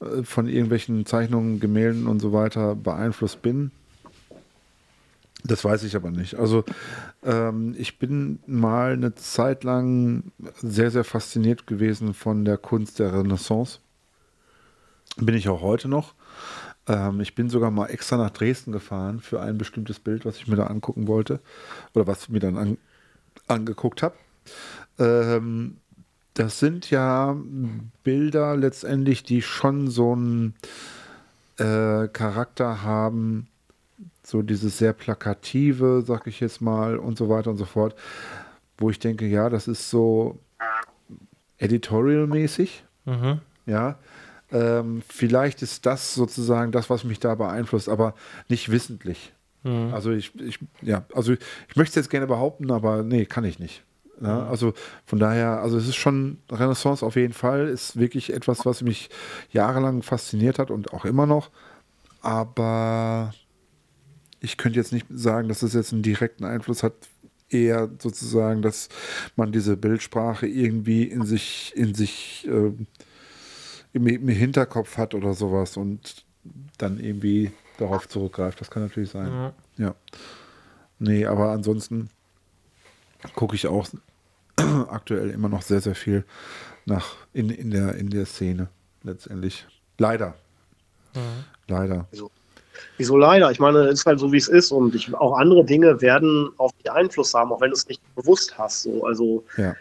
äh, 0.00 0.22
von 0.22 0.48
irgendwelchen 0.48 1.06
Zeichnungen, 1.06 1.60
Gemälden 1.60 2.06
und 2.06 2.20
so 2.20 2.32
weiter 2.32 2.74
beeinflusst 2.74 3.42
bin. 3.42 3.70
Das 5.44 5.64
weiß 5.64 5.82
ich 5.84 5.96
aber 5.96 6.10
nicht. 6.10 6.36
Also 6.36 6.64
ähm, 7.24 7.74
ich 7.76 7.98
bin 7.98 8.38
mal 8.46 8.92
eine 8.92 9.14
Zeit 9.14 9.64
lang 9.64 10.32
sehr, 10.60 10.90
sehr 10.90 11.04
fasziniert 11.04 11.66
gewesen 11.66 12.14
von 12.14 12.44
der 12.44 12.58
Kunst 12.58 12.98
der 12.98 13.12
Renaissance. 13.12 13.80
Bin 15.16 15.34
ich 15.34 15.48
auch 15.48 15.60
heute 15.60 15.88
noch. 15.88 16.14
Ähm, 16.86 17.20
ich 17.20 17.34
bin 17.34 17.50
sogar 17.50 17.70
mal 17.70 17.86
extra 17.86 18.16
nach 18.16 18.30
Dresden 18.30 18.72
gefahren 18.72 19.20
für 19.20 19.40
ein 19.40 19.58
bestimmtes 19.58 19.98
Bild, 19.98 20.24
was 20.24 20.36
ich 20.36 20.46
mir 20.46 20.56
da 20.56 20.66
angucken 20.66 21.08
wollte. 21.08 21.40
Oder 21.94 22.06
was 22.06 22.22
ich 22.22 22.28
mir 22.28 22.40
dann 22.40 22.56
an, 22.56 22.78
angeguckt 23.48 24.02
habe. 24.02 24.14
Ähm, 24.98 25.78
das 26.34 26.58
sind 26.60 26.88
ja 26.90 27.36
Bilder 28.04 28.56
letztendlich, 28.56 29.22
die 29.22 29.42
schon 29.42 29.88
so 29.88 30.12
einen 30.12 30.54
äh, 31.58 32.08
Charakter 32.08 32.82
haben, 32.82 33.48
so 34.24 34.42
dieses 34.42 34.78
sehr 34.78 34.92
plakative, 34.92 36.02
sag 36.06 36.26
ich 36.26 36.40
jetzt 36.40 36.60
mal, 36.60 36.96
und 36.96 37.18
so 37.18 37.28
weiter 37.28 37.50
und 37.50 37.56
so 37.56 37.64
fort, 37.64 37.94
wo 38.78 38.90
ich 38.90 38.98
denke, 38.98 39.26
ja, 39.26 39.48
das 39.48 39.68
ist 39.68 39.90
so 39.90 40.38
editorial-mäßig, 41.58 42.84
Mhm. 43.04 43.40
ja. 43.66 43.96
Ähm, 44.52 45.02
vielleicht 45.08 45.62
ist 45.62 45.86
das 45.86 46.14
sozusagen 46.14 46.72
das, 46.72 46.90
was 46.90 47.04
mich 47.04 47.18
da 47.18 47.34
beeinflusst, 47.34 47.88
aber 47.88 48.14
nicht 48.48 48.70
wissentlich. 48.70 49.32
Mhm. 49.62 49.94
Also 49.94 50.10
ich, 50.10 50.38
ich, 50.40 50.58
ja, 50.82 51.04
also 51.14 51.32
ich 51.32 51.76
möchte 51.76 51.90
es 51.98 52.04
jetzt 52.04 52.10
gerne 52.10 52.26
behaupten, 52.26 52.70
aber 52.70 53.02
nee, 53.02 53.24
kann 53.24 53.44
ich 53.44 53.58
nicht. 53.58 53.82
Ja, 54.20 54.46
also 54.46 54.72
von 55.04 55.18
daher, 55.18 55.60
also 55.62 55.76
es 55.78 55.88
ist 55.88 55.96
schon 55.96 56.38
Renaissance 56.50 57.04
auf 57.04 57.16
jeden 57.16 57.32
Fall, 57.32 57.66
ist 57.66 57.98
wirklich 57.98 58.32
etwas, 58.32 58.64
was 58.64 58.82
mich 58.82 59.10
jahrelang 59.50 60.02
fasziniert 60.02 60.60
hat 60.60 60.70
und 60.70 60.92
auch 60.92 61.04
immer 61.04 61.26
noch. 61.26 61.50
Aber 62.20 63.32
ich 64.42 64.56
könnte 64.56 64.78
jetzt 64.78 64.92
nicht 64.92 65.06
sagen, 65.08 65.48
dass 65.48 65.62
es 65.62 65.72
jetzt 65.72 65.92
einen 65.92 66.02
direkten 66.02 66.44
Einfluss 66.44 66.82
hat, 66.82 66.94
eher 67.48 67.90
sozusagen, 67.98 68.62
dass 68.62 68.88
man 69.36 69.52
diese 69.52 69.76
Bildsprache 69.76 70.46
irgendwie 70.46 71.04
in 71.04 71.24
sich, 71.24 71.72
in 71.76 71.94
sich 71.94 72.46
äh, 72.48 72.72
im, 73.92 74.06
im 74.06 74.28
Hinterkopf 74.28 74.96
hat 74.96 75.14
oder 75.14 75.34
sowas 75.34 75.76
und 75.76 76.24
dann 76.78 76.98
irgendwie 76.98 77.52
darauf 77.78 78.08
zurückgreift. 78.08 78.60
Das 78.60 78.70
kann 78.70 78.82
natürlich 78.82 79.10
sein. 79.10 79.28
Ja. 79.28 79.52
Ja. 79.76 79.94
Nee, 80.98 81.26
aber 81.26 81.50
ansonsten 81.50 82.08
gucke 83.34 83.54
ich 83.54 83.66
auch 83.66 83.88
aktuell 84.56 85.30
immer 85.30 85.48
noch 85.48 85.62
sehr, 85.62 85.80
sehr 85.80 85.94
viel 85.94 86.24
nach 86.84 87.16
in, 87.32 87.50
in, 87.50 87.70
der, 87.70 87.94
in 87.96 88.10
der 88.10 88.26
Szene 88.26 88.68
letztendlich. 89.02 89.66
Leider. 89.98 90.34
Leider. 91.68 92.08
Wieso 92.96 93.16
leider? 93.16 93.50
Ich 93.50 93.58
meine, 93.60 93.80
es 93.88 94.00
ist 94.00 94.06
halt 94.06 94.18
so, 94.20 94.32
wie 94.32 94.36
es 94.38 94.48
ist 94.48 94.70
und 94.72 94.94
ich, 94.94 95.12
auch 95.14 95.36
andere 95.38 95.64
Dinge 95.64 96.00
werden 96.00 96.50
auf 96.58 96.72
dich 96.74 96.90
Einfluss 96.90 97.34
haben, 97.34 97.52
auch 97.52 97.60
wenn 97.60 97.70
du 97.70 97.76
es 97.76 97.86
nicht 97.88 98.02
bewusst 98.14 98.56
hast. 98.58 98.82
So. 98.82 99.04
Also 99.04 99.44
Ja. 99.56 99.74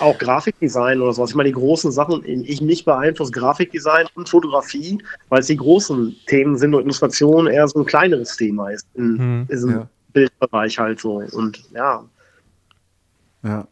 auch 0.00 0.18
Grafikdesign 0.18 1.00
oder 1.00 1.12
sowas. 1.12 1.30
Ich 1.30 1.36
meine, 1.36 1.48
die 1.48 1.54
großen 1.54 1.92
Sachen, 1.92 2.24
ich 2.24 2.60
mich 2.60 2.84
beeinflusst 2.84 3.32
Grafikdesign 3.32 4.06
und 4.14 4.28
Fotografie, 4.28 4.98
weil 5.28 5.40
es 5.40 5.46
die 5.46 5.56
großen 5.56 6.16
Themen 6.26 6.56
sind 6.58 6.74
und 6.74 6.82
Illustration 6.82 7.46
eher 7.46 7.68
so 7.68 7.80
ein 7.80 7.86
kleineres 7.86 8.36
Thema 8.36 8.70
ist 8.70 8.86
in 8.94 9.18
Hm, 9.18 9.46
diesem 9.50 9.70
ja. 9.70 9.88
Bildbereich 10.12 10.78
halt 10.78 11.00
so. 11.00 11.22
Und 11.32 11.62
ja, 11.72 12.04
Ja. 13.42 13.68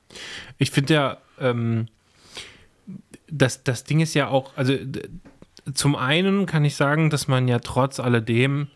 Ich 0.58 0.70
finde 0.70 0.94
ja, 0.94 1.18
ähm, 1.40 1.88
das, 3.26 3.64
das 3.64 3.84
Ding 3.84 4.00
ist 4.00 4.14
ja 4.14 4.28
auch, 4.28 4.56
also 4.56 4.74
zum 5.72 5.96
einen 5.96 6.46
kann 6.46 6.64
ich 6.64 6.76
sagen, 6.76 7.10
dass 7.10 7.28
man 7.28 7.48
ja 7.48 7.58
trotz 7.58 8.00
alledem 8.00 8.68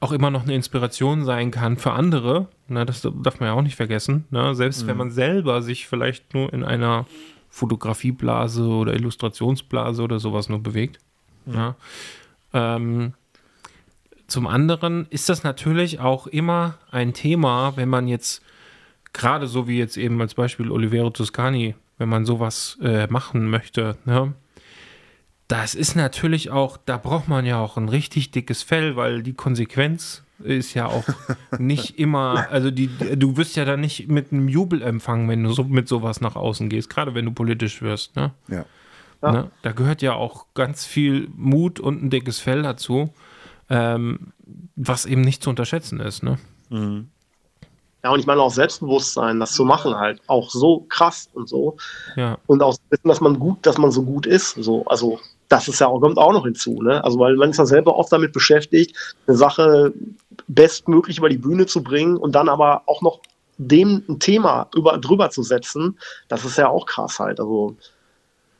auch 0.00 0.12
immer 0.12 0.30
noch 0.30 0.42
eine 0.42 0.54
Inspiration 0.54 1.24
sein 1.24 1.50
kann 1.50 1.76
für 1.76 1.92
andere. 1.92 2.48
Ne, 2.68 2.84
das 2.84 3.02
darf 3.02 3.38
man 3.38 3.48
ja 3.48 3.52
auch 3.52 3.62
nicht 3.62 3.76
vergessen. 3.76 4.24
Ne? 4.30 4.54
Selbst 4.54 4.86
wenn 4.86 4.96
man 4.96 5.10
selber 5.10 5.62
sich 5.62 5.86
vielleicht 5.86 6.34
nur 6.34 6.52
in 6.52 6.64
einer 6.64 7.06
Fotografieblase 7.50 8.66
oder 8.66 8.94
Illustrationsblase 8.94 10.02
oder 10.02 10.18
sowas 10.18 10.48
nur 10.48 10.62
bewegt. 10.62 10.98
Ja. 11.46 11.76
Ähm, 12.52 13.14
zum 14.26 14.46
anderen 14.46 15.06
ist 15.10 15.28
das 15.28 15.44
natürlich 15.44 16.00
auch 16.00 16.26
immer 16.26 16.78
ein 16.90 17.12
Thema, 17.12 17.76
wenn 17.76 17.88
man 17.88 18.08
jetzt 18.08 18.42
gerade 19.12 19.46
so 19.46 19.68
wie 19.68 19.78
jetzt 19.78 19.96
eben 19.96 20.20
als 20.20 20.34
Beispiel 20.34 20.70
Olivero 20.70 21.10
Toscani, 21.10 21.74
wenn 21.98 22.08
man 22.08 22.24
sowas 22.24 22.78
äh, 22.82 23.06
machen 23.08 23.50
möchte, 23.50 23.96
ne? 24.04 24.32
Das 25.48 25.74
ist 25.74 25.96
natürlich 25.96 26.50
auch, 26.50 26.76
da 26.76 26.96
braucht 26.96 27.28
man 27.28 27.44
ja 27.44 27.58
auch 27.58 27.76
ein 27.76 27.88
richtig 27.88 28.30
dickes 28.30 28.62
Fell, 28.62 28.96
weil 28.96 29.22
die 29.22 29.34
Konsequenz 29.34 30.22
ist 30.38 30.74
ja 30.74 30.86
auch 30.86 31.04
nicht 31.58 31.98
immer, 31.98 32.48
also 32.50 32.70
die, 32.70 32.88
du 33.16 33.36
wirst 33.36 33.56
ja 33.56 33.64
dann 33.64 33.80
nicht 33.80 34.08
mit 34.08 34.32
einem 34.32 34.48
Jubel 34.48 34.82
empfangen, 34.82 35.28
wenn 35.28 35.44
du 35.44 35.52
so 35.52 35.64
mit 35.64 35.88
sowas 35.88 36.20
nach 36.20 36.36
außen 36.36 36.68
gehst, 36.68 36.90
gerade 36.90 37.14
wenn 37.14 37.26
du 37.26 37.32
politisch 37.32 37.82
wirst, 37.82 38.16
ne? 38.16 38.32
Ja. 38.48 38.64
Ja. 39.22 39.32
Ne? 39.32 39.50
Da 39.62 39.72
gehört 39.72 40.02
ja 40.02 40.14
auch 40.14 40.46
ganz 40.54 40.84
viel 40.84 41.28
Mut 41.36 41.78
und 41.78 42.02
ein 42.02 42.10
dickes 42.10 42.40
Fell 42.40 42.62
dazu, 42.62 43.12
ähm, 43.70 44.32
was 44.74 45.06
eben 45.06 45.20
nicht 45.20 45.42
zu 45.42 45.50
unterschätzen 45.50 46.00
ist, 46.00 46.22
ne? 46.22 46.38
Ja, 48.04 48.10
und 48.10 48.18
ich 48.18 48.26
meine 48.26 48.42
auch 48.42 48.50
Selbstbewusstsein, 48.50 49.38
das 49.38 49.52
zu 49.52 49.64
machen 49.64 49.94
halt, 49.94 50.20
auch 50.26 50.50
so 50.50 50.84
krass 50.88 51.28
und 51.34 51.48
so. 51.48 51.76
Ja. 52.16 52.38
und 52.46 52.62
auch 52.62 52.76
wissen, 52.90 53.08
dass 53.08 53.20
man 53.20 53.38
gut, 53.38 53.64
dass 53.64 53.78
man 53.78 53.90
so 53.90 54.02
gut 54.02 54.26
ist. 54.26 54.56
So, 54.58 54.84
also 54.86 55.20
das 55.48 55.68
ist 55.68 55.80
ja 55.80 55.86
auch, 55.86 56.00
kommt 56.00 56.18
auch 56.18 56.32
noch 56.32 56.44
hinzu, 56.44 56.82
ne? 56.82 57.04
Also 57.04 57.18
weil 57.18 57.36
man 57.36 57.50
ist 57.50 57.58
ja 57.58 57.66
selber 57.66 57.96
oft 57.96 58.12
damit 58.12 58.32
beschäftigt, 58.32 58.96
eine 59.26 59.36
Sache 59.36 59.92
bestmöglich 60.48 61.18
über 61.18 61.28
die 61.28 61.38
Bühne 61.38 61.66
zu 61.66 61.82
bringen 61.82 62.16
und 62.16 62.32
dann 62.32 62.48
aber 62.48 62.82
auch 62.86 63.02
noch 63.02 63.20
dem 63.58 64.02
ein 64.08 64.18
Thema 64.18 64.68
über, 64.74 64.98
drüber 64.98 65.30
zu 65.30 65.42
setzen, 65.42 65.98
das 66.28 66.44
ist 66.44 66.58
ja 66.58 66.68
auch 66.68 66.86
krass 66.86 67.20
halt. 67.20 67.38
Also 67.38 67.76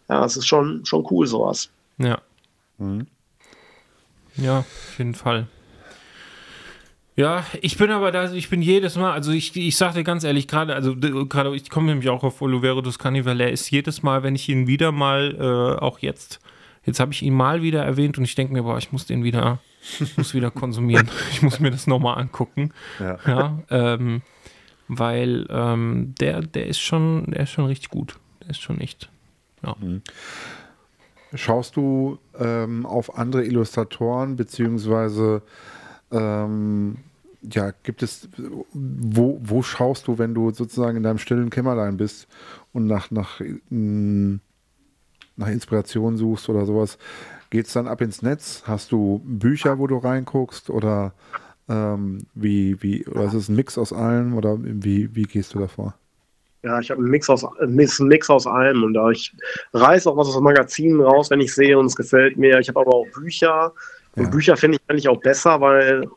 ja, 0.08 0.20
das 0.20 0.36
ist 0.36 0.46
schon, 0.46 0.84
schon 0.84 1.06
cool, 1.10 1.26
sowas. 1.26 1.70
Ja. 1.98 2.20
Mhm. 2.78 3.06
Ja, 4.36 4.60
auf 4.60 4.98
jeden 4.98 5.14
Fall. 5.14 5.46
Ja, 7.14 7.44
ich 7.60 7.76
bin 7.76 7.90
aber 7.90 8.10
da, 8.10 8.32
ich 8.32 8.48
bin 8.48 8.62
jedes 8.62 8.96
Mal, 8.96 9.12
also 9.12 9.32
ich, 9.32 9.54
ich 9.54 9.76
sag 9.76 9.92
dir 9.92 10.02
ganz 10.02 10.24
ehrlich, 10.24 10.48
gerade, 10.48 10.74
also 10.74 10.96
gerade, 10.96 11.54
ich 11.54 11.68
komme 11.68 11.88
nämlich 11.88 12.08
auch 12.08 12.24
auf 12.24 12.40
Olivero 12.40 12.80
dos 12.80 12.98
Carnival, 12.98 13.38
er 13.38 13.52
ist 13.52 13.70
jedes 13.70 14.02
Mal, 14.02 14.22
wenn 14.22 14.34
ich 14.34 14.48
ihn 14.48 14.66
wieder 14.66 14.92
mal, 14.92 15.36
äh, 15.38 15.82
auch 15.82 15.98
jetzt, 15.98 16.40
jetzt 16.84 17.00
habe 17.00 17.12
ich 17.12 17.22
ihn 17.22 17.34
mal 17.34 17.60
wieder 17.60 17.84
erwähnt 17.84 18.16
und 18.16 18.24
ich 18.24 18.34
denke 18.34 18.54
mir, 18.54 18.62
boah, 18.62 18.78
ich 18.78 18.92
muss 18.92 19.04
den 19.04 19.24
wieder, 19.24 19.58
ich 20.00 20.16
muss 20.16 20.32
wieder 20.32 20.50
konsumieren. 20.50 21.10
ich 21.32 21.42
muss 21.42 21.60
mir 21.60 21.70
das 21.70 21.86
nochmal 21.86 22.18
angucken. 22.18 22.72
Ja. 22.98 23.18
Ja, 23.26 23.58
ähm, 23.68 24.22
weil 24.88 25.46
ähm, 25.50 26.14
der, 26.18 26.40
der 26.40 26.66
ist 26.66 26.80
schon, 26.80 27.30
der 27.30 27.42
ist 27.42 27.50
schon 27.50 27.66
richtig 27.66 27.90
gut. 27.90 28.18
Der 28.42 28.50
ist 28.50 28.62
schon 28.62 28.80
echt. 28.80 29.10
Ja. 29.62 29.76
Schaust 31.34 31.76
du 31.76 32.18
ähm, 32.38 32.84
auf 32.86 33.16
andere 33.16 33.44
Illustratoren, 33.44 34.36
beziehungsweise 34.36 35.42
ähm, 36.12 36.96
ja, 37.42 37.72
gibt 37.82 38.02
es, 38.02 38.28
wo, 38.72 39.40
wo 39.42 39.62
schaust 39.62 40.06
du, 40.06 40.18
wenn 40.18 40.34
du 40.34 40.50
sozusagen 40.50 40.96
in 40.96 41.02
deinem 41.02 41.18
stillen 41.18 41.50
Kämmerlein 41.50 41.96
bist 41.96 42.28
und 42.72 42.86
nach, 42.86 43.10
nach, 43.10 43.40
mh, 43.70 44.38
nach 45.36 45.48
Inspiration 45.48 46.16
suchst 46.16 46.48
oder 46.48 46.66
sowas? 46.66 46.98
Geht 47.50 47.66
es 47.66 47.72
dann 47.72 47.88
ab 47.88 48.00
ins 48.00 48.22
Netz? 48.22 48.62
Hast 48.66 48.92
du 48.92 49.20
Bücher, 49.24 49.78
wo 49.78 49.86
du 49.86 49.98
reinguckst 49.98 50.70
oder 50.70 51.12
ähm, 51.68 52.18
wie, 52.34 52.80
wie, 52.82 53.06
oder 53.06 53.24
ist 53.24 53.34
es 53.34 53.48
ein 53.48 53.56
Mix 53.56 53.76
aus 53.76 53.92
allem 53.92 54.34
oder 54.34 54.56
wie, 54.60 55.14
wie 55.14 55.24
gehst 55.24 55.54
du 55.54 55.58
davor? 55.58 55.94
Ja, 56.62 56.78
ich 56.78 56.90
habe 56.90 57.00
einen 57.00 57.10
Mix 57.10 57.28
aus, 57.28 57.44
einen 57.44 57.74
Mix 57.74 58.30
aus 58.30 58.46
allem 58.46 58.84
und 58.84 58.94
da 58.94 59.10
ich 59.10 59.34
reiße 59.72 60.08
auch 60.08 60.16
was 60.16 60.28
aus 60.28 60.40
Magazinen 60.40 61.00
raus, 61.00 61.28
wenn 61.30 61.40
ich 61.40 61.52
sehe 61.52 61.76
und 61.76 61.86
es 61.86 61.96
gefällt 61.96 62.36
mir. 62.36 62.60
Ich 62.60 62.68
habe 62.68 62.80
aber 62.80 62.94
auch 62.94 63.06
Bücher 63.14 63.72
und 64.16 64.24
Ja. 64.24 64.30
Bücher 64.30 64.56
finde 64.56 64.76
ich 64.76 64.82
eigentlich 64.90 65.08
auch 65.08 65.20
besser, 65.20 65.60
weil 65.60 66.08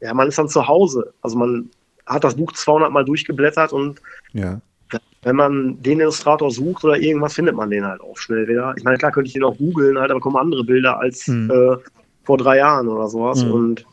ja, 0.00 0.14
man 0.14 0.28
ist 0.28 0.38
dann 0.38 0.48
zu 0.48 0.66
Hause. 0.66 1.12
Also 1.22 1.36
man 1.36 1.70
hat 2.06 2.24
das 2.24 2.36
Buch 2.36 2.52
200 2.52 2.90
Mal 2.90 3.04
durchgeblättert 3.04 3.72
und 3.72 4.00
Ja. 4.32 4.60
wenn 5.22 5.36
man 5.36 5.82
den 5.82 6.00
Illustrator 6.00 6.50
sucht 6.50 6.84
oder 6.84 6.96
irgendwas, 6.96 7.34
findet 7.34 7.54
man 7.56 7.70
den 7.70 7.84
halt 7.84 8.00
auch 8.00 8.16
schnell 8.16 8.46
wieder. 8.48 8.74
Ich 8.76 8.84
meine, 8.84 8.96
klar 8.96 9.10
könnte 9.12 9.28
ich 9.28 9.34
den 9.34 9.44
auch 9.44 9.56
googeln, 9.56 9.98
halt, 9.98 10.10
aber 10.10 10.20
kommen 10.20 10.36
andere 10.36 10.64
Bilder 10.64 10.98
als 10.98 11.26
Hm. 11.26 11.50
äh, 11.50 11.76
vor 12.24 12.38
drei 12.38 12.58
Jahren 12.58 12.88
oder 12.88 13.08
sowas. 13.08 13.42
Hm. 13.42 13.52
Und 13.52 13.86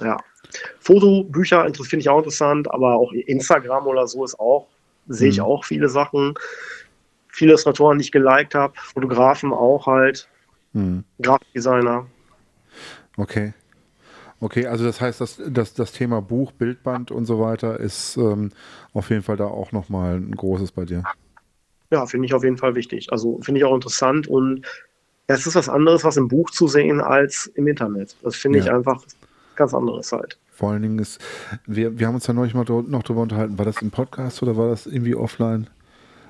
ja, 0.00 0.18
Fotobücher 0.80 1.64
finde 1.74 1.98
ich 2.00 2.08
auch 2.08 2.18
interessant, 2.18 2.70
aber 2.70 2.94
auch 2.94 3.12
Instagram 3.12 3.86
oder 3.86 4.06
so 4.06 4.24
ist 4.24 4.38
auch, 4.38 4.68
sehe 5.08 5.30
ich 5.30 5.38
Hm. 5.38 5.44
auch 5.44 5.64
viele 5.64 5.88
Sachen. 5.88 6.34
Viele 7.28 7.52
Illustratoren, 7.52 7.98
die 7.98 8.04
ich 8.04 8.12
geliked 8.12 8.54
habe, 8.54 8.74
Fotografen 8.76 9.52
auch 9.52 9.86
halt, 9.86 10.28
Hm. 10.74 11.02
Grafikdesigner. 11.22 12.06
Okay. 13.18 13.52
Okay, 14.40 14.66
also 14.66 14.84
das 14.84 15.00
heißt, 15.00 15.20
dass, 15.20 15.40
dass 15.48 15.74
das 15.74 15.92
Thema 15.92 16.22
Buch, 16.22 16.52
Bildband 16.52 17.10
und 17.10 17.24
so 17.24 17.40
weiter 17.40 17.80
ist 17.80 18.16
ähm, 18.16 18.50
auf 18.92 19.10
jeden 19.10 19.22
Fall 19.22 19.36
da 19.36 19.46
auch 19.46 19.72
nochmal 19.72 20.16
ein 20.16 20.34
großes 20.34 20.70
bei 20.72 20.84
dir. 20.84 21.02
Ja, 21.90 22.06
finde 22.06 22.26
ich 22.26 22.34
auf 22.34 22.44
jeden 22.44 22.56
Fall 22.56 22.74
wichtig. 22.76 23.10
Also 23.10 23.40
finde 23.42 23.58
ich 23.58 23.64
auch 23.64 23.74
interessant 23.74 24.28
und 24.28 24.64
ja, 25.28 25.34
es 25.34 25.46
ist 25.46 25.56
was 25.56 25.68
anderes, 25.68 26.04
was 26.04 26.16
im 26.16 26.28
Buch 26.28 26.50
zu 26.50 26.68
sehen 26.68 27.00
als 27.00 27.46
im 27.54 27.66
Internet. 27.66 28.16
Das 28.22 28.36
finde 28.36 28.60
ich 28.60 28.66
Ja. 28.66 28.76
einfach 28.76 29.02
ganz 29.56 29.74
anderes 29.74 30.12
halt. 30.12 30.38
Vor 30.52 30.70
allen 30.70 30.82
Dingen 30.82 30.98
ist, 30.98 31.20
wir, 31.66 31.98
wir 31.98 32.06
haben 32.06 32.14
uns 32.14 32.24
da 32.24 32.32
neulich 32.32 32.54
mal 32.54 32.64
noch 32.64 33.02
drüber 33.02 33.22
unterhalten, 33.22 33.58
war 33.58 33.64
das 33.64 33.82
im 33.82 33.90
Podcast 33.90 34.42
oder 34.42 34.56
war 34.56 34.68
das 34.68 34.86
irgendwie 34.86 35.14
offline? 35.16 35.68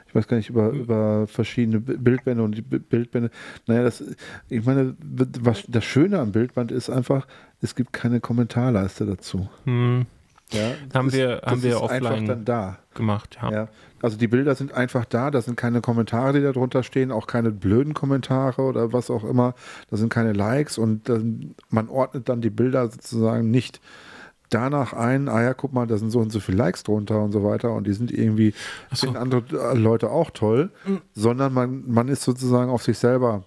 Ich 0.08 0.14
weiß 0.14 0.26
gar 0.26 0.36
nicht, 0.38 0.48
über, 0.50 0.70
über 0.70 1.26
verschiedene 1.26 1.80
Bi- 1.80 1.96
Bildbände 1.98 2.42
und 2.42 2.56
die 2.56 2.62
Bi- 2.62 2.78
Bildbände. 2.78 3.30
Naja, 3.66 3.82
das, 3.84 4.02
ich 4.48 4.64
meine, 4.64 4.96
was 5.00 5.64
das 5.68 5.84
Schöne 5.84 6.18
am 6.18 6.32
Bildband 6.32 6.72
ist 6.72 6.88
einfach, 6.90 7.26
es 7.60 7.74
gibt 7.74 7.92
keine 7.92 8.18
Kommentarleiste 8.20 9.04
dazu. 9.04 9.48
Hm, 9.64 10.06
Ja, 10.50 10.70
Haben 10.94 11.08
das 11.08 11.14
wir- 11.14 11.36
ist, 11.36 11.42
haben 11.46 11.62
wir 11.62 11.70
ist 11.76 11.82
einfach 11.82 12.10
offline 12.10 12.26
dann 12.26 12.44
da. 12.46 12.78
gemacht, 12.94 13.36
ja. 13.42 13.52
Ja, 13.52 13.68
also 14.00 14.16
die 14.16 14.28
Bilder 14.28 14.54
sind 14.54 14.72
einfach 14.72 15.04
da, 15.04 15.30
da 15.30 15.42
sind 15.42 15.56
keine 15.58 15.82
Kommentare, 15.82 16.32
die 16.32 16.40
da 16.42 16.52
drunter 16.52 16.82
stehen, 16.82 17.12
auch 17.12 17.26
keine 17.26 17.50
blöden 17.50 17.92
Kommentare 17.92 18.62
oder 18.62 18.94
was 18.94 19.10
auch 19.10 19.24
immer. 19.24 19.54
Da 19.90 19.98
sind 19.98 20.08
keine 20.08 20.32
Likes 20.32 20.78
und 20.78 21.08
dann, 21.10 21.54
man 21.68 21.90
ordnet 21.90 22.30
dann 22.30 22.40
die 22.40 22.48
Bilder 22.50 22.88
sozusagen 22.88 23.50
nicht 23.50 23.80
danach 24.50 24.92
ein, 24.92 25.28
ah 25.28 25.42
ja, 25.42 25.54
guck 25.54 25.72
mal, 25.72 25.86
da 25.86 25.98
sind 25.98 26.10
so 26.10 26.20
und 26.20 26.30
so 26.32 26.40
viele 26.40 26.58
Likes 26.58 26.82
drunter 26.82 27.20
und 27.22 27.32
so 27.32 27.44
weiter 27.44 27.72
und 27.72 27.86
die 27.86 27.92
sind 27.92 28.10
irgendwie, 28.10 28.54
so. 28.92 29.06
finden 29.06 29.16
andere 29.16 29.42
äh, 29.72 29.76
Leute 29.76 30.10
auch 30.10 30.30
toll, 30.30 30.70
sondern 31.14 31.52
man, 31.52 31.84
man 31.86 32.08
ist 32.08 32.22
sozusagen 32.22 32.70
auf 32.70 32.82
sich 32.82 32.98
selber, 32.98 33.44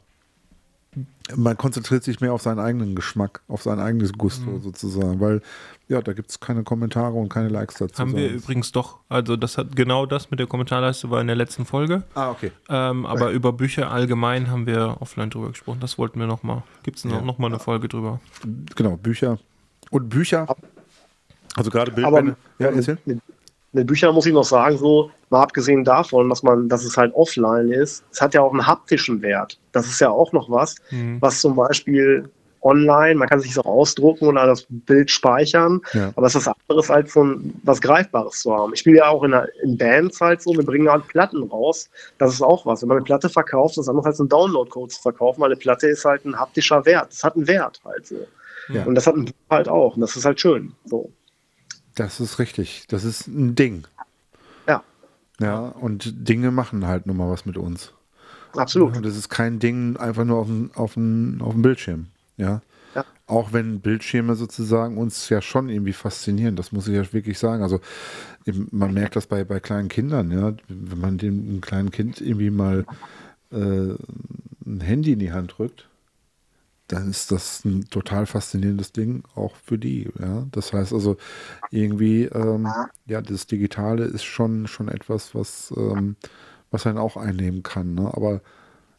man 1.36 1.58
konzentriert 1.58 2.04
sich 2.04 2.20
mehr 2.20 2.34
auf 2.34 2.42
seinen 2.42 2.60
eigenen 2.60 2.96
Geschmack, 2.96 3.42
auf 3.48 3.64
sein 3.64 3.80
eigenes 3.80 4.14
Gusto 4.14 4.60
sozusagen, 4.60 5.20
weil 5.20 5.42
ja, 5.88 6.02
da 6.02 6.14
gibt 6.14 6.30
es 6.30 6.40
keine 6.40 6.64
Kommentare 6.64 7.14
und 7.14 7.30
keine 7.30 7.50
Likes 7.50 7.76
dazu. 7.76 8.00
Haben 8.00 8.16
wir 8.16 8.30
übrigens 8.30 8.72
doch, 8.72 9.00
also 9.10 9.36
das 9.36 9.58
hat 9.58 9.76
genau 9.76 10.06
das 10.06 10.32
mit 10.32 10.40
der 10.40 10.48
Kommentarleiste 10.48 11.10
war 11.10 11.20
in 11.20 11.28
der 11.28 11.36
letzten 11.36 11.66
Folge. 11.66 12.04
Ah, 12.16 12.32
okay. 12.32 12.52
Ähm, 12.70 13.06
aber 13.06 13.32
über 13.32 13.52
Bücher 13.54 13.92
allgemein 13.92 14.50
haben 14.50 14.66
wir 14.68 14.98
offline 15.00 15.30
drüber 15.30 15.50
gesprochen. 15.50 15.80
Das 15.82 15.98
wollten 15.98 16.20
wir 16.20 16.28
nochmal. 16.28 16.64
Gibt 16.84 16.98
es 16.98 17.06
noch, 17.06 17.20
Ja. 17.20 17.22
noch 17.22 17.40
mal 17.40 17.48
eine 17.48 17.60
Folge 17.60 17.88
drüber? 17.90 18.20
Genau, 18.76 18.96
Bücher. 18.98 19.38
Und 19.90 20.08
Bücher, 20.10 20.48
also 21.56 21.70
gerade 21.70 21.92
Aber 22.04 22.22
Bildbände. 22.22 22.36
Ja, 22.60 22.68
erzähl. 22.70 22.98
mit, 23.06 23.20
mit 23.74 23.88
Büchern 23.88 24.14
muss 24.14 24.26
ich 24.26 24.34
noch 24.34 24.44
sagen, 24.44 24.78
so, 24.78 25.12
mal 25.30 25.44
abgesehen 25.44 25.84
davon, 25.84 26.30
dass 26.30 26.44
man, 26.44 26.68
dass 26.70 26.84
es 26.84 26.98
halt 26.98 27.14
offline 27.16 27.72
ist, 27.72 28.04
es 28.12 28.22
hat 28.22 28.34
ja 28.34 28.42
auch 28.42 28.52
einen 28.52 28.68
haptischen 28.68 29.22
Wert. 29.22 29.60
Das 29.72 29.88
ist 29.88 30.02
ja 30.02 30.10
auch 30.10 30.32
noch 30.34 30.50
was, 30.50 30.76
Hm. 30.90 31.18
was 31.22 31.40
zum 31.42 31.56
Beispiel 31.56 32.30
online, 32.64 33.16
man 33.16 33.28
kann 33.28 33.40
sich 33.40 33.58
auch 33.58 33.66
ausdrucken 33.66 34.28
oder 34.28 34.46
das 34.46 34.68
Bild 34.70 35.10
speichern, 35.10 35.82
Ja. 35.94 36.12
aber 36.16 36.28
es 36.28 36.36
ist 36.36 36.46
was 36.46 36.54
anderes 36.68 36.92
als 36.92 37.14
so 37.14 37.24
ein, 37.24 37.60
was 37.64 37.82
Greifbares 37.82 38.42
zu 38.42 38.54
haben. 38.56 38.74
Ich 38.74 38.82
spiele 38.82 38.98
ja 38.98 39.08
auch 39.08 39.24
in, 39.24 39.34
einer, 39.34 39.48
in 39.64 39.78
Bands 39.78 40.22
halt 40.22 40.44
so, 40.44 40.52
wir 40.52 40.64
bringen 40.64 40.88
halt 40.88 41.08
Platten 41.08 41.42
raus. 41.42 41.90
Das 42.20 42.34
ist 42.34 42.42
auch 42.44 42.66
was. 42.68 42.82
Wenn 42.84 42.90
man 42.90 42.98
eine 42.98 43.04
Platte 43.06 43.30
verkauft, 43.30 43.72
ist 43.72 43.78
das 43.78 43.90
anders 43.90 44.06
als 44.06 44.20
einen 44.20 44.30
Download-Code 44.30 44.94
zu 44.94 45.02
verkaufen, 45.02 45.42
weil 45.42 45.48
eine 45.50 45.56
Platte 45.56 45.88
ist 45.88 46.06
halt 46.06 46.24
ein 46.24 46.40
haptischer 46.40 46.86
Wert. 46.86 47.08
Das 47.10 47.24
hat 47.24 47.36
einen 47.36 47.48
Wert 47.48 47.82
halt 47.84 48.06
so. 48.06 48.28
Ja. 48.70 48.84
Und 48.84 48.94
das 48.94 49.08
hat 49.08 49.16
ein 49.16 49.26
Buch 49.26 49.34
halt 49.50 49.68
auch. 49.68 49.96
Und 49.96 50.02
das 50.02 50.16
ist 50.16 50.26
halt 50.26 50.40
schön. 50.40 50.72
So. 50.86 51.10
Das 51.96 52.20
ist 52.20 52.40
richtig. 52.40 52.86
Das 52.90 53.04
ist 53.04 53.28
ein 53.28 53.56
Ding. 53.56 53.86
Ja, 54.68 54.84
Ja, 55.40 55.60
und 55.68 56.28
Dinge 56.28 56.52
machen 56.52 56.88
halt 56.88 57.06
nun 57.08 57.18
mal 57.18 57.30
was 57.30 57.46
mit 57.46 57.58
uns. 57.58 57.94
absolut. 58.56 58.96
Und 58.96 59.06
das 59.06 59.16
ist 59.18 59.30
kein 59.30 59.60
Ding 59.60 59.98
einfach 59.98 60.26
nur 60.26 60.38
auf 60.40 60.48
dem, 60.48 60.72
auf 60.76 60.94
dem, 60.96 61.42
auf 61.42 61.54
dem 61.54 61.62
Bildschirm. 61.62 62.08
Ja. 62.38 62.62
Ja. 62.96 63.06
Auch 63.26 63.54
wenn 63.54 63.80
Bildschirme 63.80 64.36
sozusagen 64.36 64.98
uns 64.98 65.30
ja 65.30 65.42
schon 65.42 65.70
irgendwie 65.70 65.94
faszinieren, 65.94 66.58
das 66.58 66.72
muss 66.74 66.88
ich 66.88 66.96
ja 66.96 67.14
wirklich 67.14 67.40
sagen. 67.40 67.64
Also 67.64 67.80
man 68.72 68.94
merkt 68.94 69.16
das 69.16 69.28
bei, 69.28 69.44
bei 69.46 69.60
kleinen 69.62 69.88
Kindern, 69.88 70.32
ja, 70.32 70.54
wenn 70.68 71.00
man 71.00 71.18
dem 71.18 71.40
einem 71.48 71.62
kleinen 71.62 71.92
Kind 71.92 72.20
irgendwie 72.20 72.50
mal 72.50 72.86
äh, 73.52 73.96
ein 74.66 74.82
Handy 74.82 75.14
in 75.14 75.20
die 75.20 75.32
Hand 75.32 75.56
drückt, 75.58 75.88
dann 76.92 77.10
ist 77.10 77.32
das 77.32 77.64
ein 77.64 77.86
total 77.90 78.26
faszinierendes 78.26 78.92
Ding, 78.92 79.24
auch 79.36 79.56
für 79.56 79.78
die. 79.78 80.10
Ja? 80.20 80.46
Das 80.52 80.74
heißt 80.74 80.94
also, 80.94 81.18
irgendwie, 81.70 82.24
ähm, 82.26 82.68
ja, 83.06 83.22
das 83.22 83.48
Digitale 83.48 84.06
ist 84.06 84.24
schon, 84.24 84.68
schon 84.68 84.90
etwas, 84.90 85.34
was, 85.34 85.74
ähm, 85.78 86.16
was 86.70 86.86
einen 86.86 86.98
auch 86.98 87.18
einnehmen 87.18 87.64
kann. 87.64 87.94
Ne? 87.96 88.12
Aber 88.14 88.42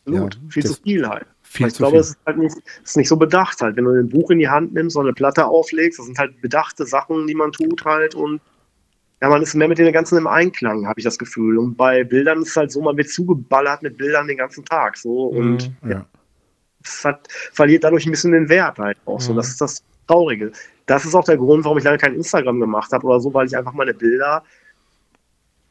Absolut. 0.07 0.35
ja, 0.35 0.41
viel 0.49 0.67
zu 0.67 0.75
viel 0.83 1.07
halt. 1.09 1.27
viel 1.43 1.67
ich 1.69 1.75
glaube, 1.75 1.93
viel. 1.93 2.01
es 2.01 2.11
ist 2.11 2.19
halt 2.27 2.39
nicht, 2.39 2.57
es 2.83 2.91
ist 2.91 2.97
nicht 2.97 3.09
so 3.09 3.17
bedacht 3.17 3.61
halt. 3.61 3.77
Wenn 3.77 3.85
du 3.85 3.91
ein 3.93 4.09
Buch 4.09 4.31
in 4.31 4.39
die 4.39 4.49
Hand 4.49 4.73
nimmst 4.73 4.97
und 4.97 5.05
eine 5.05 5.13
Platte 5.15 5.47
auflegst, 5.47 5.99
das 5.99 6.07
sind 6.07 6.19
halt 6.19 6.41
bedachte 6.41 6.87
Sachen, 6.87 7.27
die 7.27 7.35
man 7.35 7.53
tut 7.53 7.85
halt 7.85 8.15
und 8.15 8.41
ja, 9.21 9.29
man 9.29 9.43
ist 9.43 9.55
mehr 9.55 9.69
mit 9.69 9.79
den 9.79 9.93
ganzen 9.93 10.19
im 10.19 10.27
Einklang, 10.27 10.87
habe 10.89 10.99
ich 10.99 11.05
das 11.05 11.17
Gefühl. 11.19 11.57
Und 11.59 11.77
bei 11.77 12.03
Bildern 12.03 12.43
ist 12.43 12.49
es 12.51 12.57
halt 12.57 12.73
so, 12.73 12.83
man 12.83 12.97
wird 12.97 13.09
zugeballert 13.09 13.83
mit 13.83 13.97
Bildern 13.97 14.27
den 14.27 14.39
ganzen 14.39 14.65
Tag 14.65 14.97
so 14.97 15.27
und 15.27 15.73
Mhm. 15.83 15.91
ja. 15.91 16.07
Es 16.85 17.05
hat, 17.05 17.29
verliert 17.53 17.85
dadurch 17.85 18.07
ein 18.07 18.11
bisschen 18.11 18.33
den 18.33 18.49
Wert 18.49 18.79
halt 18.79 18.99
auch 19.05 19.21
so. 19.21 19.33
Mhm. 19.33 19.37
Das 19.37 19.49
ist 19.49 19.61
das 19.61 19.83
Traurige. 20.07 20.53
Das 20.87 21.05
ist 21.05 21.15
auch 21.15 21.25
der 21.25 21.37
Grund, 21.37 21.65
warum 21.65 21.79
ich 21.79 21.85
lange 21.85 21.99
kein 21.99 22.15
Instagram 22.15 22.59
gemacht 22.61 22.93
habe 22.93 23.07
oder 23.07 23.21
so, 23.21 23.33
weil 23.33 23.47
ich 23.47 23.57
einfach 23.57 23.73
meine 23.73 23.95
Bilder 23.95 24.43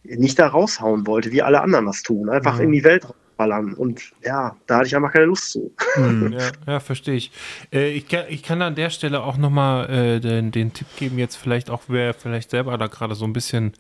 nicht 0.04 0.40
da 0.40 0.48
raushauen 0.48 1.06
wollte, 1.06 1.32
wie 1.32 1.42
alle 1.42 1.62
anderen 1.62 1.86
das 1.86 2.02
tun. 2.02 2.30
Einfach 2.30 2.56
Mhm. 2.58 2.64
in 2.64 2.72
die 2.72 2.84
Welt 2.84 3.06
ballern. 3.38 3.74
Und 3.74 4.02
ja, 4.24 4.56
da 4.68 4.78
hatte 4.78 4.88
ich 4.88 4.96
einfach 4.96 5.12
keine 5.14 5.26
Lust 5.26 5.52
zu. 5.52 5.72
Mhm. 5.96 6.34
Ja, 6.40 6.52
ja 6.66 6.80
verstehe 6.80 7.16
ich. 7.16 7.32
Äh, 7.72 7.92
ich, 7.92 8.08
kann, 8.08 8.26
ich 8.30 8.42
kann 8.44 8.62
an 8.62 8.76
der 8.76 8.90
Stelle 8.90 9.22
auch 9.24 9.38
nochmal 9.38 9.90
äh, 9.90 10.20
den, 10.20 10.52
den 10.52 10.74
Tipp 10.74 10.88
geben, 10.98 11.20
jetzt 11.20 11.36
vielleicht 11.36 11.70
auch, 11.70 11.84
wer 11.88 12.14
vielleicht 12.14 12.50
selber 12.52 12.78
da 12.78 12.88
gerade 12.88 13.16
so 13.16 13.26
ein 13.26 13.34
bisschen 13.34 13.74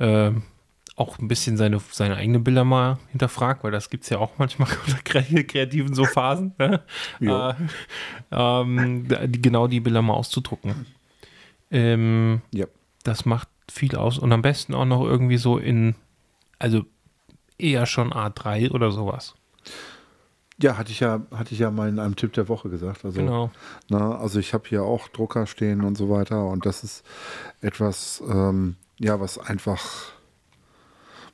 ähm, 0.00 0.42
auch 0.96 1.18
ein 1.18 1.26
bisschen 1.28 1.56
seine, 1.56 1.80
seine 1.90 2.16
eigenen 2.16 2.44
Bilder 2.44 2.64
mal 2.64 2.98
hinterfragt, 3.10 3.64
weil 3.64 3.72
das 3.72 3.90
gibt 3.90 4.04
es 4.04 4.10
ja 4.10 4.18
auch 4.18 4.32
manchmal 4.38 4.68
unter 4.86 4.98
kre- 5.00 5.44
kreativen 5.44 5.94
so 5.94 6.04
Phasen. 6.04 6.54
Ne? 6.58 6.82
Ja. 7.20 7.50
Äh, 7.50 7.54
ähm, 8.30 9.06
genau 9.42 9.66
die 9.66 9.80
Bilder 9.80 10.02
mal 10.02 10.14
auszudrucken. 10.14 10.86
Ähm, 11.70 12.42
Ja. 12.52 12.66
das 13.02 13.24
macht 13.24 13.48
viel 13.70 13.96
aus 13.96 14.18
und 14.18 14.32
am 14.32 14.42
besten 14.42 14.74
auch 14.74 14.84
noch 14.84 15.02
irgendwie 15.02 15.38
so 15.38 15.58
in, 15.58 15.94
also 16.58 16.84
eher 17.58 17.86
schon 17.86 18.12
A3 18.12 18.70
oder 18.70 18.90
sowas. 18.92 19.34
Ja, 20.62 20.76
hatte 20.76 20.92
ich 20.92 21.00
ja, 21.00 21.22
hatte 21.34 21.52
ich 21.54 21.58
ja 21.60 21.70
mal 21.72 21.88
in 21.88 21.98
einem 21.98 22.14
Tipp 22.14 22.32
der 22.34 22.48
Woche 22.48 22.68
gesagt. 22.68 23.04
Also, 23.04 23.18
Genau. 23.20 23.50
na, 23.88 24.16
also 24.16 24.38
ich 24.38 24.54
habe 24.54 24.68
hier 24.68 24.84
auch 24.84 25.08
Drucker 25.08 25.46
stehen 25.46 25.80
und 25.82 25.96
so 25.96 26.08
weiter 26.10 26.46
und 26.46 26.64
das 26.66 26.84
ist 26.84 27.04
etwas, 27.60 28.22
ähm, 28.28 28.76
ja, 29.00 29.18
was 29.18 29.38
einfach, 29.38 30.12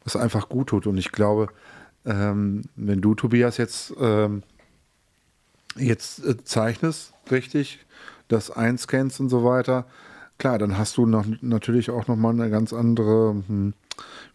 was 0.05 0.17
einfach 0.17 0.49
gut 0.49 0.69
tut. 0.69 0.87
Und 0.87 0.99
ich 0.99 1.13
glaube, 1.13 1.49
ähm, 2.05 2.63
wenn 2.77 3.01
du, 3.01 3.15
Tobias, 3.15 3.57
jetzt, 3.57 3.95
ähm, 4.01 4.43
jetzt 5.77 6.25
äh, 6.25 6.43
zeichnest, 6.45 7.13
richtig, 7.31 7.81
das 8.29 8.51
einscannst 8.51 9.21
und 9.21 9.29
so 9.29 9.45
weiter, 9.45 9.87
klar, 10.39 10.59
dann 10.59 10.79
hast 10.79 10.97
du 10.97 11.07
noch, 11.07 11.27
natürlich 11.43 11.91
auch 11.91 12.07
nochmal 12.07 12.33
eine 12.33 12.51
ganz 12.51 12.73
andere, 12.73 13.43
hm, 13.47 13.75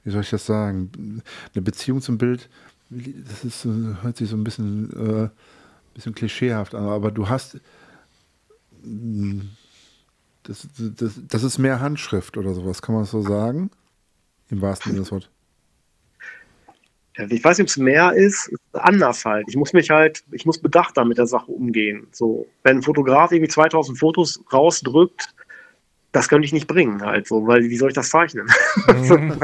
wie 0.03 0.11
soll 0.11 0.21
ich 0.21 0.29
das 0.29 0.45
sagen, 0.45 1.21
eine 1.53 1.61
Beziehung 1.61 2.01
zum 2.01 2.17
Bild. 2.17 2.49
Das 2.89 3.43
ist, 3.43 3.65
äh, 3.65 3.95
hört 4.01 4.17
sich 4.17 4.29
so 4.29 4.37
ein 4.37 4.43
bisschen, 4.43 4.91
äh, 5.25 5.29
bisschen 5.95 6.13
klischeehaft 6.13 6.75
an, 6.75 6.85
aber 6.85 7.09
du 7.09 7.27
hast, 7.29 7.57
mm, 8.83 9.39
das, 10.43 10.67
das, 10.77 11.19
das 11.27 11.43
ist 11.43 11.57
mehr 11.57 11.79
Handschrift 11.79 12.37
oder 12.37 12.53
sowas, 12.53 12.81
kann 12.81 12.93
man 12.93 13.05
so 13.05 13.21
sagen? 13.21 13.71
Im 14.49 14.61
wahrsten 14.61 14.91
Sinne 14.91 15.01
des 15.01 15.11
Wortes. 15.11 15.29
Ich 17.17 17.43
weiß 17.43 17.57
nicht, 17.57 17.65
ob 17.65 17.69
es 17.69 17.77
mehr 17.77 18.13
ist, 18.13 18.47
es 18.47 18.53
ist 18.53 18.59
anders 18.73 19.23
halt. 19.23 19.45
Ich 19.47 19.55
muss 19.55 19.71
mich 19.73 19.89
halt, 19.89 20.23
ich 20.31 20.45
muss 20.45 20.59
bedachter 20.59 21.05
mit 21.05 21.17
der 21.17 21.27
Sache 21.27 21.51
umgehen. 21.51 22.07
So, 22.11 22.47
wenn 22.63 22.77
ein 22.77 22.81
Fotograf 22.81 23.31
irgendwie 23.31 23.49
2000 23.49 23.97
Fotos 23.97 24.41
rausdrückt, 24.51 25.33
das 26.11 26.29
könnte 26.29 26.45
ich 26.45 26.53
nicht 26.53 26.67
bringen 26.67 27.01
halt 27.01 27.27
so, 27.27 27.45
weil 27.45 27.63
wie 27.63 27.77
soll 27.77 27.89
ich 27.89 27.95
das 27.95 28.09
zeichnen? 28.09 28.47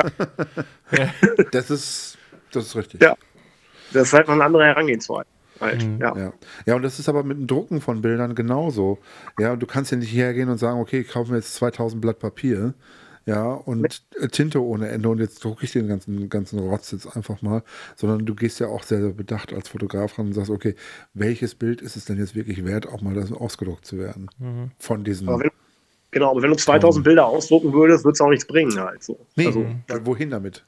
Das 1.52 1.70
ist, 1.70 2.18
das 2.52 2.66
ist 2.66 2.76
richtig. 2.76 3.02
Ja. 3.02 3.16
Das 3.94 4.08
ist 4.08 4.14
halt 4.14 4.28
noch 4.28 4.36
eine 4.36 4.44
andere 4.44 4.66
Herangehensweise. 4.66 5.28
Halt. 5.62 5.86
Mhm. 5.86 6.00
Ja. 6.02 6.18
Ja. 6.18 6.34
ja, 6.66 6.76
und 6.76 6.82
das 6.82 7.00
ist 7.00 7.08
aber 7.08 7.24
mit 7.24 7.38
dem 7.38 7.48
Drucken 7.48 7.82
von 7.82 8.02
Bildern 8.02 8.36
genauso. 8.36 8.98
Ja, 9.38 9.56
du 9.56 9.66
kannst 9.68 9.92
ja 9.92 9.98
nicht 9.98 10.14
hergehen 10.14 10.50
und 10.50 10.58
sagen, 10.58 10.80
okay, 10.80 11.02
ich 11.02 11.10
kaufe 11.10 11.32
mir 11.32 11.38
jetzt 11.38 11.54
2000 11.56 12.02
Blatt 12.02 12.20
Papier, 12.20 12.74
ja, 13.26 13.54
und 13.54 14.04
äh, 14.20 14.28
Tinte 14.28 14.64
ohne 14.64 14.90
Ende 14.90 15.10
und 15.10 15.20
jetzt 15.20 15.44
drucke 15.44 15.64
ich 15.66 15.72
den 15.72 15.88
ganzen, 15.88 16.30
ganzen 16.30 16.60
Rotz 16.60 16.92
jetzt 16.92 17.16
einfach 17.16 17.42
mal, 17.42 17.64
sondern 17.96 18.26
du 18.26 18.34
gehst 18.36 18.60
ja 18.60 18.68
auch 18.68 18.84
sehr, 18.84 19.02
sehr 19.02 19.12
bedacht 19.12 19.54
als 19.54 19.70
Fotograf 19.70 20.18
ran 20.18 20.28
und 20.28 20.34
sagst, 20.34 20.50
okay, 20.50 20.76
welches 21.14 21.56
Bild 21.56 21.82
ist 21.82 21.96
es 21.96 22.06
denn 22.06 22.18
jetzt 22.18 22.36
wirklich 22.36 22.66
wert, 22.66 22.88
auch 22.88 23.02
mal 23.02 23.14
das 23.14 23.32
ausgedruckt 23.32 23.86
zu 23.86 23.98
werden? 23.98 24.30
Von 24.80 25.04
diesen. 25.04 25.28
Aber 25.28 25.42
wenn, 25.44 25.52
genau, 26.12 26.32
aber 26.32 26.42
wenn 26.42 26.52
du 26.52 26.58
2000 26.58 27.04
Bilder 27.04 27.26
ausdrucken 27.26 27.74
würdest, 27.74 28.04
würde 28.04 28.14
es 28.14 28.22
auch 28.22 28.30
nichts 28.30 28.46
bringen 28.46 28.80
halt 28.80 29.04
so. 29.04 29.20
Nee, 29.36 29.46
Also, 29.46 29.66
weil 29.88 30.06
wohin 30.06 30.30
damit? 30.30 30.66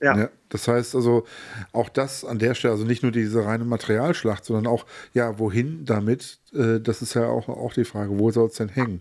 ja. 0.00 0.16
Ja, 0.18 0.28
das 0.48 0.66
heißt 0.66 0.94
also 0.96 1.24
auch 1.72 1.88
das 1.88 2.24
an 2.24 2.38
der 2.38 2.54
Stelle, 2.54 2.72
also 2.72 2.84
nicht 2.84 3.02
nur 3.02 3.12
diese 3.12 3.44
reine 3.44 3.64
Materialschlacht, 3.64 4.44
sondern 4.44 4.66
auch, 4.66 4.84
ja, 5.14 5.38
wohin 5.38 5.84
damit? 5.84 6.38
Äh, 6.52 6.80
das 6.80 7.02
ist 7.02 7.14
ja 7.14 7.28
auch, 7.28 7.48
auch 7.48 7.72
die 7.72 7.84
Frage, 7.84 8.18
wo 8.18 8.30
soll 8.30 8.48
es 8.48 8.54
denn 8.54 8.68
hängen? 8.68 9.00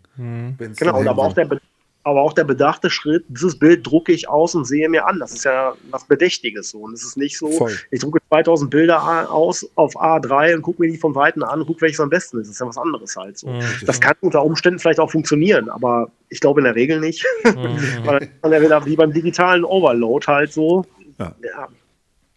Wenn's 0.57 0.77
Genau, 0.77 0.91
denn 0.93 1.01
und 1.01 1.07
aber 1.07 1.21
hängen 1.23 1.31
auch, 1.31 1.33
der, 1.35 1.45
be- 1.45 1.61
aber 2.03 2.21
auch 2.21 2.33
der 2.33 2.43
bedachte 2.43 2.89
Schritt, 2.89 3.25
dieses 3.27 3.57
Bild 3.57 3.85
drucke 3.85 4.11
ich 4.11 4.27
aus 4.27 4.55
und 4.55 4.65
sehe 4.65 4.89
mir 4.89 5.05
an. 5.05 5.19
Das 5.19 5.33
ist 5.33 5.45
ja 5.45 5.73
was 5.91 6.05
Bedächtiges 6.05 6.71
so. 6.71 6.79
Und 6.79 6.93
es 6.93 7.03
ist 7.03 7.15
nicht 7.15 7.37
so, 7.37 7.51
Voll. 7.51 7.73
ich 7.91 7.99
drucke 7.99 8.19
2000 8.29 8.71
Bilder 8.71 9.31
aus 9.31 9.69
auf 9.75 9.95
A3 9.95 10.55
und 10.55 10.61
gucke 10.63 10.81
mir 10.81 10.91
die 10.91 10.97
von 10.97 11.13
Weitem 11.13 11.43
an 11.43 11.61
und 11.61 11.67
gucke, 11.67 11.81
welches 11.81 11.99
am 11.99 12.09
besten 12.09 12.39
ist. 12.39 12.47
Das 12.47 12.55
ist 12.55 12.59
ja 12.59 12.67
was 12.67 12.77
anderes 12.77 13.15
halt 13.15 13.37
so. 13.37 13.53
Das 13.85 14.01
kann 14.01 14.15
unter 14.21 14.43
Umständen 14.43 14.79
vielleicht 14.79 14.99
auch 14.99 15.11
funktionieren, 15.11 15.69
aber 15.69 16.09
ich 16.29 16.39
glaube 16.39 16.61
in 16.61 16.65
der 16.65 16.75
Regel 16.75 16.99
nicht. 16.99 17.23
Weil 17.43 18.29
dann 18.41 18.53
ist 18.53 18.61
wieder 18.61 18.85
wie 18.85 18.95
beim 18.95 19.13
digitalen 19.13 19.63
Overload 19.63 20.25
halt 20.25 20.51
so. 20.51 20.85
Ja. 21.19 21.35
Ja, 21.43 21.67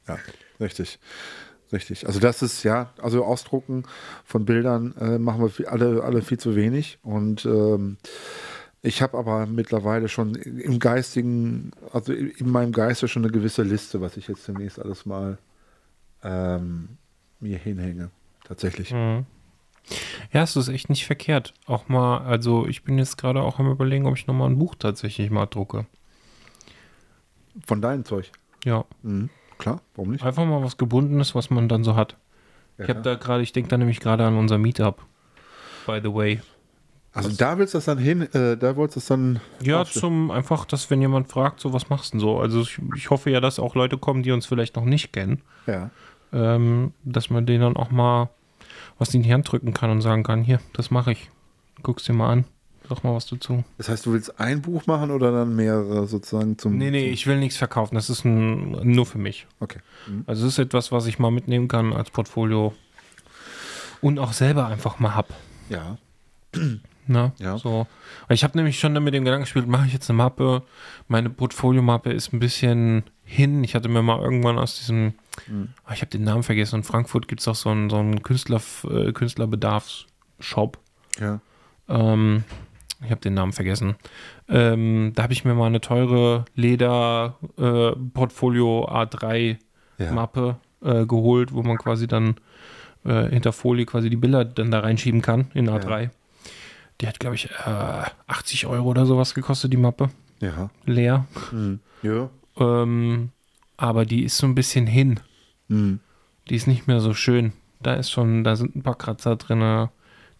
Ja, 0.08 0.18
richtig. 0.60 0.98
Richtig. 1.72 2.06
Also 2.06 2.20
das 2.20 2.40
ist 2.40 2.62
ja, 2.62 2.92
also 3.02 3.24
Ausdrucken 3.24 3.84
von 4.24 4.44
Bildern 4.44 4.94
äh, 5.00 5.18
machen 5.18 5.50
wir 5.58 5.72
alle, 5.72 6.04
alle 6.04 6.22
viel 6.22 6.38
zu 6.38 6.54
wenig. 6.54 6.98
Und 7.02 7.44
ähm, 7.46 7.96
ich 8.84 9.00
habe 9.02 9.16
aber 9.18 9.46
mittlerweile 9.46 10.08
schon 10.08 10.34
im 10.34 10.78
geistigen, 10.78 11.72
also 11.92 12.12
in 12.12 12.50
meinem 12.50 12.72
Geiste 12.72 13.08
schon 13.08 13.24
eine 13.24 13.32
gewisse 13.32 13.62
Liste, 13.62 14.00
was 14.00 14.16
ich 14.16 14.28
jetzt 14.28 14.46
demnächst 14.46 14.78
alles 14.78 15.06
mal 15.06 15.38
ähm, 16.22 16.98
mir 17.40 17.58
hinhänge. 17.58 18.10
Tatsächlich. 18.44 18.92
Mhm. 18.92 19.24
Ja, 20.32 20.42
es 20.42 20.56
ist 20.56 20.68
echt 20.68 20.88
nicht 20.88 21.06
verkehrt. 21.06 21.54
Auch 21.66 21.88
mal, 21.88 22.18
also 22.18 22.66
ich 22.66 22.84
bin 22.84 22.98
jetzt 22.98 23.16
gerade 23.18 23.42
auch 23.42 23.58
am 23.58 23.70
überlegen, 23.70 24.06
ob 24.06 24.16
ich 24.16 24.26
nochmal 24.26 24.50
ein 24.50 24.58
Buch 24.58 24.74
tatsächlich 24.74 25.30
mal 25.30 25.46
drucke. 25.46 25.86
Von 27.66 27.80
deinem 27.80 28.04
Zeug. 28.04 28.30
Ja, 28.64 28.84
Mhm. 29.02 29.30
Klar, 29.56 29.80
warum 29.94 30.10
nicht? 30.10 30.24
einfach 30.24 30.44
mal 30.44 30.62
was 30.62 30.76
Gebundenes, 30.76 31.34
was 31.34 31.48
man 31.48 31.68
dann 31.68 31.84
so 31.84 31.94
hat. 31.94 32.16
Ja, 32.76 32.84
ich 32.84 32.90
habe 32.90 33.02
da 33.02 33.14
gerade, 33.14 33.42
ich 33.42 33.52
denke 33.52 33.68
da 33.70 33.78
nämlich 33.78 34.00
gerade 34.00 34.26
an 34.26 34.36
unser 34.36 34.58
Meetup. 34.58 35.06
By 35.86 36.00
the 36.02 36.12
way. 36.12 36.40
Also 37.14 37.30
da 37.30 37.56
willst 37.58 37.74
du 37.74 37.78
das 37.78 37.84
dann 37.86 37.98
hin, 37.98 38.22
äh, 38.34 38.56
da 38.56 38.76
wolltest 38.76 38.96
du 38.96 39.00
es 39.00 39.06
dann. 39.06 39.40
Ja, 39.62 39.82
aufstellen. 39.82 40.00
zum 40.00 40.30
einfach, 40.30 40.64
dass 40.64 40.90
wenn 40.90 41.00
jemand 41.00 41.28
fragt, 41.28 41.60
so 41.60 41.72
was 41.72 41.88
machst 41.88 42.12
du 42.12 42.18
denn 42.18 42.20
so? 42.20 42.38
Also 42.40 42.60
ich, 42.62 42.78
ich 42.96 43.10
hoffe 43.10 43.30
ja, 43.30 43.40
dass 43.40 43.58
auch 43.58 43.74
Leute 43.74 43.96
kommen, 43.98 44.22
die 44.22 44.32
uns 44.32 44.46
vielleicht 44.46 44.76
noch 44.76 44.84
nicht 44.84 45.12
kennen, 45.12 45.40
Ja. 45.66 45.90
ähm, 46.32 46.92
dass 47.04 47.30
man 47.30 47.46
denen 47.46 47.60
dann 47.62 47.76
auch 47.76 47.90
mal 47.90 48.30
was 48.98 49.14
in 49.14 49.22
die 49.22 49.32
Hand 49.32 49.50
drücken 49.50 49.72
kann 49.72 49.90
und 49.90 50.00
sagen 50.02 50.22
kann, 50.22 50.42
hier, 50.42 50.60
das 50.72 50.90
mache 50.90 51.12
ich. 51.12 51.30
Guck's 51.82 52.04
dir 52.04 52.12
mal 52.12 52.30
an. 52.30 52.44
Sag 52.88 53.02
mal 53.02 53.14
was 53.14 53.26
dazu. 53.26 53.64
Das 53.78 53.88
heißt, 53.88 54.04
du 54.04 54.12
willst 54.12 54.38
ein 54.38 54.60
Buch 54.60 54.86
machen 54.86 55.10
oder 55.10 55.32
dann 55.32 55.56
mehrere 55.56 56.06
sozusagen 56.06 56.58
zum. 56.58 56.76
Nee, 56.76 56.90
nee, 56.90 57.04
zum, 57.06 57.12
ich 57.14 57.26
will 57.26 57.38
nichts 57.38 57.56
verkaufen. 57.56 57.94
Das 57.94 58.10
ist 58.10 58.24
ein, 58.26 58.72
nur 58.82 59.06
für 59.06 59.16
mich. 59.18 59.46
Okay. 59.60 59.78
Mhm. 60.06 60.24
Also 60.26 60.46
es 60.46 60.52
ist 60.54 60.58
etwas, 60.58 60.92
was 60.92 61.06
ich 61.06 61.18
mal 61.18 61.30
mitnehmen 61.30 61.66
kann 61.66 61.92
als 61.94 62.10
Portfolio 62.10 62.74
und 64.02 64.18
auch 64.18 64.32
selber 64.34 64.66
einfach 64.66 64.98
mal 64.98 65.14
hab. 65.14 65.28
Ja. 65.70 65.96
Ne? 67.06 67.32
Ja. 67.38 67.58
So. 67.58 67.86
Ich 68.28 68.44
habe 68.44 68.56
nämlich 68.56 68.78
schon 68.78 68.92
mit 69.02 69.14
dem 69.14 69.24
Gedanken 69.24 69.44
gespielt, 69.44 69.66
mache 69.66 69.86
ich 69.86 69.92
jetzt 69.92 70.08
eine 70.08 70.16
Mappe. 70.16 70.62
Meine 71.08 71.30
Portfolio-Mappe 71.30 72.12
ist 72.12 72.32
ein 72.32 72.38
bisschen 72.38 73.02
hin. 73.24 73.64
Ich 73.64 73.74
hatte 73.74 73.88
mir 73.88 74.02
mal 74.02 74.20
irgendwann 74.20 74.58
aus 74.58 74.78
diesem, 74.78 75.14
Ah, 75.84 75.92
ich 75.92 76.00
habe 76.00 76.10
den 76.10 76.24
Namen 76.24 76.42
vergessen, 76.42 76.76
in 76.76 76.82
Frankfurt 76.84 77.28
gibt 77.28 77.40
es 77.40 77.48
auch 77.48 77.54
so 77.56 77.70
einen, 77.70 77.90
so 77.90 77.96
einen 77.96 78.22
Künstler, 78.22 78.60
äh, 78.90 79.12
Künstlerbedarfs-Shop. 79.12 80.78
Ja. 81.20 81.40
Ähm, 81.88 82.44
ich 83.04 83.10
habe 83.10 83.20
den 83.20 83.34
Namen 83.34 83.52
vergessen. 83.52 83.96
Ähm, 84.48 85.12
da 85.14 85.24
habe 85.24 85.32
ich 85.32 85.44
mir 85.44 85.54
mal 85.54 85.66
eine 85.66 85.80
teure 85.80 86.44
Leder-Portfolio 86.54 88.88
A3 88.88 89.56
Ja. 89.98 90.12
Mappe 90.12 90.56
äh, 90.82 91.06
geholt, 91.06 91.52
wo 91.52 91.62
man 91.62 91.78
quasi 91.78 92.06
dann 92.06 92.36
äh, 93.04 93.28
hinter 93.28 93.52
Folie 93.52 93.86
quasi 93.86 94.10
die 94.10 94.16
Bilder 94.16 94.44
dann 94.44 94.70
da 94.70 94.80
reinschieben 94.80 95.22
kann 95.22 95.46
in 95.54 95.68
A3. 95.68 96.10
Die 97.00 97.08
hat, 97.08 97.18
glaube 97.20 97.36
ich, 97.36 97.50
äh, 97.50 98.04
80 98.26 98.66
Euro 98.66 98.88
oder 98.90 99.06
sowas 99.06 99.34
gekostet, 99.34 99.72
die 99.72 99.76
Mappe. 99.76 100.10
Ja. 100.40 100.70
Leer. 100.84 101.26
Mhm. 101.52 101.80
Ja. 102.02 102.28
Ähm, 102.58 103.30
aber 103.76 104.04
die 104.04 104.24
ist 104.24 104.38
so 104.38 104.46
ein 104.46 104.54
bisschen 104.54 104.86
hin. 104.86 105.20
Mhm. 105.68 106.00
Die 106.48 106.54
ist 106.54 106.66
nicht 106.66 106.86
mehr 106.86 107.00
so 107.00 107.14
schön. 107.14 107.52
Da 107.82 107.94
ist 107.94 108.10
schon, 108.10 108.44
da 108.44 108.54
sind 108.56 108.76
ein 108.76 108.82
paar 108.82 108.96
Kratzer 108.96 109.36
drin. 109.36 109.88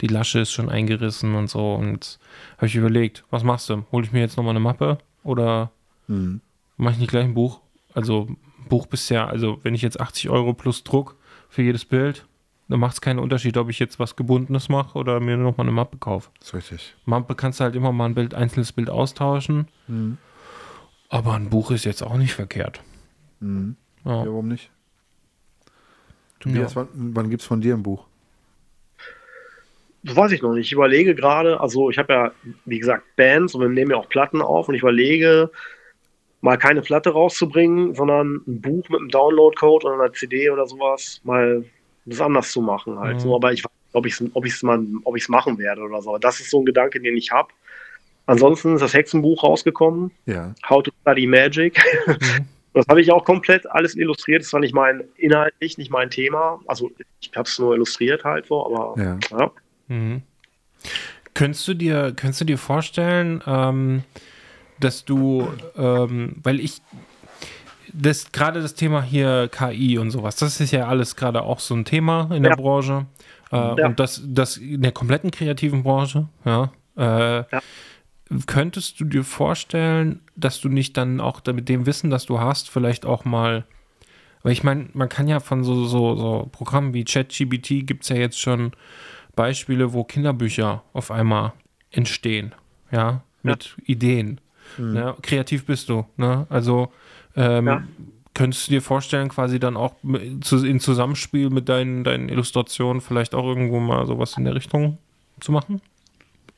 Die 0.01 0.07
Lasche 0.07 0.41
ist 0.41 0.53
schon 0.53 0.69
eingerissen 0.69 1.35
und 1.35 1.49
so. 1.51 1.75
Und 1.75 2.19
habe 2.57 2.67
ich 2.67 2.77
überlegt, 2.77 3.25
was 3.31 3.43
machst 3.43 3.69
du? 3.71 3.85
Hole 3.93 4.05
ich 4.07 4.13
mir 4.13 4.21
jetzt 4.21 4.37
nochmal 4.37 4.53
eine 4.53 4.61
Mappe 4.61 4.99
oder 5.23 5.71
Mhm. 6.07 6.41
mache 6.77 6.95
ich 6.95 7.01
nicht 7.01 7.11
gleich 7.11 7.25
ein 7.25 7.35
Buch? 7.35 7.61
Also 7.95 8.29
Buch 8.69 8.87
bisher, 8.87 9.29
also 9.29 9.59
wenn 9.63 9.75
ich 9.75 9.83
jetzt 9.83 10.01
80 10.01 10.29
Euro 10.31 10.53
plus 10.53 10.85
Druck 10.85 11.17
für 11.49 11.63
jedes 11.63 11.85
Bild, 11.85 12.27
dann 12.69 12.81
macht 12.81 12.95
es 12.95 13.01
keinen 13.01 13.19
Unterschied, 13.19 13.57
ob 13.57 13.69
ich 13.69 13.79
jetzt 13.79 13.99
was 13.99 14.17
Gebundenes 14.17 14.69
mache 14.69 14.99
oder 14.99 15.21
mir 15.21 15.37
nochmal 15.37 15.67
eine 15.67 15.75
Mappe 15.75 15.99
kaufe. 15.99 16.31
Ist 16.41 16.55
richtig. 16.55 16.95
Mappe 17.05 17.35
kannst 17.35 17.61
du 17.61 17.65
halt 17.65 17.77
immer 17.77 17.93
mal 17.93 18.07
ein 18.07 18.15
Bild, 18.15 18.35
einzelnes 18.35 18.73
Bild 18.73 18.89
austauschen. 18.89 19.69
Mhm. 19.87 20.17
Aber 21.09 21.35
ein 21.35 21.51
Buch 21.51 21.71
ist 21.71 21.85
jetzt 21.85 22.03
auch 22.03 22.17
nicht 22.17 22.33
verkehrt. 22.33 22.81
Mhm. 23.41 23.77
Ja. 24.05 24.25
Ja, 24.25 24.27
warum 24.27 24.49
nicht? 24.49 24.71
Tobias, 26.41 26.75
wann, 26.77 26.89
wann 26.93 27.31
gibt 27.31 27.43
es 27.43 27.49
von 27.49 27.61
dir 27.61 27.75
ein 27.75 27.83
Buch? 27.83 28.07
Das 30.03 30.17
weiß 30.17 30.33
ich 30.33 30.43
noch 30.43 30.53
nicht. 30.53 30.67
Ich 30.67 30.73
überlege 30.73 31.15
gerade, 31.15 31.61
also 31.61 31.89
ich 31.89 31.99
habe 31.99 32.13
ja, 32.13 32.33
wie 32.67 32.79
gesagt, 32.79 33.05
Bands 33.17 33.55
und 33.55 33.63
wir 33.63 33.69
nehmen 33.71 33.91
ja 33.91 33.97
auch 33.97 34.09
Platten 34.09 34.43
auf 34.43 34.69
und 34.69 34.75
ich 34.75 34.83
überlege, 34.83 35.51
mal 36.43 36.59
keine 36.59 36.83
Platte 36.83 37.11
rauszubringen, 37.11 37.95
sondern 37.95 38.43
ein 38.47 38.61
Buch 38.61 38.87
mit 38.91 39.01
einem 39.01 39.09
Download-Code 39.09 39.87
oder 39.87 39.95
einer 39.95 40.13
CD 40.13 40.51
oder 40.51 40.67
sowas, 40.67 41.23
mal 41.25 41.65
das 42.05 42.21
anders 42.21 42.51
zu 42.53 42.61
machen 42.61 42.99
halt. 42.99 43.17
Mhm. 43.17 43.21
So, 43.21 43.35
aber 43.37 43.53
ich 43.53 43.65
weiß 43.65 43.73
nicht, 43.73 43.95
ob 43.95 44.07
ich 44.07 44.21
es 44.21 44.25
ob 44.35 44.47
ich's 44.47 44.63
mal, 44.63 44.85
ob 45.05 45.17
ich's 45.17 45.29
machen 45.29 45.59
werde 45.59 45.83
oder 45.83 46.03
so. 46.03 46.19
Das 46.19 46.41
ist 46.41 46.51
so 46.51 46.61
ein 46.61 46.67
Gedanke, 46.67 47.01
den 47.01 47.17
ich 47.17 47.31
habe. 47.31 47.49
Ansonsten 48.27 48.75
ist 48.75 48.81
das 48.81 48.95
Hexenbuch 48.95 49.43
rausgekommen, 49.45 50.11
Ja. 50.27 50.55
How 50.69 50.83
to 50.83 50.91
Study 51.03 51.27
Magic. 51.27 51.79
Mhm. 52.07 52.17
Das 52.77 52.89
habe 52.89 53.01
ich 53.01 53.13
auch 53.13 53.25
komplett 53.25 53.71
alles 53.71 53.95
illustriert. 53.95 54.43
Das 54.43 54.53
war 54.53 54.59
nicht 54.59 54.75
mein, 54.75 55.05
inhaltlich 55.17 55.79
nicht 55.79 55.93
mein 55.93 56.11
Thema. 56.11 56.61
Also 56.67 56.91
ich 57.21 57.31
habe 57.37 57.49
es 57.49 57.57
nur 57.57 57.73
illustriert 57.75 58.25
halt 58.25 58.47
so, 58.47 58.67
aber 58.67 59.01
Ja. 59.01 59.19
ja. 59.31 59.53
Mhm. 59.87 60.23
Könntest 61.35 61.69
du 61.69 61.75
dir, 61.75 62.13
könntest 62.17 62.41
du 62.41 62.45
dir 62.45 62.59
vorstellen, 62.59 63.41
ähm, 63.47 64.03
dass 64.81 65.05
du, 65.05 65.49
ähm, 65.77 66.35
weil 66.43 66.59
ich, 66.59 66.83
das 67.97 68.33
gerade 68.33 68.61
das 68.61 68.75
Thema 68.75 69.03
hier 69.03 69.49
KI 69.49 69.99
und 69.99 70.11
sowas, 70.11 70.37
das 70.37 70.61
ist 70.61 70.73
ja 70.73 70.87
alles 70.89 71.17
gerade 71.17 71.43
auch 71.43 71.61
so 71.61 71.75
ein 71.75 71.85
Thema 71.85 72.29
in 72.35 72.43
der 72.43 72.53
Ja. 72.53 72.57
Branche. 72.57 73.07
Äh, 73.53 73.57
Ja. 73.57 73.87
Und 73.87 74.01
das, 74.01 74.23
das 74.27 74.57
in 74.57 74.83
der 74.83 74.93
kompletten 74.93 75.31
kreativen 75.31 75.83
Branche, 75.83 76.29
ja. 76.45 76.71
Äh, 76.97 77.45
Könntest 78.47 78.99
du 78.99 79.05
dir 79.05 79.23
vorstellen, 79.23 80.21
dass 80.35 80.61
du 80.61 80.69
nicht 80.69 80.97
dann 80.97 81.21
auch 81.21 81.43
mit 81.53 81.69
dem 81.69 81.85
Wissen, 81.87 82.09
das 82.11 82.25
du 82.25 82.41
hast, 82.41 82.71
vielleicht 82.71 83.05
auch 83.05 83.25
mal, 83.27 83.65
weil 84.43 84.53
ich 84.53 84.65
meine, 84.65 84.89
man 84.95 85.09
kann 85.11 85.29
ja 85.29 85.41
von 85.41 85.63
so, 85.63 85.85
so, 85.85 86.17
so 86.17 86.49
Programmen 86.51 86.95
wie 86.95 87.05
ChatGPT 87.05 87.87
gibt 87.87 88.03
es 88.05 88.09
ja 88.09 88.17
jetzt 88.17 88.41
schon 88.41 88.73
Beispiele, 89.37 89.93
wo 89.93 90.05
Kinderbücher 90.05 90.83
auf 90.95 91.11
einmal 91.11 91.53
entstehen, 91.91 92.55
ja, 92.91 93.23
mit 93.43 93.77
Ideen. 93.85 94.41
Ja, 94.79 95.15
kreativ 95.21 95.67
bist 95.67 95.91
du, 95.91 96.07
ne? 96.17 96.47
Also 96.49 96.91
ähm, 97.37 97.67
Ja. 97.67 97.83
könntest 98.35 98.67
du 98.69 98.73
dir 98.73 98.83
vorstellen, 98.83 99.29
quasi 99.29 99.59
dann 99.61 99.77
auch 99.77 99.95
in 100.03 100.81
Zusammenspiel 100.81 101.51
mit 101.51 101.69
deinen, 101.69 102.05
deinen 102.05 102.29
Illustrationen 102.29 103.01
vielleicht 103.01 103.35
auch 103.35 103.45
irgendwo 103.47 103.79
mal 103.81 104.07
sowas 104.07 104.37
in 104.37 104.45
der 104.45 104.55
Richtung 104.55 104.99
zu 105.41 105.53
machen? 105.53 105.81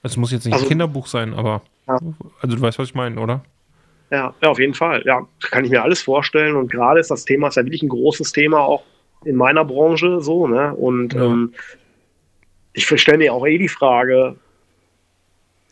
Es 0.03 0.17
muss 0.17 0.33
jetzt 0.33 0.45
nicht 0.45 0.53
ein 0.55 0.59
Also- 0.59 0.69
Kinderbuch 0.69 1.07
sein, 1.07 1.35
aber 1.35 1.63
Ja. 1.89 1.99
also 2.41 2.57
du 2.57 2.61
weißt, 2.63 2.79
was 2.79 2.89
ich 2.89 2.95
meine, 2.95 3.21
oder? 3.21 3.43
Ja, 4.11 4.33
ja, 4.41 4.49
auf 4.49 4.59
jeden 4.61 4.75
Fall. 4.75 5.03
Ja, 5.05 5.27
kann 5.51 5.65
ich 5.65 5.71
mir 5.71 5.83
alles 5.83 6.01
vorstellen. 6.01 6.55
Und 6.55 6.71
gerade 6.71 7.01
ist 7.01 7.11
das 7.11 7.25
Thema, 7.25 7.49
ist 7.49 7.57
ja 7.57 7.65
wirklich 7.65 7.83
ein 7.83 7.89
großes 7.89 8.31
Thema 8.33 8.61
auch 8.61 8.85
in 9.25 9.35
meiner 9.35 9.65
Branche 9.65 10.21
so, 10.21 10.47
ne? 10.47 10.73
Und 10.75 11.15
Ja. 11.15 11.25
ähm, 11.25 11.53
ich 12.73 12.87
stelle 12.87 13.19
mir 13.19 13.33
auch 13.35 13.45
eh 13.47 13.59
die 13.59 13.69
Frage, 13.69 14.37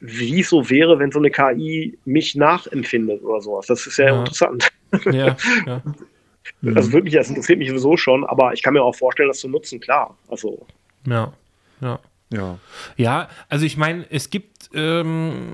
wie 0.06 0.40
es 0.40 0.50
so 0.50 0.68
wäre, 0.68 0.98
wenn 0.98 1.10
so 1.10 1.18
eine 1.18 1.30
KI 1.30 1.96
mich 2.04 2.34
nachempfindet 2.34 3.22
oder 3.22 3.40
sowas. 3.40 3.66
Das 3.66 3.86
ist 3.86 3.96
ja, 3.96 4.06
Ja. 4.06 4.18
interessant. 4.20 4.68
Ja, 5.06 5.36
ja. 5.66 5.82
Also 6.74 6.92
wirklich, 6.92 7.14
das 7.14 7.28
interessiert 7.30 7.58
mich 7.58 7.68
sowieso 7.68 7.96
schon, 7.96 8.24
aber 8.24 8.52
ich 8.52 8.62
kann 8.62 8.74
mir 8.74 8.82
auch 8.82 8.94
vorstellen, 8.94 9.28
das 9.28 9.40
zu 9.40 9.48
nutzen, 9.48 9.80
klar. 9.80 10.16
Also, 10.28 10.66
Ja, 11.06 11.32
ja. 11.80 11.98
Ja. 12.30 12.58
Ja, 12.96 13.28
also 13.48 13.64
ich 13.64 13.76
meine, 13.76 14.06
es 14.10 14.28
gibt, 14.28 14.70
ähm, 14.74 15.52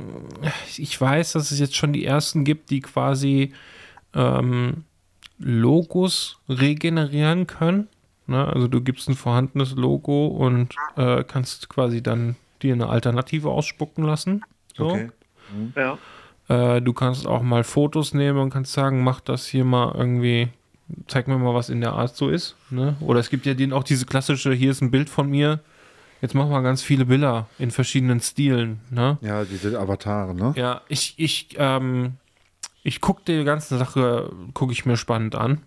ich 0.76 1.00
weiß, 1.00 1.32
dass 1.32 1.50
es 1.52 1.58
jetzt 1.60 1.76
schon 1.76 1.92
die 1.92 2.04
ersten 2.04 2.44
gibt, 2.44 2.70
die 2.70 2.80
quasi 2.80 3.52
ähm, 4.14 4.84
Logos 5.38 6.38
regenerieren 6.48 7.46
können. 7.46 7.88
Ne? 8.26 8.46
Also 8.46 8.66
du 8.68 8.80
gibst 8.80 9.08
ein 9.08 9.14
vorhandenes 9.16 9.72
Logo 9.72 10.26
und 10.28 10.74
äh, 10.96 11.24
kannst 11.24 11.68
quasi 11.68 12.02
dann 12.02 12.36
dir 12.62 12.74
eine 12.74 12.88
Alternative 12.88 13.50
ausspucken 13.50 14.04
lassen. 14.04 14.42
So. 14.76 14.90
Okay. 14.90 15.10
ja. 15.76 15.98
Äh, 16.48 16.82
du 16.82 16.92
kannst 16.92 17.26
auch 17.26 17.42
mal 17.42 17.64
Fotos 17.64 18.12
nehmen 18.12 18.38
und 18.38 18.50
kannst 18.50 18.72
sagen, 18.72 19.04
mach 19.04 19.20
das 19.20 19.46
hier 19.46 19.64
mal 19.64 19.94
irgendwie, 19.96 20.48
zeig 21.06 21.28
mir 21.28 21.38
mal, 21.38 21.54
was 21.54 21.68
in 21.68 21.80
der 21.80 21.92
Art 21.92 22.16
so 22.16 22.28
ist. 22.28 22.56
Ne? 22.70 22.96
Oder 23.00 23.20
es 23.20 23.30
gibt 23.30 23.46
ja 23.46 23.54
den, 23.54 23.72
auch 23.72 23.84
diese 23.84 24.04
klassische, 24.04 24.52
hier 24.52 24.72
ist 24.72 24.80
ein 24.80 24.90
Bild 24.90 25.08
von 25.08 25.30
mir, 25.30 25.60
jetzt 26.20 26.34
machen 26.34 26.50
wir 26.50 26.60
ganz 26.62 26.82
viele 26.82 27.04
Bilder 27.04 27.46
in 27.58 27.70
verschiedenen 27.70 28.20
Stilen. 28.20 28.80
Ne? 28.90 29.16
Ja, 29.20 29.44
diese 29.44 29.78
Avatare, 29.78 30.34
ne? 30.34 30.52
Ja, 30.56 30.80
ich, 30.88 31.14
ich, 31.18 31.50
ähm, 31.56 32.14
ich 32.82 33.00
gucke 33.00 33.22
die 33.26 33.44
ganze 33.44 33.78
Sache, 33.78 34.32
gucke 34.52 34.72
ich 34.72 34.84
mir 34.86 34.96
spannend 34.96 35.36
an. 35.36 35.60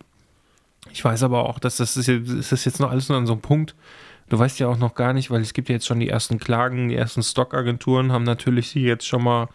Ich 0.91 1.03
weiß 1.03 1.23
aber 1.23 1.47
auch, 1.47 1.59
dass 1.59 1.77
das 1.77 1.95
ist, 1.95 2.09
das 2.09 2.51
ist 2.51 2.65
jetzt 2.65 2.79
noch 2.79 2.91
alles 2.91 3.07
nur 3.07 3.17
an 3.17 3.25
so 3.25 3.33
einem 3.33 3.41
Punkt. 3.41 3.73
Du 4.34 4.39
weißt 4.39 4.57
ja 4.57 4.68
auch 4.68 4.80
noch 4.80 4.95
gar 4.95 5.14
nicht, 5.14 5.30
weil 5.30 5.41
es 5.41 5.53
gibt 5.53 5.69
ja 5.69 5.73
jetzt 5.73 5.85
schon 5.85 5.99
die 5.99 6.10
ersten 6.10 6.39
Klagen, 6.39 6.89
die 6.89 6.95
ersten 6.95 7.22
Stockagenturen 7.22 8.11
haben 8.11 8.23
natürlich 8.23 8.72
sie 8.72 8.81
jetzt 8.81 9.05
schon 9.05 9.23
mal 9.23 9.47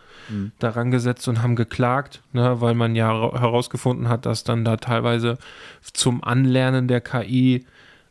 daran 0.60 0.92
gesetzt 0.92 1.26
und 1.26 1.42
haben 1.42 1.56
geklagt, 1.56 2.20
ne, 2.32 2.60
weil 2.60 2.74
man 2.74 2.94
ja 2.94 3.10
hera- 3.10 3.40
herausgefunden 3.40 4.08
hat, 4.08 4.24
dass 4.24 4.44
dann 4.44 4.64
da 4.64 4.76
teilweise 4.76 5.36
zum 5.82 6.22
Anlernen 6.22 6.86
der 6.86 7.00
KI 7.00 7.66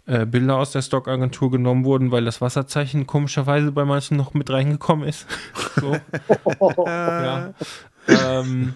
äh, 0.07 0.25
Bilder 0.25 0.57
aus 0.57 0.71
der 0.71 0.81
Stockagentur 0.81 1.51
genommen 1.51 1.85
wurden, 1.85 2.11
weil 2.11 2.25
das 2.25 2.41
Wasserzeichen 2.41 3.07
komischerweise 3.07 3.71
bei 3.71 3.85
manchen 3.85 4.17
noch 4.17 4.33
mit 4.33 4.49
reingekommen 4.49 5.07
ist. 5.07 5.25
so. 5.77 5.95
ja. 6.85 7.53
ähm, 8.09 8.73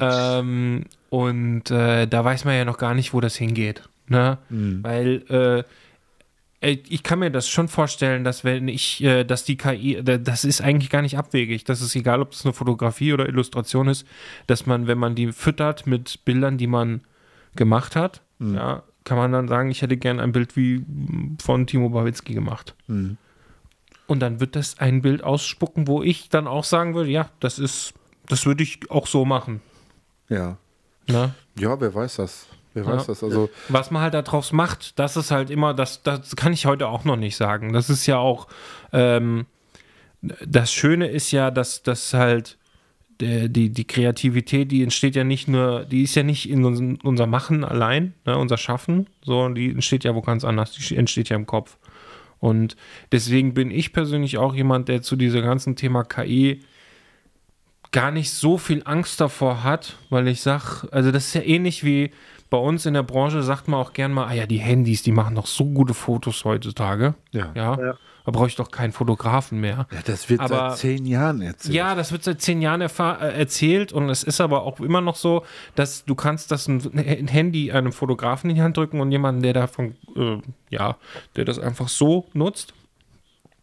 ähm, 0.00 0.84
und 1.10 1.70
äh, 1.70 2.06
da 2.08 2.24
weiß 2.24 2.44
man 2.44 2.56
ja 2.56 2.64
noch 2.64 2.78
gar 2.78 2.94
nicht, 2.94 3.14
wo 3.14 3.20
das 3.20 3.36
hingeht. 3.36 3.88
Ne? 4.08 4.38
Weil 4.82 5.22
äh, 5.30 5.58
äh, 5.60 5.64
ich 6.68 7.02
kann 7.02 7.18
mir 7.18 7.30
das 7.30 7.48
schon 7.48 7.68
vorstellen, 7.68 8.24
dass 8.24 8.44
wenn 8.44 8.68
ich, 8.68 9.02
äh, 9.02 9.24
dass 9.24 9.44
die 9.44 9.56
KI, 9.56 10.02
da- 10.02 10.18
das 10.18 10.44
ist 10.44 10.60
eigentlich 10.60 10.90
gar 10.90 11.02
nicht 11.02 11.18
abwegig. 11.18 11.64
Das 11.64 11.80
ist 11.82 11.94
egal, 11.96 12.20
ob 12.22 12.30
das 12.30 12.44
eine 12.44 12.52
Fotografie 12.54 13.12
oder 13.12 13.28
Illustration 13.28 13.88
ist, 13.88 14.06
dass 14.46 14.66
man, 14.66 14.86
wenn 14.86 14.98
man 14.98 15.14
die 15.14 15.32
füttert 15.32 15.86
mit 15.86 16.24
Bildern, 16.24 16.58
die 16.58 16.66
man 16.66 17.02
gemacht 17.54 17.96
hat, 17.96 18.22
ja, 18.38 18.82
kann 19.04 19.16
man 19.16 19.32
dann 19.32 19.48
sagen, 19.48 19.70
ich 19.70 19.82
hätte 19.82 19.96
gern 19.96 20.20
ein 20.20 20.32
Bild 20.32 20.56
wie 20.56 20.84
von 21.40 21.66
Timo 21.66 21.88
Bawitzki 21.90 22.34
gemacht. 22.34 22.74
Mhm. 22.86 23.16
Und 24.08 24.20
dann 24.20 24.40
wird 24.40 24.56
das 24.56 24.78
ein 24.78 25.00
Bild 25.02 25.24
ausspucken, 25.24 25.86
wo 25.88 26.02
ich 26.02 26.28
dann 26.28 26.46
auch 26.46 26.64
sagen 26.64 26.94
würde, 26.94 27.10
ja, 27.10 27.30
das 27.40 27.58
ist, 27.58 27.94
das 28.28 28.46
würde 28.46 28.62
ich 28.62 28.90
auch 28.90 29.06
so 29.06 29.24
machen. 29.24 29.60
Ja. 30.28 30.58
Ne? 31.08 31.34
Ja, 31.58 31.80
wer 31.80 31.94
weiß 31.94 32.16
das? 32.16 32.46
Wer 32.76 32.84
Ja. 32.84 32.96
weiß 32.96 33.06
das? 33.06 33.24
Also, 33.24 33.48
Was 33.68 33.90
man 33.90 34.02
halt 34.02 34.14
daraus 34.14 34.52
macht, 34.52 34.98
das 34.98 35.16
ist 35.16 35.30
halt 35.30 35.50
immer, 35.50 35.72
das, 35.72 36.02
das 36.02 36.36
kann 36.36 36.52
ich 36.52 36.66
heute 36.66 36.88
auch 36.88 37.04
noch 37.04 37.16
nicht 37.16 37.36
sagen. 37.36 37.72
Das 37.72 37.88
ist 37.88 38.06
ja 38.06 38.18
auch, 38.18 38.48
ähm, 38.92 39.46
das 40.22 40.72
Schöne 40.72 41.08
ist 41.08 41.30
ja, 41.30 41.50
dass 41.50 41.82
das 41.82 42.12
halt 42.12 42.58
der, 43.20 43.48
die, 43.48 43.70
die 43.70 43.86
Kreativität, 43.86 44.70
die 44.70 44.82
entsteht 44.82 45.16
ja 45.16 45.24
nicht 45.24 45.48
nur, 45.48 45.86
die 45.86 46.02
ist 46.02 46.14
ja 46.16 46.22
nicht 46.22 46.50
in 46.50 46.64
uns, 46.66 47.00
unser 47.02 47.26
Machen 47.26 47.64
allein, 47.64 48.12
ne, 48.26 48.36
unser 48.36 48.58
Schaffen, 48.58 49.06
sondern 49.24 49.54
die 49.54 49.70
entsteht 49.70 50.04
ja 50.04 50.14
wo 50.14 50.20
ganz 50.20 50.44
anders, 50.44 50.72
die 50.72 50.96
entsteht 50.96 51.30
ja 51.30 51.36
im 51.36 51.46
Kopf. 51.46 51.78
Und 52.40 52.76
deswegen 53.12 53.54
bin 53.54 53.70
ich 53.70 53.94
persönlich 53.94 54.36
auch 54.36 54.54
jemand, 54.54 54.88
der 54.88 55.00
zu 55.00 55.16
diesem 55.16 55.40
ganzen 55.40 55.76
Thema 55.76 56.04
KI 56.04 56.60
gar 57.90 58.10
nicht 58.10 58.30
so 58.30 58.58
viel 58.58 58.82
Angst 58.84 59.22
davor 59.22 59.64
hat, 59.64 59.96
weil 60.10 60.28
ich 60.28 60.42
sage, 60.42 60.86
also 60.90 61.10
das 61.10 61.28
ist 61.28 61.34
ja 61.34 61.40
ähnlich 61.42 61.82
wie 61.82 62.10
bei 62.50 62.58
uns 62.58 62.86
in 62.86 62.94
der 62.94 63.02
Branche, 63.02 63.42
sagt 63.42 63.68
man 63.68 63.80
auch 63.80 63.92
gern 63.92 64.12
mal, 64.12 64.26
ah 64.26 64.32
ja, 64.32 64.46
die 64.46 64.58
Handys, 64.58 65.02
die 65.02 65.12
machen 65.12 65.34
doch 65.34 65.46
so 65.46 65.64
gute 65.66 65.94
Fotos 65.94 66.44
heutzutage. 66.44 67.14
Ja. 67.32 67.50
Ja. 67.54 67.78
Ja. 67.78 67.94
Da 68.24 68.32
brauche 68.32 68.48
ich 68.48 68.56
doch 68.56 68.72
keinen 68.72 68.90
Fotografen 68.92 69.60
mehr. 69.60 69.86
ja, 69.92 69.98
das 70.04 70.28
wird 70.28 70.40
Aber- 70.40 70.70
seit 70.70 70.78
zehn 70.78 71.06
Jahren 71.06 71.42
erzählt. 71.42 71.74
Ja, 71.74 71.94
das 71.94 72.10
wird 72.10 72.24
seit 72.24 72.40
zehn 72.40 72.60
Jahren 72.60 72.80
erfahr- 72.80 73.22
äh, 73.22 73.38
erzählt 73.38 73.92
und 73.92 74.08
es 74.10 74.24
ist 74.24 74.40
aber 74.40 74.62
auch 74.64 74.80
immer 74.80 75.00
noch 75.00 75.14
so, 75.14 75.44
dass 75.76 76.04
du 76.04 76.16
kannst 76.16 76.50
das 76.50 76.66
ein, 76.66 76.82
ein 76.96 77.28
Handy 77.28 77.70
einem 77.70 77.92
Fotografen 77.92 78.50
in 78.50 78.56
die 78.56 78.62
Hand 78.62 78.76
drücken 78.76 79.00
und 79.00 79.12
jemanden, 79.12 79.42
der 79.42 79.52
davon, 79.52 79.94
äh, 80.16 80.38
ja, 80.70 80.96
der 81.36 81.44
das 81.44 81.60
einfach 81.60 81.86
so 81.88 82.26
nutzt. 82.32 82.74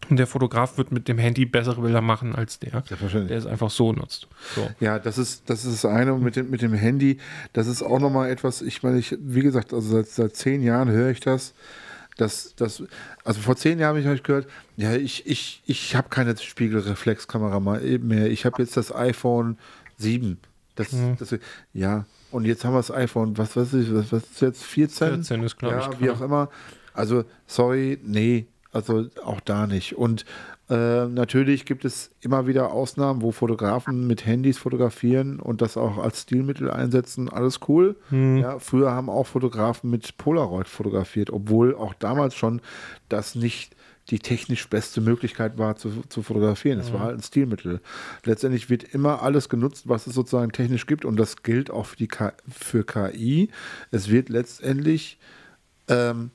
Und 0.10 0.18
der 0.18 0.28
Fotograf 0.28 0.78
wird 0.78 0.92
mit 0.92 1.08
dem 1.08 1.18
Handy 1.18 1.46
bessere 1.46 1.82
Bilder 1.82 2.02
machen 2.02 2.36
als 2.36 2.60
der, 2.60 2.82
der 2.82 3.32
es 3.32 3.46
einfach 3.46 3.70
so 3.70 3.94
nutzt. 3.94 4.28
So. 4.56 4.70
Ja, 4.80 5.00
das 5.00 5.18
ist, 5.18 5.50
das 5.50 5.66
ist 5.66 5.84
das 5.84 5.92
eine. 5.92 6.14
Und 6.14 6.24
mit 6.24 6.36
dem, 6.36 6.50
mit 6.50 6.62
dem 6.62 6.74
Handy, 6.74 7.18
das 7.54 7.68
ist 7.68 7.82
auch 7.82 8.00
nochmal 8.00 8.30
etwas, 8.30 8.62
ich 8.62 8.84
meine, 8.84 9.00
ich, 9.00 9.16
wie 9.20 9.42
gesagt, 9.42 9.74
also 9.74 9.96
seit, 9.96 10.08
seit 10.08 10.36
zehn 10.36 10.62
Jahren 10.62 10.90
höre 10.90 11.10
ich 11.10 11.20
das. 11.20 11.54
Das, 12.18 12.54
das, 12.56 12.84
also 13.24 13.42
vor 13.42 13.56
zehn 13.56 13.80
Jahren 13.80 14.04
habe 14.06 14.16
ich, 14.16 14.24
gehört, 14.24 14.48
ja, 14.78 14.94
ich, 14.94 15.26
ich, 15.26 15.64
ich 15.66 15.96
habe 15.96 16.10
keine 16.10 16.38
Spiegelreflexkamera 16.38 17.82
eben 17.82 18.08
mehr. 18.08 18.30
Ich 18.30 18.46
habe 18.46 18.62
jetzt 18.62 18.78
das 18.78 18.94
iPhone 18.94 19.58
7. 19.98 20.38
Das, 20.76 20.90
das, 21.20 21.36
ja, 21.74 22.06
und 22.32 22.46
jetzt 22.46 22.66
haben 22.66 22.74
wir 22.74 22.80
das 22.80 22.92
iPhone, 22.92 23.38
was 23.38 23.56
weiß 23.56 23.74
ich, 23.74 23.94
was, 23.94 24.12
was 24.12 24.24
ist 24.24 24.42
jetzt 24.42 24.64
14? 24.64 25.08
14 25.24 25.44
ist, 25.44 25.58
glaube 25.58 25.76
ja, 25.76 25.90
ich, 25.92 26.00
wie 26.00 26.06
gerade. 26.06 26.18
auch 26.18 26.22
immer. 26.22 26.50
Also, 26.94 27.26
sorry, 27.46 28.00
nee, 28.04 28.48
also 28.74 29.08
auch 29.24 29.40
da 29.40 29.68
nicht. 29.68 29.96
Und 29.96 30.26
äh, 30.70 31.06
natürlich 31.08 31.66
gibt 31.66 31.86
es 31.86 32.12
immer 32.22 32.48
wieder 32.48 32.72
Ausnahmen, 32.72 33.22
wo 33.22 33.32
Fotografen 33.32 34.08
mit 34.08 34.26
Handys 34.26 34.58
fotografieren 34.58 35.40
und 35.40 35.62
das 35.62 35.78
auch 35.78 35.98
als 35.98 36.22
Stilmittel 36.22 36.72
einsetzen. 36.72 37.30
Alles 37.30 37.60
cool. 37.68 37.96
Ja, 38.40 38.60
früher 38.60 38.92
haben 38.92 39.10
auch 39.10 39.28
Fotografen 39.28 39.90
mit 39.90 40.18
Polaroid 40.18 40.68
fotografiert, 40.68 41.30
obwohl 41.30 41.76
auch 41.76 41.94
damals 41.94 42.36
schon 42.36 42.62
das 43.10 43.36
nicht 43.36 43.76
die 44.10 44.20
technisch 44.20 44.70
beste 44.70 45.00
Möglichkeit 45.00 45.58
war 45.58 45.78
zu, 45.78 46.04
zu 46.10 46.24
fotografieren. 46.24 46.80
Es 46.80 46.92
war 46.92 47.02
halt 47.02 47.16
ein 47.16 47.24
Stilmittel. 47.24 47.80
Letztendlich 48.26 48.70
wird 48.70 48.84
immer 48.84 49.22
alles 49.22 49.48
genutzt, 49.48 49.88
was 49.88 50.08
es 50.08 50.16
sozusagen 50.16 50.52
technisch 50.52 50.88
gibt 50.88 51.06
und 51.06 51.16
das 51.16 51.44
gilt 51.44 51.72
auch 51.72 51.86
für, 51.86 51.96
die 51.96 52.08
K 52.08 52.34
für 52.50 52.84
KI. 52.84 53.50
Es 53.92 54.10
wird 54.10 54.28
letztendlich 54.28 55.20
ähm, 55.88 56.32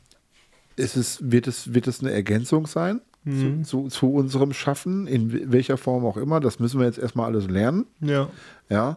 ist 0.79 0.97
es, 0.97 1.31
wird, 1.31 1.47
es, 1.47 1.75
wird 1.75 1.87
es 1.87 2.01
eine 2.01 2.13
Ergänzung 2.13 2.67
sein 2.67 3.01
zu, 3.27 3.63
zu, 3.63 3.89
zu 3.89 4.11
unserem 4.15 4.55
Schaffen, 4.55 5.07
in 5.07 5.31
we- 5.33 5.53
welcher 5.53 5.77
Form 5.77 6.07
auch 6.07 6.17
immer. 6.17 6.41
Das 6.41 6.61
müssen 6.61 6.81
wir 6.81 6.87
jetzt 6.87 6.99
erstmal 6.99 7.27
alles 7.27 7.47
lernen. 7.47 7.85
Ja. 8.01 8.31
Ja. 8.71 8.97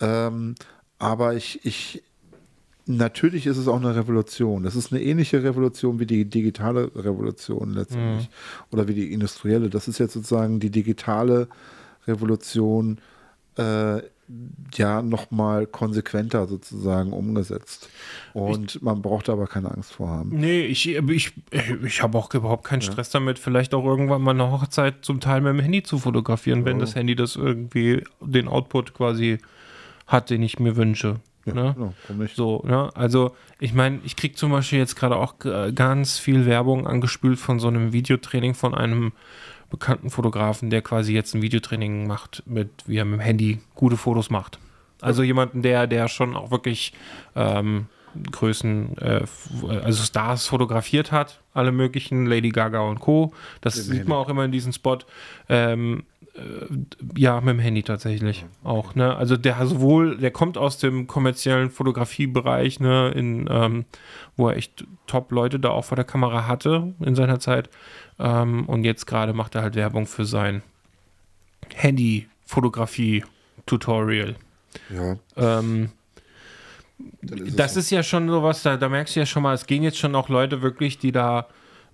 Ähm, 0.00 0.54
aber 0.98 1.34
ich, 1.34 1.64
ich, 1.64 2.02
natürlich 2.84 3.46
ist 3.46 3.56
es 3.56 3.68
auch 3.68 3.80
eine 3.80 3.96
Revolution. 3.96 4.64
Das 4.64 4.76
ist 4.76 4.92
eine 4.92 5.02
ähnliche 5.02 5.42
Revolution 5.42 5.98
wie 5.98 6.04
die 6.04 6.26
digitale 6.26 6.90
Revolution 6.94 7.72
letztendlich. 7.72 8.28
Oder 8.70 8.86
wie 8.86 8.92
die 8.94 9.14
industrielle. 9.14 9.70
Das 9.70 9.88
ist 9.88 9.98
jetzt 9.98 10.12
sozusagen 10.12 10.60
die 10.60 10.70
digitale 10.70 11.48
Revolution 12.06 12.98
äh, 13.56 14.02
ja 14.74 15.02
nochmal 15.02 15.66
konsequenter 15.66 16.46
sozusagen 16.46 17.12
umgesetzt. 17.12 17.88
Und 18.32 18.76
ich, 18.76 18.82
man 18.82 19.02
braucht 19.02 19.28
aber 19.28 19.46
keine 19.46 19.70
Angst 19.70 19.92
vor 19.92 20.08
haben. 20.08 20.30
Nee, 20.32 20.62
ich, 20.62 20.88
ich, 20.88 21.32
ich 21.84 22.02
habe 22.02 22.16
auch 22.16 22.32
überhaupt 22.32 22.64
keinen 22.64 22.80
ja. 22.80 22.92
Stress 22.92 23.10
damit, 23.10 23.38
vielleicht 23.38 23.74
auch 23.74 23.84
irgendwann 23.84 24.22
mal 24.22 24.32
eine 24.32 24.50
Hochzeit 24.50 25.04
zum 25.04 25.20
Teil 25.20 25.40
mit 25.40 25.52
dem 25.52 25.60
Handy 25.60 25.82
zu 25.82 25.98
fotografieren, 25.98 26.62
oh. 26.62 26.64
wenn 26.66 26.78
das 26.78 26.94
Handy 26.94 27.16
das 27.16 27.36
irgendwie 27.36 28.04
den 28.20 28.48
Output 28.48 28.94
quasi 28.94 29.38
hat, 30.06 30.30
den 30.30 30.42
ich 30.42 30.58
mir 30.58 30.76
wünsche. 30.76 31.16
Ja, 31.46 31.54
ne? 31.54 31.74
genau, 32.06 32.24
so, 32.34 32.62
ne? 32.66 32.90
Also, 32.94 33.34
ich 33.60 33.72
meine, 33.72 34.00
ich 34.04 34.14
kriege 34.14 34.34
zum 34.34 34.52
Beispiel 34.52 34.78
jetzt 34.78 34.94
gerade 34.94 35.16
auch 35.16 35.36
ganz 35.74 36.18
viel 36.18 36.44
Werbung 36.44 36.86
angespült 36.86 37.38
von 37.38 37.58
so 37.58 37.68
einem 37.68 37.92
Videotraining 37.92 38.54
von 38.54 38.74
einem 38.74 39.12
bekannten 39.70 40.10
Fotografen, 40.10 40.70
der 40.70 40.82
quasi 40.82 41.14
jetzt 41.14 41.34
ein 41.34 41.42
Videotraining 41.42 42.06
macht, 42.06 42.42
mit, 42.46 42.70
wie 42.86 42.98
er 42.98 43.04
mit 43.04 43.20
dem 43.20 43.22
Handy 43.22 43.60
gute 43.74 43.96
Fotos 43.96 44.30
macht. 44.30 44.58
Also 45.00 45.22
jemanden, 45.22 45.62
der, 45.62 45.86
der 45.86 46.08
schon 46.08 46.36
auch 46.36 46.50
wirklich 46.50 46.92
ähm, 47.34 47.86
Größen, 48.32 48.98
äh, 48.98 49.22
also 49.68 50.02
Stars 50.02 50.46
fotografiert 50.46 51.12
hat, 51.12 51.40
alle 51.54 51.72
möglichen, 51.72 52.26
Lady 52.26 52.50
Gaga 52.50 52.80
und 52.80 53.00
Co. 53.00 53.32
Das 53.60 53.76
mit 53.76 53.84
sieht 53.86 54.08
man 54.08 54.18
auch 54.18 54.28
immer 54.28 54.44
in 54.44 54.52
diesem 54.52 54.72
Spot. 54.72 54.98
Ähm, 55.48 56.04
äh, 56.34 56.40
ja, 57.16 57.40
mit 57.40 57.54
dem 57.54 57.58
Handy 57.58 57.82
tatsächlich 57.82 58.44
auch. 58.62 58.94
Ne? 58.94 59.14
Also 59.16 59.36
der 59.36 59.64
sowohl, 59.66 60.16
der 60.18 60.30
kommt 60.30 60.58
aus 60.58 60.78
dem 60.78 61.06
kommerziellen 61.06 61.70
Fotografiebereich, 61.70 62.80
ne, 62.80 63.10
in, 63.10 63.48
ähm, 63.50 63.84
wo 64.36 64.48
er 64.48 64.56
echt 64.56 64.84
Top-Leute 65.06 65.58
da 65.58 65.70
auch 65.70 65.84
vor 65.84 65.96
der 65.96 66.04
Kamera 66.04 66.46
hatte 66.46 66.94
in 67.00 67.14
seiner 67.14 67.40
Zeit. 67.40 67.68
Ähm, 68.20 68.66
und 68.66 68.84
jetzt 68.84 69.06
gerade 69.06 69.32
macht 69.32 69.54
er 69.54 69.62
halt 69.62 69.74
Werbung 69.74 70.06
für 70.06 70.26
sein 70.26 70.62
Handy-Fotografie-Tutorial. 71.74 74.36
Ja. 74.90 75.16
Ähm, 75.36 75.92
ist 77.22 77.58
das 77.58 77.76
ist 77.76 77.88
ja 77.90 78.02
schon 78.02 78.28
sowas, 78.28 78.62
da, 78.62 78.76
da 78.76 78.90
merkst 78.90 79.16
du 79.16 79.20
ja 79.20 79.26
schon 79.26 79.42
mal, 79.42 79.54
es 79.54 79.66
gehen 79.66 79.82
jetzt 79.82 79.96
schon 79.98 80.14
auch 80.14 80.28
Leute 80.28 80.60
wirklich, 80.60 80.98
die 80.98 81.12
da, 81.12 81.46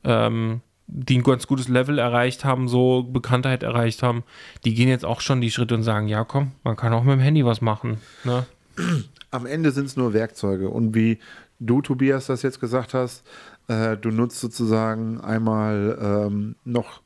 ähm, 0.02 0.62
die 0.88 1.18
ein 1.18 1.22
ganz 1.22 1.46
gutes 1.46 1.68
Level 1.68 2.00
erreicht 2.00 2.44
haben, 2.44 2.66
so 2.68 3.04
Bekanntheit 3.04 3.62
erreicht 3.62 4.02
haben, 4.02 4.24
die 4.64 4.74
gehen 4.74 4.88
jetzt 4.88 5.04
auch 5.04 5.20
schon 5.20 5.40
die 5.40 5.52
Schritte 5.52 5.76
und 5.76 5.84
sagen, 5.84 6.08
ja 6.08 6.24
komm, 6.24 6.50
man 6.64 6.74
kann 6.76 6.92
auch 6.92 7.04
mit 7.04 7.14
dem 7.14 7.20
Handy 7.20 7.44
was 7.44 7.60
machen. 7.60 7.98
Ne? 8.24 8.46
Am 9.30 9.46
Ende 9.46 9.70
sind 9.70 9.86
es 9.86 9.96
nur 9.96 10.12
Werkzeuge 10.12 10.68
und 10.68 10.92
wie 10.94 11.18
du, 11.60 11.82
Tobias, 11.82 12.26
das 12.26 12.42
jetzt 12.42 12.58
gesagt 12.60 12.94
hast, 12.94 13.22
äh, 13.68 13.96
du 13.96 14.10
nutzt 14.10 14.40
sozusagen 14.40 15.20
einmal 15.20 15.98
ähm, 16.00 16.56
noch 16.64 17.02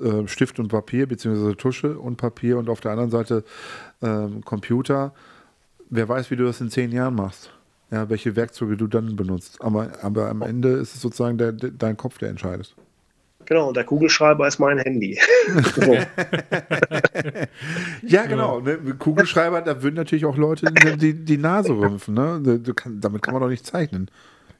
äh, 0.00 0.26
Stift 0.26 0.58
und 0.58 0.68
Papier, 0.68 1.06
beziehungsweise 1.06 1.56
Tusche 1.56 1.98
und 1.98 2.16
Papier 2.16 2.58
und 2.58 2.68
auf 2.68 2.80
der 2.80 2.92
anderen 2.92 3.10
Seite 3.10 3.44
ähm, 4.02 4.44
Computer. 4.44 5.12
Wer 5.90 6.08
weiß, 6.08 6.30
wie 6.30 6.36
du 6.36 6.44
das 6.44 6.60
in 6.60 6.70
zehn 6.70 6.92
Jahren 6.92 7.14
machst. 7.14 7.50
Ja, 7.90 8.08
welche 8.08 8.36
Werkzeuge 8.36 8.76
du 8.76 8.86
dann 8.86 9.16
benutzt. 9.16 9.60
Aber, 9.60 9.90
aber 10.02 10.28
am 10.28 10.42
Ende 10.42 10.68
ist 10.70 10.94
es 10.94 11.00
sozusagen 11.00 11.38
der, 11.38 11.50
der, 11.52 11.70
dein 11.70 11.96
Kopf, 11.96 12.18
der 12.18 12.28
entscheidet. 12.30 12.76
Genau, 13.46 13.68
und 13.68 13.76
der 13.76 13.82
Kugelschreiber 13.84 14.46
ist 14.46 14.60
mein 14.60 14.78
Handy. 14.78 15.18
ja, 18.02 18.26
genau. 18.26 18.60
Ne? 18.60 18.78
Kugelschreiber, 18.96 19.60
da 19.62 19.82
würden 19.82 19.96
natürlich 19.96 20.24
auch 20.24 20.36
Leute 20.36 20.72
die, 20.96 21.14
die 21.14 21.36
Nase 21.36 21.72
rümpfen. 21.72 22.14
Ne? 22.14 22.60
Kann, 22.76 23.00
damit 23.00 23.22
kann 23.22 23.34
man 23.34 23.42
doch 23.42 23.48
nicht 23.48 23.66
zeichnen. 23.66 24.08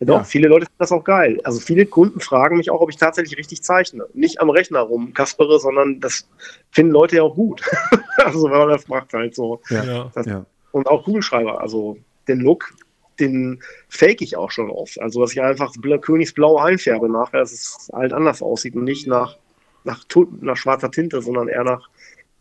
Doch, 0.00 0.18
ja. 0.18 0.24
viele 0.24 0.48
Leute 0.48 0.64
finden 0.64 0.78
das 0.78 0.92
auch 0.92 1.04
geil. 1.04 1.40
Also 1.44 1.60
viele 1.60 1.84
Kunden 1.84 2.20
fragen 2.20 2.56
mich 2.56 2.70
auch, 2.70 2.80
ob 2.80 2.88
ich 2.88 2.96
tatsächlich 2.96 3.36
richtig 3.38 3.62
zeichne. 3.62 4.06
Nicht 4.14 4.40
am 4.40 4.48
Rechner 4.48 4.80
rum, 4.80 5.12
Kaspere, 5.12 5.60
sondern 5.60 6.00
das 6.00 6.26
finden 6.70 6.92
Leute 6.92 7.16
ja 7.16 7.22
auch 7.22 7.34
gut. 7.34 7.62
also 8.16 8.44
wenn 8.44 8.58
man 8.58 8.68
das 8.70 8.88
macht 8.88 9.12
halt 9.12 9.34
so. 9.34 9.60
Ja. 9.68 10.10
Das, 10.14 10.24
ja. 10.24 10.46
Und 10.72 10.88
auch 10.88 11.04
Kugelschreiber. 11.04 11.60
Also 11.60 11.98
den 12.28 12.40
Look, 12.40 12.72
den 13.18 13.60
fake 13.90 14.22
ich 14.22 14.36
auch 14.36 14.50
schon 14.50 14.70
oft. 14.70 14.98
Also 15.02 15.20
dass 15.20 15.32
ich 15.32 15.42
einfach 15.42 15.70
Königsblau 16.00 16.56
einfärbe 16.56 17.10
nachher, 17.10 17.40
dass 17.40 17.52
es 17.52 17.90
halt 17.92 18.14
anders 18.14 18.40
aussieht 18.40 18.74
und 18.74 18.84
nicht 18.84 19.06
nach, 19.06 19.36
nach, 19.84 20.02
nach 20.40 20.56
schwarzer 20.56 20.90
Tinte, 20.90 21.20
sondern 21.20 21.48
eher 21.48 21.64
nach 21.64 21.90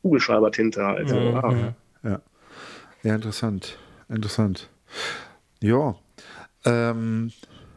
Kugelschreibertinte 0.01 0.85
halt. 0.85 1.09
Mhm. 1.09 1.15
Ja. 1.15 1.73
ja. 2.03 2.21
ja, 3.03 3.15
interessant. 3.15 3.77
Interessant. 4.07 4.69
Ja. 5.59 5.95
Ähm, 6.65 7.31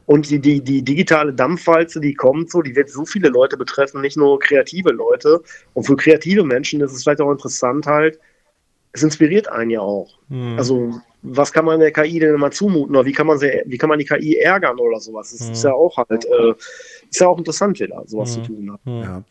und 0.06 0.30
die, 0.30 0.40
die, 0.40 0.62
die 0.62 0.82
digitale 0.82 1.32
Dampfwalze, 1.32 2.00
die 2.00 2.14
kommt 2.14 2.50
so, 2.50 2.60
die 2.60 2.74
wird 2.74 2.90
so 2.90 3.04
viele 3.04 3.28
Leute 3.28 3.56
betreffen, 3.56 4.00
nicht 4.00 4.16
nur 4.16 4.38
kreative 4.38 4.90
Leute. 4.90 5.40
Und 5.74 5.84
für 5.84 5.96
kreative 5.96 6.44
Menschen 6.44 6.80
ist 6.80 6.92
es 6.92 7.02
vielleicht 7.02 7.20
auch 7.20 7.30
interessant 7.30 7.86
halt, 7.86 8.18
es 8.92 9.02
inspiriert 9.02 9.48
einen 9.48 9.70
ja 9.70 9.80
auch. 9.80 10.18
Mhm. 10.28 10.58
Also, 10.58 11.00
was 11.22 11.52
kann 11.52 11.64
man 11.64 11.80
der 11.80 11.92
KI 11.92 12.18
denn 12.18 12.34
immer 12.34 12.50
zumuten 12.50 12.94
oder 12.94 13.06
wie 13.06 13.12
kann 13.12 13.26
man, 13.26 13.38
sie, 13.38 13.62
wie 13.64 13.78
kann 13.78 13.88
man 13.88 13.98
die 13.98 14.04
KI 14.04 14.36
ärgern 14.36 14.78
oder 14.78 15.00
sowas? 15.00 15.30
Das 15.30 15.46
mhm. 15.46 15.52
ist 15.52 15.64
ja 15.64 15.72
auch 15.72 15.96
halt, 15.96 16.24
äh, 16.24 16.54
ist 17.08 17.20
ja 17.20 17.28
auch 17.28 17.38
interessant 17.38 17.78
wieder, 17.80 18.02
sowas 18.06 18.36
mhm. 18.36 18.44
zu 18.44 18.52
tun. 18.52 18.78
Mhm. 18.84 19.02
Ja. 19.02 19.22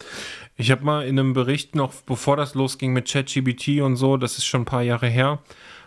Ich 0.55 0.71
habe 0.71 0.83
mal 0.83 1.05
in 1.05 1.19
einem 1.19 1.33
Bericht 1.33 1.75
noch, 1.75 1.93
bevor 2.01 2.37
das 2.37 2.55
losging 2.55 2.93
mit 2.93 3.11
ChatGBT 3.11 3.81
und 3.81 3.97
so, 3.97 4.17
das 4.17 4.37
ist 4.37 4.45
schon 4.45 4.61
ein 4.61 4.65
paar 4.65 4.83
Jahre 4.83 5.07
her, 5.07 5.39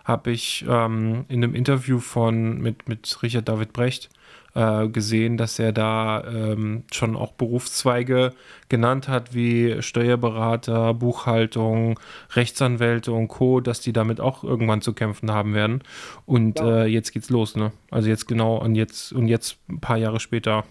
habe 0.05 0.31
ich 0.31 0.65
ähm, 0.69 1.25
in 1.29 1.43
einem 1.43 1.55
Interview 1.55 1.99
von 1.99 2.61
mit, 2.61 2.89
mit 2.89 3.23
Richard 3.23 3.49
David 3.49 3.73
Brecht 3.73 4.11
äh, 4.55 4.89
gesehen, 4.89 5.37
dass 5.37 5.59
er 5.59 5.73
da 5.73 6.23
ähm, 6.25 6.85
schon 6.93 7.17
auch 7.17 7.33
Berufszweige 7.33 8.35
genannt 8.69 9.09
hat, 9.09 9.35
wie 9.35 9.83
Steuerberater, 9.83 10.95
Buchhaltung, 10.95 11.99
Rechtsanwälte 12.35 13.13
und 13.13 13.29
Co., 13.29 13.61
dass 13.61 13.81
die 13.81 13.93
damit 13.93 14.21
auch 14.21 14.45
irgendwann 14.45 14.83
zu 14.83 14.93
kämpfen 14.93 15.33
haben 15.33 15.55
werden. 15.55 15.83
Und 16.27 16.61
ja. 16.61 16.85
äh, 16.85 16.87
jetzt 16.87 17.13
geht's 17.13 17.31
los, 17.31 17.57
ne? 17.57 17.73
Also 17.91 18.09
jetzt 18.09 18.29
genau 18.29 18.57
und 18.59 18.75
jetzt 18.75 19.13
und 19.13 19.27
jetzt 19.27 19.57
ein 19.69 19.81
paar 19.81 19.97
Jahre 19.97 20.21
später 20.21 20.65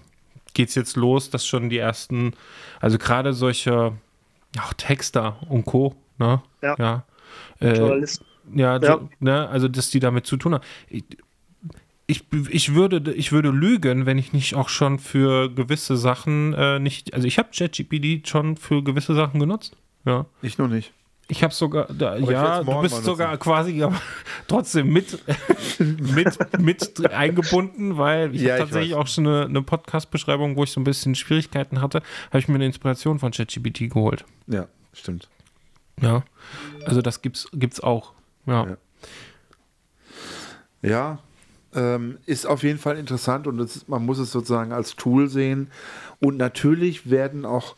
geht's 0.54 0.76
jetzt 0.76 0.96
los, 0.96 1.30
dass 1.30 1.46
schon 1.46 1.70
die 1.70 1.80
ersten, 1.80 2.34
also 2.80 2.98
gerade 3.00 3.34
solche 3.34 3.94
ach, 4.58 4.74
Texter 4.76 5.38
und 5.50 5.66
Co., 5.66 5.96
ne? 6.20 6.42
Ja. 6.62 6.76
ja 6.78 7.04
äh, 7.60 7.74
Journalisten 7.74 8.26
ja, 8.54 8.78
ja. 8.80 9.00
Ne, 9.20 9.48
also 9.50 9.68
dass 9.68 9.90
die 9.90 10.00
damit 10.00 10.26
zu 10.26 10.38
tun 10.38 10.54
haben. 10.54 10.64
Ich, 10.88 11.04
ich, 12.06 12.24
ich, 12.50 12.74
würde, 12.74 13.14
ich 13.14 13.32
würde 13.32 13.50
lügen, 13.50 14.06
wenn 14.06 14.18
ich 14.18 14.34
nicht 14.34 14.56
auch 14.56 14.70
schon 14.70 15.00
für 15.00 15.50
gewisse 15.50 15.98
Sachen 15.98 16.54
äh, 16.54 16.80
nicht. 16.80 17.14
Also 17.14 17.28
ich 17.28 17.38
habe 17.38 17.50
ChatGPT 17.56 18.28
schon 18.28 18.58
für 18.58 18.84
gewisse 18.84 19.16
Sachen 19.16 19.40
genutzt. 19.40 19.76
Ja. 20.06 20.26
Ich 20.42 20.58
noch 20.58 20.68
nicht. 20.68 20.92
Ich 21.30 21.42
habe 21.42 21.54
sogar, 21.54 21.86
da, 21.86 22.18
ja, 22.18 22.64
du 22.64 22.82
bist 22.82 23.06
sogar 23.06 23.38
quasi 23.38 23.82
aber 23.82 24.00
trotzdem 24.48 24.92
mit, 24.92 25.18
mit, 25.80 26.60
mit 26.60 27.12
eingebunden, 27.12 27.98
weil 27.98 28.36
ich 28.36 28.42
ja, 28.42 28.54
habe 28.54 28.64
tatsächlich 28.64 28.96
auch 28.96 29.08
schon 29.08 29.26
eine, 29.26 29.46
eine 29.46 29.62
Podcast-Beschreibung, 29.62 30.58
wo 30.58 30.66
ich 30.66 30.72
so 30.72 30.82
ein 30.82 30.84
bisschen 30.84 31.16
Schwierigkeiten 31.16 31.82
hatte, 31.82 32.02
habe 32.28 32.40
ich 32.40 32.50
mir 32.50 32.56
eine 32.56 32.66
Inspiration 32.66 33.20
von 33.20 33.32
ChatGPT 33.32 33.90
geholt. 33.90 34.26
Ja, 34.48 34.68
stimmt. 34.92 35.30
Ja, 36.02 36.24
also 36.86 37.02
das 37.02 37.22
gibt's, 37.22 37.48
gibt's 37.54 37.80
auch. 37.80 38.12
Ja. 38.46 38.78
Ja, 40.82 41.20
ähm, 41.74 42.18
ist 42.26 42.46
auf 42.46 42.64
jeden 42.64 42.80
Fall 42.80 42.98
interessant 42.98 43.48
und 43.48 43.60
ist, 43.60 43.88
man 43.88 44.06
muss 44.06 44.20
es 44.20 44.32
sozusagen 44.32 44.74
als 44.74 44.96
Tool 44.96 45.30
sehen. 45.30 45.72
Und 46.20 46.38
natürlich 46.38 47.10
werden 47.10 47.46
auch 47.46 47.76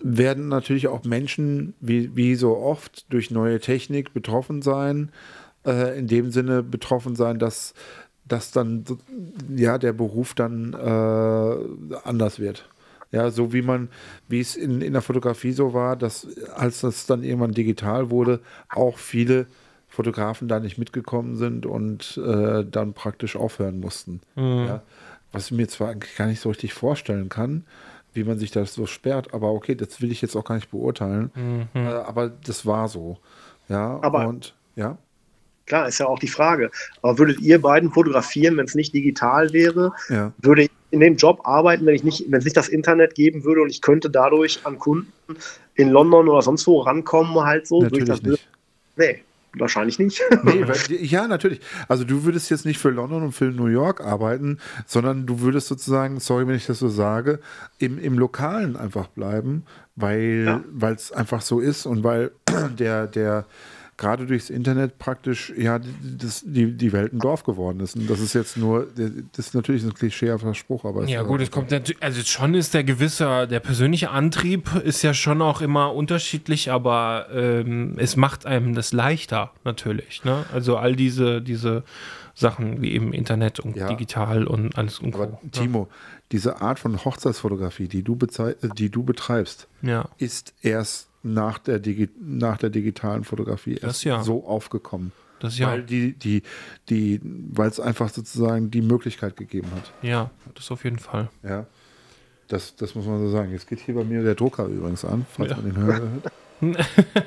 werden 0.00 0.48
natürlich 0.48 0.88
auch 0.88 1.04
Menschen, 1.04 1.74
wie, 1.80 2.14
wie 2.16 2.34
so 2.34 2.56
oft, 2.56 3.12
durch 3.12 3.30
neue 3.30 3.60
Technik 3.60 4.14
betroffen 4.14 4.62
sein. 4.62 5.10
Äh, 5.66 5.98
in 5.98 6.06
dem 6.06 6.30
Sinne 6.30 6.62
betroffen 6.62 7.16
sein, 7.16 7.38
dass, 7.38 7.74
dass 8.26 8.52
dann 8.52 8.84
ja 9.54 9.76
der 9.76 9.92
Beruf 9.92 10.34
dann 10.34 10.72
äh, 10.72 11.96
anders 12.04 12.38
wird. 12.38 12.68
Ja, 13.10 13.30
so 13.30 13.52
wie 13.52 13.62
man, 13.62 13.88
wie 14.28 14.40
es 14.40 14.54
in, 14.54 14.82
in 14.82 14.92
der 14.92 15.02
Fotografie 15.02 15.52
so 15.52 15.72
war, 15.72 15.96
dass 15.96 16.26
als 16.54 16.80
das 16.80 17.06
dann 17.06 17.22
irgendwann 17.22 17.52
digital 17.52 18.10
wurde, 18.10 18.40
auch 18.68 18.98
viele 18.98 19.46
Fotografen 19.88 20.46
da 20.46 20.60
nicht 20.60 20.76
mitgekommen 20.76 21.36
sind 21.36 21.64
und 21.64 22.20
äh, 22.22 22.64
dann 22.64 22.92
praktisch 22.92 23.36
aufhören 23.36 23.80
mussten. 23.80 24.20
Mhm. 24.36 24.66
Ja, 24.66 24.82
was 25.32 25.46
ich 25.46 25.56
mir 25.56 25.68
zwar 25.68 25.90
eigentlich 25.90 26.16
gar 26.16 26.26
nicht 26.26 26.40
so 26.40 26.50
richtig 26.50 26.74
vorstellen 26.74 27.30
kann, 27.30 27.64
wie 28.12 28.24
man 28.24 28.38
sich 28.38 28.50
das 28.50 28.74
so 28.74 28.86
sperrt, 28.86 29.32
aber 29.32 29.52
okay, 29.52 29.74
das 29.74 30.02
will 30.02 30.12
ich 30.12 30.20
jetzt 30.20 30.36
auch 30.36 30.44
gar 30.44 30.56
nicht 30.56 30.70
beurteilen. 30.70 31.30
Mhm. 31.34 31.68
Äh, 31.74 31.88
aber 31.88 32.28
das 32.28 32.66
war 32.66 32.88
so. 32.88 33.18
Ja, 33.68 33.98
aber 34.02 34.26
und 34.26 34.54
ja. 34.76 34.98
Klar, 35.64 35.86
ist 35.86 35.98
ja 35.98 36.06
auch 36.06 36.18
die 36.18 36.28
Frage. 36.28 36.70
Aber 37.02 37.18
würdet 37.18 37.40
ihr 37.40 37.60
beiden 37.60 37.90
fotografieren, 37.90 38.56
wenn 38.56 38.64
es 38.64 38.74
nicht 38.74 38.94
digital 38.94 39.52
wäre? 39.52 39.92
Ja. 40.08 40.32
Würde 40.38 40.62
ich 40.62 40.70
in 40.90 41.00
dem 41.00 41.16
Job 41.16 41.40
arbeiten, 41.44 41.84
wenn 41.86 41.94
ich 41.94 42.04
nicht, 42.04 42.24
wenn 42.28 42.38
es 42.38 42.44
nicht 42.44 42.56
das 42.56 42.68
Internet 42.68 43.14
geben 43.14 43.44
würde 43.44 43.62
und 43.62 43.70
ich 43.70 43.82
könnte 43.82 44.10
dadurch 44.10 44.60
an 44.64 44.78
Kunden 44.78 45.12
in 45.74 45.90
London 45.90 46.28
oder 46.28 46.42
sonst 46.42 46.66
wo 46.66 46.80
rankommen, 46.80 47.40
halt 47.44 47.66
so? 47.66 47.82
Natürlich 47.82 48.08
das, 48.08 48.22
nicht. 48.22 48.48
Nee, 48.96 49.22
wahrscheinlich 49.54 49.98
nicht. 49.98 50.22
Nee, 50.44 50.66
weil, 50.66 50.76
ja, 51.04 51.28
natürlich. 51.28 51.60
Also 51.88 52.04
du 52.04 52.24
würdest 52.24 52.50
jetzt 52.50 52.64
nicht 52.64 52.78
für 52.78 52.90
London 52.90 53.22
und 53.22 53.32
für 53.32 53.46
New 53.46 53.66
York 53.66 54.00
arbeiten, 54.00 54.58
sondern 54.86 55.26
du 55.26 55.40
würdest 55.40 55.68
sozusagen, 55.68 56.20
sorry, 56.20 56.46
wenn 56.46 56.56
ich 56.56 56.66
das 56.66 56.78
so 56.78 56.88
sage, 56.88 57.40
im, 57.78 57.98
im 57.98 58.18
Lokalen 58.18 58.76
einfach 58.76 59.08
bleiben, 59.08 59.64
weil 59.94 60.62
ja. 60.80 60.90
es 60.90 61.12
einfach 61.12 61.42
so 61.42 61.60
ist 61.60 61.86
und 61.86 62.02
weil 62.02 62.30
der, 62.78 63.06
der 63.06 63.44
gerade 63.98 64.24
durchs 64.26 64.48
Internet 64.48 64.98
praktisch 64.98 65.52
ja 65.58 65.80
das, 66.02 66.42
die, 66.46 66.72
die 66.72 66.92
Welt 66.92 67.12
ein 67.12 67.18
Dorf 67.18 67.42
geworden 67.42 67.80
ist. 67.80 67.96
Und 67.96 68.08
das 68.08 68.20
ist 68.20 68.32
jetzt 68.32 68.56
nur, 68.56 68.86
das 68.94 69.46
ist 69.48 69.54
natürlich 69.54 69.82
ein 69.84 69.92
klischeehafter 69.92 70.54
Spruch, 70.54 70.84
aber 70.84 71.04
ja 71.04 71.22
gut, 71.22 71.40
es 71.42 71.50
kommt 71.50 71.70
natürlich, 71.72 72.02
also 72.02 72.22
schon 72.22 72.54
ist 72.54 72.72
der 72.74 72.84
gewisse, 72.84 73.46
der 73.48 73.60
persönliche 73.60 74.10
Antrieb 74.10 74.70
ist 74.84 75.02
ja 75.02 75.12
schon 75.12 75.42
auch 75.42 75.60
immer 75.60 75.92
unterschiedlich, 75.94 76.70
aber 76.70 77.26
ähm, 77.32 77.94
es 77.98 78.16
macht 78.16 78.46
einem 78.46 78.74
das 78.74 78.92
leichter 78.92 79.50
natürlich. 79.64 80.24
Ne? 80.24 80.44
Also 80.52 80.76
all 80.76 80.94
diese, 80.94 81.42
diese 81.42 81.82
Sachen 82.34 82.80
wie 82.80 82.92
eben 82.92 83.12
Internet 83.12 83.58
und 83.58 83.76
Ja. 83.76 83.88
digital 83.88 84.46
und 84.46 84.78
alles 84.78 85.00
und 85.00 85.12
Aber 85.16 85.26
Co. 85.26 85.40
Timo, 85.50 85.88
diese 86.30 86.60
Art 86.62 86.78
von 86.78 87.04
Hochzeitsfotografie, 87.04 87.88
die 87.88 88.04
du, 88.04 88.16
äh, 88.38 88.54
die 88.76 88.90
du 88.90 89.02
betreibst, 89.02 89.66
Ja. 89.82 90.08
ist 90.18 90.54
erst 90.62 91.07
nach 91.32 91.58
der, 91.58 91.78
Digi 91.78 92.08
nach 92.20 92.58
der 92.58 92.70
digitalen 92.70 93.24
Fotografie 93.24 93.74
Das 93.74 93.82
erst 93.84 94.04
ja. 94.04 94.22
so 94.22 94.46
aufgekommen. 94.46 95.12
Das 95.40 95.58
ja. 95.58 95.68
Weil 95.68 95.82
die, 95.84 96.14
die, 96.14 96.42
die, 96.88 97.20
weil 97.22 97.68
es 97.68 97.78
einfach 97.78 98.08
sozusagen 98.08 98.70
die 98.70 98.82
Möglichkeit 98.82 99.36
gegeben 99.36 99.68
hat. 99.74 99.92
Ja, 100.02 100.30
das 100.54 100.70
auf 100.70 100.84
jeden 100.84 100.98
Fall. 100.98 101.28
Ja. 101.42 101.66
Das, 102.48 102.74
das 102.76 102.94
muss 102.94 103.06
man 103.06 103.20
so 103.20 103.30
sagen. 103.30 103.52
Jetzt 103.52 103.68
geht 103.68 103.80
hier 103.80 103.94
bei 103.94 104.04
mir 104.04 104.22
der 104.22 104.34
Drucker 104.34 104.66
übrigens 104.66 105.04
an, 105.04 105.26
falls 105.30 105.50
Ja. 105.50 105.56
man 105.56 105.64
den 105.66 105.76
hört. 105.76 106.02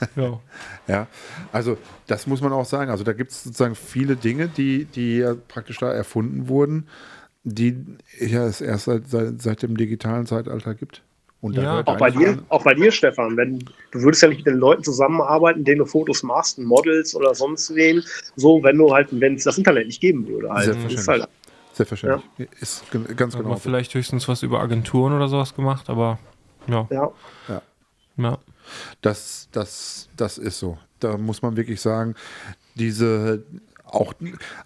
Ja. 0.16 0.40
Ja, 0.86 1.06
also 1.52 1.78
das 2.06 2.26
muss 2.26 2.40
man 2.40 2.52
auch 2.52 2.66
sagen. 2.66 2.90
Also 2.90 3.04
da 3.04 3.12
gibt 3.12 3.30
es 3.30 3.44
sozusagen 3.44 3.74
viele 3.74 4.16
Dinge, 4.16 4.48
die, 4.48 4.84
die 4.84 5.18
ja 5.18 5.34
praktisch 5.34 5.78
da 5.78 5.90
erfunden 5.92 6.48
wurden, 6.48 6.88
die 7.44 7.76
ja 8.20 8.46
es 8.46 8.60
erst 8.60 8.84
seit, 8.84 9.08
seit, 9.08 9.40
seit 9.40 9.62
dem 9.62 9.76
digitalen 9.76 10.26
Zeitalter 10.26 10.74
gibt. 10.74 11.02
Und 11.44 11.58
Ja. 11.58 11.82
Auch 11.84 11.98
bei 11.98 12.10
dir, 12.10 12.38
auch 12.48 12.64
bei 12.64 12.72
dir, 12.72 12.90
Stefan, 12.90 13.36
wenn 13.36 13.58
du 13.58 14.00
würdest 14.00 14.22
ja 14.22 14.28
nicht 14.28 14.38
mit 14.38 14.46
den 14.46 14.56
Leuten 14.56 14.82
zusammenarbeiten, 14.82 15.62
denen 15.62 15.80
du 15.80 15.84
Fotos 15.84 16.22
machst, 16.22 16.58
Models 16.58 17.14
oder 17.14 17.34
sonst 17.34 17.74
wen, 17.74 18.02
so 18.34 18.62
wenn 18.62 18.78
du 18.78 18.90
halt, 18.94 19.08
wenn 19.10 19.34
es 19.34 19.44
das 19.44 19.58
Internet 19.58 19.88
nicht 19.88 20.00
geben 20.00 20.26
würde. 20.26 20.50
Halt. 20.50 20.68
Das 20.68 20.92
ist 20.92 21.06
halt, 21.06 21.28
Selbstverständlich. 21.74 22.48
Ist 22.62 22.90
gen- 22.90 23.14
ganz 23.14 23.34
Hat 23.34 23.42
genau. 23.42 23.56
vielleicht 23.56 23.92
höchstens 23.92 24.26
was 24.26 24.42
über 24.42 24.60
Agenturen 24.60 25.12
oder 25.12 25.28
sowas 25.28 25.54
gemacht, 25.54 25.90
aber 25.90 26.18
ja. 26.66 26.88
ja. 26.90 27.12
ja. 28.16 28.38
Das, 29.02 29.48
das, 29.52 30.08
das 30.16 30.38
ist 30.38 30.58
so. 30.58 30.78
Da 30.98 31.18
muss 31.18 31.42
man 31.42 31.58
wirklich 31.58 31.82
sagen, 31.82 32.14
diese, 32.74 33.42
auch, 33.84 34.14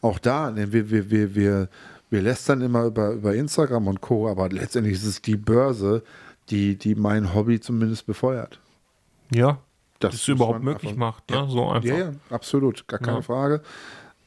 auch 0.01 0.21
da, 0.21 0.53
ne, 0.53 0.73
wir, 0.73 0.91
wir, 0.91 1.11
wir, 1.11 1.35
wir, 1.35 1.69
wir 2.09 2.23
lästern 2.23 2.61
immer 2.61 2.85
über, 2.85 3.11
über 3.11 3.35
Instagram 3.35 3.89
und 3.89 4.01
Co., 4.01 4.29
aber 4.29 4.49
letztendlich 4.49 4.95
ist 4.95 5.05
es 5.05 5.21
die 5.21 5.37
Börse, 5.37 6.05
die, 6.51 6.77
die 6.77 6.95
mein 6.95 7.35
Hobby 7.35 7.61
zumindest 7.61 8.07
befeuert. 8.07 8.59
Ja, 9.35 9.59
Das 10.01 10.15
es 10.15 10.21
muss 10.29 10.37
überhaupt 10.37 10.63
möglich 10.63 10.93
einfach- 10.93 10.99
macht. 11.27 11.31
Ne? 11.31 11.47
So 11.49 11.69
einfach. 11.69 11.89
Ja, 11.89 11.99
ja, 11.99 12.13
absolut, 12.31 12.87
gar 12.89 13.01
keine 13.01 13.19
Ja. 13.19 13.23
Frage. 13.23 13.63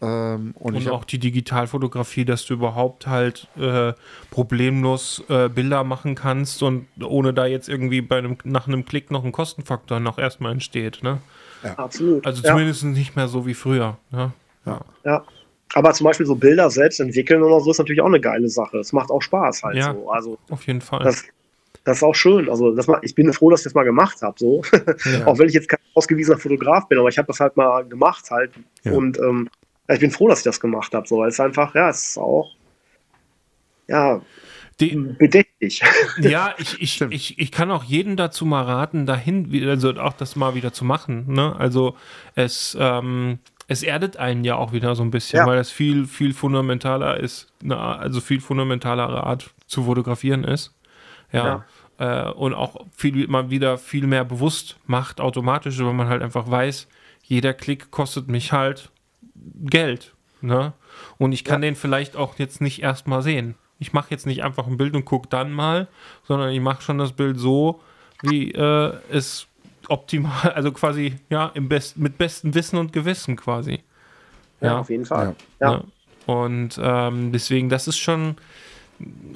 Ähm, 0.03 0.55
und 0.57 0.75
Und 0.75 0.89
auch 0.89 1.05
die 1.05 1.19
Digitalfotografie, 1.19 2.25
dass 2.25 2.45
du 2.45 2.55
überhaupt 2.55 3.05
halt 3.05 3.47
äh, 3.59 3.93
problemlos 4.31 5.23
äh, 5.29 5.47
Bilder 5.47 5.83
machen 5.83 6.15
kannst 6.15 6.63
und 6.63 6.87
ohne 7.03 7.33
da 7.35 7.45
jetzt 7.45 7.69
irgendwie 7.69 8.01
bei 8.01 8.17
einem, 8.17 8.37
nach 8.43 8.67
einem 8.67 8.83
Klick 8.85 9.11
noch 9.11 9.23
ein 9.23 9.31
Kostenfaktor 9.31 9.99
noch 9.99 10.17
erstmal 10.17 10.51
entsteht. 10.53 11.03
Ne? 11.03 11.19
absolut. 11.77 12.25
Also 12.25 12.41
ja. 12.41 12.49
zumindest 12.49 12.83
nicht 12.85 13.15
mehr 13.15 13.27
so 13.27 13.45
wie 13.45 13.53
früher. 13.53 13.97
Ne? 14.09 14.31
Ja. 14.65 15.23
Aber 15.75 15.93
zum 15.93 16.05
Beispiel 16.05 16.25
so 16.25 16.33
Bilder 16.35 16.69
selbst 16.71 16.99
entwickeln 16.99 17.43
oder 17.43 17.59
so 17.59 17.69
ist 17.69 17.77
natürlich 17.77 18.01
auch 18.01 18.07
eine 18.07 18.19
geile 18.19 18.49
Sache. 18.49 18.79
Es 18.79 18.91
macht 18.93 19.11
auch 19.11 19.21
Spaß 19.21 19.61
halt 19.63 19.77
Ja. 19.77 19.93
so. 19.93 20.09
Also 20.11 20.37
Auf 20.49 20.65
jeden 20.65 20.81
Fall. 20.81 21.03
das, 21.03 21.23
das 21.83 21.97
ist 21.97 22.03
auch 22.03 22.15
schön. 22.15 22.49
Also 22.49 22.75
das, 22.75 22.87
ma- 22.87 22.99
ich 23.01 23.15
bin 23.15 23.31
froh, 23.33 23.49
dass 23.49 23.61
ich 23.61 23.65
das 23.65 23.73
mal 23.73 23.83
gemacht 23.83 24.21
habe. 24.21 24.35
So. 24.37 24.61
auch 25.25 25.39
wenn 25.39 25.47
ich 25.47 25.53
jetzt 25.55 25.67
kein 25.69 25.79
ausgewiesener 25.95 26.37
Fotograf 26.37 26.87
bin, 26.87 26.99
aber 26.99 27.09
ich 27.09 27.17
habe 27.17 27.27
das 27.27 27.39
halt 27.39 27.57
mal 27.57 27.83
gemacht 27.85 28.29
halt. 28.31 28.51
Ja. 28.83 28.91
Und 28.93 29.17
ähm, 29.19 29.49
ja, 29.87 29.95
ich 29.95 30.01
bin 30.01 30.11
froh, 30.11 30.27
dass 30.27 30.39
ich 30.39 30.43
das 30.45 30.59
gemacht 30.59 30.93
habe. 30.93 31.07
So, 31.07 31.17
weil 31.17 31.29
es 31.29 31.39
einfach, 31.39 31.73
ja, 31.75 31.89
es 31.89 32.09
ist 32.09 32.17
auch 32.17 32.53
ja, 33.87 34.21
Die, 34.79 34.95
bedächtig. 34.95 35.81
Ja, 36.21 36.53
ich, 36.57 36.81
ich, 36.81 37.01
ich, 37.01 37.39
ich 37.39 37.51
kann 37.51 37.71
auch 37.71 37.83
jeden 37.83 38.15
dazu 38.15 38.45
mal 38.45 38.63
raten, 38.63 39.05
dahin, 39.05 39.51
also 39.67 39.91
auch 39.95 40.13
das 40.13 40.35
mal 40.35 40.55
wieder 40.55 40.71
zu 40.73 40.85
machen. 40.85 41.25
Ne? 41.33 41.55
Also 41.57 41.95
es, 42.35 42.77
ähm, 42.79 43.39
es 43.67 43.83
erdet 43.83 44.17
einen 44.17 44.43
ja 44.43 44.55
auch 44.55 44.71
wieder 44.71 44.95
so 44.95 45.03
ein 45.03 45.11
bisschen, 45.11 45.39
Ja. 45.39 45.45
weil 45.45 45.59
es 45.59 45.71
viel, 45.71 46.05
viel 46.05 46.33
fundamentaler 46.33 47.19
ist, 47.19 47.51
Art- 47.63 47.99
also 47.99 48.21
viel 48.21 48.39
fundamentalere 48.39 49.23
Art 49.23 49.51
zu 49.67 49.83
fotografieren 49.83 50.43
ist. 50.43 50.73
Ja. 51.31 51.65
Äh, 51.97 52.29
und 52.31 52.53
auch 52.53 52.85
viel, 52.91 53.27
man 53.27 53.49
wieder 53.49 53.77
viel 53.77 54.07
mehr 54.07 54.25
bewusst 54.25 54.77
macht, 54.87 55.21
automatisch, 55.21 55.79
weil 55.79 55.93
man 55.93 56.07
halt 56.07 56.21
einfach 56.21 56.49
weiß, 56.49 56.87
jeder 57.23 57.53
Klick 57.53 57.91
kostet 57.91 58.27
mich 58.27 58.51
halt 58.51 58.89
Geld. 59.35 60.13
Ne? 60.41 60.73
Und 61.17 61.31
ich 61.31 61.43
kann 61.43 61.61
den 61.61 61.75
vielleicht 61.75 62.15
auch 62.15 62.39
jetzt 62.39 62.61
nicht 62.61 62.81
erstmal 62.81 63.21
sehen. 63.21 63.55
Ich 63.79 63.93
mache 63.93 64.11
jetzt 64.11 64.25
nicht 64.25 64.43
einfach 64.43 64.67
ein 64.67 64.77
Bild 64.77 64.95
und 64.95 65.05
gucke 65.05 65.27
dann 65.29 65.51
mal, 65.51 65.87
sondern 66.23 66.49
ich 66.51 66.61
mache 66.61 66.81
schon 66.81 66.97
das 66.97 67.13
Bild 67.13 67.39
so, 67.39 67.81
wie 68.21 68.51
äh, 68.51 68.93
es 69.09 69.47
optimal, 69.87 70.51
also 70.55 70.71
quasi, 70.71 71.15
ja, 71.29 71.51
im 71.53 71.69
Best, 71.69 71.97
mit 71.97 72.17
bestem 72.17 72.53
Wissen 72.53 72.77
und 72.77 72.93
Gewissen 72.93 73.35
quasi. 73.35 73.83
Ja, 74.59 74.79
auf 74.79 74.89
jeden 74.89 75.05
Fall. 75.05 75.35
Ja. 75.59 75.71
Ja. 75.71 75.77
Ne? 75.77 75.83
Und 76.27 76.79
ähm, 76.81 77.31
deswegen, 77.31 77.69
das 77.69 77.87
ist 77.87 77.97
schon 77.97 78.35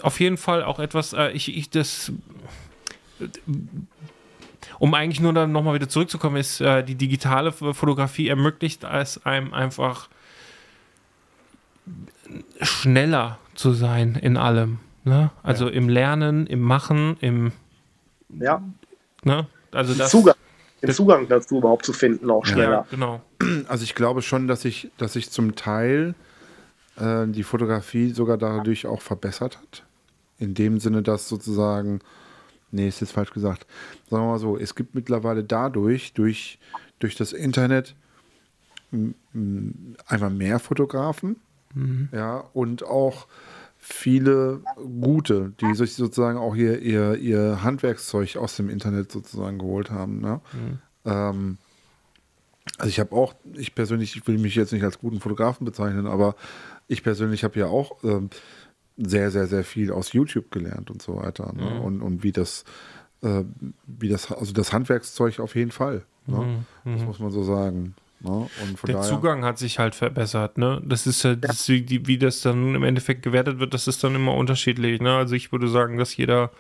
auf 0.02 0.20
jeden 0.20 0.38
Fall 0.38 0.64
auch 0.64 0.80
etwas, 0.80 1.14
äh, 1.14 1.32
ich, 1.32 1.56
ich 1.56 1.70
das, 1.70 2.12
um 4.80 4.94
eigentlich 4.94 5.20
nur 5.20 5.34
dann 5.34 5.52
nochmal 5.52 5.76
wieder 5.76 5.90
zurückzukommen, 5.90 6.38
ist, 6.38 6.62
äh, 6.62 6.84
die 6.84 6.96
digitale 6.96 7.52
Fotografie 7.52 8.28
ermöglicht 8.28 8.84
es 8.84 9.26
einem 9.26 9.54
einfach 9.54 10.10
schneller 12.62 13.38
zu 13.54 13.74
sein 13.74 14.16
in 14.16 14.38
allem. 14.38 14.80
Ne? 15.04 15.32
Also 15.44 15.70
im 15.70 15.88
Lernen, 15.88 16.48
im 16.48 16.62
Machen, 16.62 17.18
im, 17.22 17.52
ja. 18.30 18.62
ne? 19.24 19.46
Also 19.72 19.94
das. 19.94 20.10
Zugang, 20.10 20.36
den 20.82 20.92
Zugang 20.92 21.28
dazu 21.28 21.58
überhaupt 21.58 21.86
zu 21.86 21.94
finden, 21.94 22.30
auch 22.32 22.46
Ja, 22.48 22.54
schneller. 22.54 22.88
genau. 22.90 23.22
Also 23.68 23.84
ich 23.84 23.94
glaube 23.94 24.22
schon, 24.22 24.48
dass 24.48 24.62
sich 24.62 24.90
dass 24.98 25.14
sich 25.14 25.30
zum 25.30 25.56
Teil 25.56 26.16
äh, 26.98 27.28
die 27.28 27.44
Fotografie 27.44 28.12
sogar 28.12 28.38
dadurch 28.38 28.86
auch 28.86 29.02
verbessert 29.02 29.58
hat. 29.58 29.86
In 30.38 30.54
dem 30.54 30.80
Sinne, 30.80 31.02
dass 31.02 31.30
sozusagen, 31.30 32.00
nee, 32.72 32.88
ist 32.88 33.02
jetzt 33.02 33.14
falsch 33.14 33.32
gesagt, 33.32 33.66
sagen 34.10 34.24
wir 34.24 34.32
mal 34.32 34.40
so, 34.40 34.58
es 34.58 34.76
gibt 34.76 34.96
mittlerweile 34.96 35.44
dadurch, 35.44 36.14
durch, 36.14 36.60
durch 37.00 37.16
das 37.16 37.34
Internet, 37.34 37.96
einfach 40.08 40.30
mehr 40.30 40.60
Fotografen, 40.60 41.38
ja, 42.14 42.38
und 42.54 42.84
auch 42.84 43.28
viele 43.78 44.62
gute, 45.02 45.54
die 45.62 45.76
sich 45.76 45.94
sozusagen 45.94 46.38
auch 46.38 46.56
ihr, 46.56 46.82
ihr, 46.82 47.16
ihr 47.18 47.64
Handwerkszeug 47.64 48.38
aus 48.38 48.56
dem 48.56 48.70
Internet 48.70 49.12
sozusagen 49.12 49.60
geholt 49.60 49.92
haben. 49.92 50.22
Ne? 50.22 50.42
Ähm, 51.06 51.58
also 52.78 52.90
ich 52.90 53.00
habe 53.00 53.16
auch, 53.16 53.36
ich 53.54 53.76
persönlich, 53.76 54.16
ich 54.16 54.28
will 54.28 54.40
mich 54.40 54.56
jetzt 54.56 54.74
nicht 54.74 54.84
als 54.84 54.98
guten 54.98 55.20
Fotografen 55.20 55.66
bezeichnen, 55.66 56.08
aber 56.08 56.36
ich 56.88 57.04
persönlich 57.04 57.44
habe 57.44 57.60
ja 57.60 57.68
auch 57.68 58.04
ähm, 58.04 58.30
sehr, 58.98 59.32
sehr, 59.32 59.48
sehr 59.48 59.64
viel 59.64 59.92
aus 59.92 60.14
YouTube 60.14 60.52
gelernt 60.52 60.90
und 60.90 61.02
so 61.02 61.18
weiter. 61.18 61.54
Ne? 61.54 61.82
Und, 61.82 62.02
und 62.02 62.24
wie 62.24 62.32
das, 62.32 62.64
äh, 63.22 63.44
wie 63.86 64.10
das, 64.10 64.32
also 64.32 64.54
das 64.54 64.72
Handwerkszeug 64.72 65.40
auf 65.40 65.56
jeden 65.56 65.72
Fall. 65.72 66.06
Ne? 66.28 66.66
Das 66.86 67.04
muss 67.04 67.20
man 67.20 67.32
so 67.32 67.44
sagen. 67.44 67.96
Ne? 68.22 68.48
Der 68.88 69.02
Zugang 69.02 69.44
hat 69.44 69.58
sich 69.58 69.78
halt 69.78 69.94
verbessert, 69.94 70.58
ne? 70.58 70.82
Das 70.86 71.06
ist 71.06 71.24
ja, 71.24 71.36
das, 71.36 71.68
wie, 71.70 72.08
wie 72.08 72.18
das 72.18 72.42
dann 72.42 72.74
im 72.74 72.84
Endeffekt 72.84 73.22
gewertet 73.22 73.60
wird, 73.60 73.74
das 73.74 73.88
ist 73.88 74.04
dann 74.04 74.16
immer 74.16 74.34
unterschiedlich, 74.34 75.02
ne? 75.02 75.16
Also 75.16 75.36
ich 75.36 75.52
würde 75.52 75.68
sagen, 75.68 75.98
dass 75.98 76.16
jeder, 76.16 76.52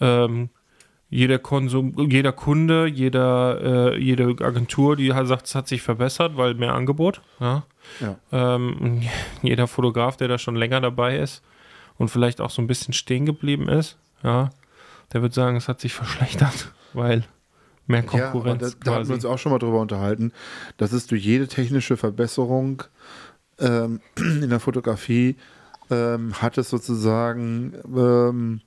ähm, 0.00 0.48
jeder 1.14 1.38
Konsum, 1.38 1.94
jeder 2.10 2.32
Kunde, 2.32 2.86
jeder, 2.86 3.92
äh, 3.92 3.98
jede 4.02 4.34
Agentur, 4.44 4.96
die 4.96 5.14
halt 5.14 5.28
sagt, 5.28 5.46
es 5.46 5.54
hat 5.54 5.68
sich 5.68 5.80
verbessert, 5.80 6.36
weil 6.36 6.54
mehr 6.54 6.74
Angebot, 6.74 7.22
ja? 7.38 7.62
Ja. 8.00 8.16
Ähm, 8.32 9.00
jeder 9.42 9.68
Fotograf, 9.68 10.16
der 10.16 10.26
da 10.26 10.38
schon 10.38 10.56
länger 10.56 10.80
dabei 10.80 11.18
ist 11.18 11.44
und 11.98 12.08
vielleicht 12.08 12.40
auch 12.40 12.50
so 12.50 12.60
ein 12.60 12.66
bisschen 12.66 12.92
stehen 12.94 13.26
geblieben 13.26 13.68
ist, 13.68 13.96
ja, 14.24 14.50
der 15.12 15.22
wird 15.22 15.34
sagen, 15.34 15.56
es 15.56 15.68
hat 15.68 15.80
sich 15.80 15.94
verschlechtert, 15.94 16.72
weil 16.94 17.22
mehr 17.86 18.00
Ja, 18.00 18.06
Konkurrenz 18.06 18.60
da, 18.60 18.66
da 18.66 18.90
hatten 18.94 19.02
quasi. 19.02 19.08
wir 19.10 19.14
uns 19.14 19.24
auch 19.24 19.38
schon 19.38 19.52
mal 19.52 19.60
drüber 19.60 19.80
unterhalten, 19.80 20.32
dass 20.78 20.92
es 20.92 21.06
durch 21.06 21.24
jede 21.24 21.46
technische 21.46 21.96
Verbesserung 21.96 22.82
ähm, 23.60 24.00
in 24.18 24.50
der 24.50 24.58
Fotografie 24.58 25.36
ähm, 25.92 26.34
hat 26.42 26.58
es 26.58 26.70
sozusagen 26.70 27.74
ähm, 27.94 28.62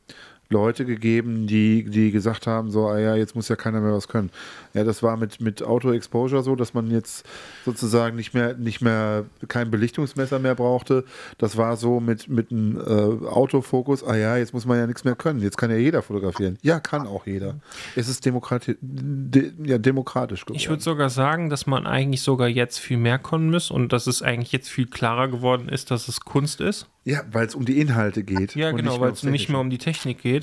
Leute 0.49 0.85
gegeben, 0.85 1.47
die, 1.47 1.83
die 1.83 2.11
gesagt 2.11 2.47
haben, 2.47 2.71
so, 2.71 2.87
ah 2.87 2.99
ja, 2.99 3.15
jetzt 3.15 3.35
muss 3.35 3.49
ja 3.49 3.55
keiner 3.55 3.81
mehr 3.81 3.93
was 3.93 4.07
können. 4.07 4.29
Ja, 4.73 4.83
das 4.83 5.03
war 5.03 5.17
mit, 5.17 5.41
mit 5.41 5.63
Auto-Exposure 5.63 6.43
so, 6.43 6.55
dass 6.55 6.73
man 6.73 6.89
jetzt 6.91 7.25
sozusagen 7.65 8.15
nicht 8.15 8.33
mehr, 8.33 8.55
nicht 8.55 8.81
mehr 8.81 9.25
kein 9.47 9.71
Belichtungsmesser 9.71 10.39
mehr 10.39 10.55
brauchte. 10.55 11.03
Das 11.37 11.57
war 11.57 11.75
so 11.77 11.99
mit, 11.99 12.29
mit 12.29 12.51
einem 12.51 12.77
äh, 12.77 13.27
Autofokus, 13.27 14.03
ah 14.03 14.15
ja, 14.15 14.37
jetzt 14.37 14.53
muss 14.53 14.65
man 14.65 14.77
ja 14.77 14.87
nichts 14.87 15.03
mehr 15.03 15.15
können. 15.15 15.41
Jetzt 15.41 15.57
kann 15.57 15.69
ja 15.69 15.77
jeder 15.77 16.01
fotografieren. 16.01 16.57
Ja, 16.61 16.79
kann 16.79 17.07
auch 17.07 17.25
jeder. 17.25 17.55
Es 17.95 18.07
ist 18.07 18.25
demokrati 18.25 18.77
de, 18.81 19.51
ja, 19.63 19.77
demokratisch 19.77 20.45
geworden. 20.45 20.57
Ich 20.57 20.69
würde 20.69 20.83
sogar 20.83 21.09
sagen, 21.09 21.49
dass 21.49 21.67
man 21.67 21.85
eigentlich 21.85 22.21
sogar 22.21 22.47
jetzt 22.47 22.79
viel 22.79 22.97
mehr 22.97 23.19
können 23.19 23.49
muss 23.49 23.71
und 23.71 23.91
dass 23.93 24.07
es 24.07 24.21
eigentlich 24.21 24.51
jetzt 24.51 24.69
viel 24.69 24.87
klarer 24.87 25.27
geworden 25.27 25.69
ist, 25.69 25.91
dass 25.91 26.07
es 26.07 26.21
Kunst 26.21 26.61
ist. 26.61 26.87
Ja, 27.07 27.21
weil 27.31 27.47
es 27.47 27.55
um 27.55 27.63
die 27.63 27.79
Inhalte 27.79 28.21
geht. 28.21 28.53
Ja, 28.55 28.71
genau, 28.71 28.99
weil 28.99 29.13
es 29.13 29.23
nicht 29.23 29.47
mehr 29.47 29.61
um 29.61 29.69
die 29.69 29.77
Technik 29.77 30.21
geht. 30.21 30.36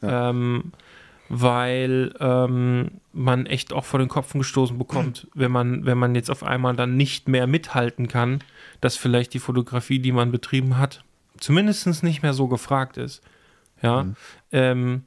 Ja. 0.00 0.30
Ähm, 0.30 0.72
weil 1.28 2.14
ähm, 2.20 2.90
man 3.12 3.46
echt 3.46 3.72
auch 3.72 3.84
vor 3.84 3.98
den 3.98 4.08
Kopf 4.08 4.32
gestoßen 4.32 4.78
bekommt, 4.78 5.26
wenn 5.34 5.50
man, 5.50 5.86
wenn 5.86 5.98
man 5.98 6.14
jetzt 6.14 6.30
auf 6.30 6.42
einmal 6.42 6.76
dann 6.76 6.96
nicht 6.96 7.28
mehr 7.28 7.46
mithalten 7.46 8.08
kann, 8.08 8.40
dass 8.80 8.96
vielleicht 8.96 9.34
die 9.34 9.38
Fotografie, 9.38 9.98
die 9.98 10.12
man 10.12 10.30
betrieben 10.30 10.76
hat, 10.78 11.02
zumindest 11.38 12.02
nicht 12.02 12.22
mehr 12.22 12.34
so 12.34 12.48
gefragt 12.48 12.96
ist. 12.96 13.22
Ja. 13.82 14.04
Mhm. 14.04 14.16
Ähm, 14.52 15.02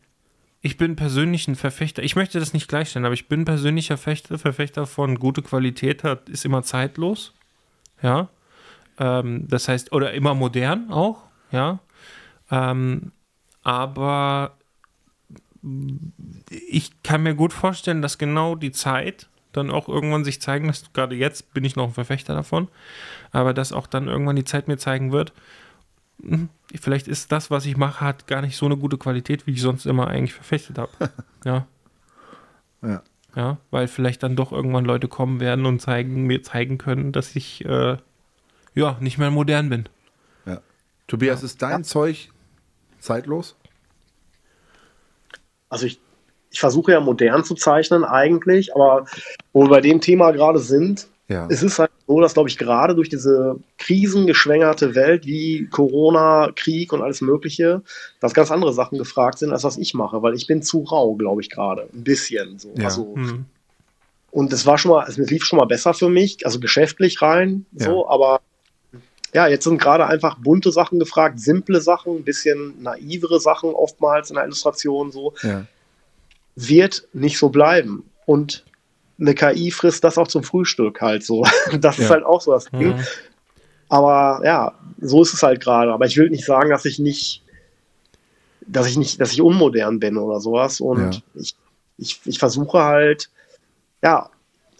ich 0.61 0.77
bin 0.77 0.95
persönlich 0.95 1.47
ein 1.47 1.55
Verfechter, 1.55 2.03
ich 2.03 2.15
möchte 2.15 2.39
das 2.39 2.53
nicht 2.53 2.67
gleichstellen, 2.67 3.05
aber 3.05 3.13
ich 3.13 3.27
bin 3.27 3.45
persönlicher 3.45 3.97
Verfechter, 3.97 4.37
Verfechter 4.37 4.85
von 4.85 5.19
gute 5.19 5.41
Qualität 5.41 6.03
hat, 6.03 6.29
ist 6.29 6.45
immer 6.45 6.63
zeitlos. 6.63 7.33
Ja. 8.01 8.27
Ähm, 8.99 9.47
das 9.47 9.67
heißt, 9.67 9.93
oder 9.93 10.13
immer 10.13 10.33
modern 10.33 10.91
auch, 10.91 11.23
ja. 11.51 11.79
Ähm, 12.49 13.11
aber 13.67 14.53
ich 16.49 17.03
kann 17.03 17.23
mir 17.23 17.35
gut 17.35 17.51
vorstellen, 17.51 18.01
dass 18.01 18.17
genau 18.17 18.55
die 18.55 18.71
Zeit 18.71 19.27
dann 19.51 19.71
auch 19.71 19.89
irgendwann 19.89 20.23
sich 20.23 20.39
zeigen 20.39 20.67
lässt. 20.67 20.93
Gerade 20.93 21.15
jetzt 21.15 21.53
bin 21.53 21.65
ich 21.65 21.75
noch 21.75 21.87
ein 21.87 21.93
Verfechter 21.93 22.33
davon, 22.33 22.69
aber 23.33 23.53
dass 23.53 23.73
auch 23.73 23.85
dann 23.85 24.07
irgendwann 24.07 24.37
die 24.37 24.45
Zeit 24.45 24.69
mir 24.69 24.77
zeigen 24.77 25.11
wird, 25.11 25.33
hm, 26.21 26.47
vielleicht 26.79 27.09
ist 27.09 27.33
das, 27.33 27.51
was 27.51 27.65
ich 27.65 27.75
mache, 27.75 28.05
hat 28.05 28.25
gar 28.27 28.41
nicht 28.41 28.55
so 28.55 28.65
eine 28.65 28.77
gute 28.77 28.97
Qualität, 28.97 29.45
wie 29.47 29.51
ich 29.51 29.61
sonst 29.61 29.85
immer 29.85 30.07
eigentlich 30.07 30.33
verfechtet 30.33 30.77
habe. 30.77 30.91
ja. 31.43 31.67
Ja. 32.81 33.03
Ja, 33.35 33.57
weil 33.69 33.89
vielleicht 33.89 34.23
dann 34.23 34.37
doch 34.37 34.53
irgendwann 34.53 34.85
Leute 34.85 35.09
kommen 35.09 35.41
werden 35.41 35.65
und 35.65 35.81
zeigen, 35.81 36.23
mir 36.23 36.41
zeigen 36.41 36.77
können, 36.77 37.11
dass 37.11 37.35
ich 37.35 37.65
äh, 37.65 37.97
ja, 38.75 38.97
nicht 39.01 39.17
mehr 39.17 39.29
modern 39.29 39.67
bin. 39.67 39.89
Ja. 40.45 40.61
Tobias, 41.07 41.41
ja. 41.41 41.45
ist 41.47 41.61
dein 41.61 41.81
ja. 41.81 41.83
Zeug 41.83 42.29
zeitlos? 42.99 43.55
Also 45.69 45.85
ich, 45.85 45.99
ich 46.51 46.59
versuche 46.59 46.91
ja 46.91 46.99
modern 46.99 47.43
zu 47.43 47.55
zeichnen 47.55 48.03
eigentlich, 48.03 48.75
aber 48.75 49.05
wo 49.53 49.63
wir 49.63 49.69
bei 49.69 49.81
dem 49.81 50.01
Thema 50.01 50.31
gerade 50.31 50.59
sind, 50.59 51.07
ja. 51.27 51.45
es 51.49 51.61
ist 51.61 51.77
halt 51.77 51.91
so, 52.07 52.21
dass, 52.21 52.33
glaube 52.33 52.47
ich, 52.47 52.57
gerade 52.57 52.95
durch 52.95 53.09
diese 53.09 53.59
krisengeschwängerte 53.77 54.95
Welt 54.95 55.25
wie 55.25 55.67
Corona, 55.67 56.51
Krieg 56.55 56.93
und 56.93 57.01
alles 57.01 57.19
Mögliche, 57.19 57.81
dass 58.21 58.33
ganz 58.33 58.49
andere 58.49 58.73
Sachen 58.73 58.97
gefragt 58.97 59.39
sind, 59.39 59.51
als 59.51 59.63
was 59.63 59.77
ich 59.77 59.93
mache, 59.93 60.21
weil 60.21 60.35
ich 60.35 60.47
bin 60.47 60.61
zu 60.61 60.83
rau, 60.83 61.15
glaube 61.15 61.41
ich, 61.41 61.49
gerade. 61.49 61.89
Ein 61.93 62.03
bisschen 62.03 62.57
so. 62.59 62.71
Ja. 62.77 62.85
Also, 62.85 63.13
mhm. 63.15 63.45
Und 64.31 64.53
es 64.53 64.65
war 64.65 64.77
schon 64.77 64.91
mal, 64.91 65.05
es 65.07 65.17
lief 65.17 65.43
schon 65.45 65.57
mal 65.57 65.65
besser 65.65 65.93
für 65.93 66.09
mich, 66.09 66.45
also 66.45 66.59
geschäftlich 66.59 67.21
rein, 67.21 67.65
so, 67.73 68.07
aber 68.07 68.41
ja, 69.33 69.47
jetzt 69.47 69.65
sind 69.65 69.79
gerade 69.79 70.07
einfach 70.07 70.37
bunte 70.39 70.71
Sachen 70.71 70.99
gefragt, 70.99 71.39
simple 71.39 71.81
Sachen, 71.81 72.17
ein 72.17 72.23
bisschen 72.23 72.81
naivere 72.81 73.39
Sachen 73.39 73.71
oftmals 73.71 74.29
in 74.29 74.35
der 74.35 74.45
Illustration 74.45 75.11
so. 75.11 75.33
Ja. 75.43 75.65
Wird 76.55 77.07
nicht 77.13 77.37
so 77.37 77.49
bleiben. 77.49 78.09
Und 78.25 78.65
eine 79.19 79.35
KI 79.35 79.71
frisst 79.71 80.03
das 80.03 80.17
auch 80.17 80.27
zum 80.27 80.43
Frühstück 80.43 81.01
halt 81.01 81.23
so. 81.23 81.43
Das 81.79 81.97
ja. 81.97 82.05
ist 82.05 82.09
halt 82.09 82.23
auch 82.23 82.41
so 82.41 82.51
das 82.51 82.65
Ding. 82.65 82.95
Mhm. 82.95 83.03
Aber 83.89 84.41
ja, 84.45 84.73
so 84.99 85.21
ist 85.21 85.33
es 85.33 85.43
halt 85.43 85.61
gerade. 85.61 85.91
Aber 85.91 86.05
ich 86.05 86.17
will 86.17 86.29
nicht 86.29 86.45
sagen, 86.45 86.69
dass 86.69 86.85
ich 86.85 86.99
nicht, 86.99 87.41
dass 88.61 88.87
ich 88.87 88.97
nicht, 88.97 89.19
dass 89.21 89.31
ich 89.31 89.41
unmodern 89.41 89.99
bin 89.99 90.17
oder 90.17 90.39
sowas. 90.39 90.81
Und 90.81 91.15
ja. 91.15 91.21
ich, 91.35 91.55
ich, 91.97 92.19
ich 92.25 92.39
versuche 92.39 92.79
halt, 92.79 93.29
ja, 94.03 94.29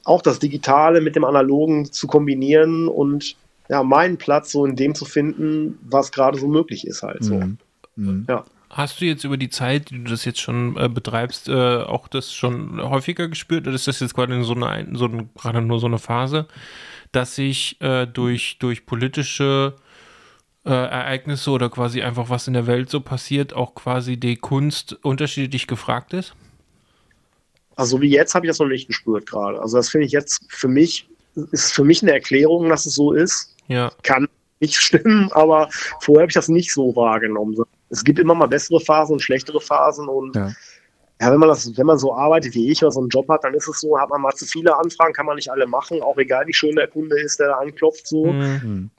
auch 0.03 0.21
das 0.21 0.39
Digitale 0.39 1.01
mit 1.01 1.15
dem 1.15 1.25
Analogen 1.25 1.91
zu 1.91 2.07
kombinieren 2.07 2.87
und 2.87 3.35
ja, 3.69 3.83
meinen 3.83 4.17
Platz 4.17 4.51
so 4.51 4.65
in 4.65 4.75
dem 4.75 4.95
zu 4.95 5.05
finden, 5.05 5.77
was 5.81 6.11
gerade 6.11 6.39
so 6.39 6.47
möglich 6.47 6.87
ist 6.87 7.03
halt 7.03 7.23
so. 7.23 7.35
Mhm. 7.35 7.57
Mhm. 7.95 8.25
Ja. 8.29 8.45
Hast 8.69 8.99
du 8.99 9.05
jetzt 9.05 9.23
über 9.23 9.37
die 9.37 9.49
Zeit, 9.49 9.89
die 9.89 10.03
du 10.03 10.09
das 10.09 10.25
jetzt 10.25 10.41
schon 10.41 10.75
äh, 10.77 10.89
betreibst, 10.89 11.47
äh, 11.47 11.77
auch 11.77 12.07
das 12.07 12.33
schon 12.33 12.81
häufiger 12.81 13.27
gespürt? 13.27 13.65
Oder 13.65 13.75
ist 13.75 13.87
das 13.87 13.99
jetzt 14.01 14.13
gerade 14.13 14.43
so 14.43 14.53
eine, 14.55 14.87
so 14.97 15.05
eine, 15.05 15.29
gerade 15.35 15.61
nur 15.61 15.79
so 15.79 15.87
eine 15.87 15.99
Phase, 15.99 16.47
dass 17.11 17.35
sich 17.35 17.79
äh, 17.81 18.05
durch, 18.05 18.57
durch 18.59 18.85
politische 18.85 19.75
äh, 20.65 20.69
Ereignisse 20.69 21.51
oder 21.51 21.69
quasi 21.69 22.01
einfach 22.01 22.29
was 22.29 22.47
in 22.47 22.53
der 22.53 22.67
Welt 22.67 22.89
so 22.89 22.99
passiert, 22.99 23.53
auch 23.53 23.73
quasi 23.73 24.17
die 24.17 24.35
Kunst 24.35 24.97
unterschiedlich 25.01 25.67
gefragt 25.67 26.13
ist? 26.13 26.35
Also 27.77 28.01
wie 28.01 28.09
jetzt 28.09 28.35
habe 28.35 28.45
ich 28.45 28.49
das 28.49 28.59
noch 28.59 28.67
nicht 28.67 28.87
gespürt 28.87 29.29
gerade. 29.29 29.61
Also 29.61 29.77
das 29.77 29.89
finde 29.89 30.07
ich 30.07 30.11
jetzt 30.11 30.41
für 30.49 30.67
mich, 30.67 31.07
ist 31.51 31.73
für 31.73 31.85
mich 31.85 32.01
eine 32.01 32.11
Erklärung, 32.11 32.67
dass 32.69 32.85
es 32.85 32.95
so 32.95 33.13
ist. 33.13 33.55
Ja. 33.67 33.91
Kann 34.03 34.27
nicht 34.59 34.75
stimmen, 34.75 35.31
aber 35.33 35.69
vorher 36.01 36.23
habe 36.23 36.29
ich 36.29 36.35
das 36.35 36.49
nicht 36.49 36.73
so 36.73 36.95
wahrgenommen. 36.95 37.55
Es 37.89 38.03
gibt 38.03 38.19
immer 38.19 38.35
mal 38.35 38.47
bessere 38.47 38.79
Phasen 38.79 39.13
und 39.13 39.21
schlechtere 39.21 39.61
Phasen 39.61 40.07
und 40.07 40.35
ja. 40.35 40.51
ja. 41.21 41.31
wenn 41.31 41.39
man 41.39 41.49
das, 41.49 41.77
wenn 41.77 41.85
man 41.85 41.97
so 41.97 42.13
arbeitet 42.13 42.55
wie 42.55 42.71
ich 42.71 42.81
oder 42.83 42.91
so 42.91 42.99
einen 42.99 43.09
Job 43.09 43.29
hat, 43.29 43.43
dann 43.43 43.53
ist 43.53 43.67
es 43.67 43.79
so, 43.79 43.99
hat 43.99 44.09
man 44.09 44.21
mal 44.21 44.33
zu 44.33 44.45
viele 44.45 44.75
Anfragen, 44.77 45.13
kann 45.13 45.25
man 45.25 45.35
nicht 45.35 45.51
alle 45.51 45.67
machen, 45.67 46.01
auch 46.01 46.17
egal 46.17 46.47
wie 46.47 46.53
schön 46.53 46.75
der 46.75 46.87
Kunde 46.87 47.19
ist, 47.19 47.39
der 47.39 47.47
da 47.47 47.53
anklopft, 47.55 48.07
so. 48.07 48.25
Mhm. 48.25 48.89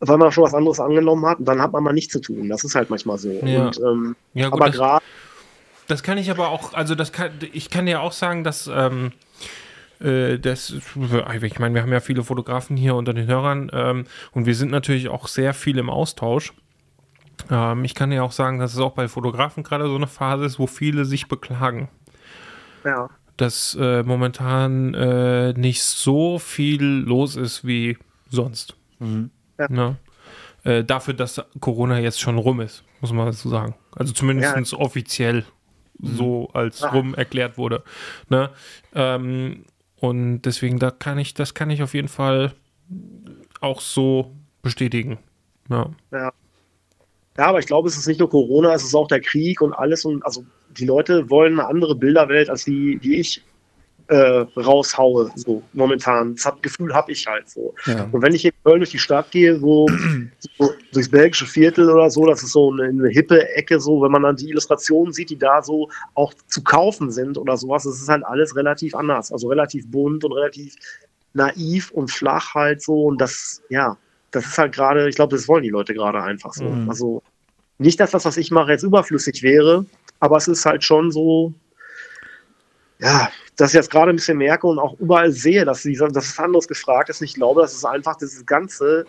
Weil 0.00 0.18
man 0.18 0.32
schon 0.32 0.44
was 0.44 0.54
anderes 0.54 0.80
angenommen 0.80 1.24
hat 1.24 1.38
und 1.38 1.46
dann 1.46 1.62
hat 1.62 1.72
man 1.72 1.82
mal 1.82 1.92
nichts 1.92 2.12
zu 2.12 2.20
tun. 2.20 2.48
Das 2.48 2.64
ist 2.64 2.74
halt 2.74 2.90
manchmal 2.90 3.16
so. 3.16 3.30
Ja. 3.30 3.66
Und, 3.66 3.78
ähm, 3.78 4.16
ja, 4.34 4.48
gut, 4.48 4.60
aber 4.60 4.70
gerade. 4.70 5.04
Das 5.86 6.02
kann 6.02 6.18
ich 6.18 6.30
aber 6.30 6.48
auch, 6.48 6.72
also 6.72 6.94
das 6.94 7.12
kann, 7.12 7.30
ich 7.52 7.70
kann 7.70 7.86
ja 7.86 8.00
auch 8.00 8.12
sagen, 8.12 8.42
dass 8.42 8.70
ähm, 8.72 9.06
äh, 9.06 9.23
das, 10.00 10.70
ich 10.70 11.58
meine, 11.58 11.74
wir 11.74 11.82
haben 11.82 11.92
ja 11.92 12.00
viele 12.00 12.24
Fotografen 12.24 12.76
hier 12.76 12.94
unter 12.94 13.14
den 13.14 13.26
Hörern 13.26 13.70
ähm, 13.72 14.04
und 14.32 14.46
wir 14.46 14.54
sind 14.54 14.70
natürlich 14.70 15.08
auch 15.08 15.28
sehr 15.28 15.54
viel 15.54 15.78
im 15.78 15.88
Austausch. 15.88 16.52
Ähm, 17.50 17.84
ich 17.84 17.94
kann 17.94 18.12
ja 18.12 18.22
auch 18.22 18.32
sagen, 18.32 18.58
dass 18.58 18.74
es 18.74 18.80
auch 18.80 18.92
bei 18.92 19.08
Fotografen 19.08 19.62
gerade 19.62 19.86
so 19.86 19.94
eine 19.94 20.06
Phase 20.06 20.44
ist, 20.44 20.58
wo 20.58 20.66
viele 20.66 21.04
sich 21.04 21.28
beklagen. 21.28 21.88
Ja. 22.84 23.08
Dass 23.36 23.76
äh, 23.80 24.02
momentan 24.02 24.94
äh, 24.94 25.52
nicht 25.54 25.82
so 25.82 26.38
viel 26.38 26.84
los 26.84 27.36
ist 27.36 27.66
wie 27.66 27.98
sonst. 28.30 28.76
Mhm. 28.98 29.30
Ja. 29.58 29.68
Ne? 29.68 29.96
Äh, 30.64 30.84
dafür, 30.84 31.14
dass 31.14 31.42
Corona 31.60 31.98
jetzt 31.98 32.20
schon 32.20 32.38
rum 32.38 32.60
ist, 32.60 32.84
muss 33.00 33.12
man 33.12 33.26
dazu 33.26 33.48
sagen. 33.48 33.74
Also 33.96 34.12
zumindest 34.12 34.72
ja. 34.72 34.78
offiziell 34.78 35.44
so 36.00 36.50
als 36.52 36.92
rum 36.92 37.14
erklärt 37.14 37.58
wurde. 37.58 37.82
Ne? 38.28 38.50
Ähm, 38.94 39.64
und 40.04 40.42
deswegen, 40.42 40.78
da 40.78 40.90
kann 40.90 41.18
ich, 41.18 41.32
das 41.32 41.54
kann 41.54 41.70
ich 41.70 41.82
auf 41.82 41.94
jeden 41.94 42.08
Fall 42.08 42.52
auch 43.60 43.80
so 43.80 44.32
bestätigen. 44.60 45.18
Ja. 45.70 45.90
ja. 46.12 46.32
Ja, 47.36 47.46
aber 47.46 47.58
ich 47.58 47.66
glaube, 47.66 47.88
es 47.88 47.96
ist 47.96 48.06
nicht 48.06 48.20
nur 48.20 48.28
Corona, 48.30 48.74
es 48.74 48.84
ist 48.84 48.94
auch 48.94 49.08
der 49.08 49.20
Krieg 49.20 49.60
und 49.60 49.72
alles. 49.72 50.04
Und 50.04 50.24
also 50.24 50.44
die 50.76 50.84
Leute 50.84 51.30
wollen 51.30 51.58
eine 51.58 51.68
andere 51.68 51.96
Bilderwelt, 51.96 52.48
als 52.50 52.64
die, 52.64 52.98
die 52.98 53.16
ich 53.16 53.42
äh, 54.08 54.44
raushaue, 54.56 55.30
so 55.34 55.62
momentan. 55.72 56.36
Das 56.36 56.52
Gefühl 56.60 56.94
habe 56.94 57.12
ich 57.12 57.26
halt 57.26 57.48
so. 57.48 57.74
Ja. 57.86 58.08
Und 58.12 58.22
wenn 58.22 58.34
ich 58.34 58.44
in 58.44 58.52
Köln 58.62 58.80
durch 58.80 58.90
die 58.90 58.98
Stadt 58.98 59.30
gehe, 59.30 59.58
so, 59.58 59.86
so, 60.58 60.72
durchs 60.92 61.08
belgische 61.08 61.46
Viertel 61.46 61.88
oder 61.88 62.10
so, 62.10 62.26
das 62.26 62.42
ist 62.42 62.52
so 62.52 62.70
eine, 62.72 62.84
eine, 62.84 63.08
hippe 63.08 63.48
Ecke, 63.50 63.80
so, 63.80 64.02
wenn 64.02 64.12
man 64.12 64.22
dann 64.22 64.36
die 64.36 64.50
Illustrationen 64.50 65.12
sieht, 65.12 65.30
die 65.30 65.38
da 65.38 65.62
so 65.62 65.88
auch 66.14 66.34
zu 66.48 66.62
kaufen 66.62 67.10
sind 67.10 67.38
oder 67.38 67.56
sowas, 67.56 67.84
das 67.84 68.00
ist 68.00 68.08
halt 68.08 68.24
alles 68.24 68.54
relativ 68.56 68.94
anders. 68.94 69.32
Also 69.32 69.48
relativ 69.48 69.90
bunt 69.90 70.24
und 70.24 70.32
relativ 70.32 70.76
naiv 71.32 71.90
und 71.90 72.10
flach 72.10 72.54
halt 72.54 72.82
so. 72.82 73.04
Und 73.04 73.20
das, 73.20 73.62
ja, 73.70 73.96
das 74.30 74.46
ist 74.46 74.58
halt 74.58 74.74
gerade, 74.74 75.08
ich 75.08 75.16
glaube, 75.16 75.34
das 75.34 75.48
wollen 75.48 75.62
die 75.62 75.70
Leute 75.70 75.94
gerade 75.94 76.22
einfach 76.22 76.52
so. 76.52 76.64
Mhm. 76.64 76.90
Also 76.90 77.22
nicht, 77.78 77.98
dass 78.00 78.10
das, 78.10 78.24
was 78.24 78.36
ich 78.36 78.50
mache, 78.50 78.72
jetzt 78.72 78.82
überflüssig 78.82 79.42
wäre, 79.42 79.86
aber 80.20 80.36
es 80.36 80.48
ist 80.48 80.66
halt 80.66 80.84
schon 80.84 81.10
so, 81.10 81.52
ja, 83.04 83.30
dass 83.56 83.70
ich 83.70 83.74
jetzt 83.74 83.90
gerade 83.90 84.10
ein 84.10 84.16
bisschen 84.16 84.38
merke 84.38 84.66
und 84.66 84.78
auch 84.78 84.98
überall 84.98 85.30
sehe, 85.30 85.64
dass, 85.64 85.82
dieser, 85.82 86.08
dass 86.08 86.26
es 86.26 86.38
anderes 86.38 86.66
gefragt 86.66 87.10
ist. 87.10 87.20
Ich 87.20 87.34
glaube, 87.34 87.60
das 87.60 87.74
ist 87.74 87.84
einfach 87.84 88.16
dieses 88.16 88.46
ganze 88.46 89.04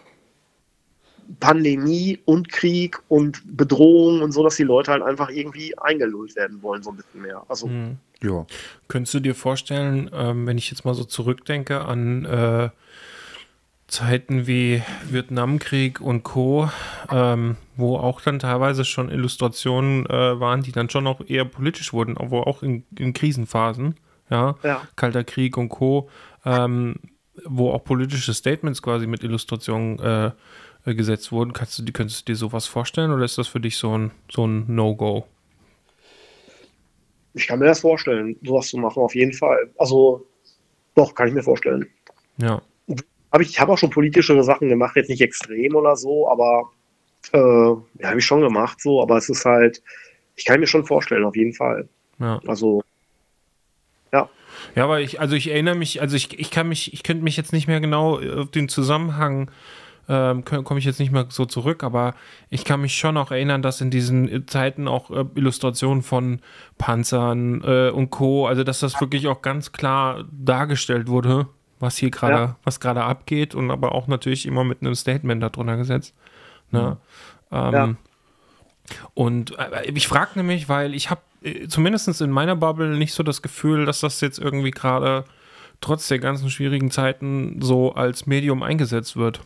Pandemie 1.40 2.20
und 2.26 2.52
Krieg 2.52 3.00
und 3.08 3.42
Bedrohung 3.58 4.22
und 4.22 4.32
so, 4.32 4.44
dass 4.44 4.58
die 4.58 4.64
Leute 4.64 4.92
halt 4.92 5.02
einfach 5.02 5.30
irgendwie 5.30 5.76
eingelullt 5.78 6.36
werden 6.36 6.62
wollen, 6.62 6.84
so 6.84 6.92
ein 6.92 6.98
bisschen 6.98 7.22
mehr. 7.22 7.44
Also, 7.48 7.68
mhm. 7.68 7.98
ja. 8.22 8.46
Könntest 8.90 9.14
du 9.16 9.20
dir 9.22 9.34
vorstellen, 9.34 10.12
ähm, 10.14 10.46
wenn 10.46 10.58
ich 10.58 10.70
jetzt 10.70 10.86
mal 10.86 10.94
so 10.94 11.06
zurückdenke 11.06 11.82
an 11.86 12.26
äh, 12.26 12.70
Zeiten 13.88 14.48
wie 14.48 14.82
Vietnamkrieg 15.10 16.02
und 16.02 16.24
Co., 16.24 16.70
ähm, 17.12 17.58
wo 17.78 17.98
auch 17.98 18.22
dann 18.22 18.40
teilweise 18.40 18.84
schon 18.86 19.10
Illustrationen 19.10 20.06
äh, 20.08 20.40
waren, 20.40 20.64
die 20.64 20.72
dann 20.72 20.90
schon 20.90 21.08
auch 21.08 21.22
eher 21.28 21.46
politisch 21.46 21.94
wurden, 21.94 22.18
aber 22.18 22.48
auch 22.48 22.64
in, 22.64 22.84
in 22.98 23.14
Krisenphasen, 23.14 23.96
ja? 24.30 24.56
Ja. 24.64 24.82
Kalter 24.96 25.24
Krieg 25.24 25.58
und 25.58 25.70
Co., 25.70 26.10
ähm, 26.46 26.96
wo 27.46 27.72
auch 27.72 27.84
politische 27.84 28.34
Statements 28.34 28.82
quasi 28.82 29.08
mit 29.08 29.24
Illustrationen 29.24 30.00
äh, 30.00 30.32
äh, 30.86 30.96
gesetzt 30.96 31.32
wurden. 31.32 31.54
Kannst 31.54 31.78
du, 31.78 31.86
könntest 31.92 32.22
du 32.22 32.32
dir 32.32 32.38
sowas 32.38 32.66
vorstellen 32.68 33.12
oder 33.12 33.26
ist 33.26 33.38
das 33.38 33.48
für 33.48 33.60
dich 33.60 33.78
so 33.78 33.98
ein, 33.98 34.12
so 34.32 34.48
ein 34.48 34.66
No-Go? 34.68 35.26
Ich 37.34 37.48
kann 37.48 37.60
mir 37.60 37.66
das 37.66 37.82
vorstellen, 37.82 38.38
sowas 38.44 38.70
zu 38.70 38.78
machen, 38.78 39.04
auf 39.04 39.14
jeden 39.14 39.34
Fall. 39.34 39.70
Also, 39.78 40.26
doch, 40.96 41.14
kann 41.14 41.28
ich 41.28 41.34
mir 41.34 41.44
vorstellen. 41.44 41.86
Ja. 42.38 42.62
Hab 43.36 43.42
ich 43.42 43.50
ich 43.50 43.60
habe 43.60 43.74
auch 43.74 43.78
schon 43.78 43.90
politischere 43.90 44.46
Sachen 44.46 44.70
gemacht, 44.70 44.96
jetzt 44.96 45.10
nicht 45.10 45.20
extrem 45.20 45.76
oder 45.76 45.98
so, 45.98 46.30
aber 46.30 46.72
äh, 47.34 47.38
ja, 48.02 48.08
habe 48.08 48.20
ich 48.20 48.26
schon 48.26 48.40
gemacht, 48.40 48.80
so, 48.80 49.02
aber 49.02 49.18
es 49.18 49.28
ist 49.28 49.44
halt, 49.44 49.84
ich 50.38 50.46
kann 50.46 50.62
mir 50.62 50.68
schon 50.68 50.86
vorstellen, 50.86 51.26
auf 51.26 51.36
jeden 51.36 51.52
Fall. 51.52 51.90
Ja. 52.18 52.40
Also, 52.48 52.82
ja. 54.14 54.30
Ja, 54.74 54.86
aber 54.86 55.02
ich, 55.02 55.20
also 55.20 55.36
ich 55.36 55.52
erinnere 55.52 55.76
mich, 55.76 56.00
also 56.00 56.16
ich, 56.16 56.40
ich 56.40 56.50
kann 56.50 56.70
mich, 56.70 56.94
ich 56.94 57.04
könnte 57.04 57.26
mich 57.26 57.36
jetzt 57.36 57.52
nicht 57.52 57.68
mehr 57.68 57.82
genau 57.82 58.22
auf 58.22 58.52
den 58.52 58.70
Zusammenhang, 58.70 59.52
ähm, 60.08 60.46
komme 60.46 60.80
ich 60.80 60.86
jetzt 60.86 61.02
nicht 61.02 61.12
mehr 61.12 61.26
so 61.28 61.46
zurück, 61.46 61.84
aber 61.84 62.16
ich 62.50 62.64
kann 62.64 62.80
mich 62.80 62.96
schon 62.96 63.18
auch 63.18 63.32
erinnern, 63.32 63.62
dass 63.62 63.82
in 63.82 63.92
diesen 63.92 64.48
Zeiten 64.48 64.88
auch 64.88 65.12
äh, 65.12 65.26
Illustrationen 65.36 66.04
von 66.04 66.40
Panzern 66.78 67.62
äh, 67.66 67.90
und 67.90 68.12
Co., 68.12 68.48
also 68.48 68.64
dass 68.64 68.80
das 68.80 69.02
wirklich 69.02 69.28
auch 69.28 69.42
ganz 69.42 69.74
klar 69.74 70.24
dargestellt 70.32 71.10
wurde, 71.10 71.48
was 71.80 71.98
hier 71.98 72.12
gerade, 72.12 72.34
Ja. 72.36 72.56
was 72.64 72.80
gerade 72.80 73.04
abgeht 73.04 73.54
und 73.56 73.72
aber 73.72 73.94
auch 73.94 74.08
natürlich 74.08 74.46
immer 74.46 74.64
mit 74.64 74.82
einem 74.82 74.96
Statement 74.96 75.42
darunter 75.44 75.78
gesetzt. 75.78 76.14
Ne? 76.72 76.98
Ähm, 77.52 77.74
Ja. 77.74 77.96
Und 79.14 79.58
äh, 79.58 79.90
ich 79.92 80.08
frage 80.08 80.32
nämlich, 80.36 80.70
weil 80.70 80.94
ich 80.94 81.10
habe 81.10 81.22
äh, 81.44 81.68
zumindest 81.68 82.22
in 82.22 82.30
meiner 82.32 82.56
Bubble 82.56 82.98
nicht 82.98 83.14
so 83.14 83.24
das 83.24 83.42
Gefühl, 83.42 83.86
dass 83.86 84.02
das 84.02 84.22
jetzt 84.22 84.38
irgendwie 84.40 84.72
gerade 84.72 85.26
trotz 85.82 86.08
der 86.08 86.20
ganzen 86.20 86.50
schwierigen 86.50 86.92
Zeiten 86.92 87.62
so 87.62 87.94
als 87.94 88.28
Medium 88.28 88.62
eingesetzt 88.64 89.16
wird. 89.18 89.42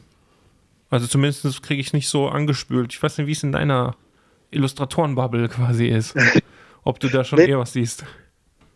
Also 0.90 1.08
zumindest 1.08 1.64
kriege 1.64 1.80
ich 1.82 1.94
nicht 1.94 2.10
so 2.10 2.28
angespült. 2.30 2.94
Ich 2.94 3.02
weiß 3.02 3.18
nicht, 3.18 3.28
wie 3.28 3.32
es 3.32 3.44
in 3.44 3.52
deiner 3.52 3.96
Illustratoren-Bubble 4.52 5.48
quasi 5.50 5.88
ist. 5.88 6.16
Ob 6.84 7.00
du 7.00 7.08
da 7.10 7.24
schon 7.24 7.40
Nee. 7.40 7.46
eher 7.48 7.60
was 7.60 7.74
siehst. 7.74 8.04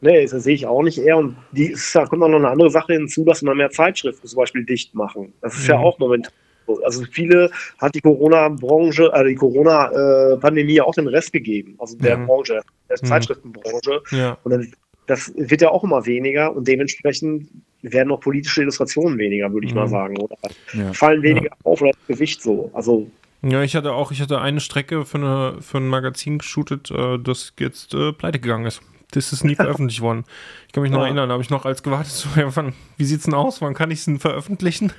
Nee, 0.03 0.25
das 0.25 0.43
sehe 0.43 0.53
ich 0.55 0.65
auch 0.67 0.83
nicht 0.83 0.97
eher. 0.99 1.17
Und 1.17 1.35
die 1.51 1.75
da 1.93 2.05
kommt 2.05 2.21
auch 2.23 2.27
noch 2.27 2.37
eine 2.37 2.49
andere 2.49 2.69
Sache 2.69 2.93
hinzu, 2.93 3.23
dass 3.25 3.41
immer 3.41 3.55
mehr 3.55 3.69
Zeitschriften 3.71 4.27
zum 4.27 4.37
Beispiel 4.37 4.65
dicht 4.65 4.93
machen. 4.93 5.33
Das 5.41 5.55
ist 5.55 5.67
ja 5.67 5.77
Mhm. 5.77 5.83
auch 5.83 5.97
momentan 5.99 6.31
so. 6.67 6.81
Also 6.83 7.03
viele 7.11 7.49
hat 7.79 7.93
die 7.95 8.01
Corona-Branche, 8.01 9.11
äh, 9.13 9.27
die 9.27 9.35
Corona-Pandemie 9.35 10.73
ja 10.75 10.83
auch 10.83 10.93
den 10.95 11.07
Rest 11.07 11.33
gegeben. 11.33 11.75
Also 11.79 11.97
der 11.97 12.17
Mhm. 12.17 12.27
Branche, 12.27 12.61
der 12.89 12.97
Mhm. 13.01 13.05
Zeitschriftenbranche. 13.07 14.01
Ja. 14.11 14.37
Und 14.43 14.51
dann, 14.51 14.71
das 15.07 15.33
wird 15.35 15.61
ja 15.61 15.69
auch 15.69 15.83
immer 15.83 16.05
weniger 16.05 16.55
und 16.55 16.67
dementsprechend 16.67 17.49
werden 17.81 18.11
auch 18.11 18.21
politische 18.21 18.61
Illustrationen 18.61 19.17
weniger, 19.17 19.51
würde 19.51 19.67
ich 19.67 19.73
Mhm. 19.73 19.79
mal 19.81 19.87
sagen. 19.89 20.17
Oder 20.17 20.37
Ja. 20.73 20.93
fallen 20.93 21.21
weniger 21.21 21.49
auf 21.63 21.81
oder 21.81 21.91
das 21.91 22.07
Gewicht 22.17 22.41
so. 22.41 22.69
Also 22.73 23.09
Ja, 23.45 23.61
ich 23.61 23.75
hatte 23.75 23.91
auch, 23.91 24.13
ich 24.13 24.21
hatte 24.21 24.39
eine 24.39 24.61
Strecke 24.61 25.03
für, 25.03 25.17
eine, 25.17 25.57
für 25.61 25.77
ein 25.79 25.89
Magazin 25.89 26.37
geshootet, 26.37 26.89
äh, 26.91 27.17
das 27.19 27.51
jetzt 27.59 27.93
äh, 27.93 28.13
pleite 28.13 28.39
gegangen 28.39 28.65
ist. 28.65 28.81
Das 29.15 29.31
ist 29.33 29.43
nie 29.43 29.55
veröffentlicht 29.63 30.01
worden. 30.01 30.25
Ich 30.67 30.73
kann 30.73 30.83
mich 30.83 30.91
noch 30.91 30.99
Ja. 30.99 31.05
erinnern, 31.05 31.29
da 31.29 31.33
habe 31.33 31.43
ich 31.43 31.49
noch 31.49 31.65
als 31.65 31.83
gewartet, 31.83 32.11
so, 32.11 32.29
ja, 32.39 32.53
wann, 32.55 32.73
wie 32.97 33.05
sieht's 33.05 33.23
denn 33.25 33.33
aus? 33.33 33.61
Wann 33.61 33.73
kann 33.73 33.91
ich 33.91 33.99
es 33.99 34.05
denn 34.05 34.19
veröffentlichen? 34.19 34.91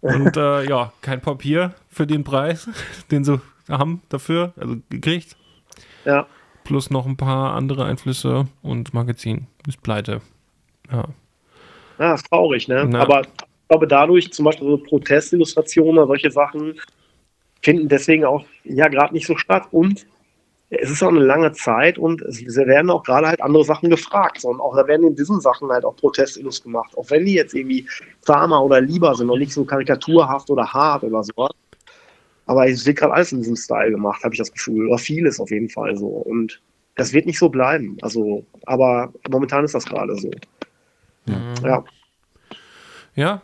Und 0.00 0.36
äh, 0.36 0.64
ja, 0.68 0.92
kein 1.02 1.20
Papier 1.20 1.74
für 1.90 2.06
den 2.06 2.24
Preis, 2.24 2.68
den 3.10 3.24
sie 3.24 3.40
haben 3.68 4.02
dafür, 4.08 4.52
also 4.56 4.76
gekriegt. 4.88 5.36
ja, 6.04 6.26
Plus 6.64 6.90
noch 6.90 7.06
ein 7.06 7.16
paar 7.16 7.54
andere 7.54 7.84
Einflüsse 7.86 8.46
und 8.62 8.94
Magazin 8.94 9.46
ist 9.66 9.82
pleite. 9.82 10.20
Ja. 10.92 11.08
Ja, 11.98 12.14
ist 12.14 12.26
traurig, 12.30 12.68
ne? 12.68 12.86
Na. 12.88 13.00
Aber 13.00 13.22
ich 13.22 13.28
glaube, 13.68 13.86
dadurch 13.88 14.32
zum 14.32 14.44
Beispiel 14.44 14.68
so 14.68 14.76
Protestillustrationen 14.78 15.98
oder 15.98 16.06
solche 16.06 16.30
Sachen 16.30 16.78
finden 17.62 17.88
deswegen 17.88 18.24
auch 18.24 18.44
ja 18.64 18.88
gerade 18.88 19.12
nicht 19.14 19.26
so 19.26 19.36
statt. 19.36 19.64
Und 19.70 20.06
es 20.70 20.88
ist 20.88 21.02
auch 21.02 21.08
eine 21.08 21.20
lange 21.20 21.52
Zeit 21.52 21.98
und 21.98 22.22
es 22.22 22.40
werden 22.56 22.90
auch 22.90 23.02
gerade 23.02 23.26
halt 23.26 23.42
andere 23.42 23.64
Sachen 23.64 23.90
gefragt. 23.90 24.44
Und 24.44 24.60
auch 24.60 24.76
da 24.76 24.86
werden 24.86 25.06
in 25.06 25.16
diesen 25.16 25.40
Sachen 25.40 25.68
halt 25.70 25.84
auch 25.84 25.96
Protestillus 25.96 26.62
gemacht. 26.62 26.96
Auch 26.96 27.10
wenn 27.10 27.24
die 27.24 27.34
jetzt 27.34 27.54
irgendwie 27.54 27.88
zahmer 28.20 28.62
oder 28.62 28.80
lieber 28.80 29.14
sind 29.16 29.30
und 29.30 29.40
nicht 29.40 29.52
so 29.52 29.64
karikaturhaft 29.64 30.48
oder 30.48 30.72
hart 30.72 31.02
oder 31.02 31.24
sowas. 31.24 31.50
Aber 32.46 32.68
es 32.68 32.86
wird 32.86 32.98
gerade 32.98 33.14
alles 33.14 33.32
in 33.32 33.38
diesem 33.38 33.56
Style 33.56 33.90
gemacht, 33.90 34.22
habe 34.22 34.32
ich 34.32 34.38
das 34.38 34.52
Gefühl. 34.52 34.88
Oder 34.88 34.98
vieles 34.98 35.40
auf 35.40 35.50
jeden 35.50 35.68
Fall 35.68 35.96
so. 35.96 36.06
Und 36.06 36.60
das 36.94 37.12
wird 37.12 37.26
nicht 37.26 37.38
so 37.38 37.48
bleiben. 37.48 37.96
Also, 38.02 38.44
aber 38.66 39.12
momentan 39.28 39.64
ist 39.64 39.74
das 39.74 39.84
gerade 39.84 40.14
so. 40.16 40.30
Ja. 41.26 41.84
ja, 43.14 43.42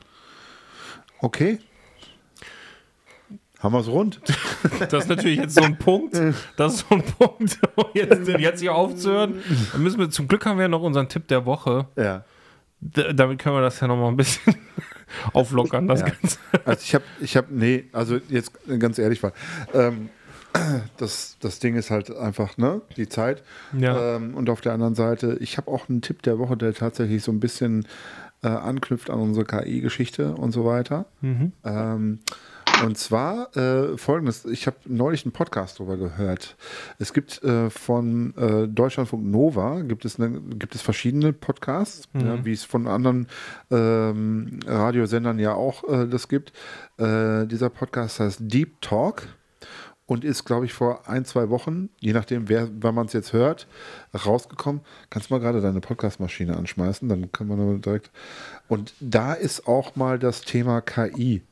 Okay. 1.20 1.58
Haben 3.60 3.72
wir 3.72 3.80
es 3.80 3.88
rund? 3.88 4.20
das 4.90 5.04
ist 5.04 5.08
natürlich 5.08 5.38
jetzt 5.38 5.54
so 5.54 5.62
ein 5.62 5.78
Punkt. 5.78 6.14
Das 6.56 6.74
ist 6.74 6.86
so 6.88 6.94
ein 6.94 7.02
Punkt, 7.02 7.58
jetzt, 7.94 8.28
jetzt 8.28 8.60
hier 8.60 8.74
aufzuhören. 8.74 9.40
Dann 9.72 9.82
müssen 9.82 9.98
wir, 9.98 10.10
zum 10.10 10.28
Glück 10.28 10.44
haben 10.44 10.58
wir 10.58 10.68
noch 10.68 10.82
unseren 10.82 11.08
Tipp 11.08 11.26
der 11.28 11.46
Woche. 11.46 11.86
Ja. 11.96 12.24
D 12.80 13.14
damit 13.14 13.38
können 13.38 13.56
wir 13.56 13.62
das 13.62 13.80
ja 13.80 13.86
noch 13.86 13.96
mal 13.96 14.08
ein 14.08 14.16
bisschen 14.16 14.54
auflockern, 15.32 15.88
das 15.88 16.00
Ja. 16.00 16.06
Ganze. 16.08 16.38
Also 16.64 16.80
ich 16.82 16.94
habe, 16.94 17.04
ich 17.20 17.36
habe, 17.36 17.46
nee, 17.50 17.84
also 17.92 18.18
jetzt 18.28 18.52
ganz 18.78 18.98
ehrlich 18.98 19.22
war, 19.22 19.32
ähm, 19.72 20.10
das, 20.98 21.36
das 21.40 21.58
Ding 21.58 21.76
ist 21.76 21.90
halt 21.90 22.14
einfach, 22.14 22.56
ne, 22.58 22.82
die 22.96 23.08
Zeit. 23.08 23.42
Ja. 23.78 24.16
Ähm, 24.16 24.34
und 24.34 24.50
auf 24.50 24.60
der 24.60 24.72
anderen 24.72 24.94
Seite, 24.94 25.38
ich 25.40 25.56
habe 25.56 25.70
auch 25.70 25.88
einen 25.88 26.02
Tipp 26.02 26.22
der 26.22 26.38
Woche, 26.38 26.56
der 26.56 26.74
tatsächlich 26.74 27.22
so 27.22 27.32
ein 27.32 27.40
bisschen 27.40 27.86
äh, 28.42 28.48
anknüpft 28.48 29.10
an 29.10 29.20
unsere 29.20 29.46
KI-Geschichte 29.46 30.34
und 30.34 30.52
so 30.52 30.64
weiter. 30.64 31.06
Mhm. 31.20 31.52
Ähm, 31.64 32.18
und 32.84 32.98
zwar 32.98 33.56
äh, 33.56 33.96
folgendes: 33.96 34.44
Ich 34.44 34.66
habe 34.66 34.76
neulich 34.84 35.24
einen 35.24 35.32
Podcast 35.32 35.78
darüber 35.78 35.96
gehört. 35.96 36.56
Es 36.98 37.12
gibt 37.12 37.42
äh, 37.42 37.70
von 37.70 38.34
äh, 38.36 38.68
Deutschlandfunk 38.68 39.24
Nova 39.24 39.80
gibt 39.80 40.04
es, 40.04 40.18
ne, 40.18 40.40
gibt 40.58 40.74
es 40.74 40.82
verschiedene 40.82 41.32
Podcasts, 41.32 42.08
ja, 42.14 42.44
wie 42.44 42.52
es 42.52 42.64
von 42.64 42.86
anderen 42.86 43.28
ähm, 43.70 44.60
Radiosendern 44.66 45.38
ja 45.38 45.54
auch 45.54 45.84
äh, 45.88 46.06
das 46.06 46.28
gibt. 46.28 46.52
Äh, 46.98 47.46
dieser 47.46 47.70
Podcast 47.70 48.20
heißt 48.20 48.40
Deep 48.42 48.80
Talk 48.80 49.28
und 50.06 50.24
ist, 50.24 50.44
glaube 50.44 50.66
ich, 50.66 50.72
vor 50.72 51.08
ein, 51.08 51.24
zwei 51.24 51.50
Wochen, 51.50 51.90
je 52.00 52.12
nachdem, 52.12 52.48
wer, 52.48 52.68
wann 52.80 52.94
man 52.94 53.06
es 53.06 53.12
jetzt 53.12 53.32
hört, 53.32 53.66
rausgekommen. 54.14 54.82
Kannst 55.10 55.30
du 55.30 55.34
mal 55.34 55.40
gerade 55.40 55.60
deine 55.60 55.80
Podcastmaschine 55.80 56.56
anschmeißen, 56.56 57.08
dann 57.08 57.30
kann 57.32 57.48
man 57.48 57.80
direkt. 57.80 58.10
Und 58.68 58.94
da 59.00 59.34
ist 59.34 59.66
auch 59.66 59.96
mal 59.96 60.18
das 60.18 60.42
Thema 60.42 60.80
KI 60.80 61.42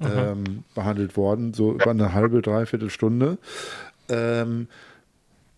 ähm, 0.00 0.64
behandelt 0.74 1.16
worden, 1.16 1.54
so 1.54 1.72
über 1.72 1.90
eine 1.90 2.12
halbe, 2.12 2.42
dreiviertel 2.42 2.90
Stunde. 2.90 3.38
Ähm, 4.08 4.68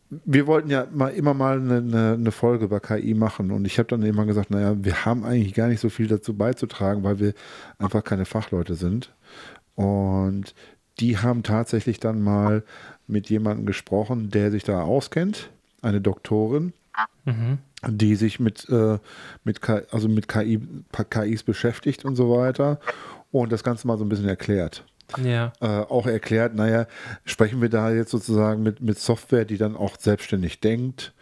wir 0.08 0.46
wollten 0.46 0.70
ja 0.70 0.86
mal 0.92 1.08
immer 1.08 1.34
mal 1.34 1.60
eine, 1.60 2.12
eine, 2.12 2.32
Folge 2.32 2.66
über 2.66 2.78
KI 2.78 3.14
machen 3.14 3.50
und 3.50 3.64
ich 3.64 3.78
habe 3.78 3.88
dann 3.88 4.02
immer 4.02 4.24
gesagt, 4.24 4.50
naja, 4.50 4.76
wir 4.78 5.04
haben 5.04 5.24
eigentlich 5.24 5.54
gar 5.54 5.66
nicht 5.66 5.80
so 5.80 5.88
viel 5.88 6.06
dazu 6.06 6.34
beizutragen, 6.34 7.02
weil 7.02 7.18
wir 7.18 7.34
einfach 7.78 8.04
keine 8.04 8.24
Fachleute 8.24 8.76
sind. 8.76 9.12
Und 9.74 10.54
die 11.00 11.18
haben 11.18 11.42
tatsächlich 11.42 11.98
dann 11.98 12.22
mal 12.22 12.62
mit 13.08 13.28
jemandem 13.30 13.66
gesprochen, 13.66 14.30
der 14.30 14.50
sich 14.52 14.62
da 14.62 14.82
auskennt, 14.82 15.50
eine 15.82 16.00
Doktorin, 16.00 16.72
die 17.86 18.14
sich 18.14 18.38
mit, 18.38 18.68
äh, 18.68 18.98
mit, 19.44 19.60
KI, 19.60 19.82
also 19.90 20.08
mit 20.08 20.28
KI, 20.28 20.60
KIs 21.10 21.42
beschäftigt 21.42 22.04
und 22.04 22.14
so 22.16 22.30
weiter 22.30 22.78
und 23.42 23.52
das 23.52 23.62
Ganze 23.64 23.86
mal 23.86 23.98
so 23.98 24.04
ein 24.04 24.08
bisschen 24.08 24.28
erklärt 24.28 24.84
Ja. 25.22 25.52
äh, 25.60 25.66
auch 25.66 26.06
erklärt, 26.06 26.54
naja, 26.54 26.86
sprechen 27.24 27.60
wir 27.62 27.68
da 27.68 27.90
jetzt 27.90 28.10
sozusagen 28.10 28.62
mit, 28.62 28.80
mit 28.80 28.98
Software, 28.98 29.44
die 29.44 29.56
dann 29.58 29.76
auch 29.76 29.96
selbstständig 29.98 30.60
denkt, 30.60 31.12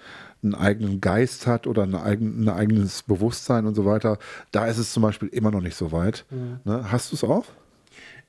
einen 0.43 0.55
eigenen 0.55 1.01
Geist 1.01 1.47
hat 1.47 1.67
oder 1.67 1.85
ein, 1.85 1.95
eigen, 1.95 2.45
ein 2.45 2.49
eigenes 2.51 3.03
Bewusstsein 3.03 3.67
und 3.67 3.75
so 3.75 3.87
weiter. 3.87 4.19
Da 4.53 4.67
ist 4.67 4.77
es 4.79 4.93
zum 4.93 5.03
Beispiel 5.03 5.29
immer 5.29 5.51
noch 5.51 5.63
nicht 5.63 5.75
so 5.77 5.91
weit. 5.93 6.27
Ne? 6.65 6.91
Hast 6.93 7.13
du 7.13 7.17
es 7.17 7.25
auf? 7.25 7.53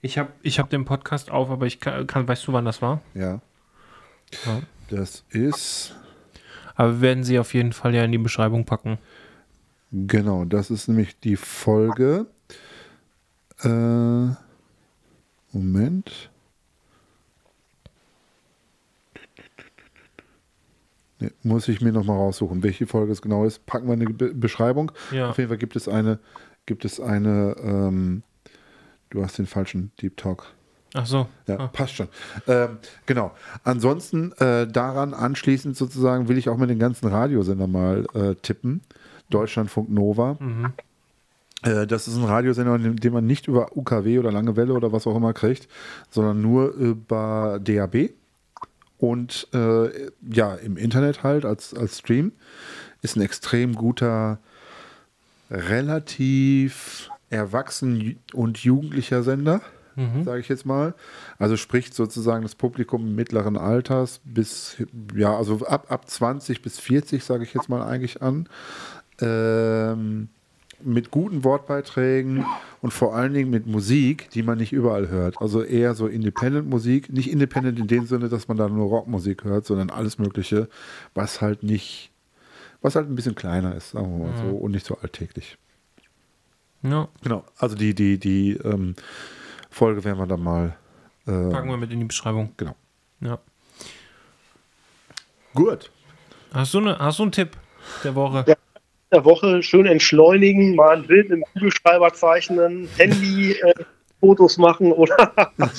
Ich 0.02 0.18
habe 0.18 0.30
ich 0.42 0.60
hab 0.60 0.70
den 0.70 0.86
Podcast 0.86 1.30
auf, 1.32 1.50
aber 1.50 1.66
ich 1.66 1.80
kann, 1.82 2.06
kann, 2.08 2.28
weißt 2.28 2.48
du, 2.48 2.54
wann 2.54 2.64
das 2.66 2.82
war? 2.82 3.02
Ja. 3.16 3.42
Ja. 4.46 4.62
Das 4.90 5.24
ist, 5.30 5.96
Aber 6.76 6.94
wir 6.96 7.02
werden 7.02 7.24
sie 7.24 7.40
auf 7.40 7.54
jeden 7.54 7.74
Fall 7.74 7.94
ja 7.96 8.04
in 8.04 8.12
die 8.12 8.18
Beschreibung 8.18 8.66
packen. 8.66 8.98
genau, 9.92 10.46
das 10.46 10.70
ist 10.72 10.88
nämlich 10.88 11.20
die 11.20 11.36
Folge. 11.36 12.28
Äh, 13.66 14.36
Moment. 15.52 16.30
Nee, 21.20 21.32
muss 21.44 21.68
ich 21.70 21.82
mir 21.82 21.92
noch 21.94 22.04
mal 22.04 22.16
raussuchen, 22.16 22.62
welche 22.64 22.88
Folge 22.88 23.12
es 23.14 23.22
genau 23.22 23.46
ist. 23.46 23.66
Packen 23.66 23.88
wir 23.88 23.94
eine 23.94 24.06
Be 24.06 24.34
Beschreibung. 24.34 24.92
Ja. 25.12 25.30
Auf 25.30 25.38
jeden 25.38 25.48
Fall 25.50 25.58
gibt 25.58 25.76
es 25.76 25.88
eine, 25.88 26.20
gibt 26.66 26.84
es 26.86 27.00
eine, 27.00 27.56
ähm, 27.62 28.24
du 29.10 29.24
hast 29.24 29.38
den 29.38 29.46
falschen 29.46 29.92
Deep 30.02 30.18
Talk. 30.18 30.46
Ach 30.94 31.06
so. 31.06 31.28
Ja, 31.48 31.58
Ah. 31.60 31.68
passt 31.68 31.96
schon. 31.96 32.08
Ähm, 32.48 32.78
genau. 33.06 33.32
Ansonsten 33.64 34.32
äh, 34.34 34.68
daran 34.68 35.14
anschließend 35.14 35.76
sozusagen 35.76 36.28
will 36.30 36.38
ich 36.38 36.48
auch 36.50 36.58
mit 36.58 36.70
den 36.70 36.80
ganzen 36.80 37.08
Radiosender 37.08 37.68
mal 37.68 38.06
äh, 38.14 38.36
tippen. 38.36 38.82
Deutschlandfunk 39.30 39.90
Nova. 39.90 40.38
Äh, 40.40 40.70
das 41.88 42.08
ist 42.08 42.16
ein 42.16 42.24
Radiosender, 42.24 42.78
den, 42.78 43.14
man 43.14 43.26
nicht 43.26 43.48
über 43.48 43.76
UKW 43.76 44.20
oder 44.20 44.32
Lange 44.32 44.56
Welle 44.56 44.74
oder 44.74 44.92
was 44.92 45.08
auch 45.08 45.16
immer 45.16 45.34
kriegt, 45.34 45.68
sondern 46.10 46.42
nur 46.42 46.72
über 46.74 47.60
DAB. 47.64 48.12
Und 48.98 49.48
äh, 49.54 50.10
ja, 50.30 50.56
im 50.56 50.78
Internet 50.78 51.24
halt 51.24 51.46
als, 51.46 51.74
als 51.74 52.00
Stream. 52.00 52.32
Ist 53.02 53.18
ein 53.18 53.22
extrem 53.22 53.76
guter, 53.76 54.40
relativ 55.52 57.10
erwachsen 57.30 58.18
und 58.34 58.60
jugendlicher 58.60 59.22
Sender 59.22 59.62
sage 60.24 60.40
ich 60.40 60.50
jetzt 60.50 60.66
mal. 60.66 60.94
Also 61.40 61.58
spricht 61.58 61.94
sozusagen 61.94 62.44
das 62.44 62.56
Publikum 62.56 63.16
mittleren 63.16 63.58
Alters 63.58 64.20
bis, 64.24 64.78
ja, 65.16 65.36
also 65.36 65.66
ab, 65.66 65.88
ab 65.90 66.10
20 66.10 66.62
bis 66.62 66.80
40, 66.80 67.24
sage 67.24 67.44
ich 67.44 67.54
jetzt 67.54 67.70
mal 67.70 67.82
eigentlich 67.82 68.22
an. 68.22 68.50
Ähm, 69.22 70.30
mit 70.82 71.12
guten 71.12 71.44
Wortbeiträgen 71.44 72.46
und 72.82 72.92
vor 72.92 73.16
allen 73.16 73.34
Dingen 73.34 73.50
mit 73.50 73.68
Musik, 73.68 74.30
die 74.32 74.44
man 74.44 74.58
nicht 74.58 74.74
überall 74.74 75.08
hört. 75.10 75.42
Also 75.42 75.64
eher 75.64 75.96
so 75.96 76.08
Independent-Musik. 76.08 77.12
Nicht 77.12 77.32
Independent 77.32 77.80
in 77.80 77.88
dem 77.88 78.06
Sinne, 78.06 78.30
dass 78.30 78.48
man 78.48 78.58
da 78.58 78.68
nur 78.68 78.88
Rockmusik 78.88 79.44
hört, 79.44 79.66
sondern 79.66 79.90
alles 79.90 80.20
Mögliche, 80.20 80.70
was 81.14 81.42
halt 81.42 81.64
nicht, 81.64 82.12
was 82.82 82.96
halt 82.96 83.10
ein 83.10 83.16
bisschen 83.16 83.36
kleiner 83.36 83.76
ist, 83.76 83.92
sagen 83.92 84.20
wir 84.20 84.28
mal 84.28 84.38
so, 84.38 84.56
und 84.56 84.72
nicht 84.72 84.86
so 84.86 84.98
alltäglich. 84.98 85.58
Ja, 86.84 87.08
Genau, 87.24 87.44
also 87.58 87.76
die, 87.76 87.96
die, 87.96 88.20
die 88.20 88.52
ähm, 88.64 88.96
Folge 89.70 90.04
werden 90.04 90.20
wir 90.20 90.28
dann 90.28 90.44
mal. 90.44 90.76
Äh, 91.26 91.50
packen 91.50 91.70
wir 91.70 91.78
mit 91.78 91.92
in 91.92 92.00
die 92.00 92.06
Beschreibung. 92.06 92.52
genau. 92.58 92.76
Ja. 93.22 93.40
Gut. 95.54 95.90
Hast 96.54 96.74
du, 96.74 96.80
eine, 96.80 97.00
hast 97.00 97.20
du 97.20 97.24
einen 97.24 97.32
Tipp 97.32 97.58
der 98.04 98.14
Woche? 98.14 98.44
Ja. 98.48 98.56
Der 99.16 99.26
Woche 99.26 99.64
schön 99.64 99.86
entschleunigen, 99.86 100.76
mal 100.76 100.98
ein 100.98 101.08
Bild 101.08 101.30
im 101.32 101.44
Kugelschreiber 101.54 102.14
zeichnen, 102.14 102.88
Handy 102.98 103.54
äh, 103.54 103.74
Fotos 104.20 104.58
machen 104.58 104.92
oder 104.92 105.16
ein 105.58 105.70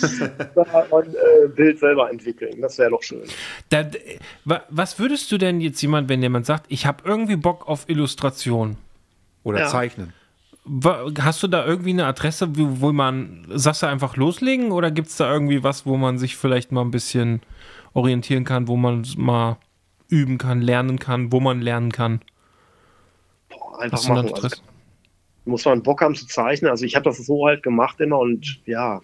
äh, 1.15 1.49
Bild 1.55 1.79
selber 1.79 2.11
entwickeln. 2.11 2.61
Das 2.61 2.79
wäre 2.79 2.91
doch 2.91 3.03
schön. 3.03 3.23
Da, 3.71 3.85
wa- 4.45 4.63
was 4.71 4.99
würdest 4.99 5.31
du 5.33 5.39
denn 5.39 5.61
jetzt 5.61 5.81
jemand, 5.83 6.09
wenn 6.09 6.23
jemand 6.23 6.47
sagt, 6.47 6.67
ich 6.69 6.87
habe 6.87 7.03
irgendwie 7.05 7.37
Bock 7.37 7.69
auf 7.69 7.89
Illustration? 7.89 8.77
Oder 9.45 9.61
Ja. 9.61 9.67
zeichnen. 9.69 10.13
Hast 11.21 11.43
du 11.45 11.47
da 11.47 11.65
irgendwie 11.65 11.91
eine 11.91 12.07
Adresse, 12.07 12.57
wo, 12.59 12.81
wo 12.81 12.93
man, 12.93 13.47
sagst 13.51 13.83
du 13.83 13.87
einfach 13.87 14.17
loslegen 14.17 14.73
oder 14.73 14.91
gibt 14.91 15.09
es 15.09 15.17
da 15.17 15.33
irgendwie 15.33 15.63
was, 15.63 15.87
wo 15.87 15.97
man 15.97 16.19
sich 16.19 16.37
vielleicht 16.37 16.73
mal 16.73 16.81
ein 16.81 16.91
bisschen 16.91 17.41
orientieren 17.95 18.43
kann, 18.45 18.67
wo 18.67 18.77
man 18.77 19.07
mal 19.17 19.59
üben 20.09 20.39
kann, 20.39 20.61
lernen 20.61 20.99
kann, 20.99 21.31
wo 21.31 21.39
man 21.39 21.61
lernen 21.63 21.93
kann? 21.93 22.21
Einfach 23.79 24.09
machen. 24.09 24.35
Also, 24.35 24.57
muss 25.45 25.65
man 25.65 25.83
Bock 25.83 26.01
haben 26.01 26.15
zu 26.15 26.27
zeichnen. 26.27 26.71
Also 26.71 26.85
ich 26.85 26.97
habe 26.97 27.05
das 27.05 27.19
so 27.19 27.47
halt 27.47 27.63
gemacht 27.63 28.01
immer 28.01 28.19
und 28.19 28.61
ja, 28.67 29.01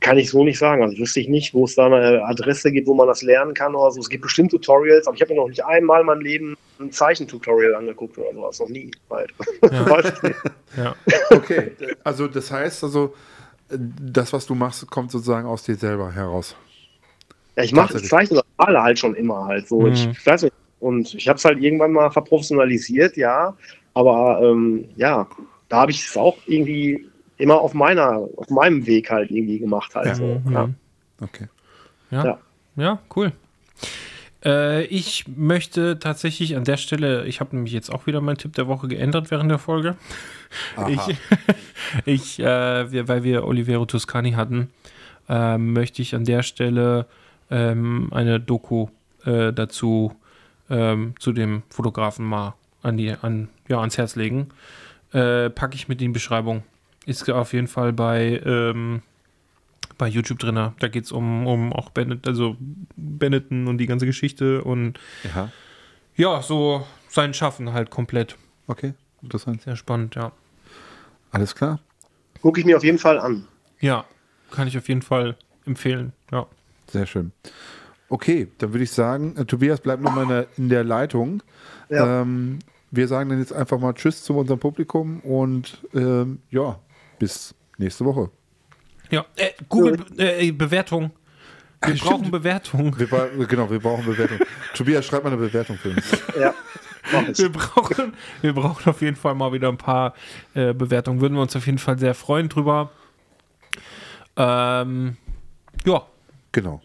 kann 0.00 0.18
ich 0.18 0.30
so 0.30 0.44
nicht 0.44 0.58
sagen. 0.58 0.82
Also 0.82 0.98
wüsste 0.98 1.20
ich 1.20 1.28
nicht, 1.28 1.54
wo 1.54 1.64
es 1.64 1.74
da 1.74 1.86
eine 1.86 2.24
Adresse 2.24 2.72
gibt, 2.72 2.86
wo 2.86 2.94
man 2.94 3.08
das 3.08 3.22
lernen 3.22 3.54
kann 3.54 3.74
oder 3.74 3.90
so. 3.90 4.00
Es 4.00 4.08
gibt 4.08 4.22
bestimmt 4.22 4.50
Tutorials, 4.50 5.06
aber 5.06 5.16
ich 5.16 5.22
habe 5.22 5.34
mir 5.34 5.40
noch 5.40 5.48
nicht 5.48 5.64
einmal 5.64 6.00
in 6.00 6.06
meinem 6.06 6.20
Leben 6.20 6.56
ein 6.80 6.92
Zeichentutorial 6.92 7.74
angeguckt 7.74 8.16
oder 8.18 8.32
sowas. 8.32 8.60
Noch 8.60 8.68
nie. 8.68 8.90
Halt. 9.10 9.32
Ja. 9.70 9.98
Ich. 10.68 10.76
Ja. 10.76 10.94
Okay, 11.30 11.72
also 12.04 12.28
das 12.28 12.50
heißt 12.50 12.84
also, 12.84 13.14
das, 13.68 14.32
was 14.32 14.46
du 14.46 14.54
machst, 14.54 14.88
kommt 14.90 15.10
sozusagen 15.10 15.46
aus 15.46 15.62
dir 15.62 15.76
selber 15.76 16.12
heraus. 16.12 16.54
Ja, 17.56 17.64
ich 17.64 17.72
mache 17.72 17.94
das 17.94 18.02
Tatsächlich. 18.02 18.10
Zeichnen 18.10 18.38
oder 18.38 18.46
male 18.58 18.82
halt 18.82 18.98
schon 18.98 19.14
immer 19.14 19.46
halt 19.46 19.66
so. 19.66 19.80
Mhm. 19.80 19.92
Ich, 19.92 20.06
ich 20.06 20.26
weiß 20.26 20.42
nicht. 20.42 20.54
Und 20.80 21.14
ich 21.14 21.28
habe 21.28 21.36
es 21.38 21.44
halt 21.44 21.60
irgendwann 21.60 21.92
mal 21.92 22.10
verprofessionalisiert, 22.10 23.16
ja. 23.16 23.56
Aber 23.94 24.40
ähm, 24.42 24.84
ja, 24.96 25.26
da 25.68 25.80
habe 25.80 25.90
ich 25.90 26.04
es 26.06 26.16
auch 26.16 26.36
irgendwie 26.46 27.06
immer 27.36 27.60
auf 27.60 27.74
meiner, 27.74 28.28
auf 28.36 28.48
meinem 28.50 28.86
Weg 28.86 29.10
halt 29.10 29.30
irgendwie 29.30 29.58
gemacht 29.58 29.94
halt. 29.94 30.06
Ja. 30.06 30.14
So, 30.14 30.42
Mhm. 30.44 30.52
ja. 30.52 30.68
Okay. 31.20 31.46
Ja. 32.10 32.24
ja. 32.24 32.38
Ja. 32.76 32.98
cool. 33.16 33.32
Äh, 34.44 34.84
ich 34.84 35.24
möchte 35.26 35.98
tatsächlich 35.98 36.56
an 36.56 36.62
der 36.64 36.76
Stelle, 36.76 37.26
ich 37.26 37.40
habe 37.40 37.56
nämlich 37.56 37.72
jetzt 37.72 37.90
auch 37.90 38.06
wieder 38.06 38.20
meinen 38.20 38.38
Tipp 38.38 38.54
der 38.54 38.68
Woche 38.68 38.86
geändert 38.86 39.30
während 39.32 39.50
der 39.50 39.58
Folge. 39.58 39.96
Aha. 40.76 40.88
Ich, 40.88 41.16
ich 42.38 42.38
äh, 42.40 42.92
wir, 42.92 43.08
weil 43.08 43.24
wir 43.24 43.44
Olivero 43.44 43.84
Toscani 43.84 44.32
hatten, 44.32 44.70
äh, 45.28 45.58
möchte 45.58 46.02
ich 46.02 46.14
an 46.14 46.24
der 46.24 46.44
Stelle 46.44 47.06
ähm, 47.50 48.08
eine 48.12 48.38
Doku 48.38 48.88
äh, 49.24 49.52
dazu 49.52 50.14
ähm, 50.70 51.14
zu 51.18 51.32
dem 51.32 51.62
Fotografen 51.70 52.24
mal 52.24 52.54
an 52.82 52.96
die, 52.96 53.10
an, 53.10 53.48
ja, 53.68 53.80
ans 53.80 53.98
Herz 53.98 54.16
legen. 54.16 54.48
Äh, 55.12 55.50
packe 55.50 55.74
ich 55.74 55.88
mit 55.88 56.00
in 56.00 56.08
die 56.08 56.14
Beschreibung. 56.14 56.62
Ist 57.06 57.28
auf 57.30 57.52
jeden 57.52 57.68
Fall 57.68 57.92
bei, 57.92 58.40
ähm, 58.44 59.02
bei 59.96 60.06
YouTube 60.08 60.38
drin. 60.38 60.72
Da 60.78 60.88
geht 60.88 61.04
es 61.04 61.12
um, 61.12 61.46
um 61.46 61.72
auch 61.72 61.90
Bennett, 61.90 62.26
also 62.26 62.56
Benetton 62.96 63.66
und 63.66 63.78
die 63.78 63.86
ganze 63.86 64.06
Geschichte 64.06 64.62
und 64.62 64.98
Ja. 65.34 65.50
ja, 66.16 66.42
so 66.42 66.86
sein 67.08 67.32
Schaffen 67.34 67.72
halt 67.72 67.90
komplett. 67.90 68.36
Okay, 68.66 68.92
interessant. 69.22 69.62
Sehr 69.62 69.76
spannend, 69.76 70.14
ja. 70.14 70.32
Alles 71.30 71.54
klar. 71.54 71.80
Gucke 72.42 72.60
ich 72.60 72.66
mir 72.66 72.76
auf 72.76 72.84
jeden 72.84 72.98
Fall 72.98 73.18
an. 73.18 73.46
Ja, 73.80 74.04
kann 74.50 74.68
ich 74.68 74.76
auf 74.76 74.88
jeden 74.88 75.02
Fall 75.02 75.36
empfehlen. 75.64 76.12
Ja. 76.30 76.46
Sehr 76.86 77.06
schön. 77.06 77.32
Okay, 78.08 78.48
dann 78.58 78.72
würde 78.72 78.84
ich 78.84 78.90
sagen, 78.90 79.36
äh, 79.36 79.44
Tobias 79.44 79.80
bleibt 79.80 80.02
noch 80.02 80.14
mal 80.14 80.22
in 80.22 80.28
der, 80.28 80.46
in 80.56 80.68
der 80.68 80.84
Leitung. 80.84 81.42
Ja. 81.88 82.22
Ähm, 82.22 82.58
wir 82.90 83.06
sagen 83.06 83.28
dann 83.28 83.38
jetzt 83.38 83.52
einfach 83.52 83.78
mal 83.78 83.92
Tschüss 83.92 84.22
zu 84.22 84.36
unserem 84.36 84.58
Publikum 84.58 85.20
und 85.20 85.82
ähm, 85.94 86.40
ja, 86.50 86.78
bis 87.18 87.54
nächste 87.76 88.04
Woche. 88.04 88.30
Ja, 89.10 89.26
äh, 89.36 89.50
Google 89.68 89.98
äh, 90.16 90.50
Bewertung. 90.52 91.10
Wir 91.84 91.96
Stimmt. 91.96 92.10
brauchen 92.10 92.30
Bewertung. 92.30 92.98
Wir, 92.98 93.46
genau, 93.46 93.70
wir 93.70 93.78
brauchen 93.78 94.04
Bewertung. 94.04 94.38
Tobias, 94.74 95.04
schreib 95.04 95.22
mal 95.22 95.32
eine 95.32 95.38
Bewertung 95.40 95.76
für 95.76 95.90
uns. 95.90 96.10
Ja. 96.38 96.54
Wir 97.34 97.50
brauchen, 97.50 98.12
wir 98.42 98.52
brauchen 98.52 98.90
auf 98.90 99.00
jeden 99.00 99.16
Fall 99.16 99.34
mal 99.34 99.50
wieder 99.52 99.68
ein 99.68 99.78
paar 99.78 100.14
äh, 100.54 100.74
Bewertungen. 100.74 101.22
Würden 101.22 101.34
wir 101.34 101.42
uns 101.42 101.56
auf 101.56 101.64
jeden 101.64 101.78
Fall 101.78 101.98
sehr 101.98 102.14
freuen 102.14 102.50
drüber. 102.50 102.90
Ähm, 104.36 105.16
ja, 105.86 106.04
Genau, 106.52 106.80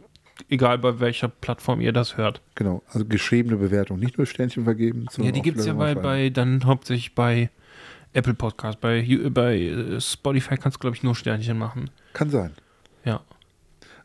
egal 0.50 0.78
bei 0.80 1.00
welcher 1.00 1.28
Plattform 1.28 1.82
ihr 1.82 1.94
das 1.94 2.18
hört. 2.18 2.42
genau. 2.56 2.84
Also 2.90 3.06
geschriebene 3.06 3.58
Bewertung, 3.58 4.00
nicht 4.00 4.18
nur 4.18 4.28
Sternchen 4.28 4.64
vergeben. 4.64 5.08
Ja, 5.18 5.32
die 5.32 5.42
gibt 5.42 5.60
es 5.60 5.66
ja 5.66 5.74
bei, 5.74 5.96
bei, 5.96 6.30
dann 6.30 6.66
hauptsächlich 6.66 7.16
bei 7.16 7.50
Apple 8.14 8.34
Podcast. 8.34 8.80
Bei, 8.80 9.06
bei 9.30 9.58
äh, 9.60 10.02
Spotify 10.02 10.58
kannst 10.58 10.78
du, 10.78 10.80
glaube 10.80 10.96
ich, 10.96 11.04
nur 11.04 11.16
Sternchen 11.16 11.58
machen. 11.58 11.90
Kann 12.14 12.30
sein. 12.30 12.52
Ja. 13.06 13.22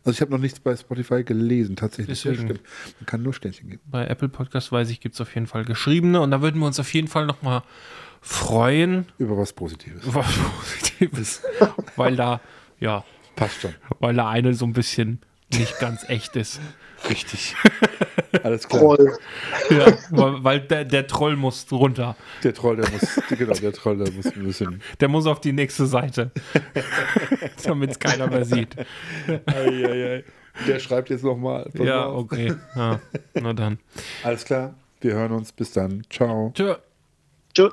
Also 0.04 0.16
ich 0.16 0.20
habe 0.20 0.30
noch 0.30 0.38
nichts 0.38 0.60
bei 0.60 0.74
Spotify 0.76 1.24
gelesen, 1.24 1.76
tatsächlich. 1.76 2.22
Deswegen. 2.22 2.48
Man 2.48 3.06
kann 3.06 3.22
nur 3.22 3.34
Sternchen 3.34 3.68
geben. 3.68 3.82
Bei 3.90 4.06
Apple 4.06 4.28
Podcast 4.28 4.72
weiß 4.72 4.88
ich, 4.90 5.00
gibt 5.00 5.14
es 5.14 5.20
auf 5.20 5.34
jeden 5.34 5.46
Fall 5.46 5.64
geschriebene. 5.64 6.20
Und 6.20 6.30
da 6.30 6.40
würden 6.40 6.60
wir 6.60 6.66
uns 6.66 6.80
auf 6.80 6.92
jeden 6.94 7.08
Fall 7.08 7.26
nochmal 7.26 7.62
freuen, 8.20 9.06
Über 9.18 9.36
was 9.36 9.52
Positives. 9.52 10.02
was 10.06 10.26
Positives. 10.36 11.42
weil 11.96 12.16
da, 12.16 12.40
ja, 12.80 13.04
Passt 13.36 13.60
schon. 13.60 13.74
weil 14.00 14.14
da 14.14 14.28
eine 14.28 14.54
so 14.54 14.64
ein 14.64 14.72
bisschen 14.72 15.20
nicht 15.52 15.78
ganz 15.78 16.08
echt 16.08 16.36
ist. 16.36 16.60
Richtig. 17.08 17.54
Alles 18.42 18.68
klar. 18.68 18.80
Troll. 18.82 19.16
Ja, 19.70 19.96
weil, 20.10 20.60
der, 20.60 20.84
der 20.84 21.06
Troll 21.06 21.36
muss 21.36 21.66
runter. 21.70 22.16
Der 22.42 22.52
Troll, 22.52 22.76
der 22.76 22.90
muss, 22.90 23.20
genau, 23.30 23.54
der 23.54 23.72
Troll, 23.72 23.98
der 23.98 24.12
muss 24.12 24.26
ein 24.26 24.44
bisschen. 24.44 24.82
Der 25.00 25.08
muss 25.08 25.26
auf 25.26 25.40
die 25.40 25.52
nächste 25.52 25.86
Seite. 25.86 26.30
Damit 27.64 27.92
es 27.92 27.98
keiner 27.98 28.26
mehr 28.26 28.44
sieht. 28.44 28.76
Eieiei. 29.46 30.24
Der 30.66 30.80
schreibt 30.80 31.10
jetzt 31.10 31.24
nochmal. 31.24 31.70
Ja, 31.74 32.08
okay. 32.08 32.52
Ja, 32.74 33.00
na 33.34 33.52
dann. 33.52 33.78
Alles 34.24 34.44
klar. 34.44 34.74
Wir 35.00 35.14
hören 35.14 35.32
uns. 35.32 35.52
Bis 35.52 35.72
dann. 35.72 36.02
Ciao. 36.10 36.52
Tschö. 36.54 36.74
Tschö. 37.54 37.70